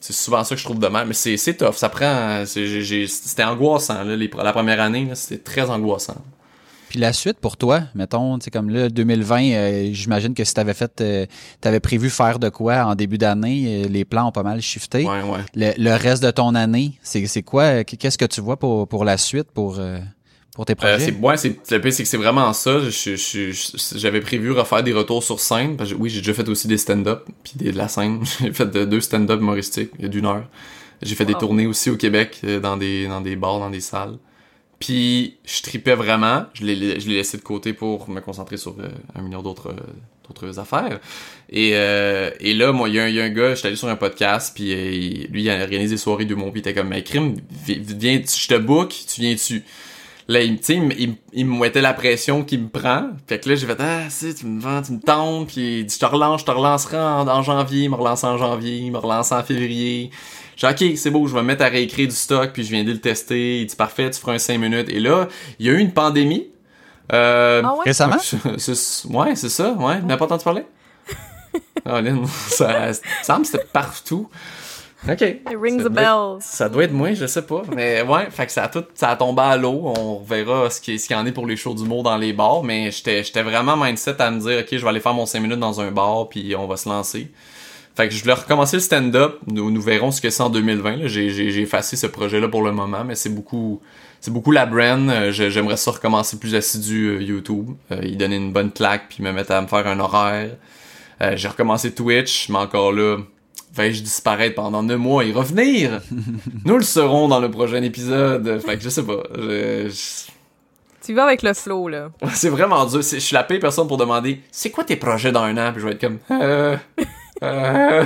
c'est 0.00 0.12
souvent 0.12 0.44
ça 0.44 0.54
que 0.54 0.60
je 0.60 0.64
trouve 0.64 0.78
dommage, 0.78 1.06
mais 1.06 1.14
c'est 1.14 1.36
c'est 1.36 1.54
tough, 1.54 1.74
ça 1.74 1.90
prend, 1.90 2.44
c'était 2.46 3.44
angoissant, 3.44 4.04
là, 4.04 4.16
les, 4.16 4.30
la 4.42 4.52
première 4.52 4.80
année, 4.80 5.10
c'était 5.14 5.42
très 5.42 5.68
angoissant. 5.68 6.16
Puis 6.88 7.00
la 7.00 7.12
suite 7.12 7.40
pour 7.40 7.56
toi, 7.56 7.82
mettons, 7.96 8.38
tu 8.38 8.44
sais, 8.44 8.50
comme 8.52 8.70
là, 8.70 8.88
2020, 8.88 9.42
euh, 9.42 9.88
j'imagine 9.92 10.32
que 10.32 10.44
si 10.44 10.54
t'avais 10.54 10.74
fait, 10.74 11.00
euh, 11.00 11.26
t'avais 11.60 11.80
prévu 11.80 12.08
faire 12.08 12.38
de 12.38 12.48
quoi 12.48 12.84
en 12.84 12.94
début 12.94 13.18
d'année, 13.18 13.82
euh, 13.84 13.88
les 13.88 14.04
plans 14.04 14.28
ont 14.28 14.32
pas 14.32 14.44
mal 14.44 14.62
shifté. 14.62 14.98
Ouais, 15.04 15.22
ouais. 15.22 15.40
Le, 15.56 15.72
le 15.76 15.96
reste 15.96 16.22
de 16.22 16.30
ton 16.30 16.54
année, 16.54 16.92
c'est 17.02 17.26
c'est 17.26 17.42
quoi, 17.42 17.82
qu'est-ce 17.82 18.16
que 18.16 18.26
tu 18.26 18.40
vois 18.40 18.60
pour, 18.60 18.86
pour 18.86 19.04
la 19.04 19.18
suite, 19.18 19.50
pour, 19.50 19.80
pour 20.54 20.64
tes 20.66 20.72
Euh, 20.72 20.76
projets? 20.76 20.98
c'est 20.98 21.12
ouais, 21.18 21.36
c'est 21.36 21.70
le 21.72 21.80
pire, 21.80 21.92
c'est 21.92 22.02
que 22.02 22.08
c'est 22.08 22.16
vraiment 22.16 22.52
ça. 22.52 22.80
Je- 22.80 22.90
je- 22.90 23.16
je- 23.16 23.50
je- 23.52 23.98
J'avais 23.98 24.20
prévu 24.20 24.52
refaire 24.52 24.82
des 24.82 24.92
retours 24.92 25.22
sur 25.22 25.40
scène. 25.40 25.76
Parce 25.76 25.90
que, 25.90 25.96
oui, 25.96 26.10
j'ai 26.10 26.20
déjà 26.20 26.34
fait 26.34 26.48
aussi 26.48 26.68
des 26.68 26.78
stand-up 26.78 27.24
puis 27.42 27.52
des, 27.56 27.72
de 27.72 27.76
la 27.78 27.88
scène. 27.88 28.20
j'ai 28.40 28.52
fait 28.52 28.66
de- 28.70 28.84
deux 28.84 29.00
stand-up 29.00 29.40
humoristiques 29.40 29.90
il 29.98 30.02
y 30.02 30.04
a 30.06 30.08
d'une 30.08 30.26
heure. 30.26 30.44
J'ai 31.02 31.14
fait 31.16 31.24
des 31.26 31.34
tournées 31.34 31.66
aussi 31.66 31.90
au 31.90 31.96
Québec 31.96 32.40
euh, 32.44 32.60
dans 32.60 32.76
des 32.76 33.06
dans 33.08 33.20
des 33.20 33.36
bars, 33.36 33.58
dans 33.58 33.70
des 33.70 33.80
salles. 33.80 34.16
Puis 34.78 35.36
je 35.44 35.62
tripais 35.62 35.94
vraiment. 35.94 36.46
Je 36.54 36.64
l'ai 36.64 37.00
je 37.00 37.08
l'ai 37.08 37.16
laissé 37.16 37.36
de 37.36 37.42
côté 37.42 37.72
pour 37.72 38.08
me 38.08 38.20
concentrer 38.20 38.56
sur 38.56 38.76
euh, 38.80 38.88
un 39.14 39.22
million 39.22 39.42
d'autres 39.42 39.70
euh, 39.70 39.76
d'autres 40.28 40.58
affaires. 40.58 41.00
Et, 41.50 41.72
euh, 41.74 42.30
et 42.40 42.54
là, 42.54 42.72
moi, 42.72 42.88
il 42.88 42.94
y, 42.94 42.98
a 42.98 43.04
un- 43.04 43.08
il 43.08 43.14
y 43.14 43.20
a 43.20 43.24
un 43.24 43.28
gars, 43.28 43.54
j'étais 43.54 43.68
allé 43.68 43.76
sur 43.76 43.88
un 43.88 43.96
podcast, 43.96 44.52
puis 44.54 44.72
euh, 44.72 44.90
il- 44.92 45.26
lui, 45.30 45.42
il 45.44 45.50
organise 45.50 45.90
des 45.90 45.98
soirées 45.98 46.24
d'humour, 46.24 46.50
puis 46.50 46.60
il 46.64 46.68
était 46.68 46.72
comme, 46.74 46.88
mais 46.88 47.02
crime, 47.02 47.36
vi- 47.66 47.78
viens, 47.80 48.20
je 48.22 48.48
te 48.48 48.56
book, 48.58 48.94
tu 49.12 49.20
viens-tu? 49.20 49.62
Là, 50.26 50.40
il, 50.42 50.58
il, 50.68 50.82
me- 50.82 50.98
il, 50.98 51.08
me- 51.10 51.14
il 51.34 51.46
me 51.46 51.58
mettait 51.60 51.82
la 51.82 51.92
pression 51.92 52.44
qu'il 52.44 52.62
me 52.62 52.68
prend. 52.68 53.08
Fait 53.26 53.38
que 53.40 53.48
là, 53.48 53.54
j'ai 53.56 53.66
fait, 53.66 53.76
ah, 53.80 54.08
si, 54.08 54.34
tu 54.34 54.46
me 54.46 54.60
vends, 54.60 54.80
tu 54.80 54.92
me 54.92 55.00
tentes, 55.00 55.48
puis 55.48 55.80
il 55.80 55.86
dit, 55.86 55.94
je 55.94 56.00
te 56.00 56.06
relance, 56.06 56.40
je 56.40 56.46
te 56.46 56.50
relancerai 56.50 56.96
en, 56.98 57.28
en 57.28 57.42
janvier, 57.42 57.84
il 57.84 57.90
me 57.90 57.96
relance 57.96 58.24
en 58.24 58.38
janvier, 58.38 58.76
il 58.78 58.90
me 58.92 58.98
relance 58.98 59.32
en 59.32 59.42
février. 59.42 60.10
J'ai 60.56 60.72
dit, 60.72 60.84
ok, 60.92 60.96
c'est 60.96 61.10
beau, 61.10 61.26
je 61.26 61.34
vais 61.34 61.42
me 61.42 61.46
mettre 61.48 61.62
à 61.64 61.68
réécrire 61.68 62.08
du 62.08 62.14
stock, 62.14 62.52
puis 62.54 62.64
je 62.64 62.70
viens 62.70 62.84
de 62.84 62.92
le 62.92 63.00
tester. 63.00 63.60
Il 63.60 63.66
dit, 63.66 63.76
parfait, 63.76 64.10
tu 64.10 64.18
feras 64.20 64.32
un 64.34 64.38
5 64.38 64.56
minutes. 64.58 64.88
Et 64.88 64.98
là, 65.00 65.28
il 65.58 65.66
y 65.66 65.68
a 65.68 65.72
eu 65.72 65.78
une 65.78 65.92
pandémie. 65.92 66.48
Euh, 67.12 67.60
Ah 67.62 67.72
ouais? 67.74 67.80
Récemment? 67.84 68.16
c'est- 68.58 69.06
ouais, 69.08 69.36
c'est 69.36 69.50
ça, 69.50 69.72
ouais. 69.72 70.00
Pas 70.16 70.24
entendu 70.24 70.44
parler? 70.44 70.64
Ah, 71.86 72.00
Lynn, 72.00 72.24
ça, 72.26 72.94
ça 72.94 73.00
semble 73.22 73.42
que 73.42 73.48
c'était 73.48 73.64
partout. 73.72 74.28
OK. 75.10 75.20
It 75.20 75.58
rings 75.60 75.82
Ça 75.82 75.88
bell. 75.88 76.38
Ça 76.40 76.68
doit 76.68 76.84
être 76.84 76.92
moi, 76.92 77.12
je 77.12 77.26
sais 77.26 77.42
pas. 77.42 77.62
Mais 77.74 78.02
ouais, 78.02 78.30
fait 78.30 78.46
que 78.46 78.52
ça 78.52 78.64
a 78.64 78.68
tout, 78.68 78.84
ça 78.94 79.10
a 79.10 79.16
tombé 79.16 79.42
à 79.42 79.56
l'eau. 79.56 79.92
On 79.96 80.18
verra 80.20 80.70
ce 80.70 80.80
qui, 80.80 80.98
ce 80.98 81.06
qu'il 81.06 81.16
y 81.16 81.18
en 81.18 81.26
est 81.26 81.32
pour 81.32 81.46
les 81.46 81.56
shows 81.56 81.74
d'humour 81.74 82.02
dans 82.02 82.16
les 82.16 82.32
bars. 82.32 82.62
Mais 82.62 82.90
j'étais, 82.90 83.22
j'étais 83.22 83.42
vraiment 83.42 83.76
mindset 83.76 84.20
à 84.20 84.30
me 84.30 84.40
dire, 84.40 84.60
OK, 84.60 84.68
je 84.70 84.76
vais 84.76 84.88
aller 84.88 85.00
faire 85.00 85.14
mon 85.14 85.26
5 85.26 85.40
minutes 85.40 85.58
dans 85.58 85.80
un 85.80 85.90
bar, 85.90 86.28
puis 86.28 86.56
on 86.56 86.66
va 86.66 86.76
se 86.76 86.88
lancer. 86.88 87.30
Fait 87.94 88.08
que 88.08 88.14
je 88.14 88.22
voulais 88.22 88.34
recommencer 88.34 88.76
le 88.76 88.82
stand-up. 88.82 89.38
Nous, 89.46 89.70
nous 89.70 89.82
verrons 89.82 90.10
ce 90.10 90.20
que 90.20 90.30
c'est 90.30 90.42
en 90.42 90.50
2020. 90.50 90.96
là. 90.96 91.06
J'ai, 91.06 91.30
j'ai, 91.30 91.60
effacé 91.60 91.96
ce 91.96 92.06
projet-là 92.06 92.48
pour 92.48 92.62
le 92.62 92.72
moment, 92.72 93.04
mais 93.04 93.14
c'est 93.14 93.28
beaucoup, 93.28 93.80
c'est 94.20 94.32
beaucoup 94.32 94.50
la 94.50 94.66
brand. 94.66 95.08
Euh, 95.10 95.30
j'aimerais 95.30 95.76
ça 95.76 95.92
recommencer 95.92 96.38
plus 96.38 96.54
assidu 96.54 97.08
euh, 97.08 97.22
YouTube. 97.22 97.70
Euh, 97.92 98.00
y 98.02 98.16
donner 98.16 98.36
une 98.36 98.52
bonne 98.52 98.72
claque, 98.72 99.04
puis 99.10 99.22
me 99.22 99.32
mettre 99.32 99.52
à 99.52 99.60
me 99.60 99.66
faire 99.66 99.86
un 99.86 100.00
horaire. 100.00 100.56
Euh, 101.22 101.36
j'ai 101.36 101.48
recommencé 101.48 101.94
Twitch, 101.94 102.48
mais 102.48 102.58
encore 102.58 102.92
là, 102.92 103.18
vais-je 103.74 104.02
disparaître 104.02 104.54
pendant 104.56 104.82
9 104.82 104.98
mois 104.98 105.24
et 105.24 105.32
revenir? 105.32 106.00
Nous 106.64 106.76
le 106.76 106.82
serons 106.84 107.28
dans 107.28 107.40
le 107.40 107.50
prochain 107.50 107.82
épisode. 107.82 108.60
Fait 108.64 108.76
que 108.76 108.82
je 108.82 108.88
sais 108.88 109.02
pas. 109.02 109.22
Je- 109.34 109.88
je- 109.88 110.32
Tu 111.06 111.14
vas 111.14 111.24
avec 111.24 111.42
le 111.42 111.52
flow, 111.54 111.88
là. 111.88 112.10
C'est 112.32 112.48
vraiment 112.48 112.84
dur. 112.86 113.02
Je 113.02 113.18
suis 113.18 113.34
la 113.34 113.42
pire 113.44 113.60
personne 113.60 113.86
pour 113.88 113.96
demander 113.98 114.40
c'est 114.50 114.70
quoi 114.70 114.84
tes 114.84 114.96
projets 114.96 115.32
dans 115.32 115.42
un 115.42 115.56
an? 115.58 115.72
Puis 115.72 115.82
je 115.82 115.86
vais 115.86 115.92
être 115.92 116.00
comme 116.00 116.18
euh, 116.30 116.76
euh. 117.42 118.04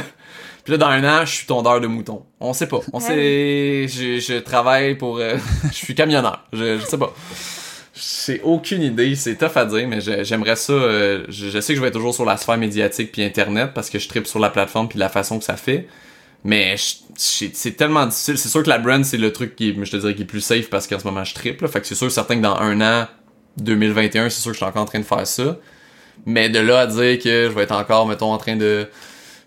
Puis 0.65 0.73
là, 0.73 0.79
dans 0.79 0.89
un 0.89 1.05
an, 1.05 1.25
je 1.25 1.33
suis 1.33 1.47
tondeur 1.47 1.81
de 1.81 1.87
moutons. 1.87 2.25
On 2.41 2.53
sait 2.53 2.67
pas. 2.69 2.81
On 2.93 3.01
sait. 3.01 3.87
Je, 3.89 4.19
je 4.21 4.39
travaille 4.41 4.97
pour. 4.97 5.19
euh, 5.19 5.37
je 5.71 5.75
suis 5.77 5.95
camionneur. 5.95 6.45
Je, 6.53 6.79
je 6.79 6.85
sais 6.85 6.99
pas. 6.99 7.15
J'ai 7.99 8.41
aucune 8.43 8.83
idée. 8.83 9.15
C'est 9.17 9.37
tough 9.37 9.57
à 9.57 9.65
dire, 9.65 9.89
mais 9.89 10.01
j'aimerais 10.01 10.57
ça. 10.57 10.73
euh, 10.73 11.25
je, 11.29 11.61
sais 11.61 11.73
que 11.73 11.79
je 11.79 11.85
vais 11.85 11.91
toujours 11.91 12.15
sur 12.15 12.25
la 12.25 12.37
sphère 12.37 12.57
médiatique 12.57 13.13
puis 13.13 13.23
Internet 13.25 13.71
parce 13.75 13.91
que 13.91 13.99
je 13.99 14.09
tripe 14.09 14.27
sur 14.27 14.39
la 14.39 14.51
plateforme 14.51 14.89
puis 14.89 14.99
la 14.99 15.09
façon 15.09 15.39
que 15.39 15.45
ça 15.45 15.57
fait. 15.57 15.89
Mais 16.45 16.77
c'est 17.17 17.77
tellement 17.77 18.07
difficile. 18.07 18.39
C'est 18.39 18.49
sûr 18.49 18.63
que 18.63 18.69
la 18.69 18.79
brand, 18.79 19.05
c'est 19.05 19.17
le 19.17 19.33
truc 19.33 19.57
qui 19.57 19.75
je 19.75 19.91
te 19.91 19.97
dirais, 19.97 20.15
qui 20.15 20.23
est 20.23 20.27
plus 20.27 20.41
safe 20.41 20.71
parce 20.71 20.87
qu'en 20.87 20.99
ce 20.99 21.05
moment, 21.05 21.25
je 21.25 21.35
triple. 21.35 21.67
Fait 21.69 21.81
que 21.81 21.87
c'est 21.87 21.97
sûr, 21.97 22.11
certain 22.13 22.37
que 22.37 22.43
dans 22.43 22.57
un 22.57 22.81
an, 22.81 23.09
2021, 23.57 24.31
c'est 24.31 24.41
sûr 24.41 24.53
que 24.53 24.55
je 24.55 24.59
suis 24.59 24.67
encore 24.67 24.83
en 24.83 24.87
train 24.87 25.01
de 25.01 25.05
faire 25.05 25.27
ça. 25.27 25.57
Mais 26.27 26.49
de 26.49 26.61
là 26.61 26.81
à 26.81 26.87
dire 26.87 27.19
que 27.19 27.49
je 27.49 27.55
vais 27.55 27.63
être 27.63 27.75
encore, 27.75 28.07
mettons, 28.07 28.33
en 28.33 28.39
train 28.39 28.57
de 28.57 28.87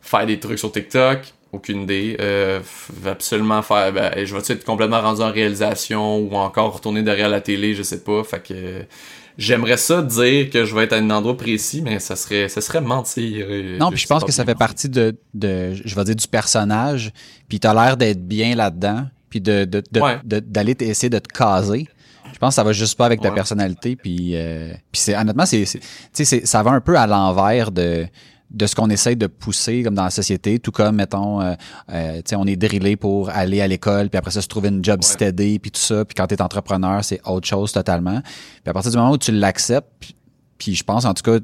faire 0.02 0.26
des 0.26 0.39
trucs 0.39 0.60
sur 0.60 0.72
TikTok, 0.72 1.34
aucune 1.52 1.82
idée. 1.84 2.18
Euh, 2.20 2.60
absolument 3.06 3.62
faire. 3.62 3.91
Ben, 3.93 4.12
je 4.26 4.36
vais 4.36 4.41
être 4.54 4.64
complètement 4.66 5.02
rendu 5.02 5.22
en 5.22 5.32
réalisation 5.32 6.18
ou 6.20 6.36
encore 6.36 6.74
retourner 6.76 7.04
derrière 7.04 7.30
la 7.30 7.41
télé, 7.41 7.76
je 7.76 7.84
sais 7.84 8.04
pas. 8.04 8.24
Fait 8.24 8.39
que 8.41 8.54
euh, 8.54 8.82
j'aimerais 9.38 9.78
ça 9.78 10.02
dire 10.02 10.49
que 10.49 10.66
je 10.66 10.76
vais 10.76 10.84
être 10.84 10.93
à 10.93 10.97
un 10.97 11.10
endroit 11.10 11.36
précis, 11.38 11.82
mais 11.82 11.99
ça 11.99 12.16
serait, 12.16 12.47
ça 12.49 12.62
serait 12.62 12.82
mentir. 12.82 13.45
euh, 13.49 13.78
Non, 13.78 13.89
puis 13.89 13.99
je 13.99 14.08
pense 14.08 14.24
que 14.24 14.32
ça 14.32 14.45
fait 14.45 14.56
partie 14.56 14.89
de, 14.89 15.16
de 15.34 15.74
je 15.84 15.95
vais 15.95 16.04
dire, 16.04 16.16
du 16.16 16.28
personnage, 16.28 17.12
puis 17.49 17.60
t'as 17.60 17.74
l'air 17.74 17.97
d'être 17.97 18.26
bien 18.26 18.56
là-dedans, 18.56 19.06
puis 19.30 19.41
de, 19.41 19.66
de, 19.66 19.82
Ouais. 19.99 20.20
d'aller 20.24 20.76
t- 20.76 20.88
essayer 20.88 21.10
de 21.10 21.20
te 21.20 21.28
caser. 21.28 21.88
Je 22.34 22.38
pense 22.39 22.49
que 22.52 22.56
ça 22.56 22.64
va 22.64 22.72
juste 22.72 22.97
pas 22.97 23.06
avec 23.06 23.20
ta 23.22 23.30
Ouais. 23.30 23.36
personnalité, 23.36 23.95
puis, 23.95 24.32
euh, 24.36 24.72
puis 24.91 25.02
c'est, 25.02 25.18
honnêtement, 25.18 25.45
c'est, 25.45 25.66
c'est- 25.66 25.80
tu 25.80 25.86
sais, 26.14 26.26
c'est- 26.26 26.45
ça 26.45 26.64
va 26.64 26.72
un 26.72 26.80
peu 26.82 26.97
à 26.97 27.06
l'envers 27.08 27.72
de, 27.72 28.08
de 28.54 28.66
ce 28.68 28.76
qu'on 28.76 28.89
essaye 28.89 29.16
de 29.16 29.28
pousser 29.28 29.82
comme 29.84 29.95
dans 29.95 30.04
la 30.04 30.10
société, 30.10 30.60
tout 30.60 30.72
comme, 30.72 30.97
mettons, 30.97 31.41
euh, 31.41 31.54
euh, 31.91 32.18
tu 32.18 32.22
sais, 32.28 32.36
on 32.36 32.45
est 32.45 32.56
drillé 32.58 32.95
pour 32.97 33.30
aller 33.30 33.62
à 33.62 33.68
l'école, 33.68 34.10
puis 34.10 34.18
après 34.18 34.32
ça, 34.32 34.41
se 34.41 34.47
trouver 34.47 34.70
une 34.70 34.84
job 34.84 34.99
Ouais. 35.02 35.06
steady, 35.08 35.60
puis 35.60 35.72
tout 35.72 35.80
ça, 35.80 36.04
puis 36.06 36.16
quand 36.16 36.28
t'es 36.28 36.41
entrepreneur, 36.41 37.04
c'est 37.04 37.22
autre 37.26 37.47
chose 37.47 37.72
totalement. 37.72 38.22
Puis 38.22 38.70
à 38.70 38.74
partir 38.74 38.91
du 38.91 38.97
moment 38.97 39.12
où 39.12 39.18
tu 39.18 39.32
l'acceptes, 39.32 39.88
puis- 39.99 40.16
je 40.76 40.84
pense, 40.84 41.06
en 41.06 41.16
tout 41.16 41.24
cas, 41.24 41.39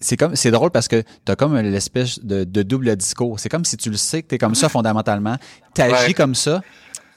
c'est 0.00 0.16
comme, 0.18 0.36
c'est 0.36 0.50
drôle 0.50 0.70
parce 0.70 0.86
que 0.86 1.02
t'as 1.24 1.34
comme 1.34 1.56
l'espèce 1.56 2.22
de, 2.22 2.44
de 2.44 2.62
double 2.62 2.94
discours. 2.94 3.40
C'est 3.40 3.48
comme 3.48 3.64
si 3.64 3.78
tu 3.78 3.88
le 3.88 3.96
sais 3.96 4.20
que 4.22 4.26
t'es 4.28 4.36
comme 4.36 4.54
ça 4.54 4.68
fondamentalement, 4.68 5.36
t'agis 5.72 6.08
Ouais. 6.08 6.12
comme 6.14 6.34
ça, 6.34 6.60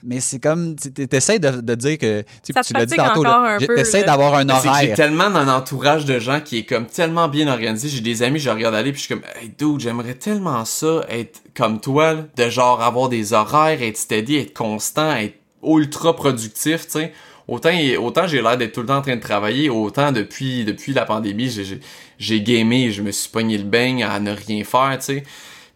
mais 0.03 0.19
c'est 0.19 0.39
comme, 0.39 0.75
tu- 0.75 0.91
t'essayes 1.07 1.39
de, 1.39 1.49
de 1.61 1.75
dire 1.75 1.97
que, 1.97 2.21
tu 2.43 2.53
tu 2.53 2.73
l'as 2.73 2.85
dit 2.85 2.95
tantôt, 2.95 3.19
encore 3.21 3.23
là, 3.43 3.55
un 3.55 3.59
j'ai- 3.59 3.67
peu, 3.67 3.75
t'essayes 3.75 4.03
d'avoir 4.03 4.35
un 4.35 4.45
que 4.45 4.53
J'ai 4.63 4.67
horaire. 4.69 4.95
tellement 4.95 5.25
un 5.25 5.47
entourage 5.47 6.05
de 6.05 6.19
gens 6.19 6.39
qui 6.41 6.59
est 6.59 6.63
comme 6.65 6.85
tellement 6.87 7.27
bien 7.27 7.47
organisé. 7.47 7.87
J'ai 7.89 8.01
des 8.01 8.23
amis, 8.23 8.39
je 8.39 8.49
regarde 8.49 8.75
aller 8.75 8.91
puis 8.91 9.01
je 9.01 9.05
suis 9.05 9.13
comme, 9.15 9.23
hey 9.41 9.49
dude, 9.57 9.79
j'aimerais 9.79 10.15
tellement 10.15 10.65
ça, 10.65 11.05
être 11.09 11.41
comme 11.55 11.79
toi, 11.79 12.13
là, 12.13 12.25
de 12.35 12.49
genre 12.49 12.81
avoir 12.81 13.09
des 13.09 13.33
horaires, 13.33 13.81
être 13.81 13.97
steady, 13.97 14.37
être 14.37 14.53
constant, 14.53 15.15
être 15.15 15.35
ultra 15.63 16.15
productif, 16.15 16.85
tu 16.85 16.91
sais. 16.99 17.13
Autant, 17.47 17.71
autant 17.99 18.27
j'ai 18.27 18.41
l'air 18.41 18.55
d'être 18.57 18.71
tout 18.71 18.81
le 18.81 18.87
temps 18.87 18.97
en 18.97 19.01
train 19.01 19.15
de 19.15 19.21
travailler, 19.21 19.69
autant 19.69 20.11
depuis, 20.11 20.63
depuis 20.63 20.93
la 20.93 21.05
pandémie, 21.05 21.49
j'ai- 21.49 21.65
j'ai, 21.65 21.79
j'ai 22.17 22.41
gamé, 22.41 22.91
je 22.91 23.01
me 23.01 23.11
suis 23.11 23.29
pogné 23.29 23.57
le 23.57 23.63
beigne 23.65 24.03
à 24.03 24.19
ne 24.19 24.31
rien 24.31 24.63
faire, 24.63 24.97
tu 24.99 25.05
sais. 25.05 25.23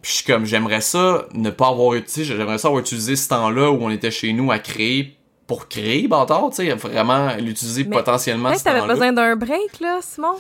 Puis 0.06 0.12
je 0.12 0.18
suis 0.18 0.26
comme, 0.32 0.46
j'aimerais 0.46 0.82
ça 0.82 1.26
ne 1.34 1.50
pas 1.50 1.70
avoir, 1.70 2.00
j'aimerais 2.16 2.60
ça 2.60 2.68
avoir 2.68 2.80
utilisé 2.80 3.16
ce 3.16 3.28
temps-là 3.28 3.72
où 3.72 3.80
on 3.82 3.90
était 3.90 4.12
chez 4.12 4.34
nous 4.34 4.52
à 4.52 4.60
créer 4.60 5.18
pour 5.48 5.68
créer, 5.68 6.08
bâtard, 6.08 6.52
tu 6.52 6.58
sais, 6.58 6.76
vraiment 6.76 7.36
l'utiliser 7.38 7.86
potentiellement 7.86 8.50
Peut-être 8.50 8.66
t'avais 8.66 8.86
besoin 8.86 9.12
d'un 9.14 9.36
break, 9.36 9.80
là, 9.82 9.98
Simon? 10.04 10.36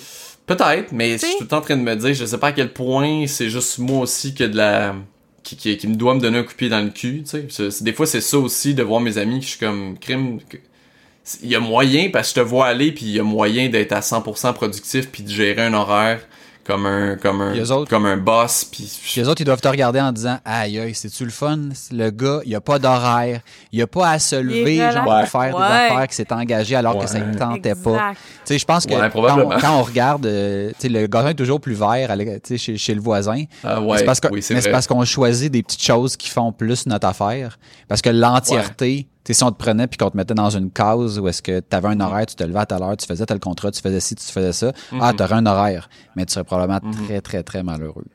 Peut-être, 0.45 0.91
mais 0.91 1.13
je 1.13 1.25
suis 1.25 1.37
tout 1.37 1.43
le 1.45 1.47
temps 1.47 1.57
en 1.57 1.61
train 1.61 1.77
de 1.77 1.81
me 1.81 1.95
dire, 1.95 2.13
je 2.13 2.25
sais 2.25 2.37
pas 2.37 2.49
à 2.49 2.51
quel 2.51 2.73
point 2.73 3.25
c'est 3.25 3.49
juste 3.49 3.79
moi 3.79 4.01
aussi 4.01 4.35
que 4.35 4.43
de 4.43 4.55
la 4.55 4.93
qui, 5.41 5.55
qui, 5.55 5.75
qui 5.77 5.87
me 5.87 5.95
doit 5.95 6.13
me 6.13 6.19
donner 6.19 6.37
un 6.37 6.43
coup 6.43 6.51
de 6.51 6.57
pied 6.57 6.69
dans 6.69 6.81
le 6.81 6.91
cul, 6.91 7.23
tu 7.27 7.49
sais. 7.49 7.83
Des 7.83 7.93
fois 7.93 8.05
c'est 8.05 8.21
ça 8.21 8.37
aussi 8.37 8.75
de 8.75 8.83
voir 8.83 9.01
mes 9.01 9.17
amis 9.17 9.39
que 9.39 9.45
je 9.45 9.49
suis 9.49 9.59
comme 9.59 9.97
crime 9.97 10.41
il 11.41 11.49
y 11.49 11.55
a 11.55 11.59
moyen 11.59 12.09
parce 12.13 12.31
que 12.31 12.39
je 12.39 12.45
te 12.45 12.47
vois 12.47 12.67
aller 12.67 12.91
puis 12.91 13.05
il 13.05 13.15
y 13.15 13.19
a 13.19 13.23
moyen 13.23 13.67
d'être 13.69 13.93
à 13.93 14.01
100% 14.01 14.53
productif 14.53 15.09
puis 15.09 15.23
de 15.23 15.29
gérer 15.31 15.63
un 15.63 15.73
horaire 15.73 16.21
comme 16.65 16.85
un 16.87 17.15
comme 17.15 17.41
un 17.41 17.53
autres- 17.71 17.89
comme 17.89 18.05
un 18.07 18.17
boss 18.17 18.65
puis 18.65 18.89
les 19.17 19.27
autres, 19.27 19.41
ils 19.41 19.45
doivent 19.45 19.61
te 19.61 19.67
regarder 19.67 20.01
en 20.01 20.11
disant 20.11 20.39
Aïe, 20.43 20.79
aïe, 20.79 20.95
c'est-tu 20.95 21.23
le 21.25 21.31
fun? 21.31 21.59
Le 21.91 22.09
gars, 22.09 22.39
il 22.45 22.55
a 22.55 22.61
pas 22.61 22.79
d'horaire. 22.79 23.41
Il 23.71 23.81
a 23.81 23.87
pas 23.87 24.09
à 24.09 24.19
se 24.19 24.35
lever, 24.35 24.77
genre, 24.77 25.07
Ouais. 25.07 25.21
pour 25.21 25.29
faire 25.41 25.55
des 25.55 25.61
Ouais. 25.61 25.63
affaires 25.63 26.07
qui 26.07 26.15
s'est 26.15 26.33
engagé 26.33 26.75
alors 26.75 26.97
que 26.97 27.07
ça 27.07 27.19
ne 27.19 27.31
Ouais. 27.31 27.35
tentait 27.37 27.75
pas. 27.75 27.91
Exact. 27.91 28.13
Tu 28.13 28.19
sais, 28.45 28.59
je 28.59 28.65
pense 28.65 28.85
que 28.85 28.93
Ouais, 28.93 29.09
quand, 29.13 29.59
quand 29.61 29.79
on 29.79 29.83
regarde, 29.83 30.25
euh, 30.25 30.69
tu 30.69 30.75
sais, 30.79 30.89
le 30.89 31.07
gazon 31.07 31.27
est 31.29 31.33
toujours 31.35 31.61
plus 31.61 31.75
vert 31.75 32.11
tu 32.43 32.57
chez, 32.57 32.77
chez 32.77 32.93
le 32.95 33.01
voisin. 33.01 33.43
Ah 33.63 33.79
Mais 33.79 33.85
ouais, 33.87 33.97
c'est 33.99 34.05
parce 34.05 34.19
que- 34.19 34.27
oui, 34.31 34.41
c'est 34.41 34.59
c'est 34.59 34.71
parce 34.71 34.87
qu'on 34.87 35.05
choisit 35.05 35.51
des 35.51 35.61
petites 35.63 35.83
choses 35.83 36.15
qui 36.17 36.29
font 36.29 36.51
plus 36.51 36.85
notre 36.87 37.07
affaire. 37.07 37.59
Parce 37.87 38.01
que 38.01 38.09
l'entièreté, 38.09 39.03
tu 39.03 39.14
sais, 39.27 39.33
si 39.33 39.43
on 39.43 39.51
te 39.51 39.57
prenait 39.57 39.87
puis 39.87 39.97
qu'on 39.97 40.09
te 40.09 40.17
mettait 40.17 40.33
dans 40.33 40.49
une 40.49 40.71
case 40.71 41.19
où 41.19 41.27
est-ce 41.27 41.41
que 41.41 41.59
tu 41.59 41.75
avais 41.75 41.87
un 41.89 41.99
horaire, 41.99 42.25
tu 42.25 42.35
te 42.35 42.43
levais 42.43 42.59
à 42.59 42.65
telle 42.65 42.81
heure, 42.83 42.95
tu 42.97 43.05
faisais 43.05 43.25
tel 43.25 43.39
contrat, 43.39 43.71
tu 43.71 43.81
faisais 43.81 43.99
ci, 43.99 44.15
tu 44.15 44.25
faisais 44.31 44.53
ça, 44.53 44.71
ah, 44.99 45.11
Mhm. 45.11 45.17
tu 45.17 45.23
aurais 45.23 45.33
un 45.35 45.45
horaire. 45.45 45.89
Mais 46.15 46.25
tu 46.25 46.33
serais 46.33 46.43
probablement 46.43 46.79
très, 47.07 47.21
très, 47.21 47.43
très 47.43 47.63
malheureux. 47.63 48.05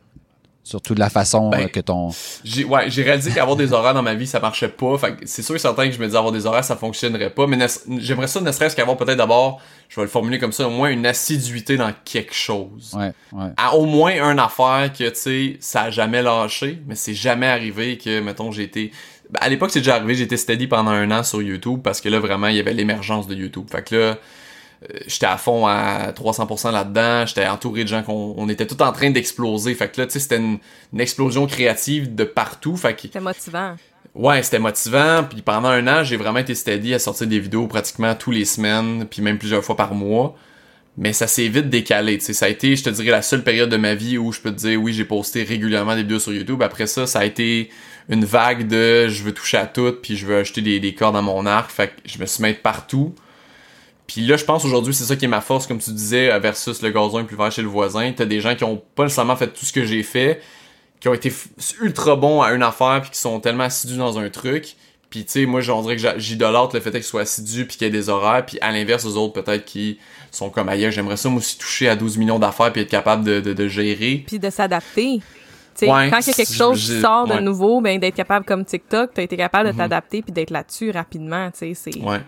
Surtout 0.63 0.95
de 0.95 1.01
la 1.01 1.11
façon 1.11 1.49
Ben, 1.51 1.63
euh, 1.65 1.67
que 1.69 1.81
ton... 1.81 2.11
J'ai 2.45 2.65
ouais, 2.65 2.91
j'ai 2.91 3.03
réalisé 3.03 3.33
qu'avoir 3.33 3.57
des 3.57 3.73
horaires 3.73 3.95
dans 3.95 4.03
ma 4.03 4.15
vie, 4.15 4.27
ça 4.27 4.39
marchait 4.39 4.69
pas. 4.69 4.97
Fait 4.99 5.17
c'est 5.25 5.43
sûr 5.43 5.57
et 5.57 5.59
certain 5.59 5.87
que 5.87 5.93
je 5.93 5.99
me 5.99 6.05
disais 6.05 6.17
avoir 6.19 6.33
des 6.33 6.47
horaires, 6.47 6.63
ça 6.63 6.77
fonctionnerait 6.77 7.31
pas. 7.31 7.47
Mais 7.49 7.59
j'aimerais 7.99 8.29
ça 8.29 8.41
ne 8.41 8.53
serait-ce 8.53 8.77
qu'avoir 8.77 8.97
peut-être 8.97 9.17
d'abord, 9.19 9.61
je 9.89 9.97
vais 9.97 10.03
le 10.03 10.09
formuler 10.09 10.39
comme 10.39 10.53
ça, 10.53 10.69
au 10.69 10.71
moins 10.71 10.91
une 10.91 11.07
assiduité 11.07 11.77
dans 11.77 11.93
quelque 12.05 12.35
chose. 12.35 12.95
Ouais, 12.97 13.13
ouais. 13.33 13.49
À 13.57 13.75
au 13.75 13.85
moins 13.87 14.13
une 14.13 14.39
affaire 14.39 14.93
que, 14.97 15.09
tu 15.09 15.17
sais, 15.17 15.57
ça 15.61 15.85
a 15.85 15.91
jamais 15.91 16.23
lâché, 16.23 16.81
mais 16.87 16.95
c'est 16.95 17.15
jamais 17.15 17.49
arrivé 17.49 17.99
que, 17.99 18.21
mettons, 18.21 18.53
j'ai 18.53 18.65
été... 18.65 18.93
Ben, 19.33 19.39
à 19.43 19.49
l'époque, 19.49 19.71
c'est 19.71 19.81
déjà 19.81 19.97
arrivé, 19.97 20.21
été 20.21 20.37
steady 20.37 20.67
pendant 20.67 20.91
un 20.91 21.11
an 21.11 21.23
sur 21.23 21.41
YouTube 21.41 21.81
parce 21.85 22.01
que 22.01 22.09
là, 22.09 22.19
vraiment, 22.19 22.49
il 22.49 22.57
y 22.57 22.61
avait 22.61 22.75
l'émergence 22.75 23.27
de 23.29 23.35
YouTube. 23.35 23.67
Fait 23.71 23.83
que 23.83 23.95
là, 23.95 24.01
euh, 24.03 24.99
j'étais 25.07 25.27
à 25.27 25.37
fond 25.37 25.67
à 25.67 26.13
300% 26.13 26.73
là-dedans, 26.73 27.27
j'étais 27.27 27.47
entouré 27.47 27.85
de 27.85 27.89
gens 27.89 28.03
qu'on 28.03 28.35
on 28.37 28.49
était 28.49 28.67
tout 28.67 28.81
en 28.83 28.93
train 28.93 29.11
d'exploser. 29.11 29.75
Fait 29.75 29.91
que 29.93 30.01
là, 30.01 30.07
tu 30.07 30.15
sais, 30.15 30.21
c'était 30.21 30.39
une, 30.39 30.59
une 30.93 31.01
explosion 31.01 31.47
créative 31.47 32.15
de 32.15 32.25
partout. 32.25 32.77
Fait 32.77 32.95
que, 32.95 33.03
C'est 33.13 33.21
motivant. 33.21 33.77
ouais, 34.15 34.43
c'était 34.43 34.59
motivant. 34.59 35.25
Puis 35.29 35.43
pendant 35.43 35.69
un 35.69 35.87
an, 35.87 36.03
j'ai 36.03 36.17
vraiment 36.17 36.39
été 36.41 36.55
steady 36.55 36.95
à 36.95 36.99
sortir 36.99 37.27
des 37.27 37.39
vidéos 37.39 37.67
pratiquement 37.69 38.15
tous 38.15 38.31
les 38.33 38.45
semaines, 38.45 39.07
puis 39.09 39.23
même 39.23 39.39
plusieurs 39.39 39.63
fois 39.65 39.77
par 39.77 39.95
mois. 39.95 40.35
Mais 40.97 41.13
ça 41.13 41.27
s'est 41.29 41.47
vite 41.49 41.71
décalé. 41.71 42.19
tu 42.19 42.25
sais. 42.25 42.33
Ça 42.33 42.47
a 42.47 42.49
été, 42.49 42.75
je 42.75 42.83
te 42.83 42.91
dirais, 42.91 43.13
la 43.13 43.23
seule 43.23 43.45
période 43.45 43.71
de 43.71 43.77
ma 43.77 43.95
vie 43.95 44.19
où 44.19 44.33
je 44.33 44.41
peux 44.41 44.51
te 44.51 44.57
dire, 44.57 44.83
oui, 44.83 44.93
j'ai 44.93 45.05
posté 45.05 45.45
régulièrement 45.45 45.95
des 45.95 46.03
vidéos 46.03 46.19
sur 46.19 46.33
YouTube. 46.33 46.63
Après 46.63 46.87
ça, 46.89 47.07
ça 47.07 47.21
a 47.21 47.25
été 47.25 47.71
une 48.11 48.25
vague 48.25 48.67
de 48.67 49.09
je 49.09 49.23
veux 49.23 49.33
toucher 49.33 49.57
à 49.57 49.67
tout, 49.67 49.93
puis 50.03 50.17
je 50.17 50.27
veux 50.27 50.39
acheter 50.39 50.61
des, 50.61 50.81
des 50.81 50.95
cordes 50.95 51.17
à 51.17 51.23
mon 51.23 51.47
arc. 51.47 51.71
Fait 51.71 51.89
que 51.89 51.95
je 52.05 52.19
me 52.19 52.27
suis 52.27 52.43
mis 52.43 52.53
partout. 52.53 53.15
Puis 54.09 54.23
là, 54.23 54.37
je 54.37 54.45
pense 54.45 54.65
aujourd'hui, 54.65 54.93
c'est 54.93 55.05
ça 55.05 55.15
qui 55.15 55.27
est 55.27 55.29
ma 55.29 55.41
force, 55.41 55.69
comme 55.69 55.79
tu 55.79 55.93
disais, 55.93 56.37
versus 56.41 56.83
le 56.83 56.91
gazon 56.91 57.21
est 57.21 57.25
plus 57.25 57.37
vert 57.37 57.53
chez 57.53 57.63
le 57.63 57.69
voisin. 57.69 58.13
T'as 58.13 58.25
des 58.25 58.41
gens 58.41 58.57
qui 58.57 58.65
ont 58.65 58.83
pas 58.97 59.05
nécessairement 59.05 59.37
fait 59.37 59.47
tout 59.47 59.65
ce 59.65 59.73
que 59.73 59.85
j'ai 59.85 60.03
fait, 60.03 60.43
qui 60.99 61.09
ont 61.09 61.15
été 61.15 61.33
ultra 61.81 62.17
bons 62.17 62.43
à 62.43 62.51
une 62.51 62.65
affaire, 62.65 63.03
puis 63.03 63.13
qui 63.13 63.21
sont 63.21 63.39
tellement 63.39 63.65
assidus 63.65 63.97
dans 63.97 64.19
un 64.19 64.29
truc. 64.29 64.75
Puis 65.11 65.25
tu 65.25 65.31
sais, 65.31 65.47
moi, 65.47 65.61
on 65.71 65.83
dirait 65.83 65.97
que 65.97 66.19
j'idolâtre 66.19 66.75
le 66.75 66.81
fait 66.81 66.91
qu'ils 66.91 67.05
soient 67.05 67.21
assidus, 67.21 67.67
puis 67.67 67.77
qu'il 67.77 67.87
y 67.87 67.89
ait 67.89 67.93
des 67.93 68.09
horaires. 68.09 68.45
Puis 68.45 68.59
à 68.61 68.73
l'inverse, 68.73 69.05
aux 69.05 69.17
autres, 69.17 69.41
peut-être 69.41 69.65
qui 69.65 70.01
sont 70.33 70.51
comme 70.51 70.69
ailleurs. 70.69 70.91
J'aimerais 70.91 71.17
ça, 71.17 71.29
moi 71.29 71.39
aussi, 71.39 71.57
toucher 71.57 71.89
à 71.89 71.95
12 71.95 72.17
millions 72.17 72.41
d'affaires, 72.41 72.73
puis 72.73 72.83
être 72.83 72.91
capable 72.91 73.23
de 73.25 73.69
gérer. 73.69 74.25
Puis 74.27 74.41
de 74.41 74.51
s'adapter. 74.51 75.21
Ouais, 75.83 76.11
quand 76.11 76.19
il 76.21 76.27
y 76.27 76.31
a 76.31 76.35
quelque 76.35 76.53
chose 76.55 76.79
qui 76.81 77.01
sort 77.01 77.27
de 77.27 77.35
ouais. 77.35 77.41
nouveau, 77.41 77.81
ben 77.81 77.99
d'être 77.99 78.15
capable 78.17 78.45
comme 78.45 78.65
TikTok, 78.65 79.11
t'as 79.15 79.23
été 79.23 79.37
capable 79.37 79.69
de 79.69 79.73
Mhm. 79.73 79.79
t'adapter 79.79 80.23
puis 80.23 80.33
d'être 80.33 80.51
là-dessus 80.51 80.91
rapidement, 80.91 81.51
tu 81.51 81.59
sais, 81.59 81.75
c'est 81.75 82.03
Ouais. 82.03 82.21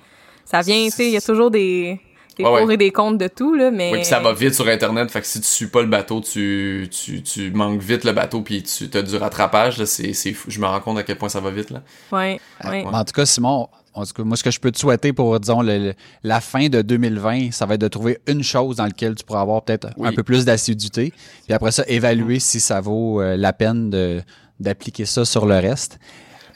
ça 0.44 0.60
vient, 0.62 0.84
tu 0.86 0.90
sais, 0.90 1.06
il 1.06 1.12
y 1.12 1.16
a 1.16 1.20
toujours 1.20 1.50
des 1.50 2.00
des 2.38 2.44
Ouais, 2.44 2.50
ouais. 2.50 2.60
pour 2.62 2.72
et 2.72 2.76
des 2.78 2.90
contre 2.92 3.18
de 3.18 3.28
tout 3.28 3.54
là, 3.54 3.70
mais 3.70 3.92
puis 3.92 4.04
ça 4.06 4.18
va 4.18 4.32
vite 4.32 4.54
sur 4.54 4.66
Internet, 4.66 5.10
fait 5.10 5.20
que 5.20 5.26
si 5.26 5.38
tu 5.38 5.46
suis 5.46 5.66
pas 5.66 5.82
le 5.82 5.86
bateau, 5.88 6.22
tu, 6.22 6.88
tu, 6.90 7.22
tu 7.22 7.50
manques 7.50 7.82
vite 7.82 8.04
le 8.04 8.12
bateau, 8.12 8.40
puis 8.40 8.62
tu 8.62 8.88
as 8.96 9.02
du 9.02 9.16
rattrapage, 9.16 9.76
là, 9.76 9.84
c'est, 9.84 10.14
c'est 10.14 10.32
fou. 10.32 10.50
Je 10.50 10.58
me 10.58 10.64
rends 10.66 10.80
compte 10.80 10.96
à 10.96 11.02
quel 11.02 11.18
point 11.18 11.28
ça 11.28 11.40
va 11.40 11.50
vite, 11.50 11.68
là. 11.68 11.82
Ouais, 12.10 12.40
ouais. 12.64 12.84
Mais 12.84 12.86
En 12.86 13.04
tout 13.04 13.12
cas, 13.12 13.26
Simon, 13.26 13.68
en 13.94 14.04
tout 14.04 14.12
cas, 14.14 14.22
moi, 14.24 14.36
ce 14.36 14.42
que 14.44 14.50
je 14.50 14.58
peux 14.60 14.70
te 14.72 14.78
souhaiter 14.78 15.12
pour, 15.12 15.38
disons, 15.38 15.60
le- 15.62 15.78
le- 15.78 15.94
la 16.22 16.40
fin 16.40 16.68
de 16.68 16.82
2020, 16.82 17.52
ça 17.52 17.66
va 17.66 17.74
être 17.74 17.80
de 17.80 17.88
trouver 17.88 18.18
une 18.26 18.42
chose 18.42 18.76
dans 18.76 18.84
laquelle 18.84 19.14
tu 19.14 19.24
pourras 19.24 19.42
avoir 19.42 19.62
peut-être 19.62 19.88
un 20.02 20.12
peu 20.12 20.22
plus 20.22 20.44
d'assiduité. 20.44 21.12
Puis 21.44 21.52
après 21.54 21.72
ça, 21.72 21.84
évaluer 21.86 22.38
si 22.40 22.60
ça 22.60 22.80
vaut 22.80 23.20
euh, 23.20 23.36
la 23.36 23.52
peine 23.52 23.90
de, 23.90 24.22
d'appliquer 24.60 25.04
ça 25.04 25.24
sur 25.24 25.44
le 25.46 25.56
reste. 25.56 25.98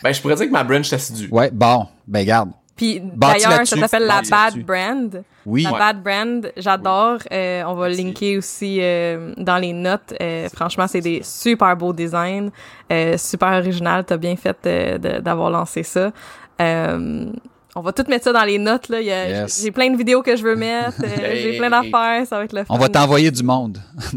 Ben, 0.02 0.12
je 0.12 0.20
pourrais 0.20 0.36
dire 0.36 0.46
que 0.46 0.52
ma 0.52 0.64
branch 0.64 0.92
est 0.92 0.96
assidue. 0.96 1.28
Ouais, 1.30 1.50
bon, 1.52 1.86
ben 2.06 2.24
garde. 2.24 2.50
Puis 2.76 3.00
d'ailleurs, 3.02 3.66
ça 3.66 3.76
s'appelle 3.78 4.04
la 4.06 4.20
Bad. 4.30 4.58
Brand. 4.62 5.22
Oui, 5.46 5.62
La 5.62 5.72
Ouais. 5.72 5.78
Bad 5.78 6.02
Brand, 6.02 6.52
j'adore. 6.58 7.18
Euh, 7.32 7.62
on 7.66 7.72
va 7.74 7.88
Merci. 7.88 8.04
linker 8.04 8.36
aussi 8.36 8.78
euh, 8.82 9.32
dans 9.38 9.56
les 9.56 9.72
notes. 9.72 10.12
Euh, 10.20 10.46
franchement, 10.54 10.86
c'est 10.86 11.00
des 11.00 11.22
super 11.24 11.74
beaux 11.74 11.94
designs, 11.94 12.50
euh, 12.92 13.16
super 13.16 13.52
original. 13.62 14.04
T'as 14.04 14.18
bien 14.18 14.36
fait 14.36 14.58
euh, 14.66 14.98
d'avoir 15.20 15.48
lancé 15.48 15.82
ça. 15.84 16.12
Euh, 16.60 17.26
on 17.74 17.80
va 17.82 17.92
tout 17.92 18.04
mettre 18.08 18.24
ça 18.24 18.32
dans 18.32 18.44
les 18.44 18.58
notes. 18.58 18.88
Là. 18.88 19.00
Il 19.00 19.06
y 19.06 19.12
a- 19.12 19.28
Yes. 19.42 19.60
J'ai 19.62 19.70
plein 19.70 19.90
de 19.90 19.96
vidéos 19.96 20.22
que 20.22 20.34
je 20.36 20.42
veux 20.42 20.56
mettre. 20.56 20.96
euh, 21.04 21.34
j'ai 21.34 21.58
plein 21.58 21.68
d'affaires. 21.70 22.26
Ça 22.26 22.38
va 22.38 22.44
être 22.44 22.52
le 22.54 22.64
fun. 22.64 22.74
on 22.74 22.78
va 22.78 22.88
t'envoyer 22.88 23.30
du 23.30 23.42
monde. 23.42 23.78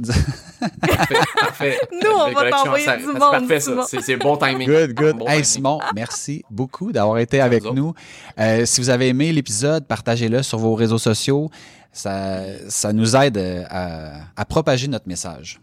Parfait, 0.82 1.16
parfait. 1.40 1.80
Nous, 1.92 2.10
on 2.12 2.32
va 2.34 2.50
t'envoyer 2.50 2.84
ça- 2.86 2.98
du 2.98 3.04
c'est 3.04 3.14
monde, 3.14 3.20
parfait, 3.32 3.60
ça. 3.62 3.72
C'est, 3.88 4.02
c'est 4.02 4.18
bon 4.18 4.36
timing. 4.36 4.68
Good, 4.68 4.94
good. 4.94 5.16
Bon 5.18 5.26
hey, 5.26 5.32
timing. 5.36 5.44
Simon, 5.46 5.80
merci 5.96 6.44
beaucoup 6.50 6.92
d'avoir 6.92 7.18
été 7.20 7.40
avec 7.40 7.64
autres. 7.64 7.74
nous. 7.76 7.94
Euh, 8.38 8.66
si 8.66 8.82
vous 8.82 8.90
avez 8.90 9.08
aimé 9.08 9.32
l'épisode, 9.32 9.86
partagez-le 9.86 10.44
sur 10.44 10.58
vos 10.58 10.76
réseaux 10.76 10.98
sociaux. 10.98 11.50
Ça, 11.94 12.40
ça 12.68 12.92
nous 12.92 13.16
aide 13.16 13.38
euh, 13.38 13.64
à, 13.70 14.12
à 14.36 14.44
propager 14.46 14.90
notre 14.90 15.08
message. 15.08 15.62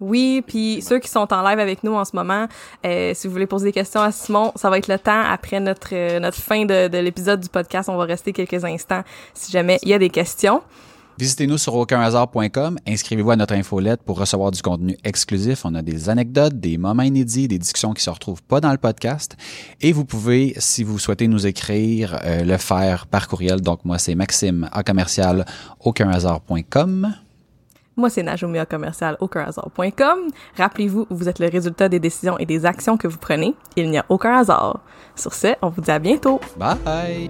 Oui, 0.00 0.42
puis 0.46 0.82
ceux 0.82 0.98
qui 0.98 1.08
sont 1.08 1.32
en 1.32 1.42
live 1.42 1.58
avec 1.58 1.82
nous 1.82 1.94
en 1.94 2.04
ce 2.04 2.14
moment, 2.14 2.46
euh, 2.84 3.12
si 3.14 3.26
vous 3.26 3.32
voulez 3.32 3.46
poser 3.46 3.66
des 3.66 3.72
questions 3.72 4.00
à 4.00 4.12
Simon, 4.12 4.52
ça 4.54 4.68
va 4.68 4.76
être 4.76 4.88
le 4.88 4.98
temps 4.98 5.22
après 5.22 5.58
notre 5.58 5.94
euh, 5.94 6.20
notre 6.20 6.36
fin 6.36 6.64
de, 6.66 6.88
de 6.88 6.98
l'épisode 6.98 7.40
du 7.40 7.48
podcast. 7.48 7.88
On 7.88 7.96
va 7.96 8.04
rester 8.04 8.32
quelques 8.32 8.64
instants 8.64 9.02
si 9.32 9.52
jamais 9.52 9.78
il 9.82 9.88
y 9.88 9.94
a 9.94 9.98
des 9.98 10.10
questions. 10.10 10.62
Visitez-nous 11.18 11.56
sur 11.56 11.74
aucunhasard.com, 11.74 12.78
inscrivez-vous 12.86 13.30
à 13.30 13.36
notre 13.36 13.54
infolette 13.54 14.02
pour 14.02 14.18
recevoir 14.18 14.50
du 14.50 14.60
contenu 14.60 14.98
exclusif. 15.02 15.64
On 15.64 15.74
a 15.74 15.80
des 15.80 16.10
anecdotes, 16.10 16.60
des 16.60 16.76
moments 16.76 17.02
inédits, 17.02 17.48
des 17.48 17.58
discussions 17.58 17.94
qui 17.94 18.02
se 18.02 18.10
retrouvent 18.10 18.42
pas 18.42 18.60
dans 18.60 18.70
le 18.70 18.76
podcast. 18.76 19.34
Et 19.80 19.92
vous 19.92 20.04
pouvez, 20.04 20.52
si 20.58 20.84
vous 20.84 20.98
souhaitez 20.98 21.26
nous 21.26 21.46
écrire, 21.46 22.20
euh, 22.22 22.44
le 22.44 22.58
faire 22.58 23.06
par 23.06 23.28
courriel. 23.28 23.62
Donc 23.62 23.82
moi, 23.86 23.98
c'est 23.98 24.14
maxime 24.14 24.68
à 24.72 24.82
commercial 24.82 25.46
aucunhasard.com. 25.80 27.14
Moi, 27.96 28.10
c'est 28.10 28.22
Najomia 28.22 28.66
commercial 28.66 29.16
aucunhasard.com. 29.20 30.18
Rappelez-vous, 30.56 31.06
vous 31.08 31.28
êtes 31.30 31.38
le 31.38 31.48
résultat 31.48 31.88
des 31.88 31.98
décisions 31.98 32.38
et 32.38 32.44
des 32.44 32.66
actions 32.66 32.98
que 32.98 33.08
vous 33.08 33.16
prenez. 33.18 33.54
Il 33.76 33.90
n'y 33.90 33.96
a 33.98 34.04
aucun 34.10 34.36
hasard. 34.38 34.80
Sur 35.14 35.32
ce, 35.32 35.54
on 35.62 35.70
vous 35.70 35.80
dit 35.80 35.90
à 35.90 35.98
bientôt. 35.98 36.38
Bye! 36.58 37.28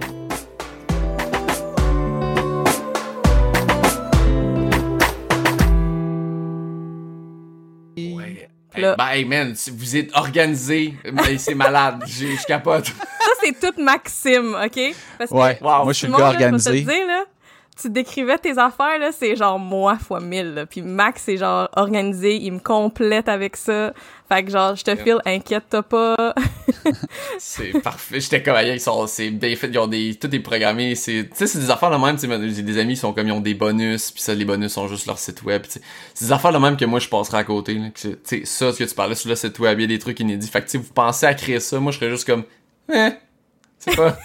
Ouais. 7.97 8.49
Là. 8.75 8.95
Ben, 8.97 9.07
hey, 9.11 9.25
man, 9.25 9.55
si 9.55 9.71
vous 9.71 9.95
êtes 9.95 10.15
organisé, 10.15 10.93
mais 11.11 11.37
c'est 11.39 11.55
malade. 11.55 12.03
Je 12.07 12.45
capote. 12.45 12.85
Ça, 12.87 13.31
c'est 13.41 13.59
tout 13.59 13.81
Maxime, 13.81 14.55
OK? 14.63 14.95
Parce 15.17 15.31
que 15.31 15.35
Ouais, 15.35 15.57
Wow. 15.61 15.83
moi 15.83 15.93
je 15.93 15.97
suis 15.97 16.07
le 16.07 16.13
gars 16.13 16.19
là, 16.19 16.31
je 16.33 16.37
vais 16.37 16.43
organisé. 16.45 16.71
te 16.85 16.89
dire, 16.91 17.07
là, 17.07 17.23
tu 17.79 17.89
décrivais 17.89 18.37
tes 18.37 18.57
affaires, 18.57 18.97
là, 18.99 19.11
c'est 19.11 19.35
genre 19.35 19.59
moi 19.59 19.97
fois 19.97 20.19
mille. 20.19 20.53
Là. 20.53 20.65
Puis 20.65 20.81
Max, 20.81 21.23
c'est 21.25 21.37
genre 21.37 21.69
organisé, 21.75 22.35
il 22.35 22.53
me 22.53 22.59
complète 22.59 23.29
avec 23.29 23.55
ça. 23.55 23.93
Fait 24.29 24.43
que 24.43 24.51
genre, 24.51 24.75
je 24.75 24.83
te 24.83 24.93
file, 24.95 25.19
inquiète-toi 25.25 25.83
pas. 25.83 26.35
C'est 27.39 27.81
parfait. 27.81 28.19
J'étais 28.19 28.43
comme, 28.43 28.55
aïe, 28.55 28.73
ils 28.73 28.79
sont, 28.81 29.07
c'est 29.07 29.29
bien 29.29 29.55
fait. 29.55 29.67
Ils 29.67 29.79
ont 29.79 29.87
des, 29.87 30.15
tout 30.15 30.33
est 30.35 30.39
programmé. 30.39 30.95
C'est, 30.95 31.29
tu 31.29 31.35
sais, 31.35 31.47
c'est 31.47 31.59
des 31.59 31.71
affaires 31.71 31.91
de 31.91 31.95
même. 31.95 32.17
Tu 32.17 32.27
j'ai 32.53 32.61
des 32.61 32.77
amis 32.77 32.95
qui 32.95 32.99
sont 32.99 33.13
comme, 33.13 33.27
ils 33.27 33.31
ont 33.31 33.39
des 33.39 33.53
bonus. 33.53 34.11
Puis 34.11 34.21
ça, 34.21 34.33
les 34.33 34.43
bonus 34.43 34.73
sont 34.73 34.89
juste 34.89 35.05
leur 35.05 35.17
site 35.17 35.43
web. 35.43 35.63
C'est 35.69 35.81
des 36.19 36.31
affaires 36.33 36.51
de 36.51 36.57
même 36.57 36.75
que 36.75 36.83
moi, 36.83 36.99
je 36.99 37.07
passerai 37.07 37.37
à 37.37 37.43
côté. 37.45 37.75
là, 37.75 37.89
que, 37.89 37.99
Tu 37.99 38.17
sais, 38.23 38.41
ça, 38.43 38.73
ce 38.73 38.79
que 38.79 38.83
tu 38.83 38.95
parlais 38.95 39.15
sur 39.15 39.29
le 39.29 39.35
site 39.35 39.57
web, 39.59 39.79
il 39.79 39.83
y 39.83 39.85
a 39.85 39.87
des 39.87 39.99
trucs 39.99 40.19
inédits. 40.19 40.49
Fait 40.49 40.61
que, 40.61 40.69
tu 40.69 40.77
vous 40.77 40.91
pensez 40.93 41.25
à 41.25 41.33
créer 41.33 41.61
ça. 41.61 41.79
Moi, 41.79 41.93
je 41.93 41.99
serais 41.99 42.09
juste 42.09 42.25
comme, 42.25 42.43
eh, 42.93 43.11
c'est 43.79 43.95
pas, 43.95 44.17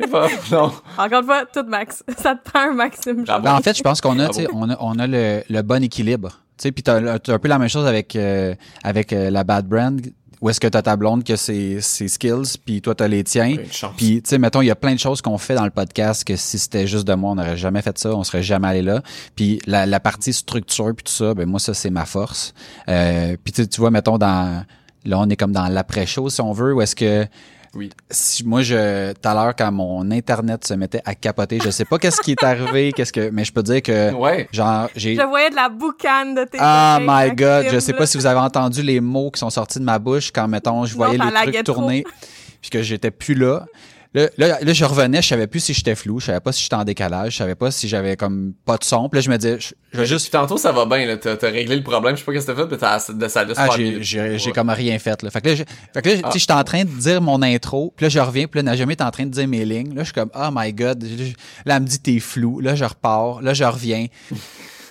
c'est 0.00 0.10
pas, 0.10 0.28
non. 0.50 0.72
Encore 0.98 1.20
une 1.20 1.24
fois, 1.24 1.44
tout 1.52 1.64
Max. 1.66 2.02
Ça 2.18 2.34
te 2.34 2.50
prend 2.50 2.70
un 2.70 2.74
Maxime. 2.74 3.24
Bravo. 3.24 3.44
Ben, 3.44 3.54
en 3.54 3.60
fait, 3.60 3.76
je 3.76 3.82
pense 3.82 4.00
qu'on 4.00 4.18
a, 4.18 4.28
tu 4.28 4.42
sais, 4.42 4.46
on 4.52 4.70
a, 4.70 4.76
on 4.80 4.98
a 4.98 5.06
le, 5.06 5.42
le 5.48 5.62
bon 5.62 5.82
équilibre. 5.82 6.30
Tu 6.58 6.64
sais, 6.64 6.72
puis 6.72 6.82
t'as, 6.82 7.18
t'as 7.18 7.34
un 7.34 7.38
peu 7.38 7.48
la 7.48 7.58
même 7.58 7.68
chose 7.68 7.86
avec, 7.86 8.14
euh, 8.16 8.54
avec 8.84 9.12
euh, 9.12 9.30
la 9.30 9.42
bad 9.44 9.66
brand, 9.66 10.00
où 10.40 10.50
est-ce 10.50 10.58
que 10.58 10.66
t'as 10.66 10.82
ta 10.82 10.96
blonde 10.96 11.22
qui 11.22 11.32
a 11.32 11.36
ses, 11.36 11.80
ses 11.80 12.08
skills, 12.08 12.58
puis 12.64 12.82
toi 12.82 12.96
t'as 12.96 13.06
les 13.06 13.22
tiens. 13.22 13.56
Puis, 13.96 14.22
tu 14.22 14.28
sais, 14.28 14.38
mettons, 14.38 14.60
il 14.60 14.66
y 14.66 14.70
a 14.72 14.74
plein 14.76 14.92
de 14.92 14.98
choses 14.98 15.22
qu'on 15.22 15.38
fait 15.38 15.54
dans 15.54 15.64
le 15.64 15.70
podcast 15.70 16.24
que 16.24 16.34
si 16.34 16.58
c'était 16.58 16.88
juste 16.88 17.06
de 17.06 17.14
moi, 17.14 17.30
on 17.30 17.34
n'aurait 17.36 17.56
jamais 17.56 17.80
fait 17.80 17.96
ça, 17.96 18.10
on 18.14 18.24
serait 18.24 18.42
jamais 18.42 18.66
allé 18.66 18.82
là. 18.82 19.02
Puis 19.36 19.60
la, 19.66 19.86
la 19.86 20.00
partie 20.00 20.32
structure 20.32 20.92
puis 20.96 21.04
tout 21.04 21.12
ça, 21.12 21.32
ben 21.34 21.48
moi, 21.48 21.60
ça, 21.60 21.74
c'est 21.74 21.90
ma 21.90 22.06
force. 22.06 22.54
Euh, 22.88 23.36
puis 23.42 23.52
tu 23.52 23.62
sais, 23.62 23.68
tu 23.68 23.80
vois, 23.80 23.90
mettons, 23.92 24.18
dans... 24.18 24.64
Là, 25.04 25.18
on 25.18 25.28
est 25.28 25.36
comme 25.36 25.52
dans 25.52 25.68
l'après-show, 25.68 26.28
si 26.28 26.40
on 26.40 26.52
veut, 26.52 26.74
où 26.74 26.80
est-ce 26.82 26.94
que 26.96 27.26
Oui. 27.74 27.90
Si, 28.10 28.44
moi, 28.46 28.60
je, 28.62 29.12
tout 29.14 29.28
à 29.28 29.32
l'heure, 29.34 29.56
quand 29.56 29.72
mon 29.72 30.10
internet 30.10 30.66
se 30.66 30.74
mettait 30.74 31.00
à 31.06 31.14
capoter, 31.14 31.58
je 31.64 31.70
sais 31.70 31.86
pas 31.86 31.98
qu'est-ce 31.98 32.20
qui 32.20 32.32
est 32.32 32.42
arrivé, 32.44 32.92
qu'est-ce 32.96 33.12
que, 33.12 33.30
mais 33.30 33.44
je 33.44 33.52
peux 33.52 33.62
dire 33.62 33.80
que, 33.82 34.12
Ouais. 34.12 34.46
genre, 34.52 34.88
j'ai, 34.94 35.16
Je 35.16 35.22
voyais 35.22 35.48
de 35.48 35.54
la 35.56 35.68
boucane 35.70 36.34
de 36.34 36.44
tes 36.44 36.58
Ah 36.60 36.98
oreilles, 37.02 37.30
my 37.30 37.34
god, 37.36 37.66
je 37.70 37.78
sais 37.78 37.92
là. 37.92 37.98
pas 37.98 38.06
si 38.06 38.18
vous 38.18 38.26
avez 38.26 38.40
entendu 38.40 38.82
les 38.82 39.00
mots 39.00 39.30
qui 39.30 39.38
sont 39.40 39.48
sortis 39.50 39.78
de 39.78 39.84
ma 39.84 39.98
bouche 39.98 40.30
quand 40.32 40.46
mettons 40.48 40.84
je 40.84 40.94
voyais 40.94 41.16
ça 41.16 41.30
les 41.46 41.52
trucs 41.52 41.64
tourner 41.64 42.04
puis 42.60 42.70
que 42.70 42.82
j'étais 42.82 43.10
plus 43.10 43.34
là. 43.34 43.64
Là, 44.14 44.28
là, 44.36 44.58
là, 44.60 44.72
je 44.74 44.84
revenais, 44.84 45.22
je 45.22 45.28
savais 45.28 45.46
plus 45.46 45.60
si 45.60 45.72
j'étais 45.72 45.94
flou, 45.94 46.20
je 46.20 46.26
savais 46.26 46.40
pas 46.40 46.52
si 46.52 46.62
j'étais 46.62 46.74
en 46.76 46.84
décalage, 46.84 47.32
je 47.32 47.38
savais 47.38 47.54
pas 47.54 47.70
si 47.70 47.88
j'avais 47.88 48.14
comme 48.16 48.52
pas 48.66 48.76
de 48.76 48.84
son. 48.84 49.08
Puis 49.08 49.16
là, 49.18 49.22
je 49.22 49.30
me 49.30 49.36
disais, 49.38 49.58
je, 49.58 50.04
Juste 50.04 50.30
tantôt, 50.30 50.58
ça 50.58 50.70
va 50.72 50.84
bien, 50.84 51.06
là. 51.06 51.16
T'as 51.16 51.36
t'as 51.36 51.50
réglé 51.50 51.76
le 51.76 51.82
problème. 51.82 52.14
Je 52.14 52.20
sais 52.20 52.24
pas 52.26 52.32
qu'est-ce 52.32 52.46
que 52.46 52.52
t'as 52.52 52.62
fait, 52.62 52.70
mais 52.70 52.76
t'as, 52.76 52.98
ça, 52.98 53.14
ça 53.28 53.44
Ah, 53.56 53.68
j'ai, 53.76 54.02
j'ai, 54.38 54.52
comme 54.52 54.68
rien 54.70 54.98
fait, 54.98 55.22
là. 55.22 55.30
Fait 55.30 55.40
que 55.40 55.48
là, 55.48 55.54
je- 55.54 55.62
fait 55.94 56.02
que 56.02 56.08
là, 56.10 56.16
tu 56.16 56.20
Ah. 56.24 56.30
sais, 56.32 56.38
j'étais 56.38 56.52
en 56.52 56.64
train 56.64 56.84
de 56.84 56.90
dire 56.90 57.22
mon 57.22 57.40
intro, 57.42 57.92
puis 57.96 58.04
là, 58.04 58.08
je 58.10 58.18
reviens, 58.20 58.46
puis 58.46 58.58
là, 58.58 58.62
Najami 58.64 58.92
est 58.92 59.02
en 59.02 59.10
train 59.10 59.24
de 59.24 59.30
dire 59.30 59.48
mes 59.48 59.64
lignes. 59.64 59.94
Là, 59.94 60.00
je 60.02 60.04
suis 60.06 60.12
comme, 60.14 60.30
oh 60.34 60.48
my 60.52 60.72
god. 60.72 61.02
Là, 61.64 61.76
elle 61.76 61.82
me 61.82 61.86
dit, 61.86 61.98
t'es 62.00 62.18
flou. 62.20 62.60
Là, 62.60 62.74
je 62.74 62.84
repars. 62.84 63.40
Là, 63.42 63.54
je 63.54 63.64
reviens. 63.64 64.06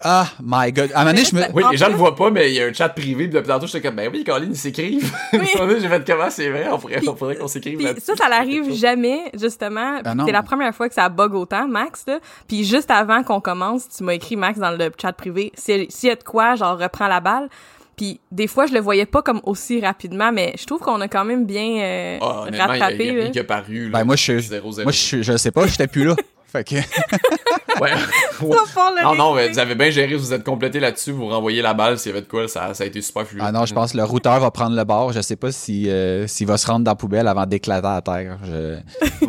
Ah 0.04 0.28
my 0.44 0.72
god. 0.72 0.92
À 0.94 1.02
un 1.02 1.04
moment 1.06 1.14
donné, 1.14 1.26
je 1.26 1.36
me, 1.36 1.42
Oui, 1.54 1.64
les 1.72 1.78
gens 1.78 1.90
le 1.90 1.96
voient 1.96 2.16
pas, 2.16 2.30
mais 2.32 2.50
il 2.50 2.56
y 2.56 2.62
a 2.62 2.66
un 2.66 2.74
chat 2.74 2.90
privé, 2.90 3.26
puis 3.28 3.34
depuis 3.36 3.48
tantôt, 3.48 3.68
j'étais 3.68 3.82
comme, 3.82 3.96
ben 3.96 4.10
oui, 4.12 4.24
Colin, 4.24 4.48
ils 4.50 4.56
s'écrivent. 4.56 5.12
Oui. 5.34 5.48
J'ai 5.82 5.88
fait 5.90 6.04
comment, 6.06 6.30
c'est 6.30 6.50
vrai, 6.50 6.68
on 6.72 6.78
pourrait, 6.80 7.00
on 7.08 7.16
faudrait 7.16 7.36
qu'on 7.36 7.48
s'écrive 7.48 7.80
ça, 8.00 8.16
ça 8.16 8.30
n'arrive 8.30 8.74
jamais, 8.74 9.32
justement. 9.40 10.02
Ben 10.04 10.16
non. 10.16 10.26
c'est 10.26 10.32
la 10.32 10.44
première 10.44 10.74
fois 10.76 10.88
que 10.90 10.96
ça 10.96 11.08
bug 11.10 11.34
autant, 11.36 11.68
Max. 11.68 12.04
Là. 12.08 12.20
Puis 12.48 12.64
juste 12.66 12.90
avant 12.92 13.24
qu'on 13.24 13.40
commence, 13.42 13.88
tu 13.90 14.04
m'as 14.04 14.14
écrit, 14.14 14.36
Max, 14.36 14.60
dans 14.60 14.72
le 14.72 14.92
chat 15.02 15.14
privé, 15.14 15.52
si- 15.56 15.86
s'il 15.90 16.10
y 16.10 16.12
a 16.12 16.16
de 16.16 16.24
quoi, 16.24 16.56
genre, 16.56 16.78
reprends 16.80 17.08
la 17.08 17.20
balle. 17.20 17.48
Puis 17.98 18.20
des 18.32 18.48
fois, 18.48 18.66
je 18.66 18.74
le 18.74 18.80
voyais 18.80 19.06
pas 19.06 19.22
comme 19.22 19.42
aussi 19.44 19.80
rapidement, 19.80 20.32
mais 20.32 20.54
je 20.60 20.66
trouve 20.66 20.80
qu'on 20.80 21.00
a 21.02 21.08
quand 21.08 21.26
même 21.26 21.46
bien 21.46 21.78
euh, 21.84 22.18
Ah, 22.22 22.42
honnêtement, 22.48 22.50
il 22.52 22.58
y 22.58 22.60
a- 22.62 22.66
rattrapé. 22.86 23.06
y 23.14 23.22
a 23.22 23.30
qui 23.30 23.40
a 23.40 23.44
paru, 23.44 23.90
là. 23.90 24.00
ben, 24.00 24.06
moi, 24.06 24.16
je, 24.16 24.40
Zéro, 24.40 24.72
zéro. 24.72 24.86
moi, 24.86 24.92
je, 24.92 25.22
je 25.22 25.38
sais 25.38 25.52
pas, 25.52 25.68
j'étais 25.68 25.88
plus 25.88 26.06
là. 26.06 26.16
Fait 26.52 26.64
que, 26.66 26.76
Ouais. 27.80 27.92
Non, 29.04 29.16
non, 29.16 29.34
mais 29.36 29.50
vous 29.50 29.60
avez 29.60 29.76
bien 29.76 29.90
géré, 29.90 30.16
vous 30.16 30.34
êtes 30.34 30.44
complété 30.44 30.80
là-dessus, 30.80 31.12
vous 31.12 31.28
renvoyez 31.28 31.62
la 31.62 31.74
balle, 31.74 31.98
s'il 31.98 32.10
y 32.10 32.14
avait 32.14 32.22
de 32.22 32.28
quoi, 32.28 32.48
ça, 32.48 32.74
ça 32.74 32.84
a 32.84 32.88
été 32.88 33.02
super 33.02 33.26
fluide. 33.26 33.44
Ah 33.46 33.52
non, 33.52 33.66
je 33.66 33.74
pense 33.74 33.94
que 33.94 33.98
le 33.98 34.04
routeur 34.04 34.40
va 34.40 34.52
prendre 34.52 34.76
le 34.76 34.84
bord. 34.84 35.14
Je 35.14 35.22
sais 35.22 35.36
pas 35.38 35.52
si 35.52 35.90
euh, 35.90 36.28
s'il 36.28 36.48
va 36.48 36.58
se 36.58 36.68
rendre 36.68 36.84
dans 36.84 36.92
la 36.92 36.96
poubelle 36.96 37.28
avant 37.28 37.46
d'éclater 37.46 37.88
à 37.88 38.02
terre. 38.02 38.38
Je- 38.46 38.78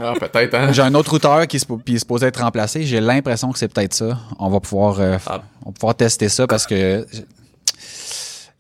Ah, 0.02 0.14
peut-être, 0.18 0.54
hein. 0.54 0.72
J'ai 0.72 0.82
un 0.82 0.94
autre 0.94 1.10
routeur 1.12 1.46
qui 1.46 1.58
se 1.60 1.66
qui 1.86 1.94
est 1.94 1.98
supposé 1.98 2.26
être 2.26 2.42
remplacé. 2.42 2.82
J'ai 2.84 3.00
l'impression 3.00 3.52
que 3.52 3.58
c'est 3.58 3.72
peut-être 3.72 3.94
ça. 3.94 4.18
On 4.38 4.48
va 4.50 4.58
pouvoir 4.60 4.96
euh, 5.00 5.16
Ah. 5.26 5.40
on 5.64 5.70
va 5.70 5.72
pouvoir 5.74 5.94
tester 5.94 6.28
ça 6.28 6.46
parce 6.46 6.66
que 6.66 7.06
je- 7.12 7.20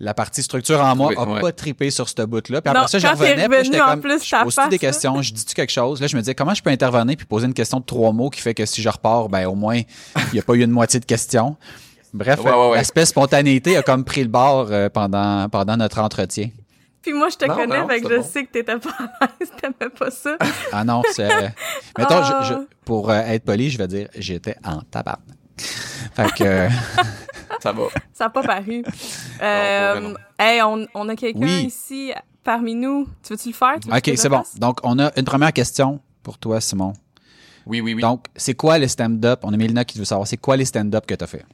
la 0.04 0.14
partie 0.14 0.42
structure 0.42 0.80
en 0.80 0.94
moi 0.96 1.12
a 1.16 1.24
Ouais. 1.24 1.40
pas 1.40 1.52
trippé 1.52 1.90
sur 1.90 2.08
ce 2.08 2.22
bout-là. 2.22 2.60
Puis 2.60 2.72
Non, 2.72 2.80
après 2.80 2.88
ça, 2.90 2.98
je 2.98 3.06
revenais, 3.06 3.48
puis 3.48 3.64
j'étais 3.64 3.78
comme 3.78 4.00
plus, 4.00 4.22
je 4.24 4.42
pose 4.42 4.56
des 4.56 4.62
là. 4.72 4.78
questions, 4.78 5.22
je 5.22 5.32
dis-tu 5.32 5.54
quelque 5.54 5.70
chose? 5.72 6.00
Là, 6.00 6.08
je 6.08 6.16
me 6.16 6.20
disais 6.20 6.34
comment 6.34 6.52
je 6.54 6.62
peux 6.62 6.70
intervenir 6.70 7.16
puis 7.16 7.24
poser 7.24 7.46
une 7.46 7.54
question 7.54 7.78
de 7.80 7.84
trois 7.84 8.12
mots 8.12 8.28
qui 8.28 8.40
fait 8.40 8.52
que 8.52 8.66
si 8.66 8.82
je 8.82 8.88
repars, 8.88 9.28
ben 9.28 9.46
au 9.46 9.54
moins 9.54 9.76
il 9.78 10.34
y 10.34 10.38
a 10.40 10.42
pas 10.42 10.54
eu 10.54 10.62
une 10.62 10.70
moitié 10.72 10.98
de 11.00 11.04
questions. 11.04 11.56
Bref, 12.12 12.40
Ouais, 12.40 12.50
ouais, 12.50 12.70
ouais. 12.70 12.76
l'aspect 12.76 13.06
spontanéité 13.06 13.76
a 13.78 13.82
comme 13.82 14.04
pris 14.04 14.22
le 14.22 14.28
bord 14.28 14.68
euh, 14.70 14.88
pendant 14.90 15.48
pendant 15.48 15.76
notre 15.78 15.98
entretien. 16.00 16.50
Puis 17.00 17.12
moi, 17.14 17.28
je 17.30 17.36
te 17.36 17.46
Non, 17.46 17.54
connais, 17.54 17.80
non, 17.80 17.88
fait 17.88 18.00
que 18.00 18.08
je 18.10 18.16
bon. 18.16 18.22
sais 18.22 18.44
que 18.44 18.50
t'étais 18.52 18.76
pas 18.78 18.90
à 19.20 19.26
l'aise, 19.40 19.50
t'aimais 19.60 19.90
pas 19.98 20.10
ça. 20.10 20.36
Ah 20.72 20.84
non, 20.84 21.02
c'est. 21.12 21.28
Mettons, 21.98 22.20
Ah. 22.22 22.40
je- 22.42 22.48
je- 22.54 22.60
pour 22.84 23.08
euh, 23.10 23.14
être 23.20 23.44
poli, 23.44 23.70
je 23.70 23.78
vais 23.78 23.88
dire 23.88 24.08
j'étais 24.16 24.56
en 24.64 24.80
tabac. 24.82 25.18
Fait 26.14 26.32
que. 26.34 26.44
euh, 26.44 26.68
Ça 27.60 27.72
va. 27.72 27.84
Ça 28.12 28.24
n'a 28.24 28.30
pas 28.30 28.42
paru. 28.42 28.82
Euh, 29.42 30.00
non. 30.00 30.14
hey, 30.38 30.60
on, 30.62 30.86
on 30.94 31.08
a 31.08 31.16
quelqu'un 31.16 31.40
Oui. 31.40 31.64
ici 31.66 32.12
parmi 32.44 32.74
nous. 32.74 33.06
Tu 33.22 33.32
veux-tu 33.32 33.48
le 33.48 33.54
faire? 33.54 33.76
Tu 33.80 33.88
veux 33.88 34.00
que 34.00 34.10
ok, 34.10 34.18
c'est 34.18 34.28
bon. 34.28 34.42
Donc, 34.58 34.80
on 34.82 34.98
a 34.98 35.10
une 35.16 35.24
première 35.24 35.52
question 35.52 36.00
pour 36.22 36.38
toi, 36.38 36.60
Simon. 36.60 36.92
Oui, 37.66 37.80
oui, 37.80 37.94
oui. 37.94 38.02
Donc, 38.02 38.26
c'est 38.36 38.54
quoi 38.54 38.78
les 38.78 38.88
stand-up? 38.88 39.40
On 39.44 39.52
a 39.52 39.56
Mélina 39.56 39.84
qui 39.84 39.98
veut 39.98 40.04
savoir, 40.04 40.26
c'est 40.26 40.36
quoi 40.36 40.56
les 40.56 40.64
stand-up 40.64 41.06
que 41.06 41.14
tu 41.14 41.22
as 41.24 41.26
fait? 41.28 41.44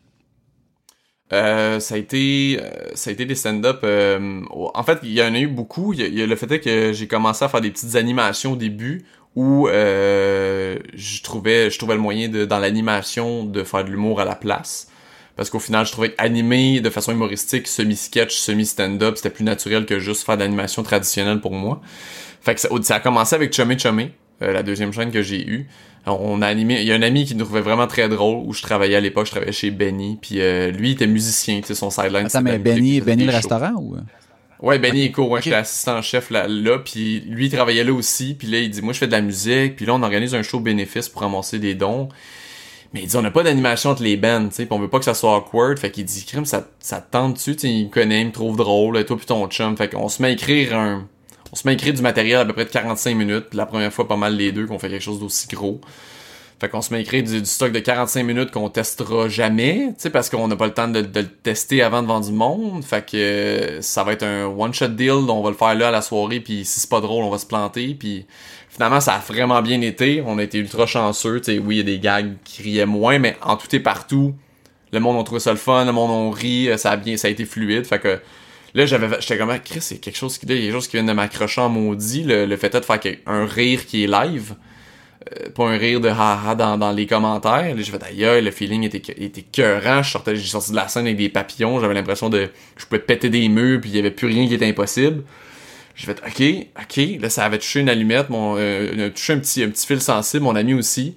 Euh, 1.30 1.78
ça 1.78 1.96
a 1.96 1.98
été, 1.98 2.58
euh, 2.62 2.70
ça 2.94 3.10
a 3.10 3.12
été 3.12 3.26
des 3.26 3.34
stand-up. 3.34 3.80
euh, 3.84 4.40
en 4.50 4.82
fait, 4.82 4.98
il 5.02 5.12
y 5.12 5.22
en 5.22 5.34
a 5.34 5.38
eu 5.38 5.46
beaucoup. 5.46 5.92
Il 5.92 6.00
y 6.00 6.02
a, 6.02 6.06
il 6.06 6.14
y 6.18 6.22
a 6.22 6.26
le 6.26 6.36
fait 6.36 6.50
est 6.50 6.60
que 6.60 6.92
j'ai 6.94 7.06
commencé 7.06 7.44
à 7.44 7.48
faire 7.50 7.60
des 7.60 7.70
petites 7.70 7.96
animations 7.96 8.52
au 8.52 8.56
début 8.56 9.04
où 9.36 9.68
euh, 9.68 10.78
je 10.94 11.22
trouvais, 11.22 11.70
je 11.70 11.78
trouvais 11.78 11.94
le 11.94 12.00
moyen 12.00 12.28
de, 12.28 12.44
dans 12.44 12.58
l'animation 12.58 13.44
de 13.44 13.62
faire 13.62 13.84
de 13.84 13.90
l'humour 13.90 14.20
à 14.20 14.24
la 14.24 14.34
place. 14.34 14.88
Parce 15.36 15.50
qu'au 15.50 15.60
final, 15.60 15.86
je 15.86 15.92
trouvais 15.92 16.12
qu'animer 16.12 16.80
de 16.80 16.90
façon 16.90 17.12
humoristique, 17.12 17.68
semi-sketch, 17.68 18.36
semi-stand-up, 18.36 19.16
c'était 19.16 19.30
plus 19.30 19.44
naturel 19.44 19.86
que 19.86 20.00
juste 20.00 20.26
faire 20.26 20.36
de 20.36 20.42
l'animation 20.42 20.82
traditionnelle 20.82 21.40
pour 21.40 21.52
moi. 21.52 21.80
Fait 22.40 22.56
que 22.56 22.60
ça, 22.60 22.68
ça 22.82 22.96
a 22.96 23.00
commencé 23.00 23.36
avec 23.36 23.52
Chumé 23.52 23.78
Chumé, 23.78 24.12
euh, 24.42 24.52
la 24.52 24.64
deuxième 24.64 24.92
chaîne 24.92 25.12
que 25.12 25.22
j'ai 25.22 25.46
eue. 25.46 25.68
On 26.06 26.42
a 26.42 26.46
animé, 26.46 26.80
il 26.80 26.86
y 26.86 26.92
a 26.92 26.94
un 26.94 27.02
ami 27.02 27.24
qui 27.24 27.34
nous 27.34 27.44
trouvait 27.44 27.60
vraiment 27.60 27.86
très 27.86 28.08
drôle 28.08 28.46
où 28.46 28.52
je 28.52 28.62
travaillais 28.62 28.96
à 28.96 29.00
l'époque, 29.00 29.26
je 29.26 29.32
travaillais 29.32 29.52
chez 29.52 29.70
Benny, 29.70 30.18
puis 30.20 30.40
euh, 30.40 30.70
lui 30.70 30.90
il 30.90 30.92
était 30.92 31.06
musicien, 31.06 31.60
tu 31.60 31.66
sais 31.66 31.74
son 31.74 31.90
sideline. 31.90 32.26
Attends, 32.26 32.40
mais 32.42 32.58
Benny, 32.58 33.00
Benny 33.00 33.24
le 33.24 33.30
shows. 33.30 33.36
restaurant 33.36 33.74
ou? 33.76 33.96
Ouais, 34.60 34.78
Benny 34.78 35.08
Eco, 35.08 35.22
ouais, 35.24 35.38
Ok. 35.38 35.44
j'étais 35.44 35.56
assistant 35.56 36.02
chef 36.02 36.30
là, 36.30 36.48
là, 36.48 36.78
puis 36.78 37.20
lui 37.28 37.46
il 37.46 37.50
travaillait 37.52 37.84
là 37.84 37.92
aussi, 37.92 38.34
puis 38.34 38.48
là 38.48 38.58
il 38.58 38.70
dit 38.70 38.82
moi 38.82 38.92
je 38.92 38.98
fais 38.98 39.06
de 39.06 39.12
la 39.12 39.20
musique, 39.20 39.76
puis 39.76 39.86
là 39.86 39.94
on 39.94 40.02
organise 40.02 40.34
un 40.34 40.42
show 40.42 40.58
bénéfice 40.60 41.08
pour 41.08 41.22
ramasser 41.22 41.58
des 41.58 41.74
dons. 41.74 42.08
Mais 42.92 43.02
il 43.02 43.06
dit 43.06 43.16
on 43.16 43.22
n'a 43.22 43.30
pas 43.30 43.42
d'animation 43.42 43.90
entre 43.90 44.02
les 44.02 44.16
bands, 44.16 44.48
tu 44.48 44.54
sais, 44.56 44.66
on 44.70 44.78
veut 44.78 44.88
pas 44.88 44.98
que 44.98 45.04
ça 45.04 45.14
soit 45.14 45.36
awkward, 45.36 45.78
fait 45.78 45.90
qu'il 45.90 46.04
dit 46.04 46.24
crime 46.24 46.44
ça 46.44 46.66
ça 46.80 47.00
te 47.00 47.12
tente 47.12 47.34
dessus, 47.34 47.54
tu 47.54 47.68
il 47.68 47.84
me 47.86 47.90
connaît, 47.90 48.22
il 48.22 48.28
me 48.28 48.32
trouve 48.32 48.56
drôle, 48.56 49.04
toi 49.04 49.16
puis 49.16 49.26
ton 49.26 49.46
chum, 49.48 49.76
fait 49.76 49.88
qu'on 49.88 50.08
se 50.08 50.20
met 50.22 50.28
à 50.28 50.30
écrire 50.32 50.74
un 50.76 51.06
on 51.52 51.56
se 51.56 51.66
met 51.66 51.72
à 51.72 51.74
écrire 51.74 51.94
du 51.94 52.02
matériel 52.02 52.38
à 52.40 52.44
peu 52.44 52.52
près 52.52 52.64
de 52.64 52.70
45 52.70 53.14
minutes, 53.14 53.54
la 53.54 53.64
première 53.66 53.92
fois 53.92 54.08
pas 54.08 54.16
mal 54.16 54.36
les 54.36 54.52
deux 54.52 54.66
qu'on 54.66 54.78
fait 54.78 54.88
quelque 54.90 55.02
chose 55.02 55.20
d'aussi 55.20 55.46
gros. 55.48 55.80
Fait 56.60 56.68
qu'on 56.68 56.82
se 56.82 56.92
met 56.92 56.98
à 56.98 57.02
écrire 57.02 57.22
du, 57.22 57.44
stock 57.44 57.70
de 57.70 57.78
45 57.78 58.24
minutes 58.24 58.50
qu'on 58.50 58.68
testera 58.68 59.28
jamais, 59.28 59.94
tu 60.00 60.10
parce 60.10 60.28
qu'on 60.28 60.48
n'a 60.48 60.56
pas 60.56 60.66
le 60.66 60.74
temps 60.74 60.88
de, 60.88 60.98
le 60.98 61.26
tester 61.28 61.82
avant 61.82 62.02
devant 62.02 62.18
du 62.18 62.32
monde. 62.32 62.82
Fait 62.82 63.08
que 63.08 63.16
euh, 63.16 63.80
ça 63.80 64.02
va 64.02 64.12
être 64.12 64.24
un 64.24 64.46
one-shot 64.46 64.88
deal, 64.88 65.12
on 65.12 65.42
va 65.42 65.50
le 65.50 65.56
faire 65.56 65.76
là 65.76 65.88
à 65.88 65.90
la 65.92 66.02
soirée, 66.02 66.40
puis 66.40 66.64
si 66.64 66.80
c'est 66.80 66.90
pas 66.90 67.00
drôle, 67.00 67.22
on 67.22 67.30
va 67.30 67.38
se 67.38 67.46
planter, 67.46 67.94
puis 67.94 68.26
finalement 68.70 69.00
ça 69.00 69.14
a 69.14 69.18
vraiment 69.20 69.62
bien 69.62 69.80
été. 69.82 70.20
On 70.26 70.38
a 70.38 70.42
été 70.42 70.58
ultra 70.58 70.86
chanceux, 70.86 71.40
tu 71.40 71.52
sais, 71.52 71.58
oui, 71.60 71.76
il 71.76 71.78
y 71.78 71.80
a 71.80 71.84
des 71.84 72.00
gags 72.00 72.34
qui 72.42 72.62
riaient 72.62 72.86
moins, 72.86 73.20
mais 73.20 73.36
en 73.40 73.56
tout 73.56 73.72
et 73.72 73.80
partout, 73.80 74.34
le 74.92 74.98
monde 74.98 75.20
a 75.20 75.22
trouvé 75.22 75.40
ça 75.40 75.52
le 75.52 75.58
fun, 75.58 75.84
le 75.84 75.92
monde 75.92 76.34
a 76.34 76.36
ri, 76.36 76.70
ça 76.76 76.90
a 76.90 76.96
bien, 76.96 77.16
ça 77.16 77.28
a 77.28 77.30
été 77.30 77.44
fluide. 77.44 77.86
Fait 77.86 78.00
que 78.00 78.18
là, 78.74 78.84
j'avais, 78.84 79.20
j'étais 79.20 79.38
comme, 79.38 79.50
Ah, 79.50 79.60
Chris, 79.60 79.80
c'est 79.80 79.98
quelque 79.98 80.16
chose 80.16 80.38
qui, 80.38 80.46
là, 80.46 80.56
il 80.56 80.60
y 80.60 80.62
a 80.62 80.66
quelque 80.66 80.74
chose 80.74 80.88
qui 80.88 80.96
vient 80.96 81.04
de 81.04 81.12
m'accrocher 81.12 81.60
en 81.60 81.68
maudit, 81.68 82.24
le, 82.24 82.46
le 82.46 82.56
fait 82.56 82.70
de 82.70 82.80
faire 82.80 82.98
un 83.26 83.46
rire 83.46 83.86
qui 83.86 84.02
est 84.02 84.06
live. 84.08 84.54
Euh, 85.26 85.50
pas 85.50 85.64
un 85.64 85.76
rire 85.76 86.00
de 86.00 86.08
haha 86.08 86.54
dans, 86.54 86.92
les 86.92 87.06
commentaires. 87.06 87.74
J'ai 87.76 87.90
fait 87.90 88.02
aïe, 88.02 88.42
le 88.42 88.50
feeling 88.50 88.84
était, 88.84 88.98
était 88.98 89.44
j'ai 89.52 90.46
sorti 90.46 90.70
de 90.70 90.76
la 90.76 90.86
scène 90.88 91.06
avec 91.06 91.16
des 91.16 91.28
papillons. 91.28 91.80
J'avais 91.80 91.94
l'impression 91.94 92.28
de, 92.28 92.48
je 92.76 92.86
pouvais 92.86 93.00
péter 93.00 93.28
des 93.28 93.48
murs 93.48 93.80
puis 93.80 93.90
il 93.90 93.96
y 93.96 93.98
avait 93.98 94.12
plus 94.12 94.28
rien 94.28 94.46
qui 94.46 94.54
était 94.54 94.68
impossible. 94.68 95.24
J'ai 95.96 96.06
fait 96.06 96.22
ok, 96.24 96.66
ok. 96.80 97.20
Là, 97.20 97.30
ça 97.30 97.44
avait 97.44 97.58
touché 97.58 97.80
une 97.80 97.88
allumette, 97.88 98.30
mon, 98.30 98.54
euh, 98.56 99.10
touché 99.10 99.32
un 99.32 99.38
petit, 99.40 99.64
un 99.64 99.70
petit 99.70 99.86
fil 99.86 100.00
sensible, 100.00 100.44
mon 100.44 100.54
ami 100.54 100.72
aussi. 100.74 101.16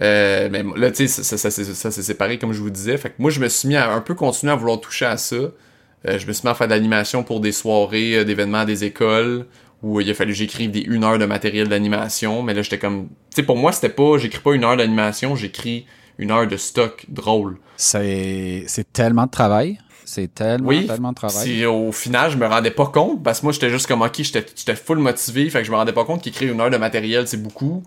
Euh, 0.00 0.48
mais 0.50 0.62
là, 0.76 0.90
tu 0.92 1.08
sais, 1.08 1.22
ça, 1.22 1.36
ça, 1.36 1.50
ça, 1.50 1.64
ça, 1.64 1.90
s'est 1.90 2.02
séparé 2.02 2.38
comme 2.38 2.52
je 2.52 2.60
vous 2.60 2.70
disais. 2.70 2.96
Fait 2.98 3.08
que 3.08 3.14
moi, 3.18 3.32
je 3.32 3.40
me 3.40 3.48
suis 3.48 3.66
mis 3.66 3.74
à 3.74 3.90
un 3.90 4.00
peu 4.00 4.14
continuer 4.14 4.52
à 4.52 4.56
vouloir 4.56 4.80
toucher 4.80 5.06
à 5.06 5.16
ça. 5.16 5.36
Euh, 5.36 6.18
je 6.18 6.26
me 6.26 6.32
suis 6.32 6.44
mis 6.44 6.50
à 6.50 6.54
faire 6.54 6.68
de 6.68 6.72
l'animation 6.72 7.24
pour 7.24 7.40
des 7.40 7.50
soirées, 7.50 8.24
d'événements 8.24 8.64
des 8.64 8.84
écoles 8.84 9.46
où 9.82 9.98
euh, 9.98 10.02
il 10.02 10.10
a 10.10 10.14
fallu 10.14 10.32
que 10.32 10.38
j'écrive 10.38 10.70
des 10.70 10.80
une 10.80 11.04
heure 11.04 11.18
de 11.18 11.26
matériel 11.26 11.68
d'animation. 11.68 12.42
Mais 12.42 12.54
là, 12.54 12.62
j'étais 12.62 12.78
comme, 12.78 13.08
tu 13.30 13.36
sais, 13.36 13.42
pour 13.42 13.56
moi, 13.56 13.72
c'était 13.72 13.88
pas, 13.88 14.18
j'écris 14.18 14.40
pas 14.40 14.54
une 14.54 14.64
heure 14.64 14.76
d'animation, 14.76 15.36
j'écris 15.36 15.86
une 16.18 16.30
heure 16.30 16.46
de 16.46 16.56
stock 16.56 17.04
drôle. 17.08 17.58
C'est, 17.76 18.64
c'est 18.66 18.90
tellement 18.92 19.26
de 19.26 19.30
travail. 19.30 19.78
C'est 20.04 20.32
tellement, 20.32 20.68
Oui, 20.68 20.86
tellement 20.86 21.10
de 21.10 21.16
travail. 21.16 21.44
Si 21.44 21.66
au 21.66 21.90
final, 21.90 22.30
je 22.30 22.36
me 22.36 22.46
rendais 22.46 22.70
pas 22.70 22.86
compte, 22.86 23.22
parce 23.24 23.40
que 23.40 23.46
moi, 23.46 23.52
j'étais 23.52 23.70
juste 23.70 23.88
comme, 23.88 24.02
ok, 24.02 24.14
j'étais 24.18 24.46
j'étais 24.54 24.76
full 24.76 24.98
motivé, 24.98 25.50
fait 25.50 25.58
que 25.58 25.64
je 25.64 25.72
me 25.72 25.76
rendais 25.76 25.92
pas 25.92 26.04
compte 26.04 26.22
qu'écrire 26.22 26.52
une 26.52 26.60
heure 26.60 26.70
de 26.70 26.76
matériel, 26.76 27.26
c'est 27.26 27.42
beaucoup. 27.42 27.82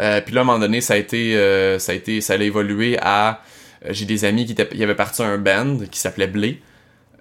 Euh, 0.00 0.20
puis 0.20 0.34
là, 0.34 0.40
à 0.40 0.42
un 0.42 0.46
moment 0.46 0.58
donné, 0.58 0.80
ça 0.80 0.94
a 0.94 0.96
été, 0.96 1.36
euh, 1.36 1.78
ça 1.78 1.92
a 1.92 1.94
été, 1.94 2.20
ça 2.20 2.34
allait 2.34 2.46
évoluer 2.46 2.98
à, 3.00 3.42
euh, 3.84 3.90
j'ai 3.90 4.06
des 4.06 4.24
amis 4.24 4.44
qui 4.44 4.52
étaient, 4.52 4.68
il 4.72 4.78
y 4.78 4.84
avait 4.84 4.94
parti 4.94 5.22
un 5.22 5.38
band 5.38 5.78
qui 5.90 6.00
s'appelait 6.00 6.26
Blé. 6.26 6.60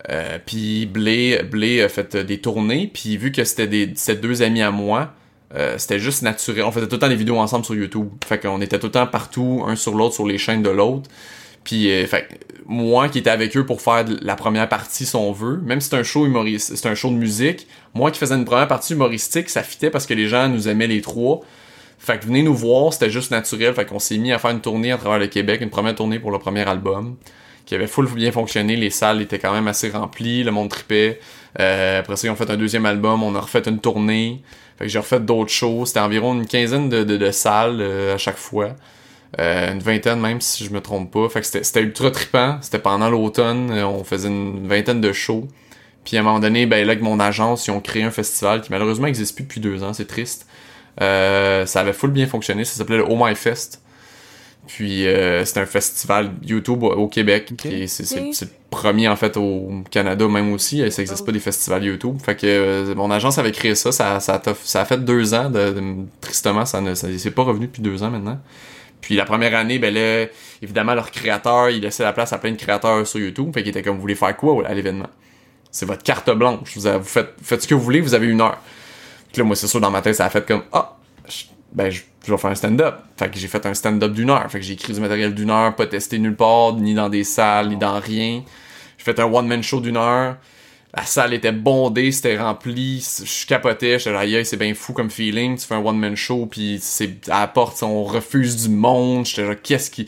Euh, 0.10 0.40
puis 0.44 0.86
Blé, 0.86 1.44
Blé 1.44 1.82
a 1.82 1.90
fait 1.90 2.16
euh, 2.16 2.24
des 2.24 2.40
tournées, 2.40 2.90
puis 2.92 3.18
vu 3.18 3.32
que 3.32 3.44
c'était 3.44 3.68
des, 3.68 3.88
deux 4.16 4.42
amis 4.42 4.62
à 4.62 4.72
moi, 4.72 5.14
euh, 5.56 5.78
c'était 5.78 6.00
juste 6.00 6.22
naturel. 6.22 6.64
On 6.64 6.72
faisait 6.72 6.88
tout 6.88 6.96
le 6.96 7.00
temps 7.00 7.10
des 7.10 7.16
vidéos 7.16 7.38
ensemble 7.38 7.66
sur 7.66 7.76
YouTube. 7.76 8.10
Fait 8.26 8.40
qu'on 8.40 8.62
était 8.62 8.80
tout 8.80 8.88
le 8.88 8.92
temps 8.92 9.08
partout, 9.08 9.64
un 9.68 9.76
sur 9.76 9.96
l'autre, 9.96 10.16
sur 10.16 10.26
les 10.26 10.38
chaînes 10.38 10.64
de 10.64 10.70
l'autre. 10.70 11.10
Puis, 11.64 11.92
euh, 11.92 12.08
fait, 12.08 12.28
moi 12.66 13.10
qui 13.10 13.20
étais 13.20 13.30
avec 13.30 13.56
eux 13.58 13.66
pour 13.66 13.82
faire 13.82 14.06
la 14.22 14.36
première 14.36 14.68
partie, 14.70 15.06
si 15.06 15.16
on 15.16 15.32
veut, 15.32 15.58
même 15.58 15.82
si 15.82 15.90
c'est 15.90 15.98
un 15.98 16.04
show 16.04 16.26
humoristique, 16.26 16.78
c'est 16.78 16.90
un 16.90 16.96
show 16.96 17.10
de 17.10 17.16
musique, 17.16 17.68
moi 17.94 18.12
qui 18.12 18.20
faisais 18.20 18.36
une 18.36 18.46
première 18.46 18.68
partie 18.68 18.94
humoristique, 18.94 19.50
ça 19.50 19.62
fitait 19.62 19.90
parce 19.90 20.06
que 20.06 20.14
les 20.14 20.28
gens 20.28 20.48
nous 20.48 20.68
aimaient 20.68 20.88
les 20.88 21.02
trois. 21.02 21.42
Fait 22.00 22.20
que 22.20 22.26
venez 22.26 22.42
nous 22.42 22.56
voir, 22.56 22.94
c'était 22.94 23.12
juste 23.12 23.30
naturel. 23.30 23.76
Fait 23.76 23.86
qu'on 23.86 24.00
s'est 24.00 24.18
mis 24.18 24.32
à 24.32 24.40
faire 24.40 24.52
une 24.52 24.62
tournée 24.62 24.92
à 24.92 24.98
travers 24.98 25.20
le 25.20 25.28
Québec, 25.28 25.62
une 25.62 25.70
première 25.70 25.94
tournée 25.94 26.18
pour 26.18 26.32
le 26.32 26.40
premier 26.40 26.68
album. 26.68 27.16
Qui 27.66 27.76
avait 27.76 27.88
full 27.88 28.08
bien 28.08 28.32
fonctionné. 28.32 28.76
Les 28.76 28.90
salles 28.90 29.22
étaient 29.22 29.40
quand 29.40 29.54
même 29.54 29.68
assez 29.68 29.90
remplies, 29.90 30.44
le 30.44 30.52
monde 30.52 30.70
tripait. 30.70 31.20
Euh, 31.60 32.00
après 32.00 32.16
ça, 32.16 32.28
ils 32.28 32.30
ont 32.30 32.36
fait 32.36 32.50
un 32.50 32.58
deuxième 32.58 32.86
album, 32.86 33.24
on 33.24 33.36
a 33.36 33.40
refait 33.40 33.64
une 33.68 33.80
tournée. 33.80 34.42
Fait 34.78 34.86
que 34.86 34.92
j'ai 34.92 35.00
refait 35.00 35.20
d'autres 35.20 35.52
shows. 35.52 35.86
C'était 35.86 36.00
environ 36.00 36.34
une 36.34 36.48
quinzaine 36.48 36.90
de, 36.90 37.04
de, 37.04 37.32
salles 37.32 37.80
euh, 37.82 38.16
à 38.16 38.18
chaque 38.18 38.38
fois. 38.38 38.76
Euh, 39.40 39.72
une 39.72 39.80
vingtaine 39.80 40.20
même 40.20 40.42
si 40.42 40.66
je 40.66 40.72
me 40.72 40.82
trompe 40.82 41.12
pas. 41.12 41.30
Fait 41.30 41.42
que 41.42 41.48
c'était 41.48 41.82
ultra 41.82 42.12
trippant. 42.12 42.58
C'était 42.62 42.80
pendant 42.80 43.10
l'automne. 43.10 43.72
on 43.72 44.04
faisait 44.04 44.28
une 44.28 44.68
vingtaine 44.68 45.02
de 45.02 45.12
shows. 45.12 45.48
Puis 46.04 46.18
à 46.18 46.22
un 46.22 46.24
moment 46.24 46.40
donné, 46.40 46.66
ben 46.66 46.86
là, 46.86 46.94
avec 46.94 47.04
mon 47.04 47.20
agence, 47.20 47.68
ils 47.68 47.72
ont 47.72 47.80
créé 47.80 48.04
un 48.04 48.12
festival 48.12 48.62
qui 48.62 48.72
malheureusement 48.72 49.06
n'existe 49.06 49.36
plus 49.36 49.44
depuis 49.44 49.62
deux 49.62 49.84
ans. 49.84 49.94
C'est 49.94 50.08
triste. 50.08 50.48
ça 51.00 51.80
avait 51.80 51.94
full 51.94 52.12
bien 52.12 52.26
fonctionné. 52.26 52.66
Ça 52.66 52.76
s'appelait 52.76 52.98
le 52.98 53.06
Oh 53.08 53.18
My 53.20 53.36
Fest. 53.36 53.82
Puis 54.74 55.06
euh, 55.06 55.44
c'est 55.44 55.60
un 55.60 55.66
festival 55.66 56.32
YouTube 56.42 56.84
au 56.84 57.08
Québec. 57.10 57.52
C'est 57.88 58.16
le 58.16 58.50
premier 58.70 59.10
en 59.10 59.18
fait 59.18 59.36
au 59.36 59.84
Canada 59.92 60.26
même 60.30 60.54
aussi. 60.54 60.78
Ça 60.92 61.02
n'existe 61.02 61.26
pas 61.26 61.34
des 61.34 61.42
festivals 61.42 61.84
YouTube. 61.84 62.18
Fait 62.24 62.38
que 62.38 62.48
euh, 62.48 62.96
mon 62.96 63.12
agence 63.12 63.38
avait 63.38 63.52
créé 63.52 63.76
ça. 63.76 63.92
Ça, 63.92 64.22
ça, 64.22 64.36
a, 64.36 64.54
ça 64.64 64.82
a 64.82 64.86
fait 64.86 65.04
deux 65.04 65.34
ans. 65.34 65.50
De, 65.50 65.76
tristement, 66.22 66.66
ça 66.66 66.80
ne 66.80 66.94
s'est 66.96 67.32
pas 67.32 67.44
revenu 67.44 67.68
depuis 67.68 67.82
deux 67.82 68.02
ans 68.02 68.10
maintenant. 68.10 68.40
Puis 69.02 69.16
la 69.16 69.26
première 69.26 69.56
année, 69.56 69.78
ben 69.78 69.94
là, 69.94 70.28
évidemment, 70.62 70.94
leur 70.94 71.12
créateur, 71.12 71.70
il 71.70 71.82
laissait 71.82 72.04
la 72.04 72.14
place 72.14 72.32
à 72.32 72.38
plein 72.38 72.52
de 72.52 72.58
créateurs 72.58 73.06
sur 73.06 73.20
YouTube. 73.20 73.52
Fait 73.54 73.64
qu'il 73.64 73.72
était 73.72 73.82
comme, 73.82 73.96
vous 73.96 74.02
voulez 74.02 74.16
faire 74.16 74.38
quoi 74.38 74.66
à 74.66 74.74
l'événement? 74.74 75.10
C'est 75.70 75.86
votre 75.86 76.04
carte 76.04 76.30
blanche. 76.32 76.78
Vous, 76.78 76.90
vous 76.90 77.04
faites, 77.04 77.34
faites 77.44 77.64
ce 77.64 77.68
que 77.68 77.76
vous 77.76 77.82
voulez, 77.82 78.00
vous 78.00 78.14
avez 78.14 78.28
une 78.28 78.40
heure. 78.40 78.60
Puis 79.34 79.42
là, 79.42 79.44
moi, 79.44 79.58
c'est 79.58 79.68
sûr, 79.68 79.82
dans 79.82 79.92
ma 79.92 80.02
tête, 80.02 80.16
ça 80.16 80.26
a 80.26 80.30
fait 80.30 80.46
comme, 80.46 80.64
ah, 80.72 80.98
ben, 81.72 81.90
je, 81.90 82.02
vais 82.28 82.38
faire 82.38 82.52
un 82.52 82.56
stand-up. 82.56 82.96
Fait 83.18 83.30
que 83.30 83.38
j'ai 83.38 83.48
fait 83.48 83.66
un 83.66 83.74
stand-up 83.74 84.12
d'une 84.14 84.30
heure. 84.30 84.50
Fait 84.52 84.60
que 84.60 84.66
j'ai 84.66 84.74
écrit 84.74 84.94
du 84.94 85.00
matériel 85.00 85.34
d'une 85.34 85.50
heure, 85.50 85.76
pas 85.76 85.88
testé 85.88 86.20
nulle 86.20 86.36
part, 86.36 86.74
ni 86.74 86.94
dans 86.94 87.10
des 87.10 87.24
salles, 87.24 87.70
ni 87.70 87.78
dans 87.78 88.00
rien. 88.00 88.44
J'ai 88.98 89.04
fait 89.04 89.20
un 89.20 89.26
one-man 89.26 89.64
show 89.64 89.80
d'une 89.80 89.98
heure. 89.98 90.38
La 90.94 91.06
salle 91.06 91.34
était 91.34 91.54
bondée, 91.54 92.12
c'était 92.12 92.38
rempli. 92.38 93.06
Je 93.24 93.46
capotais, 93.46 93.98
j'étais 93.98 94.12
là, 94.12 94.44
c'est 94.44 94.58
bien 94.58 94.74
fou 94.74 94.92
comme 94.92 95.10
feeling. 95.10 95.58
Tu 95.58 95.66
fais 95.66 95.76
un 95.76 95.86
one-man 95.86 96.18
show, 96.18 96.48
puis 96.48 96.80
c'est 96.82 97.30
à 97.30 97.42
la 97.42 97.48
porte, 97.48 97.82
on 97.82 98.04
refuse 98.04 98.68
du 98.68 98.70
monde. 98.76 99.26
J'étais 99.26 99.48
là, 99.48 99.56
qu'est-ce 99.56 99.90
qui. 99.90 100.08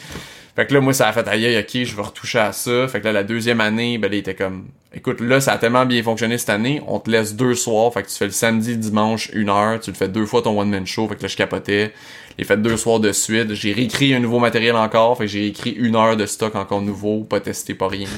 Fait 0.56 0.68
que 0.68 0.74
là, 0.74 0.82
moi, 0.82 0.94
ça 0.94 1.08
a 1.08 1.14
fait 1.14 1.28
aïe, 1.28 1.58
ok, 1.58 1.84
je 1.84 1.96
vais 1.96 2.02
retoucher 2.02 2.40
à 2.40 2.52
ça. 2.52 2.88
Fait 2.88 3.00
que 3.00 3.06
là, 3.06 3.14
la 3.14 3.24
deuxième 3.24 3.62
année, 3.62 3.98
ben, 3.98 4.14
était 4.14 4.36
comme, 4.36 4.68
écoute, 4.94 5.20
là, 5.22 5.40
ça 5.40 5.54
a 5.54 5.58
tellement 5.58 5.86
bien 5.86 6.04
fonctionné 6.04 6.38
cette 6.38 6.50
année, 6.50 6.82
on 6.86 7.00
te 7.00 7.10
laisse 7.10 7.34
deux 7.36 7.56
soirs. 7.56 7.92
Fait 7.94 8.04
que 8.04 8.10
tu 8.10 8.16
fais 8.16 8.26
le 8.26 8.32
samedi, 8.32 8.78
dimanche, 8.78 9.30
une 9.34 9.50
heure, 9.50 9.80
tu 9.80 9.90
le 9.90 9.96
fais 9.96 10.10
deux 10.10 10.26
fois 10.26 10.42
ton 10.42 10.60
one-man 10.60 10.86
show. 10.86 11.08
Fait 11.08 11.16
que 11.16 11.24
là, 11.24 11.28
je 11.30 11.38
capotais. 11.38 11.94
J'ai 12.38 12.46
fait 12.46 12.62
deux 12.62 12.78
soirs 12.78 13.00
de 13.00 13.12
suite. 13.12 13.54
J'ai 13.54 13.74
réécrit 13.74 14.14
un 14.14 14.20
nouveau 14.20 14.40
matériel 14.40 14.76
encore. 14.76 15.18
Fait 15.18 15.26
que 15.26 15.32
j'ai 15.32 15.40
réécrit 15.40 15.72
une 15.72 15.96
heure 15.96 16.18
de 16.18 16.26
stock 16.26 16.56
encore 16.56 16.82
nouveau, 16.82 17.24
pas 17.24 17.40
testé, 17.40 17.74
pas 17.74 17.88
rien. 17.88 18.10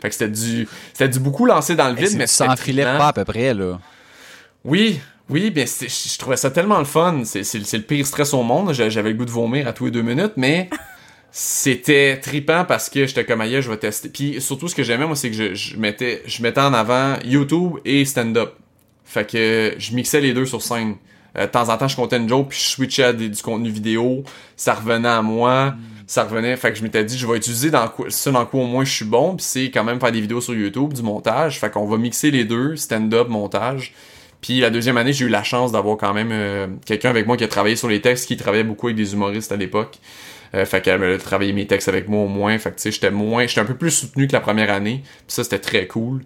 Fait 0.00 0.08
que 0.08 0.14
c'était 0.14 0.30
du, 0.30 0.68
c'était 0.92 1.08
du 1.08 1.18
beaucoup 1.18 1.46
lancé 1.46 1.76
dans 1.76 1.88
le 1.88 1.94
vide, 1.94 2.16
mais 2.16 2.26
ça 2.26 2.50
enfilait 2.50 2.84
pas 2.84 3.08
à 3.08 3.12
peu 3.12 3.24
près, 3.24 3.54
là. 3.54 3.78
Oui, 4.64 5.00
oui, 5.30 5.50
bien, 5.50 5.64
je 5.64 6.18
trouvais 6.18 6.36
ça 6.36 6.50
tellement 6.50 6.78
le 6.78 6.84
fun. 6.84 7.22
C'est 7.24 7.54
le 7.54 7.82
pire 7.82 8.06
stress 8.06 8.34
au 8.34 8.42
monde. 8.42 8.72
J'avais 8.72 9.10
le 9.10 9.16
goût 9.16 9.24
de 9.24 9.30
vomir 9.30 9.68
à 9.68 9.72
tous 9.72 9.86
les 9.86 9.90
deux 9.90 10.02
minutes, 10.02 10.32
mais 10.36 10.68
c'était 11.30 12.20
tripant 12.20 12.64
parce 12.64 12.88
que 12.88 13.06
j'étais 13.06 13.24
comme 13.24 13.40
ailleurs, 13.40 13.62
je 13.62 13.70
vais 13.70 13.76
tester. 13.76 14.08
Puis 14.08 14.40
surtout 14.40 14.68
ce 14.68 14.74
que 14.74 14.84
j'aimais 14.84 15.04
moi 15.06 15.16
c'est 15.16 15.30
que 15.30 15.36
je, 15.36 15.54
je, 15.54 15.76
mettais 15.76 16.22
je 16.26 16.40
mettais 16.42 16.60
en 16.60 16.72
avant 16.72 17.16
YouTube 17.24 17.78
et 17.84 18.04
stand-up. 18.04 18.54
Fait 19.04 19.28
que 19.28 19.74
je 19.76 19.94
mixais 19.94 20.20
les 20.20 20.32
deux 20.32 20.46
sur 20.46 20.62
scène. 20.62 20.96
Euh, 21.36 21.46
de 21.46 21.50
temps 21.50 21.68
en 21.68 21.76
temps, 21.76 21.88
je 21.88 21.96
comptais 21.96 22.18
une 22.18 22.28
joke 22.28 22.50
puis 22.50 22.58
je 22.58 22.68
switchais 22.68 23.04
à 23.04 23.12
du 23.12 23.30
contenu 23.42 23.68
vidéo, 23.68 24.22
ça 24.56 24.74
revenait 24.74 25.08
à 25.08 25.22
moi, 25.22 25.72
mm. 25.72 25.76
Ça 26.06 26.24
revenait. 26.24 26.56
Fait 26.56 26.72
que 26.72 26.78
je 26.78 26.82
m'étais 26.82 27.04
dit 27.04 27.18
je 27.18 27.26
vais 27.26 27.36
utiliser 27.36 27.70
dans 27.70 27.88
quoi, 27.88 28.06
ça 28.10 28.30
dans 28.30 28.46
quoi 28.46 28.62
au 28.62 28.66
moins 28.66 28.84
je 28.84 28.92
suis 28.92 29.04
bon, 29.04 29.36
puis 29.36 29.44
c'est 29.44 29.70
quand 29.70 29.84
même 29.84 30.00
faire 30.00 30.12
des 30.12 30.20
vidéos 30.20 30.40
sur 30.40 30.54
YouTube, 30.54 30.92
du 30.92 31.02
montage. 31.02 31.58
Fait 31.58 31.70
qu'on 31.70 31.86
va 31.86 31.96
mixer 31.96 32.30
les 32.30 32.44
deux, 32.44 32.76
stand-up, 32.76 33.28
montage. 33.28 33.94
Puis 34.40 34.60
la 34.60 34.70
deuxième 34.70 34.98
année, 34.98 35.12
j'ai 35.12 35.24
eu 35.24 35.30
la 35.30 35.42
chance 35.42 35.72
d'avoir 35.72 35.96
quand 35.96 36.12
même 36.12 36.30
euh, 36.30 36.66
quelqu'un 36.84 37.08
avec 37.08 37.26
moi 37.26 37.36
qui 37.36 37.44
a 37.44 37.48
travaillé 37.48 37.76
sur 37.76 37.88
les 37.88 38.02
textes, 38.02 38.26
qui 38.28 38.36
travaillait 38.36 38.64
beaucoup 38.64 38.88
avec 38.88 38.96
des 38.96 39.14
humoristes 39.14 39.52
à 39.52 39.56
l'époque. 39.56 39.98
Euh, 40.54 40.64
fait 40.66 40.86
a 40.86 41.18
travaillé 41.18 41.52
mes 41.52 41.66
textes 41.66 41.88
avec 41.88 42.08
moi 42.08 42.22
au 42.22 42.28
moins. 42.28 42.56
Fait 42.58 42.70
que 42.70 42.76
tu 42.76 42.82
sais, 42.82 42.92
j'étais 42.92 43.10
moins. 43.10 43.46
J'étais 43.46 43.60
un 43.60 43.64
peu 43.64 43.76
plus 43.76 43.90
soutenu 43.90 44.26
que 44.26 44.32
la 44.32 44.40
première 44.40 44.70
année. 44.70 45.02
Puis 45.02 45.24
ça, 45.28 45.44
c'était 45.44 45.58
très 45.58 45.86
cool. 45.86 46.22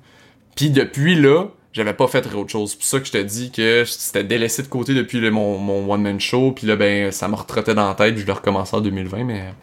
Puis 0.56 0.70
depuis 0.70 1.14
là, 1.14 1.46
j'avais 1.72 1.94
pas 1.94 2.08
fait 2.08 2.26
autre 2.34 2.50
chose. 2.50 2.70
C'est 2.70 2.78
pour 2.78 2.86
ça 2.86 3.00
que 3.00 3.06
je 3.06 3.12
te 3.12 3.18
dis 3.18 3.50
que 3.50 3.84
c'était 3.86 4.24
délaissé 4.24 4.62
de 4.62 4.68
côté 4.68 4.94
depuis 4.94 5.20
le, 5.20 5.30
mon, 5.30 5.58
mon 5.58 5.92
one-man 5.92 6.20
show. 6.20 6.52
Puis 6.52 6.66
là, 6.66 6.76
ben, 6.76 7.12
ça 7.12 7.28
me 7.28 7.34
retrottait 7.34 7.74
dans 7.74 7.88
la 7.88 7.94
tête. 7.94 8.14
Puis 8.14 8.22
je 8.22 8.26
l'ai 8.26 8.32
recommencé 8.32 8.76
en 8.76 8.80
2020, 8.80 9.24
mais. 9.24 9.54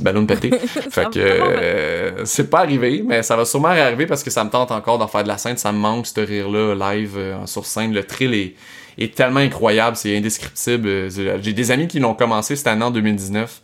ballon 0.00 0.26
pété. 0.26 0.50
fait 0.90 1.10
que 1.10 1.18
euh, 1.18 2.24
c'est 2.24 2.50
pas 2.50 2.60
arrivé, 2.60 3.02
mais 3.04 3.22
ça 3.22 3.36
va 3.36 3.44
sûrement 3.44 3.68
arriver 3.68 4.06
parce 4.06 4.22
que 4.22 4.30
ça 4.30 4.44
me 4.44 4.50
tente 4.50 4.70
encore 4.70 4.98
d'en 4.98 5.08
faire 5.08 5.22
de 5.22 5.28
la 5.28 5.38
scène. 5.38 5.56
Ça 5.56 5.72
me 5.72 5.78
manque 5.78 6.06
ce 6.06 6.20
rire-là 6.20 6.74
live 6.94 7.14
euh, 7.16 7.46
sur 7.46 7.64
scène. 7.64 7.92
Le 7.92 8.04
thrill 8.04 8.34
est 8.34 8.54
est 8.98 9.14
tellement 9.14 9.40
incroyable, 9.40 9.96
c'est 9.96 10.16
indescriptible. 10.16 10.88
Euh, 10.88 11.38
j'ai 11.40 11.52
des 11.52 11.70
amis 11.70 11.88
qui 11.88 12.00
l'ont 12.00 12.14
commencé 12.14 12.56
cette 12.56 12.66
année 12.66 12.84
en 12.84 12.90
2019. 12.90 13.62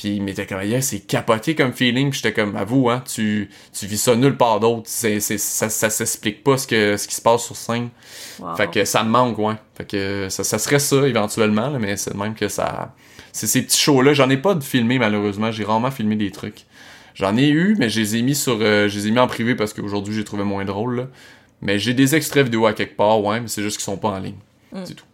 Puis 0.00 0.16
ils 0.16 0.22
m'étaient 0.22 0.46
comme, 0.46 0.62
yeah, 0.62 0.80
c'est 0.80 1.00
capoté 1.00 1.54
comme 1.54 1.74
feeling. 1.74 2.10
j'étais 2.10 2.32
comme, 2.32 2.56
avoue, 2.56 2.88
hein, 2.88 3.04
tu, 3.06 3.50
tu 3.70 3.84
vis 3.84 3.98
ça 3.98 4.16
nulle 4.16 4.38
part 4.38 4.58
d'autre. 4.58 4.84
C'est, 4.86 5.20
c'est, 5.20 5.36
ça, 5.36 5.68
ça 5.68 5.90
s'explique 5.90 6.42
pas 6.42 6.56
ce, 6.56 6.66
que, 6.66 6.96
ce 6.96 7.06
qui 7.06 7.14
se 7.14 7.20
passe 7.20 7.44
sur 7.44 7.54
scène. 7.54 7.90
Fait 8.56 8.70
que 8.70 8.86
ça 8.86 9.04
me 9.04 9.10
manque, 9.10 9.38
ouais. 9.38 9.56
Fait 9.76 9.84
que 9.84 10.28
ça, 10.30 10.42
ça 10.42 10.58
serait 10.58 10.78
ça 10.78 11.06
éventuellement, 11.06 11.78
mais 11.78 11.98
c'est 11.98 12.14
même 12.14 12.34
que 12.34 12.48
ça. 12.48 12.94
C'est 13.32 13.46
ces 13.46 13.60
petits 13.60 13.78
shows-là. 13.78 14.14
J'en 14.14 14.30
ai 14.30 14.38
pas 14.38 14.54
de 14.54 14.64
filmé 14.64 14.98
malheureusement. 14.98 15.52
J'ai 15.52 15.64
rarement 15.64 15.90
filmé 15.90 16.16
des 16.16 16.30
trucs. 16.30 16.64
J'en 17.12 17.36
ai 17.36 17.48
eu, 17.48 17.76
mais 17.78 17.90
je 17.90 18.00
les 18.00 18.16
ai 18.16 18.22
mis 18.22 18.34
sur. 18.34 18.56
Euh, 18.62 18.88
je 18.88 18.98
les 18.98 19.08
ai 19.08 19.10
mis 19.10 19.18
en 19.18 19.26
privé 19.26 19.54
parce 19.54 19.74
qu'aujourd'hui 19.74 20.14
j'ai 20.14 20.24
trouvé 20.24 20.44
moins 20.44 20.64
drôle. 20.64 20.96
Là. 20.96 21.08
Mais 21.60 21.78
j'ai 21.78 21.92
des 21.92 22.14
extraits 22.14 22.44
vidéo 22.44 22.64
à 22.64 22.72
quelque 22.72 22.96
part, 22.96 23.22
ouais, 23.22 23.38
mais 23.38 23.48
c'est 23.48 23.62
juste 23.62 23.76
qu'ils 23.76 23.84
sont 23.84 23.98
pas 23.98 24.08
en 24.08 24.18
ligne. 24.18 24.38
Mm. 24.72 24.84
tout. 24.84 25.04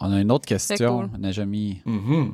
On 0.00 0.12
a 0.12 0.20
une 0.20 0.30
autre 0.30 0.44
question, 0.44 1.08
On 1.14 1.18
n'a 1.18 1.32
jamais 1.32 1.78
mm-hmm. 1.86 2.32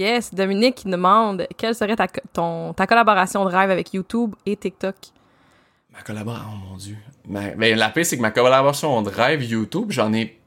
Yes, 0.00 0.32
Dominique 0.32 0.76
qui 0.76 0.88
demande 0.88 1.46
quelle 1.58 1.74
serait 1.74 1.94
ta, 1.94 2.06
ton, 2.08 2.72
ta 2.72 2.86
collaboration 2.86 3.44
de 3.44 3.50
rêve 3.50 3.70
avec 3.70 3.92
YouTube 3.92 4.34
et 4.46 4.56
TikTok? 4.56 4.94
Ma 5.92 6.00
collaboration, 6.00 6.46
oh 6.54 6.70
mon 6.70 6.76
dieu. 6.78 6.96
Mais, 7.28 7.54
ben, 7.54 7.78
la 7.78 7.90
paix, 7.90 8.02
c'est 8.04 8.16
que 8.16 8.22
ma 8.22 8.30
collaboration 8.30 9.02
de 9.02 9.10
rêve 9.10 9.44
YouTube, 9.44 9.90
j'en 9.90 10.10
ai. 10.14 10.40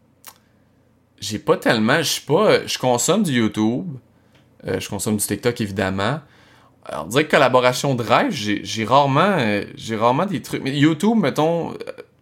J'ai 1.19 1.37
pas 1.37 1.57
tellement. 1.57 1.99
Je 1.99 2.09
suis 2.13 2.25
pas. 2.25 2.65
Je 2.65 2.79
consomme 2.79 3.21
du 3.21 3.33
YouTube. 3.33 3.95
Euh, 4.65 4.79
je 4.79 4.89
consomme 4.89 5.17
du 5.17 5.23
TikTok, 5.23 5.61
évidemment. 5.61 6.21
Alors, 6.85 7.05
on 7.05 7.09
dirait 7.09 7.25
que 7.25 7.31
collaboration 7.31 7.93
de 7.93 8.01
rêve, 8.01 8.31
j'ai 8.31 8.85
rarement, 8.85 9.37
euh, 9.37 9.65
j'ai 9.75 9.95
rarement 9.95 10.25
des 10.25 10.41
trucs. 10.41 10.63
Mais 10.63 10.75
YouTube, 10.75 11.17
mettons, 11.17 11.75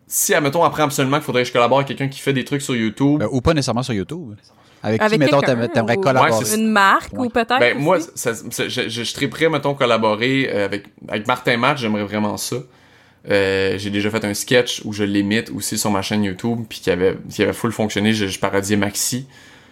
si, 0.05 0.33
admettons, 0.33 0.65
après 0.65 0.83
absolument 0.83 1.15
qu'il 1.15 1.25
faudrait 1.27 1.43
que 1.43 1.47
je 1.47 1.53
collabore 1.53 1.77
avec 1.77 1.87
quelqu'un 1.87 2.09
qui 2.09 2.19
fait 2.19 2.33
des 2.33 2.43
trucs 2.43 2.61
sur 2.61 2.75
YouTube. 2.75 3.19
Ben, 3.19 3.29
ou 3.31 3.39
pas 3.39 3.53
nécessairement 3.53 3.83
sur 3.83 3.93
YouTube. 3.93 4.35
Avec, 4.83 5.01
qui, 5.01 5.17
mettons, 5.17 5.41
t'aimerais 5.41 5.97
collaborer? 5.97 6.55
une 6.55 6.71
marque, 6.71 7.13
ou 7.13 7.29
peut-être? 7.29 7.59
Ben, 7.59 7.77
moi, 7.77 7.99
ça, 8.15 8.31
je, 8.33 8.69
je, 8.69 9.03
je 9.03 9.27
prêt, 9.27 9.49
mettons, 9.49 9.73
collaborer 9.73 10.49
euh, 10.51 10.65
avec, 10.65 10.85
avec 11.07 11.27
Martin 11.27 11.57
Matt, 11.57 11.77
j'aimerais 11.77 12.03
vraiment 12.03 12.37
ça. 12.37 12.57
Euh, 13.29 13.77
j'ai 13.77 13.91
déjà 13.91 14.09
fait 14.09 14.25
un 14.25 14.33
sketch 14.33 14.81
où 14.83 14.93
je 14.93 15.03
l'imite 15.03 15.51
aussi 15.51 15.77
sur 15.77 15.91
ma 15.91 16.01
chaîne 16.01 16.23
YouTube, 16.23 16.61
puis 16.67 16.79
qui 16.79 16.89
avait, 16.89 17.17
qui 17.29 17.43
avait 17.43 17.53
full 17.53 17.71
fonctionné, 17.71 18.13
je, 18.13 18.25
je 18.25 18.39
parodiais 18.39 18.77
Maxi. 18.77 19.27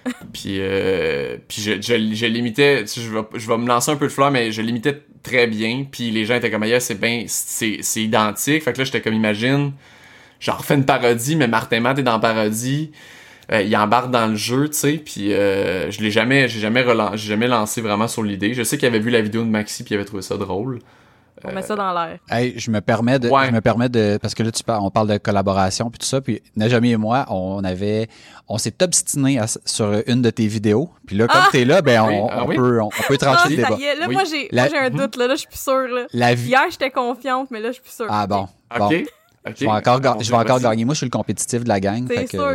puis 0.33 0.57
euh, 0.59 1.37
puis 1.47 1.61
je, 1.61 1.73
je, 1.81 2.15
je 2.15 2.25
l'imitais, 2.25 2.85
je 2.85 3.09
vais, 3.11 3.21
je 3.35 3.47
vais 3.47 3.57
me 3.57 3.67
lancer 3.67 3.91
un 3.91 3.95
peu 3.95 4.07
de 4.07 4.11
fleurs, 4.11 4.31
mais 4.31 4.51
je 4.51 4.61
l'imitais 4.61 5.03
très 5.23 5.47
bien, 5.47 5.85
puis 5.89 6.09
les 6.11 6.25
gens 6.25 6.35
étaient 6.35 6.51
comme, 6.51 6.63
yeah, 6.63 6.79
c'est 6.79 6.99
bien, 6.99 7.25
c'est 7.27 7.81
identique. 7.95 8.63
Fait 8.63 8.71
que 8.73 8.77
là, 8.77 8.83
j'étais 8.83 9.01
comme, 9.01 9.13
imagine 9.13 9.73
genre 10.39 10.63
fait 10.63 10.75
une 10.75 10.85
parodie, 10.85 11.35
mais 11.35 11.47
Martin 11.47 11.81
Matt 11.81 11.99
est 11.99 12.03
dans 12.03 12.13
la 12.13 12.19
parodie. 12.19 12.91
Euh, 13.51 13.63
il 13.63 13.75
embarque 13.75 14.11
dans 14.11 14.27
le 14.27 14.35
jeu, 14.35 14.69
tu 14.69 14.77
sais, 14.77 14.93
puis 15.03 15.33
euh, 15.33 15.89
je 15.89 16.01
l'ai 16.01 16.11
jamais, 16.11 16.47
j'ai 16.47 16.59
jamais 16.59 16.85
j'ai 17.13 17.29
jamais 17.29 17.47
lancé 17.47 17.81
vraiment 17.81 18.07
sur 18.07 18.21
l'idée. 18.21 18.53
Je 18.53 18.63
sais 18.63 18.77
qu'il 18.77 18.87
avait 18.87 18.99
vu 18.99 19.09
la 19.09 19.21
vidéo 19.21 19.43
de 19.43 19.49
Maxi 19.49 19.83
puis 19.83 19.93
il 19.93 19.95
avait 19.95 20.05
trouvé 20.05 20.21
ça 20.21 20.37
drôle. 20.37 20.79
On 21.43 21.53
met 21.53 21.61
ça 21.61 21.75
dans 21.75 21.93
l'air. 21.93 22.19
Hey, 22.29 22.53
je 22.57 22.69
me 22.69 22.81
permets 22.81 23.17
de, 23.17 23.29
je 23.29 23.51
me 23.51 23.61
permets 23.61 23.87
de, 23.87 24.19
parce 24.21 24.35
que 24.35 24.43
là 24.43 24.51
tu 24.51 24.61
parles, 24.61 24.81
on 24.83 24.91
parle 24.91 25.07
de 25.07 25.17
collaboration 25.17 25.89
puis 25.89 25.97
tout 25.97 26.05
ça, 26.05 26.19
puis 26.19 26.43
Najami 26.57 26.91
et 26.91 26.97
moi, 26.97 27.25
on 27.29 27.63
avait, 27.63 28.09
on 28.49 28.57
s'est 28.57 28.75
obstiné 28.83 29.39
sur 29.65 30.03
une 30.07 30.21
de 30.21 30.29
tes 30.29 30.47
vidéos, 30.47 30.89
puis 31.07 31.15
là 31.15 31.27
comme 31.27 31.41
ah! 31.41 31.49
t'es 31.49 31.63
là, 31.63 31.81
ben 31.81 32.01
on, 32.01 32.27
ah 32.29 32.45
peut, 32.45 32.81
on, 32.81 32.89
peut 33.07 33.17
trancher 33.17 33.43
ah, 33.45 33.49
le 33.49 33.55
débat. 33.55 33.77
Là 33.99 34.09
moi 34.09 34.23
j'ai, 34.25 34.49
j'ai 34.51 34.77
un 34.77 34.89
doute 34.89 35.15
là, 35.15 35.27
là 35.27 35.35
je 35.35 35.39
suis 35.39 35.47
plus 35.47 35.59
sûre 35.61 35.87
là. 35.87 36.07
La 36.11 36.33
Hier 36.33 36.65
j'étais 36.69 36.91
confiante, 36.91 37.49
mais 37.51 37.61
là 37.61 37.69
je 37.69 37.73
suis 37.75 37.83
plus 37.83 37.95
sûre. 37.95 38.07
Ah 38.09 38.27
bon. 38.27 38.47
Je 39.45 39.65
vais 39.65 39.67
encore, 39.67 40.21
je 40.21 40.29
vais 40.31 40.37
encore 40.37 40.59
gagner. 40.59 40.85
Moi, 40.85 40.93
je 40.93 40.99
suis 40.99 41.05
le 41.05 41.11
compétitif 41.11 41.63
de 41.63 41.69
la 41.69 41.79
gang. 41.79 42.07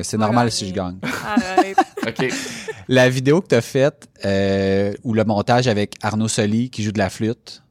C'est 0.02 0.18
normal 0.18 0.50
si 0.50 0.68
je 0.68 0.74
gagne. 0.74 0.98
La 2.88 3.08
vidéo 3.08 3.40
que 3.40 3.48
tu 3.48 3.54
as 3.54 3.62
faite, 3.62 4.08
euh, 4.24 4.92
ou 5.04 5.14
le 5.14 5.24
montage 5.24 5.68
avec 5.68 5.94
Arnaud 6.02 6.28
Soli 6.28 6.68
qui 6.68 6.82
joue 6.82 6.92
de 6.92 6.98
la 6.98 7.08
flûte. 7.08 7.62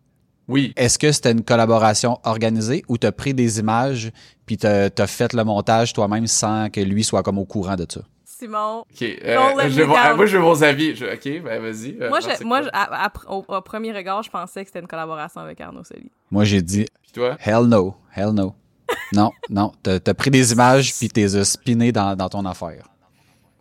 Oui. 0.47 0.73
Est-ce 0.75 0.97
que 0.99 1.11
c'était 1.11 1.31
une 1.31 1.43
collaboration 1.43 2.19
organisée 2.23 2.83
ou 2.89 2.97
tu 2.97 3.07
as 3.07 3.11
pris 3.11 3.33
des 3.33 3.59
images 3.59 4.11
puis 4.45 4.57
tu 4.57 4.65
as, 4.67 5.07
fait 5.07 5.33
le 5.33 5.43
montage 5.43 5.93
toi-même 5.93 6.27
sans 6.27 6.69
que 6.69 6.81
lui 6.81 7.03
soit 7.03 7.23
comme 7.23 7.37
au 7.37 7.45
courant 7.45 7.75
de 7.75 7.85
ça? 7.89 8.01
Simon. 8.25 8.79
Ok, 8.79 9.01
euh, 9.03 9.69
je 9.69 9.81
down. 9.83 10.15
moi 10.17 10.25
je 10.25 10.37
veux 10.37 10.43
vos 10.43 10.63
avis. 10.63 10.95
Je- 10.95 11.05
ok, 11.05 11.43
ben 11.43 11.61
vas-y. 11.61 11.95
euh, 12.01 12.09
moi, 12.09 12.19
non, 12.19 12.27
je, 12.29 12.35
c'est 12.35 12.43
moi 12.43 12.59
quoi? 12.61 12.69
je- 12.73 12.77
à- 12.77 13.05
à- 13.05 13.11
au, 13.31 13.45
au 13.47 13.61
premier 13.61 13.93
regard, 13.93 14.21
je 14.23 14.29
pensais 14.29 14.61
que 14.63 14.67
c'était 14.69 14.79
une 14.81 14.87
collaboration 14.87 15.39
avec 15.41 15.61
Arnaud 15.61 15.83
Soli. 15.83 16.11
Moi, 16.31 16.43
j'ai 16.43 16.61
dit 16.61 16.85
Puis 17.03 17.11
toi? 17.13 17.37
hell 17.39 17.65
no, 17.67 17.95
hell 18.15 18.31
no. 18.31 18.53
Non, 19.11 19.31
non, 19.49 19.71
t'as 19.81 19.99
t'as 19.99 20.13
pris 20.13 20.29
des 20.31 20.51
images 20.53 20.93
puis 20.93 21.09
t'es 21.09 21.35
as 21.35 21.43
spiné 21.45 21.91
dans, 21.91 22.15
dans 22.15 22.29
ton 22.29 22.45
affaire. 22.45 22.85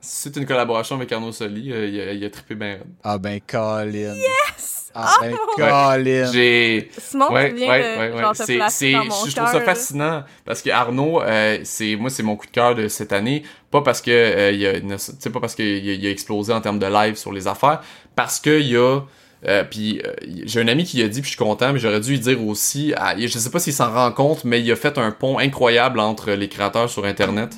Si 0.01 0.23
c'est 0.31 0.37
une 0.37 0.47
collaboration 0.47 0.97
avec 0.97 1.13
Arnaud 1.13 1.31
Soli, 1.31 1.73
euh, 1.73 1.87
il, 1.87 2.01
a, 2.01 2.13
il 2.13 2.25
a 2.25 2.31
trippé 2.31 2.57
bien. 2.57 2.79
Ah 3.05 3.19
ben, 3.19 3.41
Colin. 3.47 4.15
Yes! 4.17 4.91
Ah 4.95 5.15
ben, 5.21 5.33
Oh! 5.41 5.55
Colin. 5.57 6.33
J'ai. 6.33 6.91
Simon, 6.99 7.33
ouais, 7.33 7.51
tu 7.51 7.57
viens 7.57 7.69
ouais, 7.69 7.79
de 7.97 8.01
ouais, 8.01 8.13
ouais. 8.15 8.21
genre, 8.21 8.33
te 8.37 8.43
C'est, 8.43 8.57
placer 8.57 8.87
c'est, 8.87 8.93
dans 8.93 9.05
mon 9.05 9.27
je 9.27 9.37
trouve 9.37 9.47
ça 9.47 9.59
là. 9.61 9.65
fascinant 9.65 10.25
parce 10.45 10.61
que 10.61 10.71
Arnaud, 10.71 11.23
euh, 11.23 11.59
c'est, 11.63 11.95
moi, 11.95 12.11
c'est 12.11 12.25
mon 12.25 12.35
coup 12.35 12.47
de 12.47 12.51
cœur 12.51 12.75
de 12.75 12.89
cette 12.89 13.13
année. 13.13 13.45
Pas 13.71 13.83
parce 13.83 14.01
que, 14.03 14.11
euh, 14.11 14.51
il 14.51 14.67
a, 14.67 15.31
pas 15.31 15.41
parce 15.41 15.55
qu'il 15.55 15.67
a, 15.67 15.93
il 15.93 16.05
a 16.07 16.11
explosé 16.11 16.53
en 16.53 16.61
termes 16.61 16.81
de 16.81 16.87
live 16.87 17.15
sur 17.15 17.33
les 17.33 17.47
affaires, 17.47 17.81
parce 18.17 18.41
que 18.41 18.59
il 18.59 18.69
y 18.73 18.77
a, 18.77 19.01
euh, 19.47 19.65
puis 19.65 20.01
euh, 20.05 20.13
j'ai 20.45 20.61
un 20.61 20.69
ami 20.69 20.85
qui 20.85 21.03
a 21.03 21.09
dit, 21.09 21.21
puis 21.21 21.31
je 21.31 21.37
suis 21.37 21.45
content, 21.45 21.73
mais 21.73 21.79
j'aurais 21.79 22.01
dû 22.01 22.11
lui 22.13 22.21
dire 22.21 22.45
aussi, 22.47 22.93
ah, 22.97 23.15
je 23.19 23.27
sais 23.39 23.51
pas 23.51 23.59
s'il 23.59 23.73
s'en 23.73 23.93
rend 23.93 24.13
compte, 24.13 24.45
mais 24.45 24.61
il 24.61 24.71
a 24.71 24.77
fait 24.77 24.99
un 24.99 25.11
pont 25.11 25.39
incroyable 25.39 25.99
entre 26.01 26.33
les 26.33 26.49
créateurs 26.49 26.89
sur 26.89 27.05
Internet 27.05 27.55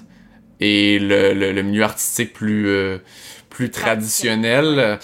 et 0.60 0.98
le, 0.98 1.34
le, 1.34 1.52
le 1.52 1.62
milieu 1.62 1.82
artistique 1.82 2.32
plus, 2.32 2.68
euh, 2.68 2.98
plus 3.50 3.70
traditionnel. 3.70 4.98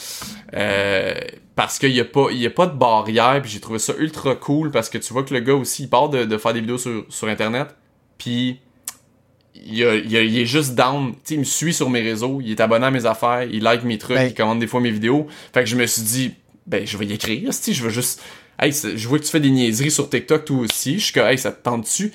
Euh, 0.55 1.15
parce 1.57 1.79
qu'il 1.79 1.91
y 1.91 2.01
a 2.01 2.05
pas 2.07 2.29
il 2.31 2.39
y 2.39 2.47
a 2.47 2.51
pas 2.51 2.67
de 2.67 2.75
barrière 2.77 3.39
puis 3.43 3.51
j'ai 3.51 3.61
trouvé 3.61 3.79
ça 3.79 3.93
ultra 3.99 4.35
cool 4.35 4.71
parce 4.71 4.89
que 4.89 4.97
tu 4.97 5.13
vois 5.13 5.25
que 5.25 5.35
le 5.35 5.41
gars 5.41 5.53
aussi 5.55 5.83
il 5.83 5.89
part 5.91 6.09
de, 6.09 6.25
de 6.25 6.39
faire 6.39 6.55
des 6.55 6.61
vidéos 6.61 6.79
sur, 6.79 7.05
sur 7.11 7.29
internet 7.29 7.69
puis 8.17 8.61
il, 9.55 9.85
a- 9.85 9.95
il 9.97 10.17
a- 10.17 10.23
il 10.23 10.39
est 10.39 10.47
juste 10.47 10.75
down. 10.75 11.13
Tu 11.13 11.19
sais 11.25 11.35
il 11.35 11.41
me 11.41 11.45
suit 11.45 11.75
sur 11.75 11.91
mes 11.91 12.01
réseaux 12.01 12.41
il 12.43 12.51
est 12.53 12.61
abonné 12.61 12.87
à 12.87 12.91
mes 12.91 13.05
affaires 13.05 13.43
il 13.43 13.63
like 13.63 13.85
mes 13.85 13.99
trucs 13.99 14.17
Ben- 14.17 14.29
il 14.29 14.35
commande 14.35 14.61
des 14.61 14.67
fois 14.67 14.81
mes 14.81 14.91
vidéos. 14.91 15.27
Fait 15.53 15.61
que 15.61 15.67
je 15.69 15.77
me 15.77 15.87
suis 15.87 16.03
dit 16.03 16.35
ben 16.71 16.87
je 16.87 16.97
vais 16.97 17.07
y 17.07 17.13
écrire 17.13 17.53
si 17.53 17.75
je 17.75 17.83
veux 17.83 17.91
juste 17.91 18.23
hey 18.59 18.73
je 18.73 19.09
vois 19.09 19.19
que 19.19 19.25
tu 19.25 19.31
fais 19.31 19.41
des 19.41 19.51
niaiseries 19.51 19.91
sur 19.91 20.09
TikTok 20.09 20.45
toi 20.45 20.59
aussi 20.59 20.99
je 20.99 21.05
suis 21.05 21.13
comme 21.13 21.27
hey 21.27 21.39
ça 21.39 21.53
te 21.53 21.63
tente 21.63 21.83
dessus 21.83 22.13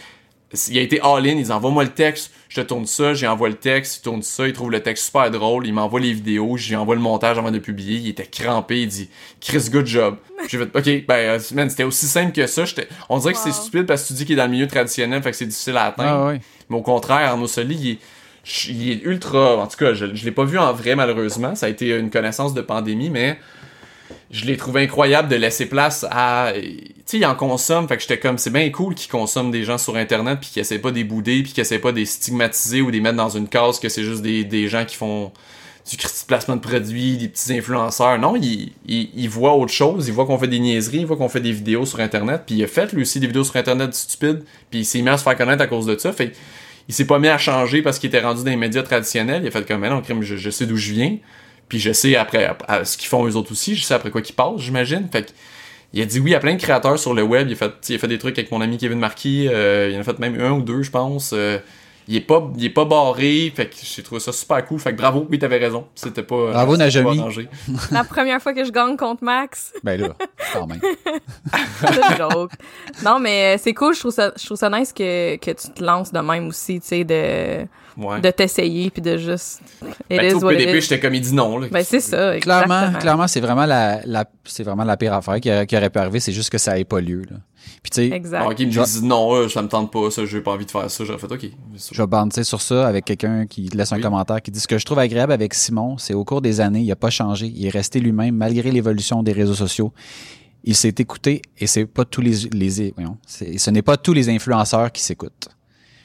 il 0.70 0.78
a 0.78 0.82
été 0.82 1.00
all-in, 1.02 1.38
ils 1.38 1.52
envoient 1.52 1.72
moi 1.72 1.84
le 1.84 1.90
texte, 1.90 2.32
je 2.50 2.62
te 2.62 2.68
tourne 2.68 2.86
ça, 2.86 3.14
j'y 3.14 3.28
envoie 3.28 3.50
le 3.50 3.56
texte, 3.56 3.98
il 3.98 4.02
tourne 4.04 4.22
ça, 4.22 4.48
il 4.48 4.54
trouve 4.54 4.72
le 4.72 4.80
texte 4.82 5.06
super 5.06 5.30
drôle, 5.32 5.66
il 5.68 5.74
m'envoie 5.74 6.00
les 6.00 6.14
vidéos, 6.14 6.58
j'y 6.58 6.76
envoie 6.76 6.96
le 6.96 7.02
montage 7.02 7.38
avant 7.38 7.52
de 7.52 7.60
publier, 7.60 7.98
il 8.00 8.10
était 8.10 8.26
crampé, 8.26 8.82
il 8.82 8.88
dit 8.88 9.10
Chris, 9.42 9.70
good 9.70 9.86
job. 9.86 10.18
J'ai 10.50 10.58
fait 10.58 10.64
OK, 10.74 11.06
ben 11.08 11.16
euh, 11.16 11.40
man, 11.54 11.70
c'était 11.70 11.84
aussi 11.84 12.06
simple 12.06 12.32
que 12.32 12.46
ça, 12.48 12.64
on 13.10 13.18
dirait 13.20 13.34
que 13.34 13.40
c'est 13.40 13.52
stupide 13.52 13.86
parce 13.86 14.04
que 14.04 14.08
tu 14.10 14.14
dis 14.14 14.26
qu'il 14.26 14.34
est 14.34 14.38
dans 14.38 14.46
le 14.46 14.52
milieu 14.52 14.68
traditionnel, 14.68 15.22
fait 15.22 15.32
que 15.32 15.38
c'est 15.38 15.46
difficile 15.46 15.78
à 15.78 15.86
atteindre. 15.86 16.34
Ah. 16.36 16.46
Mais 16.70 16.78
au 16.78 16.82
contraire, 16.82 17.30
Arnaud 17.32 17.48
Soli, 17.48 17.76
il 17.76 17.92
est, 17.92 18.00
ch- 18.44 18.70
il 18.70 18.92
est 18.92 19.02
ultra. 19.04 19.58
En 19.58 19.68
tout 19.68 19.78
cas, 19.78 19.94
je, 19.94 20.14
je 20.14 20.26
l'ai 20.26 20.32
pas 20.32 20.46
vu 20.46 20.58
en 20.58 20.72
vrai, 20.74 20.96
malheureusement. 20.96 21.56
Ça 21.56 21.66
a 21.66 21.70
été 21.70 21.90
une 21.90 22.10
connaissance 22.10 22.54
de 22.54 22.62
pandémie, 22.62 23.10
mais 23.10 23.38
je 24.36 24.44
l'ai 24.44 24.58
trouvé 24.58 24.84
incroyable 24.84 25.30
de 25.30 25.36
laisser 25.38 25.66
place 25.66 26.06
à. 26.12 26.52
Tu 26.54 26.94
sais, 27.06 27.18
il 27.20 27.26
en 27.26 27.36
consomme, 27.36 27.88
fait 27.88 27.96
que 27.96 28.02
j'étais 28.02 28.20
comme, 28.20 28.38
c'est 28.38 28.50
bien 28.50 28.70
cool 28.70 28.94
qu'il 28.94 29.10
consomme 29.10 29.50
des 29.50 29.64
gens 29.64 29.78
sur 29.78 29.96
Internet, 29.96 30.40
puis 30.42 30.50
qu'il 30.50 30.60
essaie 30.60 30.80
pas 30.80 30.92
des 30.92 31.06
bouder, 31.06 31.42
puis 31.42 31.54
qu'il 31.54 31.62
essaie 31.62 31.80
pas 31.80 31.94
des 31.94 32.06
stigmatiser 32.06 32.82
ou 32.82 32.92
des 32.92 33.00
mettre 33.00 33.16
dans 33.16 33.30
une 33.30 33.48
case 33.48 33.80
que 33.80 33.88
c'est 33.88 34.04
juste 34.04 34.22
des, 34.22 34.68
gens 34.68 34.84
qui 34.84 34.98
font 34.98 35.32
du 35.90 35.96
placement 36.28 36.58
de 36.58 36.62
produits, 36.62 37.16
des 37.16 37.30
petits 37.30 37.54
influenceurs. 37.54 38.20
Non, 38.20 38.36
il, 38.36 39.30
voit 39.30 39.56
autre 39.56 39.72
chose, 39.72 40.08
il 40.08 40.14
voit 40.14 40.26
qu'on 40.26 40.38
fait 40.38 40.50
des 40.50 40.60
niaiseries, 40.60 41.00
il 41.00 41.06
voit 41.06 41.16
qu'on 41.16 41.30
fait 41.30 41.40
des 41.40 41.54
vidéos 41.54 41.86
sur 41.86 42.02
Internet, 42.02 42.42
puis 42.46 42.56
il 42.56 42.64
a 42.64 42.68
fait 42.68 42.92
lui 42.92 43.04
aussi 43.04 43.22
des 43.22 43.28
vidéos 43.28 43.46
sur 43.46 43.56
Internet 43.56 43.94
stupides, 43.94 44.44
puis 44.70 44.82
il 44.82 44.86
s'est 44.86 45.02
mis 45.02 45.10
à 45.10 45.18
se 45.18 45.24
faire 45.24 45.38
connaître 45.38 45.64
à 45.64 45.68
cause 45.68 45.86
de 45.86 45.98
ça. 45.98 46.12
Fait 46.12 46.34
il 46.90 46.94
s'est 46.94 47.08
pas 47.08 47.20
mis 47.20 47.30
à 47.30 47.38
changer 47.38 47.82
parce 47.82 48.00
qu'il 48.00 48.10
était 48.10 48.20
rendu 48.20 48.44
dans 48.44 48.52
les 48.52 48.58
médias 48.58 48.84
traditionnels. 48.84 49.44
Il 49.44 49.48
a 49.48 49.52
fait 49.52 49.66
comme, 49.66 49.80
mais 49.80 49.90
non, 49.90 50.04
je 50.22 50.50
sais 50.52 50.66
d'où 50.66 50.76
je 50.76 50.92
viens, 50.92 51.18
puis 51.70 51.80
je 51.80 51.92
sais 51.94 52.16
après 52.16 52.46
à- 52.46 52.58
à 52.68 52.86
ce 52.86 52.98
qu'ils 52.98 53.08
font 53.10 53.26
eux 53.28 53.36
autres 53.36 53.52
aussi, 53.52 53.76
je 53.76 53.84
sais 53.84 53.94
après 53.94 54.12
quoi 54.12 54.22
qu'ils 54.22 54.36
passent, 54.36 54.60
j'imagine. 54.60 55.08
Fait 55.12 55.24
que, 55.26 55.32
il 55.94 56.02
a 56.02 56.06
dit 56.06 56.20
oui 56.20 56.34
à 56.36 56.40
plein 56.40 56.56
de 56.56 56.62
créateurs 56.62 57.00
sur 57.00 57.14
le 57.14 57.24
web. 57.24 57.48
Il 57.50 57.54
a 57.54 57.56
fait, 57.56 57.72
il 57.90 57.96
a 57.96 58.00
fait 58.00 58.08
des 58.08 58.18
trucs 58.18 58.38
avec 58.38 58.52
mon 58.52 58.60
ami 58.62 58.78
Kevin 58.78 59.00
Marquis. 59.00 59.48
euh, 59.50 59.90
il 59.92 59.98
en 59.98 60.02
a 60.02 60.04
fait 60.04 60.20
même 60.20 60.40
un 60.40 60.52
ou 60.52 60.62
deux, 60.62 60.82
je 60.84 60.92
pense. 60.92 61.32
Euh, 61.34 61.58
il 62.08 62.16
est 62.18 62.22
pas, 62.22 62.52
il 62.58 62.64
est 62.66 62.70
pas 62.70 62.86
barré. 62.86 63.52
Fait 63.56 63.66
que 63.68 63.76
j'ai 63.82 64.04
trouvé 64.04 64.20
ça 64.20 64.32
super 64.32 64.64
cool. 64.66 64.80
Fait 64.80 64.92
que 64.92 64.98
bravo, 64.98 65.26
oui, 65.30 65.40
t'avais 65.40 65.58
raison. 65.58 65.88
C'était 65.96 66.22
pas. 66.22 66.52
Bravo, 66.52 66.78
Najami. 66.78 67.20
La 67.92 68.04
première 68.04 68.40
fois 68.42 68.54
que 68.54 68.64
je 68.64 68.72
gagne 68.72 68.96
contre 68.98 69.24
Max. 69.24 69.74
Ben 69.84 70.00
là, 70.00 70.10
quand 70.54 70.68
même. 70.68 70.82
Joke. 72.18 72.52
Non, 73.04 73.20
mais 73.20 73.56
euh, 73.56 73.60
c'est 73.62 73.74
cool. 73.74 73.94
Je 73.96 74.00
trouve 74.02 74.12
ça, 74.14 74.32
je 74.38 74.46
trouve 74.46 74.58
ça 74.58 74.70
nice 74.70 74.94
que, 74.94 75.38
que 75.38 75.52
tu 75.52 75.70
te 75.74 75.84
lances 75.84 76.12
de 76.12 76.20
même 76.20 76.48
aussi, 76.48 76.80
tu 76.80 76.88
sais, 76.88 77.04
de, 77.04 77.66
Ouais. 77.98 78.20
de 78.20 78.30
t'essayer 78.30 78.90
puis 78.90 79.02
de 79.02 79.18
juste. 79.18 79.62
Ben, 80.10 80.34
au 80.36 80.40
PDP, 80.48 80.78
is. 80.78 80.82
j'étais 80.82 81.00
comme 81.00 81.14
il 81.14 81.22
dit 81.22 81.34
non. 81.34 81.58
Là. 81.58 81.68
Ben, 81.72 81.84
c'est 81.84 82.00
ça. 82.02 82.38
Clairement, 82.40 82.76
exactement. 82.80 83.00
clairement, 83.00 83.28
c'est 83.28 83.40
vraiment 83.40 83.66
la, 83.66 84.02
la 84.06 84.26
c'est 84.44 84.64
vraiment 84.64 84.84
la 84.84 84.98
pire 84.98 85.14
affaire 85.14 85.40
qui, 85.40 85.50
aurait- 85.50 85.66
qui 85.66 85.78
aurait 85.78 85.90
pu 85.90 86.00
arriver, 86.00 86.20
c'est 86.20 86.34
juste 86.34 86.50
que 86.50 86.58
ça 86.58 86.78
ait 86.78 86.84
pas 86.84 87.00
lieu. 87.02 87.22
Là. 87.30 87.38
Puis 87.82 87.90
tu 87.92 88.10
sais, 88.10 88.16
Exact. 88.16 88.38
Alors 88.42 88.54
qu'il 88.56 88.68
me 88.68 88.72
Je- 88.72 88.82
dit 88.84 89.04
non, 89.06 89.34
euh, 89.34 89.48
ça 89.50 89.62
me 89.62 89.68
tente 89.68 89.92
pas, 89.92 90.12
ça, 90.12 90.26
j'ai 90.26 90.42
pas 90.42 90.52
envie 90.52 90.66
de 90.66 90.72
faire 90.72 90.90
ça. 90.92 91.04
J'aurais 91.06 91.20
fait 91.20 91.32
OK. 91.32 91.46
je 91.92 92.02
vais 92.02 92.08
banter 92.08 92.44
sur 92.44 92.62
ça 92.62 92.86
avec 92.88 93.06
quelqu'un 93.06 93.46
qui 93.48 93.68
laisse 93.70 93.92
un 93.92 93.96
Oui. 93.96 94.02
commentaire 94.02 94.42
qui 94.42 94.52
dit 94.52 94.60
ce 94.60 94.68
que 94.68 94.78
je 94.78 94.86
trouve 94.86 95.00
agréable 95.00 95.32
avec 95.34 95.54
Simon, 95.54 95.98
c'est 95.98 96.14
au 96.14 96.24
cours 96.26 96.42
des 96.42 96.62
années, 96.62 96.82
il 96.82 96.92
a 96.92 96.96
pas 96.96 97.10
changé, 97.10 97.48
il 97.48 97.66
est 97.66 97.70
resté 97.70 98.00
lui-même 98.00 98.36
malgré 98.36 98.72
l'évolution 98.72 99.24
des 99.24 99.32
réseaux 99.32 99.56
sociaux. 99.56 99.94
Il 100.64 100.76
s'est 100.76 100.96
écouté 100.98 101.42
et 101.60 101.68
c'est 101.68 101.86
pas 101.86 102.06
tous 102.06 102.22
les, 102.22 102.36
les 102.52 102.92
voyons, 102.96 103.18
ce 103.28 103.70
n'est 103.72 103.82
pas 103.84 103.98
tous 103.98 104.14
les 104.14 104.30
influenceurs 104.30 104.92
qui 104.92 105.02
s'écoutent. 105.04 105.48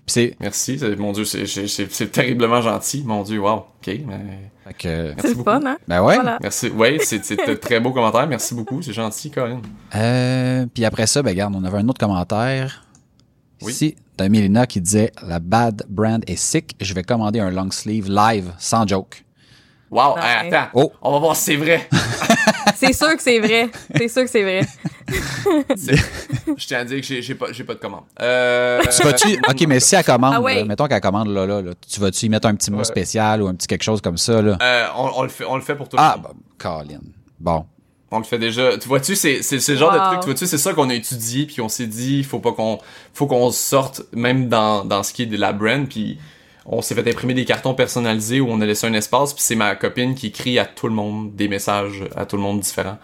Puis 0.06 0.12
c'est 0.14 0.36
Merci. 0.40 0.78
c'est- 0.78 0.96
Mon 0.96 1.12
Dieu, 1.12 1.24
c'est- 1.24 1.46
c'est 1.46 1.66
c'est- 1.68 1.92
c'est 1.92 2.10
terriblement 2.10 2.60
gentil. 2.60 3.02
Mon 3.06 3.22
Dieu, 3.22 3.38
wow. 3.40 3.50
OK. 3.56 3.86
Mais... 3.86 4.50
fait 4.66 4.74
que, 4.78 4.88
Merci 4.88 5.20
C'est 5.22 5.28
le 5.28 5.34
beaucoup. 5.34 5.50
fun, 5.50 5.60
hein? 5.66 5.78
ben 5.86 6.02
ouais. 6.02 6.14
Voilà. 6.16 6.38
Merci. 6.40 6.68
Ouais, 6.70 6.98
c'est 7.02 7.24
c'est 7.24 7.48
un 7.48 7.54
très 7.56 7.80
beau 7.80 7.92
commentaire. 7.92 8.26
Merci 8.26 8.54
beaucoup. 8.54 8.82
C'est 8.82 8.92
gentil, 8.92 9.30
Colin. 9.30 9.60
Euh, 9.94 10.66
puis 10.72 10.84
après 10.84 11.06
ça, 11.06 11.22
ben 11.22 11.30
regarde, 11.30 11.54
on 11.56 11.64
avait 11.64 11.78
un 11.78 11.88
autre 11.88 12.00
commentaire. 12.00 12.84
Oui. 13.62 13.72
Ici, 13.72 13.94
d'un 14.16 14.28
Mélina 14.30 14.66
qui 14.66 14.80
disait 14.80 15.12
la 15.26 15.38
bad 15.38 15.82
brand 15.88 16.22
est 16.26 16.36
sick. 16.36 16.74
Je 16.80 16.94
vais 16.94 17.02
commander 17.02 17.40
un 17.40 17.50
long 17.50 17.70
sleeve 17.70 18.08
live 18.10 18.52
sans 18.58 18.86
joke. 18.86 19.24
Wow. 19.90 20.16
Hey, 20.18 20.52
attends. 20.52 20.70
Oh. 20.74 20.92
On 21.02 21.12
va 21.12 21.18
voir 21.18 21.36
si 21.36 21.44
c'est 21.44 21.56
vrai. 21.56 21.88
C'est 22.80 22.92
sûr 22.92 23.16
que 23.16 23.22
c'est 23.22 23.38
vrai. 23.38 23.68
C'est 23.96 24.08
sûr 24.08 24.22
que 24.24 24.30
c'est 24.30 24.42
vrai. 24.42 24.60
Je 26.56 26.66
tiens 26.66 26.78
à 26.80 26.84
dire 26.84 27.00
que 27.00 27.06
j'ai 27.06 27.22
j'ai 27.22 27.34
pas, 27.34 27.52
j'ai 27.52 27.64
pas 27.64 27.74
de 27.74 27.78
commande. 27.80 28.04
Euh, 28.20 28.80
Tu 28.96 29.02
vas-tu 29.02 29.38
ok, 29.48 29.66
mais 29.68 29.80
si 29.80 29.94
elle 29.94 30.04
commande, 30.04 30.34
Ah 30.36 30.40
ouais. 30.40 30.56
là, 30.56 30.64
mettons 30.64 30.86
qu'elle 30.86 31.00
commande 31.00 31.28
là, 31.28 31.46
là, 31.46 31.62
là, 31.62 31.72
tu 31.88 32.00
vas-tu 32.00 32.26
y 32.26 32.28
mettre 32.28 32.46
un 32.48 32.54
petit 32.54 32.70
mot 32.70 32.78
Ouais. 32.78 32.84
spécial 32.84 33.42
ou 33.42 33.48
un 33.48 33.54
petit 33.54 33.66
quelque 33.66 33.82
chose 33.82 34.00
comme 34.00 34.16
ça 34.18 34.40
là? 34.42 34.56
Euh, 34.62 34.86
on, 34.96 35.10
on 35.16 35.22
le 35.22 35.28
fait, 35.28 35.44
on 35.44 35.56
le 35.56 35.62
fait 35.62 35.74
pour 35.74 35.88
tout 35.88 35.96
le 35.96 36.02
Ah, 36.02 36.16
monde. 36.16 36.26
bah, 36.32 36.34
Colin. 36.58 37.00
Bon, 37.38 37.64
On 38.10 38.18
le 38.18 38.24
fait 38.24 38.38
déjà. 38.38 38.76
Tu 38.78 38.88
vois-tu, 38.88 39.14
c'est 39.16 39.42
c'est 39.42 39.60
c'est 39.60 39.72
le 39.72 39.78
genre 39.78 39.92
de 39.92 39.98
truc. 39.98 40.20
Tu 40.20 40.26
vois-tu, 40.26 40.46
c'est 40.46 40.58
ça 40.58 40.72
qu'on 40.74 40.90
a 40.90 40.94
étudié, 40.94 41.46
puis 41.46 41.60
on 41.60 41.68
s'est 41.68 41.86
dit, 41.86 42.22
faut 42.24 42.38
pas 42.40 42.52
qu'on, 42.52 42.78
faut 43.14 43.26
qu'on 43.26 43.50
sorte 43.50 44.02
même 44.12 44.48
dans 44.48 44.84
dans 44.84 45.02
ce 45.02 45.12
qui 45.12 45.22
est 45.22 45.26
de 45.26 45.36
la 45.36 45.52
brand, 45.52 45.88
puis 45.88 46.18
on 46.72 46.82
s'est 46.82 46.94
fait 46.94 47.06
imprimer 47.08 47.34
des 47.34 47.44
cartons 47.44 47.74
personnalisés 47.74 48.40
où 48.40 48.48
on 48.48 48.60
a 48.60 48.66
laissé 48.66 48.86
un 48.86 48.94
espace, 48.94 49.34
puis 49.34 49.42
c'est 49.42 49.56
ma 49.56 49.74
copine 49.74 50.14
qui 50.14 50.28
écrit 50.28 50.58
à 50.58 50.64
tout 50.64 50.86
le 50.86 50.94
monde 50.94 51.34
des 51.34 51.48
messages 51.48 52.04
à 52.14 52.26
tout 52.26 52.36
le 52.36 52.42
monde 52.42 52.60
différents, 52.60 52.98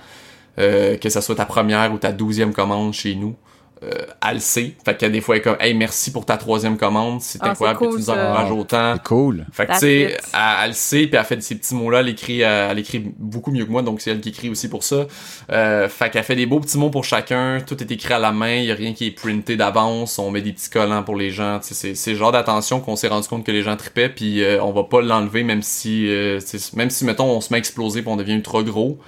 euh, 0.59 0.97
que 0.97 1.11
ça 1.11 1.21
soit 1.21 1.35
ta 1.35 1.47
première 1.47 1.93
ou 1.93 1.99
ta 1.99 2.13
douzième 2.13 2.53
commande 2.55 2.95
chez 2.95 3.17
nous. 3.17 3.35
Euh, 3.83 3.91
elle 4.27 4.35
le 4.35 4.41
sait. 4.41 4.73
Fait 4.87 5.05
des 5.05 5.21
fois, 5.21 5.35
elle 5.35 5.41
est 5.41 5.45
comme, 5.45 5.57
hey, 5.61 5.75
merci 5.75 6.11
pour 6.11 6.25
ta 6.25 6.39
troisième 6.39 6.79
commande. 6.79 7.21
C'est 7.21 7.39
Ah, 7.43 7.51
incroyable 7.51 7.79
que 7.81 7.85
tu 7.85 7.93
nous 7.93 8.11
encourages 8.11 8.51
autant. 8.51 8.95
c'est 8.95 9.03
cool. 9.03 9.45
Fait 9.53 9.67
que 9.67 9.73
tu 9.73 9.79
sais, 9.81 10.17
elle, 10.33 10.41
elle 10.63 10.69
le 10.69 10.75
sait, 10.75 11.07
puis 11.07 11.17
elle 11.17 11.25
fait 11.25 11.43
ces 11.43 11.57
petits 11.57 11.75
mots-là, 11.75 12.01
elle 12.01 12.09
écrit, 12.09 12.43
euh, 12.43 12.69
elle 12.71 12.79
écrit 12.79 13.05
beaucoup 13.19 13.51
mieux 13.51 13.67
que 13.67 13.71
moi, 13.71 13.83
donc 13.83 14.01
c'est 14.01 14.11
elle 14.11 14.21
qui 14.21 14.31
écrit 14.31 14.49
aussi 14.49 14.71
pour 14.71 14.83
ça. 14.83 15.07
Euh, 15.53 15.89
fait 15.91 16.09
qu'elle 16.09 16.25
fait 16.25 16.37
des 16.37 16.47
beaux 16.47 16.61
petits 16.61 16.79
mots 16.79 16.89
pour 16.89 17.05
chacun, 17.05 17.59
tout 17.67 17.79
est 17.83 17.91
écrit 17.91 18.15
à 18.15 18.19
la 18.19 18.33
main, 18.33 18.55
y 18.57 18.73
a 18.73 18.75
rien 18.75 18.95
qui 18.95 19.09
est 19.09 19.11
printé 19.11 19.57
d'avance, 19.57 20.19
on 20.19 20.31
met 20.31 20.41
des 20.41 20.53
petits 20.53 20.71
collants 20.71 21.03
pour 21.03 21.17
les 21.17 21.31
gens, 21.31 21.59
tu 21.61 21.69
sais, 21.69 21.75
c'est 21.75 21.95
c'est 21.95 22.13
le 22.13 22.17
genre 22.19 22.33
d'attention 22.33 22.81
qu'on 22.81 22.97
s'est 22.97 23.09
rendu 23.09 23.29
compte 23.29 23.45
que 23.45 23.53
les 23.53 23.63
gens 23.63 23.77
tripaient, 23.77 24.09
puis 24.09 24.43
euh, 24.43 24.63
on 24.63 24.73
va 24.73 24.85
pas 24.85 25.03
l'enlever 25.03 25.43
même 25.45 25.61
si, 25.63 26.09
euh, 26.09 26.41
tu 26.41 26.59
sais, 26.59 26.77
même 26.77 26.89
si 26.89 27.05
mettons 27.05 27.27
on 27.27 27.41
se 27.43 27.53
met 27.53 27.57
à 27.57 27.59
exploser 27.59 28.01
puis 28.01 28.11
on 28.11 28.17
devient 28.17 28.35
ultra 28.35 28.63
gros. 28.63 28.99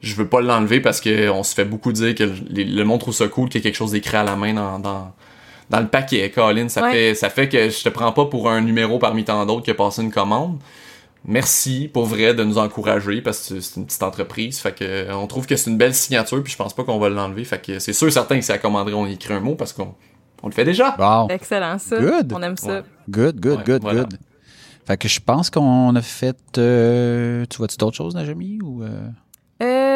Je 0.00 0.14
veux 0.14 0.26
pas 0.26 0.40
l'enlever 0.40 0.80
parce 0.80 1.00
que 1.00 1.28
on 1.30 1.42
se 1.42 1.54
fait 1.54 1.64
beaucoup 1.64 1.92
dire 1.92 2.14
que 2.14 2.24
le, 2.24 2.62
le 2.64 2.84
monde 2.84 3.00
trouve 3.00 3.14
ça 3.14 3.28
cool 3.28 3.48
qu'il 3.48 3.58
y 3.58 3.60
ait 3.60 3.62
quelque 3.64 3.76
chose 3.76 3.92
d'écrit 3.92 4.16
à 4.16 4.24
la 4.24 4.34
main 4.36 4.54
dans, 4.54 4.78
dans, 4.78 5.12
dans 5.68 5.80
le 5.80 5.88
paquet, 5.88 6.30
Colin. 6.30 6.68
Ça, 6.68 6.82
Ouais. 6.84 6.92
fait, 6.92 7.14
ça 7.14 7.28
fait 7.30 7.48
que 7.48 7.68
je 7.68 7.82
te 7.82 7.88
prends 7.90 8.12
pas 8.12 8.24
pour 8.26 8.48
un 8.50 8.60
numéro 8.62 8.98
parmi 8.98 9.24
tant 9.24 9.44
d'autres 9.46 9.62
qui 9.62 9.70
a 9.70 9.74
passé 9.74 10.02
une 10.02 10.10
commande. 10.10 10.58
Merci 11.26 11.90
pour 11.92 12.06
vrai 12.06 12.32
de 12.32 12.42
nous 12.44 12.56
encourager 12.56 13.20
parce 13.20 13.50
que 13.50 13.60
c'est 13.60 13.78
une 13.78 13.84
petite 13.84 14.02
entreprise. 14.02 14.58
Fait 14.58 14.74
que 14.74 15.12
on 15.12 15.26
trouve 15.26 15.46
que 15.46 15.54
c'est 15.54 15.68
une 15.70 15.76
belle 15.76 15.94
signature 15.94 16.42
puis 16.42 16.50
je 16.52 16.56
pense 16.56 16.72
pas 16.74 16.82
qu'on 16.82 16.98
va 16.98 17.10
l'enlever. 17.10 17.44
Fait 17.44 17.60
que 17.62 17.78
c'est 17.78 17.92
sûr 17.92 18.10
certain 18.10 18.36
que 18.38 18.44
si 18.44 18.50
elle 18.52 18.60
commanderait, 18.60 18.94
on 18.94 19.06
y 19.06 19.12
écrit 19.12 19.34
un 19.34 19.40
mot 19.40 19.54
parce 19.54 19.74
qu'on 19.74 19.94
on 20.42 20.48
le 20.48 20.54
fait 20.54 20.64
déjà. 20.64 20.92
Bon, 20.96 21.28
Excellent, 21.28 21.78
ça. 21.78 22.00
Good. 22.00 22.32
On 22.34 22.42
aime 22.42 22.56
ça. 22.56 22.76
Ouais. 22.76 22.82
good, 23.10 23.38
good, 23.38 23.58
Ouais, 23.58 23.64
good, 23.66 23.82
voilà. 23.82 24.00
good. 24.04 24.18
Fait 24.86 24.96
que 24.96 25.08
je 25.08 25.20
pense 25.20 25.50
qu'on 25.50 25.94
a 25.94 26.00
fait. 26.00 26.38
euh, 26.56 27.44
tu 27.50 27.58
vois-tu 27.58 27.76
d'autres 27.76 27.98
choses, 27.98 28.14
Najami 28.14 28.58
ou 28.62 28.82
euh? 28.82 28.88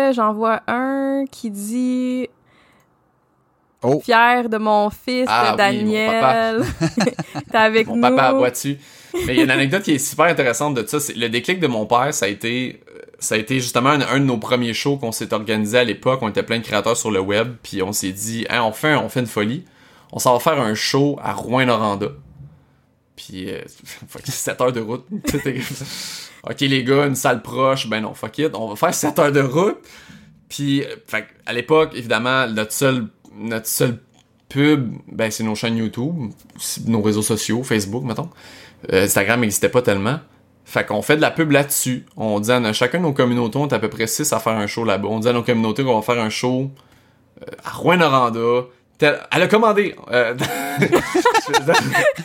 Euh, 0.09 0.13
j'en 0.13 0.33
vois 0.33 0.63
un 0.67 1.25
qui 1.31 1.51
dit 1.51 2.29
Oh. 3.87 4.01
fier 4.01 4.49
de 4.49 4.57
mon 4.57 4.89
fils 4.89 5.27
Ah 5.29 5.43
oui, 5.45 5.51
mon 5.51 5.57
Daniel. 5.57 6.65
T'es 7.51 7.57
avec 7.59 7.87
Mon 7.87 7.97
nous. 7.97 8.01
papa, 8.01 8.33
vois-tu? 8.33 8.79
Mais 9.27 9.35
il 9.35 9.37
y 9.37 9.41
a 9.41 9.45
une 9.45 9.51
anecdote 9.51 9.83
qui 9.83 9.93
est 9.93 9.99
super 9.99 10.25
intéressante 10.25 10.75
de 10.75 10.87
ça. 10.87 10.99
C'est 11.01 11.15
le 11.15 11.29
déclic 11.29 11.61
de 11.61 11.67
mon 11.67 11.85
père, 11.85 12.15
ça 12.15 12.25
a 12.25 12.29
été, 12.29 12.81
ça 13.19 13.35
a 13.35 13.39
été 13.39 13.61
justement 13.61 13.91
un, 13.91 13.99
de 14.21 14.25
nos 14.25 14.39
premiers 14.39 14.73
shows 14.73 14.97
qu'on 14.97 15.13
s'est 15.13 15.35
organisé 15.35 15.79
à 15.79 15.85
l'époque. 15.85 16.21
On 16.23 16.31
était 16.31 16.43
plein 16.43 16.59
de 16.61 16.65
créateurs 16.65 16.97
sur 16.97 17.11
le 17.11 17.21
web, 17.21 17.57
puis 17.63 17.83
on 17.83 17.93
s'est 17.93 18.13
dit, 18.13 18.47
hein, 18.49 18.63
on 18.63 18.73
fait, 18.73 18.95
on 18.97 19.11
fait 19.11 19.21
une 19.21 19.27
folie. 19.27 19.65
On 20.13 20.19
s'en 20.19 20.33
va 20.33 20.39
faire 20.41 20.59
un 20.61 20.75
show 20.75 21.19
à 21.23 21.35
Rouen-Noranda. 21.35 22.09
Puis, 23.17 23.51
euh, 23.51 23.61
7 24.25 24.61
heures 24.63 24.73
de 24.73 24.81
route. 24.81 25.05
ok, 26.49 26.61
les 26.61 26.85
gars, 26.85 27.07
une 27.07 27.15
salle 27.15 27.43
proche. 27.43 27.89
Ben 27.89 28.01
non, 28.01 28.15
fuck 28.15 28.39
it. 28.39 28.55
On 28.55 28.69
va 28.69 28.77
faire 28.77 28.95
7 28.95 29.19
heures 29.19 29.33
de 29.33 29.41
route. 29.41 29.79
Puis, 30.49 30.83
euh, 30.83 30.97
fait, 31.07 31.27
à 31.47 31.53
l'époque, 31.53 31.93
évidemment, 31.95 32.47
notre 32.47 32.73
seul, 32.73 33.07
notre 33.37 33.67
seul 33.67 33.99
pub, 34.49 34.93
ben, 35.11 35.31
c'est 35.31 35.43
nos 35.43 35.55
chaînes 35.55 35.77
YouTube, 35.77 36.33
nos 36.87 37.03
réseaux 37.03 37.23
sociaux, 37.23 37.63
Facebook, 37.63 38.05
mettons. 38.05 38.31
Euh, 38.93 39.05
Instagram 39.05 39.41
n'existait 39.41 39.69
pas 39.69 39.83
tellement. 39.83 40.21
Fait 40.65 40.85
qu'on 40.87 41.03
fait 41.03 41.17
de 41.17 41.21
la 41.21 41.31
pub 41.31 41.51
là-dessus. 41.51 42.07
On 42.17 42.41
dit 42.41 42.51
à 42.51 42.73
chacun 42.73 42.99
de 42.99 43.03
nos 43.03 43.13
communautés, 43.13 43.59
on 43.59 43.69
est 43.69 43.75
à 43.75 43.79
peu 43.79 43.91
près 43.91 44.07
6 44.07 44.33
à 44.33 44.39
faire 44.39 44.55
un 44.55 44.67
show 44.67 44.85
là-bas. 44.85 45.09
On 45.11 45.19
dit 45.19 45.29
à 45.29 45.33
nos 45.33 45.43
communautés 45.43 45.85
qu'on 45.85 45.97
va 45.97 46.03
faire 46.03 46.23
un 46.23 46.31
show 46.31 46.71
euh, 47.43 47.47
à 47.65 47.71
Rouen-Noranda. 47.71 48.67
Elle 49.01 49.43
a 49.43 49.49
commandé. 49.49 49.95
Euh... 50.11 50.35
je 50.79 51.63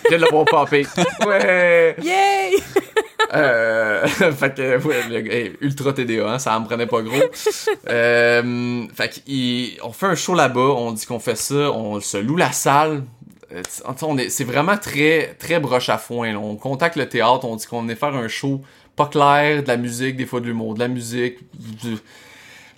viens 0.08 0.18
de 0.18 0.24
l'avoir 0.24 0.46
popé. 0.46 0.86
Ouais! 1.26 1.96
Yay! 2.02 2.86
euh, 3.34 4.08
fait 4.08 4.56
que, 4.56 4.88
ouais, 4.88 5.54
ultra 5.62 5.94
TDA, 5.94 6.30
hein, 6.30 6.40
ça 6.40 6.58
en 6.58 6.64
prenait 6.64 6.88
pas 6.88 7.02
gros. 7.02 7.16
Euh, 7.90 8.86
fait 8.94 9.24
qu'on 9.80 9.92
fait 9.92 10.06
un 10.06 10.16
show 10.16 10.36
là-bas, 10.36 10.62
on 10.62 10.92
dit 10.92 11.06
qu'on 11.06 11.20
fait 11.20 11.36
ça, 11.36 11.72
on 11.72 12.00
se 12.00 12.18
loue 12.18 12.38
la 12.38 12.52
salle. 12.52 13.04
Euh, 13.52 13.62
est, 14.18 14.30
c'est 14.30 14.44
vraiment 14.44 14.78
très, 14.78 15.36
très 15.40 15.60
broche 15.60 15.90
à 15.90 15.98
foin. 15.98 16.36
On 16.36 16.56
contacte 16.56 16.96
le 16.96 17.10
théâtre, 17.10 17.46
on 17.46 17.56
dit 17.56 17.66
qu'on 17.66 17.82
venait 17.82 17.96
faire 17.96 18.16
un 18.16 18.28
show 18.28 18.62
pas 18.96 19.08
clair, 19.08 19.64
de 19.64 19.68
la 19.68 19.78
musique, 19.78 20.18
des 20.18 20.26
fois 20.26 20.42
de 20.42 20.46
l'humour, 20.46 20.74
de 20.74 20.80
la 20.80 20.90
musique. 20.90 21.38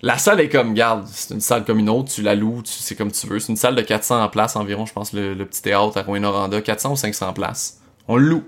La 0.02 0.18
salle 0.18 0.40
est 0.40 0.48
comme, 0.48 0.72
garde, 0.72 1.06
c'est 1.06 1.34
une 1.34 1.40
salle 1.40 1.64
comme 1.64 1.78
une 1.78 1.88
autre, 1.88 2.12
tu 2.12 2.22
la 2.22 2.34
loues, 2.34 2.62
tu, 2.62 2.72
c'est 2.72 2.94
comme 2.94 3.10
tu 3.10 3.26
veux. 3.26 3.40
C'est 3.40 3.50
une 3.50 3.56
salle 3.56 3.74
de 3.74 3.82
400 3.82 4.28
places 4.28 4.54
environ, 4.56 4.86
je 4.86 4.92
pense, 4.92 5.12
le, 5.12 5.34
petit 5.44 5.62
théâtre 5.62 5.98
à 5.98 6.02
Rouen-Noranda, 6.02 6.60
400 6.60 6.92
ou 6.92 6.96
500 6.96 7.32
places. 7.32 7.80
On 8.06 8.16
loue. 8.16 8.44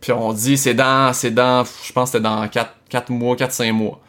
Puis 0.00 0.12
on 0.12 0.32
dit, 0.32 0.56
c'est 0.56 0.74
dans, 0.74 1.12
c'est 1.12 1.30
dans, 1.30 1.64
je 1.64 1.92
pense 1.92 2.10
que 2.10 2.18
c'était 2.18 2.24
dans 2.24 2.46
4, 2.46 2.70
4 2.88 3.10
mois, 3.10 3.36
4-5 3.36 3.72
mois. 3.72 4.00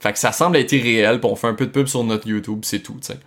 Fait 0.00 0.12
que 0.12 0.18
ça 0.18 0.32
semble 0.32 0.56
être 0.56 0.72
irréel, 0.72 1.20
puis 1.20 1.28
on 1.30 1.36
fait 1.36 1.48
un 1.48 1.54
peu 1.54 1.66
de 1.66 1.70
pub 1.70 1.86
sur 1.86 2.04
notre 2.04 2.26
YouTube, 2.28 2.60
c'est 2.62 2.80
tout, 2.80 2.98
tu 3.00 3.08
sais. 3.12 3.18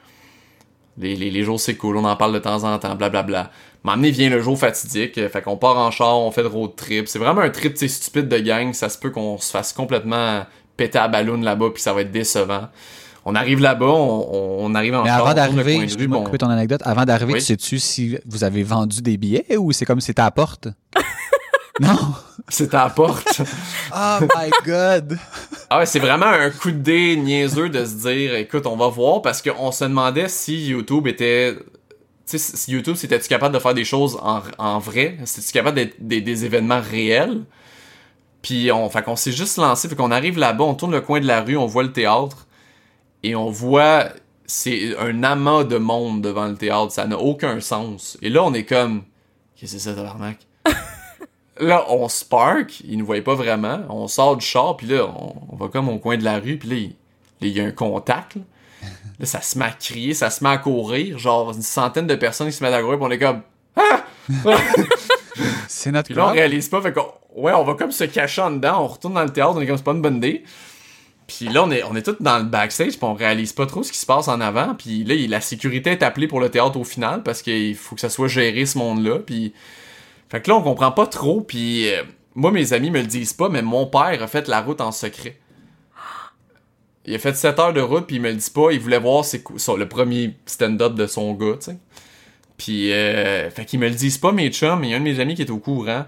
Les, 0.98 1.15
les, 1.15 1.32
les, 1.32 1.44
jours 1.44 1.60
c'est 1.60 1.76
cool, 1.76 1.98
on 1.98 2.03
en 2.03 2.15
parle 2.15 2.34
de 2.34 2.40
temps 2.40 2.64
en 2.64 2.78
temps, 2.78 2.95
blablabla. 2.95 3.49
M'amener 3.84 4.11
vient 4.11 4.30
le 4.30 4.41
jour 4.41 4.57
fatidique, 4.57 5.15
fait 5.15 5.41
qu'on 5.41 5.57
part 5.57 5.78
en 5.78 5.90
char, 5.90 6.19
on 6.19 6.32
fait 6.32 6.44
de 6.44 6.48
road 6.48 6.76
trip. 6.76 7.07
C'est 7.07 7.18
vraiment 7.18 7.41
un 7.41 7.49
trip, 7.49 7.73
tu 7.73 7.88
stupide 7.88 8.28
de 8.28 8.38
gang, 8.38 8.73
ça 8.73 8.90
se 8.90 8.98
peut 8.98 9.10
qu'on 9.10 9.38
se 9.38 9.52
fasse 9.52 9.73
complètement 9.73 10.45
péter 10.78 10.99
à 10.99 11.07
ballon 11.07 11.40
là-bas, 11.41 11.69
puis 11.73 11.82
ça 11.82 11.94
va 11.94 12.02
être 12.02 12.11
décevant. 12.11 12.68
On 13.23 13.36
arrive 13.36 13.60
là-bas, 13.60 13.86
on, 13.86 14.65
on, 14.65 14.76
arrive 14.76 14.95
en 14.95 15.03
Mais 15.03 15.10
avant 15.10 15.34
d'arriver, 15.34 15.88
je 15.88 16.06
bon. 16.07 16.23
couper 16.23 16.40
ton 16.40 16.49
anecdote, 16.49 16.82
avant 16.84 17.06
d'arriver, 17.06 17.34
tu 17.36 17.41
sais-tu 17.41 17.80
si 17.80 18.18
vous 18.26 18.44
avez 18.44 18.64
vendu 18.64 19.02
des 19.02 19.18
billets 19.18 19.57
ou 19.57 19.72
c'est 19.72 19.86
comme 19.86 19.99
si 19.99 20.07
c'était 20.07 20.22
à 20.22 20.26
la 20.26 20.32
porte? 20.32 20.68
Non. 21.82 22.14
C'est 22.49 22.74
à 22.74 22.86
la 22.86 22.90
porte. 22.90 23.41
oh 23.95 24.20
my 24.22 24.52
god. 24.66 25.18
Ah 25.70 25.80
ouais, 25.80 25.86
c'est 25.86 25.99
vraiment 25.99 26.26
un 26.26 26.49
coup 26.49 26.72
de 26.72 26.78
dé 26.78 27.16
niaiseux 27.16 27.70
de 27.70 27.86
se 27.86 28.08
dire, 28.08 28.36
écoute, 28.36 28.66
on 28.66 28.76
va 28.76 28.90
voir 28.90 29.22
parce 29.22 29.41
qu'on 29.41 29.72
se 29.72 29.86
demandait 29.86 30.28
si 30.28 30.68
YouTube 30.68 31.08
était, 31.08 31.56
tu 31.56 32.38
sais, 32.38 32.38
si 32.38 32.72
YouTube 32.72 32.95
c'était-tu 32.95 33.30
capable 33.30 33.53
de 33.53 33.60
faire 33.60 33.74
des 33.74 33.86
choses 33.86 34.18
en, 34.22 34.41
en 34.58 34.80
vrai, 34.80 35.18
c'était-tu 35.24 35.53
capable 35.53 35.76
d'être 35.78 35.95
des, 35.99 36.20
des, 36.20 36.45
événements 36.45 36.82
réels? 36.82 37.45
Puis 38.41 38.70
on, 38.72 38.90
fait 38.90 39.03
qu'on 39.03 39.16
s'est 39.16 39.32
juste 39.32 39.58
lancé, 39.58 39.88
fait 39.88 39.95
qu'on 39.95 40.12
arrive 40.12 40.38
là-bas, 40.38 40.66
on 40.66 40.74
tourne 40.74 40.91
le 40.91 41.02
coin 41.02 41.22
de 41.22 41.28
la 41.28 41.41
rue, 41.41 41.56
on 41.56 41.68
voit 41.68 41.84
le 41.84 41.94
théâtre 41.94 42.48
et 43.24 43.36
on 43.36 43.49
voit 43.49 44.10
c'est 44.45 44.98
un 44.98 45.24
amas 45.24 45.64
de 45.64 45.78
monde 45.78 46.22
devant 46.22 46.48
le 46.48 46.56
théâtre, 46.56 46.91
ça 46.91 47.08
n'a 47.08 47.18
aucun 47.18 47.62
sens. 47.62 48.18
Et 48.22 48.30
là 48.30 48.44
on 48.44 48.53
est 48.53 48.66
comme, 48.66 49.03
qu'est-ce 49.56 49.74
que 49.74 49.80
c'est 49.80 49.90
ça 49.90 49.95
tabarnak? 49.95 50.38
là, 51.62 51.86
on 51.90 52.10
spark, 52.10 52.82
il 52.82 52.98
nous 52.98 53.06
voyait 53.06 53.22
pas 53.22 53.36
vraiment. 53.36 53.80
On 53.90 54.08
sort 54.08 54.36
du 54.36 54.46
char, 54.46 54.76
puis 54.76 54.88
là, 54.88 55.06
on, 55.06 55.56
va 55.56 55.68
comme 55.68 55.88
au 55.90 56.00
coin 56.00 56.18
de 56.18 56.24
la 56.24 56.40
rue, 56.40 56.58
puis 56.58 56.70
là, 56.70 56.76
il, 57.42 57.48
y 57.50 57.62
a 57.62 57.66
un 57.66 57.72
contact. 57.72 58.36
Là. 59.20 59.26
ça 59.28 59.42
se 59.42 59.58
met 59.60 59.66
à 59.66 59.72
crier, 59.72 60.16
ça 60.16 60.32
se 60.32 60.44
met 60.44 60.50
à 60.50 60.58
courir. 60.58 61.20
Genre, 61.20 61.52
une 61.52 61.62
centaine 61.62 62.08
de 62.08 62.16
personnes 62.16 62.48
qui 62.48 62.54
se 62.54 62.64
mettent 62.64 62.74
à 62.74 62.82
courir, 62.82 62.98
puis 62.98 63.08
on 63.08 63.12
est 63.12 63.20
comme... 63.20 63.42
Ah! 63.76 64.04
c'est 65.68 65.92
notre 65.92 66.08
Puis 66.08 66.16
là, 66.16 66.30
on 66.30 66.32
réalise 66.32 66.68
pas, 66.68 66.82
fait 66.82 66.92
qu'on... 66.92 67.06
Ouais, 67.36 67.54
on 67.54 67.64
va 67.64 67.76
comme 67.76 67.92
se 67.92 68.04
cacher 68.04 68.42
en 68.42 68.52
dedans, 68.52 68.84
on 68.84 68.88
retourne 68.88 69.14
dans 69.14 69.24
le 69.24 69.30
théâtre, 69.30 69.54
on 69.56 69.62
est 69.62 69.68
comme, 69.68 69.78
c'est 69.78 69.84
pas 69.84 69.94
une 69.94 70.02
bonne 70.02 70.18
idée. 70.18 70.44
Puis 71.28 71.48
là, 71.48 71.64
on 71.64 71.72
est, 71.72 71.84
on 71.84 71.96
est 71.96 72.02
tous 72.02 72.18
dans 72.20 72.40
le 72.40 72.44
backstage, 72.44 72.98
puis 72.98 73.04
on 73.04 73.14
réalise 73.14 73.54
pas 73.54 73.66
trop 73.66 73.84
ce 73.84 73.92
qui 73.92 73.98
se 74.00 74.06
passe 74.06 74.28
en 74.28 74.42
avant. 74.42 74.76
Puis 74.76 75.06
là, 75.06 75.16
la 75.30 75.40
sécurité 75.40 75.92
est 75.92 76.04
appelée 76.04 76.28
pour 76.28 76.42
le 76.42 76.50
théâtre 76.50 76.78
au 76.78 76.84
final, 76.84 77.24
parce 77.24 77.42
qu'il 77.42 77.76
faut 77.76 77.96
que 77.96 78.02
ça 78.02 78.10
soit 78.10 78.28
géré, 78.28 78.66
ce 78.66 78.78
monde-là. 78.78 79.20
Puis 79.20 79.54
fait 80.32 80.41
que 80.41 80.49
là, 80.49 80.56
on 80.56 80.62
comprend 80.62 80.94
pas 80.94 81.08
trop, 81.08 81.41
puis 81.41 81.90
euh, 81.90 82.03
moi, 82.36 82.52
mes 82.52 82.72
amis 82.72 82.90
me 82.90 83.02
le 83.02 83.06
disent 83.06 83.34
pas, 83.34 83.49
mais 83.49 83.62
mon 83.62 83.86
père 83.86 84.24
a 84.24 84.28
fait 84.28 84.48
la 84.48 84.62
route 84.62 84.80
en 84.80 84.94
secret. 84.94 85.38
Il 87.06 87.14
a 87.14 87.20
fait 87.20 87.36
7 87.36 87.60
heures 87.60 87.74
de 87.74 87.82
route, 87.82 88.08
puis 88.08 88.16
il 88.16 88.22
me 88.22 88.30
le 88.30 88.38
dit 88.38 88.49
pas, 88.49 88.72
il 88.72 88.80
voulait 88.80 88.98
voir 88.98 89.26
le 89.26 89.86
premier 89.90 90.36
stand-up 90.45 90.95
de 90.95 91.06
son 91.06 91.34
gars, 91.34 91.56
tu 91.60 91.72
sais. 91.72 91.78
Puis, 92.56 92.94
euh, 92.94 93.49
fait 93.49 93.66
qu'il 93.66 93.80
me 93.80 93.90
le 93.90 93.95
disent 93.95 94.20
pas, 94.20 94.32
mes 94.32 94.49
chums, 94.52 94.86
il 94.86 94.91
y 94.91 94.94
a 94.94 94.98
un 94.98 94.99
de 95.02 95.03
mes 95.03 95.20
amis 95.20 95.36
qui 95.36 95.41
est 95.41 95.52
au 95.52 95.58
courant. 95.58 96.06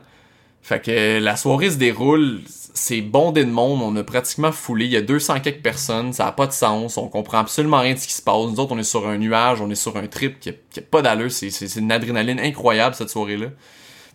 Fait 0.61 0.79
que 0.79 1.19
la 1.19 1.35
soirée 1.35 1.71
se 1.71 1.77
déroule, 1.77 2.39
c'est 2.47 3.01
bondé 3.01 3.43
de 3.43 3.51
monde, 3.51 3.81
on 3.81 3.93
a 3.97 4.05
pratiquement 4.05 4.53
foulé, 4.53 4.85
il 4.85 4.91
y 4.91 4.95
a 4.95 5.01
200 5.01 5.41
quelques 5.41 5.61
personnes, 5.63 6.13
ça 6.13 6.27
a 6.27 6.31
pas 6.31 6.47
de 6.47 6.53
sens, 6.53 6.95
on 6.95 7.09
comprend 7.09 7.39
absolument 7.39 7.81
rien 7.81 7.95
de 7.95 7.99
ce 7.99 8.07
qui 8.07 8.13
se 8.13 8.21
passe. 8.21 8.37
Nous 8.49 8.57
autres, 8.61 8.71
on 8.71 8.79
est 8.79 8.83
sur 8.83 9.05
un 9.05 9.17
nuage, 9.17 9.59
on 9.59 9.69
est 9.69 9.75
sur 9.75 9.97
un 9.97 10.07
trip 10.07 10.39
qui 10.39 10.51
a, 10.51 10.53
qui 10.69 10.79
a 10.79 10.83
pas 10.83 11.01
d'allure, 11.01 11.29
c'est 11.29 11.75
une 11.75 11.91
adrénaline 11.91 12.39
incroyable 12.39 12.95
cette 12.95 13.09
soirée-là. 13.09 13.47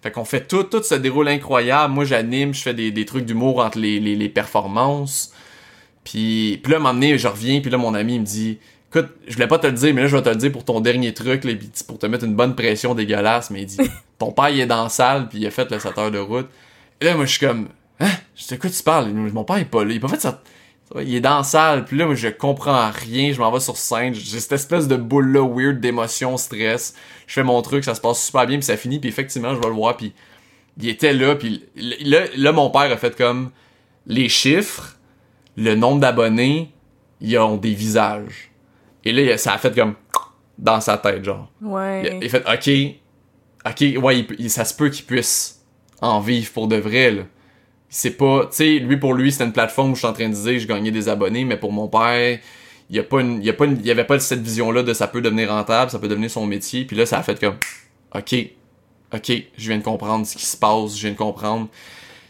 Fait 0.03 0.11
qu'on 0.11 0.25
fait 0.25 0.47
tout, 0.47 0.65
tout 0.65 0.83
se 0.83 0.95
déroule 0.95 1.29
incroyable. 1.29 1.93
Moi, 1.93 2.05
j'anime, 2.05 2.55
je 2.55 2.63
fais 2.63 2.75
des, 2.75 2.91
des 2.91 3.05
trucs 3.05 3.25
d'humour 3.25 3.59
entre 3.59 3.79
les, 3.79 3.99
les, 3.99 4.15
les, 4.15 4.29
performances. 4.29 5.33
Puis, 6.05 6.61
puis 6.63 6.73
là, 6.73 6.79
à 6.79 6.81
un 6.81 6.83
moment 6.83 6.95
donné, 6.95 7.19
je 7.19 7.29
reviens, 7.29 7.61
puis 7.61 7.71
là, 7.71 7.79
mon 7.79 7.95
ami, 7.95 8.15
il 8.15 8.21
me 8.21 8.27
dit 8.27 8.59
Écoute, 8.91 9.09
je 9.27 9.35
voulais 9.35 9.49
pas 9.49 9.59
te 9.59 9.67
le 9.67 9.75
dire, 9.75 9.93
mais 9.93 10.03
là, 10.03 10.07
je 10.09 10.17
vais 10.17 10.23
te 10.23 10.29
le 10.29 10.37
dire 10.37 10.53
pour 10.53 10.65
ton 10.65 10.81
dernier 10.81 11.13
truc, 11.13 11.45
là, 11.45 11.55
pis 11.55 11.71
pour 11.87 11.99
te 11.99 12.07
mettre 12.07 12.25
une 12.25 12.35
bonne 12.35 12.55
pression 12.55 12.95
dégueulasse. 12.95 13.51
Mais 13.51 13.63
il 13.63 13.67
dit 13.67 13.79
Ton 14.19 14.33
père, 14.33 14.49
il 14.49 14.61
est 14.61 14.67
dans 14.67 14.85
la 14.85 14.89
salle, 14.89 15.29
puis 15.29 15.39
il 15.41 15.47
a 15.47 15.51
fait 15.51 15.71
le 15.71 15.79
7 15.79 15.99
heures 15.99 16.11
de 16.11 16.19
route. 16.19 16.49
Et 17.01 17.05
là, 17.05 17.15
moi, 17.15 17.27
je 17.27 17.31
suis 17.31 17.47
comme 17.47 17.69
Hein? 18.01 18.11
Je 18.37 18.45
sais 18.45 18.59
quoi 18.59 18.71
tu 18.71 18.83
parles? 18.83 19.13
Mon 19.13 19.45
père, 19.45 19.59
il 19.59 19.63
est 19.63 19.65
pas 19.65 19.85
là. 19.85 19.93
Il 19.93 19.97
a 19.97 20.01
pas 20.01 20.09
fait 20.09 20.21
ça. 20.21 20.43
Il 20.97 21.15
est 21.15 21.21
dans 21.21 21.39
la 21.39 21.43
salle, 21.43 21.85
puis 21.85 21.99
là, 21.99 22.07
moi, 22.07 22.15
je 22.15 22.29
comprends 22.29 22.91
rien, 22.91 23.33
je 23.33 23.39
m'en 23.39 23.53
vais 23.53 23.61
sur 23.61 23.77
scène, 23.77 24.15
j'ai 24.15 24.41
cette 24.41 24.53
espèce 24.53 24.89
de 24.89 24.97
boule-là 24.97 25.47
weird 25.47 25.81
d'émotion, 25.81 26.37
stress. 26.39 26.95
Je 27.27 27.35
fais 27.35 27.43
mon 27.43 27.61
truc, 27.61 27.85
ça 27.85 27.95
se 27.95 28.01
passe 28.01 28.25
super 28.25 28.47
bien, 28.47 28.57
puis 28.57 28.65
ça 28.65 28.77
finit, 28.77 28.99
puis 28.99 29.09
effectivement, 29.09 29.55
je 29.55 29.61
vais 29.61 29.69
le 29.69 29.75
voir, 29.75 29.99
puis 29.99 30.15
il 30.79 30.89
était 30.89 31.13
là, 31.13 31.35
puis 31.35 31.65
là, 31.77 32.21
là, 32.37 32.53
mon 32.53 32.71
père 32.71 32.91
a 32.91 32.97
fait 32.97 33.15
comme 33.17 33.51
les 34.07 34.31
chiffres, 34.31 34.97
le 35.57 35.75
nombre 35.75 36.01
d'abonnés, 36.01 36.73
ils 37.21 37.37
ont 37.39 37.57
des 37.57 37.75
visages. 37.75 38.51
Et 39.05 39.13
là, 39.13 39.37
ça 39.37 39.53
a 39.53 39.59
fait 39.59 39.75
comme 39.75 39.95
dans 40.57 40.81
sa 40.81 40.97
tête, 40.97 41.23
genre. 41.25 41.51
Ouais. 41.61 42.19
Il 42.21 42.27
a 42.27 42.29
fait, 42.31 42.95
ok, 43.67 43.73
ok, 43.99 44.03
ouais, 44.03 44.49
ça 44.49 44.65
se 44.65 44.73
peut 44.73 44.89
qu'il 44.89 45.05
puisse 45.05 45.61
en 46.01 46.21
vivre 46.21 46.51
pour 46.53 46.67
de 46.67 46.77
vrai, 46.77 47.11
là 47.11 47.23
c'est 47.91 48.17
pas, 48.17 48.47
tu 48.51 48.57
sais, 48.57 48.79
lui 48.79 48.99
pour 48.99 49.15
lui, 49.15 49.33
c'était 49.33 49.45
une 49.45 49.53
plateforme 49.53 49.93
où 49.93 49.95
je 49.95 50.01
suis 50.01 50.09
en 50.09 50.13
train 50.13 50.29
de 50.29 50.35
dire 50.35 50.59
je 50.59 50.67
gagnais 50.67 50.91
des 50.91 51.09
abonnés, 51.09 51.45
mais 51.45 51.57
pour 51.57 51.73
mon 51.73 51.89
père, 51.89 52.39
il 52.91 52.97
y 52.97 52.99
a 52.99 53.03
pas 53.03 53.21
une, 53.21 53.39
il 53.39 53.45
y 53.45 53.51
a 53.51 53.53
pas 53.53 53.67
il 53.67 53.85
y 53.85 53.91
avait 53.91 54.05
pas 54.05 54.19
cette 54.19 54.41
vision 54.43 54.71
là 54.71 54.83
de 54.83 54.93
ça 54.93 55.09
peut 55.09 55.21
devenir 55.21 55.51
rentable, 55.51 55.91
ça 55.91 55.99
peut 55.99 56.09
devenir 56.09 56.31
son 56.31 56.47
métier, 56.47 56.85
puis 56.85 56.97
là 56.97 57.07
ça 57.07 57.19
a 57.19 57.23
fait 57.23 57.39
comme 57.41 57.57
OK. 58.15 58.35
OK, 59.15 59.33
je 59.57 59.69
viens 59.69 59.79
de 59.79 59.83
comprendre 59.83 60.27
ce 60.27 60.37
qui 60.37 60.45
se 60.45 60.57
passe, 60.57 60.95
je 60.95 61.01
viens 61.01 61.13
de 61.13 61.17
comprendre. 61.17 61.69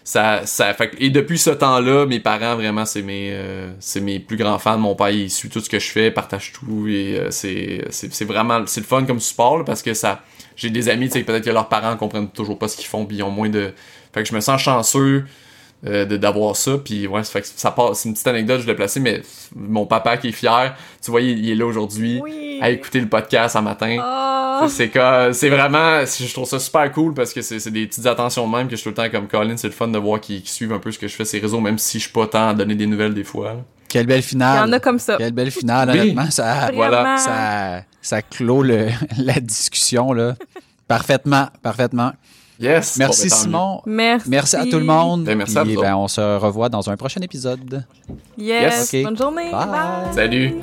Ça 0.05 0.47
ça 0.47 0.73
fait 0.75 0.95
et 0.99 1.11
depuis 1.11 1.39
ce 1.39 1.51
temps-là, 1.51 2.07
mes 2.07 2.21
parents 2.21 2.55
vraiment 2.55 2.85
c'est 2.87 3.03
mes 3.03 3.31
euh, 3.33 3.73
c'est 3.81 4.01
mes 4.01 4.21
plus 4.21 4.37
grands 4.37 4.59
fans, 4.59 4.79
mon 4.79 4.95
père 4.95 5.11
il 5.11 5.31
suit 5.31 5.51
tout 5.51 5.61
ce 5.61 5.69
que 5.69 5.79
je 5.79 5.91
fais, 5.91 6.11
partage 6.11 6.53
tout 6.53 6.87
et 6.89 7.19
euh, 7.19 7.31
c'est 7.31 7.85
c'est 7.91 8.25
vraiment 8.25 8.65
c'est 8.67 8.81
le 8.81 8.87
fun 8.87 9.05
comme 9.05 9.21
support 9.21 9.65
parce 9.65 9.83
que 9.83 9.93
ça 9.93 10.23
j'ai 10.57 10.71
des 10.71 10.89
amis, 10.89 11.09
tu 11.09 11.19
sais 11.19 11.25
peut-être 11.25 11.45
que 11.45 11.51
leurs 11.51 11.69
parents 11.69 11.97
comprennent 11.97 12.31
toujours 12.31 12.59
pas 12.59 12.69
ce 12.69 12.77
qu'ils 12.77 12.87
font, 12.87 13.05
puis 13.07 13.19
ils 13.19 13.23
ont 13.23 13.31
moins 13.31 13.51
de 13.51 13.73
fait 14.15 14.23
que 14.23 14.29
je 14.29 14.35
me 14.35 14.41
sens 14.41 14.61
chanceux 14.63 15.25
euh, 15.87 16.05
d'avoir 16.05 16.57
ça 16.57 16.73
puis 16.77 17.07
ouais 17.07 17.23
ça 17.23 17.31
fait 17.31 17.43
que 17.43 17.47
ça 17.55 17.71
passe 17.71 18.01
c'est 18.01 18.09
une 18.09 18.15
petite 18.15 18.27
anecdote 18.27 18.61
je 18.63 18.67
l'ai 18.67 18.75
placé 18.75 18.99
mais 18.99 19.23
mon 19.55 19.87
papa 19.87 20.17
qui 20.17 20.29
est 20.29 20.33
fier 20.33 20.75
tu 21.01 21.13
vois 21.13 21.21
il, 21.21 21.49
est 21.49 21.55
là 21.55 21.67
aujourd'hui 21.67 22.21
à 22.61 22.71
écouter 22.71 22.99
le 22.99 23.09
podcast 23.09 23.55
un 23.55 23.61
matin 23.61 23.97
oh. 24.01 24.67
c'est 24.69 24.91
c'est 25.33 25.49
vraiment 25.49 26.05
je 26.05 26.33
trouve 26.33 26.49
ça 26.49 26.59
super 26.59 26.91
cool 26.91 27.15
parce 27.15 27.33
que 27.33 27.43
c'est 27.43 27.71
des 27.71 27.87
petites 27.87 28.07
attentions 28.07 28.49
de 28.49 28.57
même 28.57 28.67
que 28.67 28.73
je 28.73 28.81
suis 28.81 28.93
tout 28.93 29.01
le 29.01 29.09
temps 29.09 29.11
comme 29.13 29.29
Colin 29.29 29.57
c'est 29.57 29.69
le 29.69 29.73
fun 29.73 29.87
de 29.87 29.99
voir 29.99 30.21
qu'ils 30.21 30.47
suivent 30.49 30.73
un 30.73 30.81
peu 30.81 30.91
ce 30.91 30.99
que 30.99 31.07
je 31.07 31.15
fais 31.15 31.25
ces 31.25 31.39
réseaux 31.39 31.61
même 31.61 31.79
si 31.79 31.99
je 31.99 32.05
suis 32.05 32.13
pas 32.13 32.27
tant 32.27 32.49
à 32.49 32.55
donner 32.55 32.75
des 32.75 32.87
nouvelles 32.87 33.15
des 33.15 33.23
fois 33.23 33.57
Quelle 33.89 34.07
belle 34.07 34.23
finale. 34.23 34.65
Il 34.65 34.67
y 34.67 34.71
en 34.71 34.73
a 34.73 34.81
comme 34.81 34.99
ça. 34.99 35.17
Quelle 35.17 35.33
belle 35.33 35.51
finale, 35.51 35.91
honnêtement. 35.91 36.31
Ça, 36.31 36.71
voilà. 36.75 37.17
ça, 37.17 37.83
ça 38.03 38.21
clôt 38.21 38.63
le, 38.63 38.89
la 39.19 39.41
discussion, 39.41 40.13
là. 40.13 40.35
parfaitement, 40.89 41.49
parfaitement. 41.63 42.13
Yes. 42.59 42.97
Merci 42.97 43.29
Bon, 43.29 43.29
ben, 43.29 43.37
Simon. 43.37 43.81
Merci. 43.87 44.31
Merci 44.31 44.57
à 44.57 44.65
tout 44.65 44.79
le 44.79 44.85
monde. 44.85 45.25
Ben, 45.25 45.39
merci 45.39 45.57
à 45.57 45.63
Puis, 45.63 45.75
vous 45.75 45.83
ben, 45.83 45.97
on 45.97 46.09
se 46.09 46.21
revoit 46.21 46.69
dans 46.69 46.91
un 46.91 46.97
prochain 46.97 47.21
épisode. 47.21 47.85
Yes. 48.37 48.91
Yes. 48.91 48.95
Ok. 48.95 49.03
Bonne 49.05 49.17
journée. 49.17 49.51
Bye. 49.53 49.67
mieux. 49.67 50.15
Salut. 50.15 50.55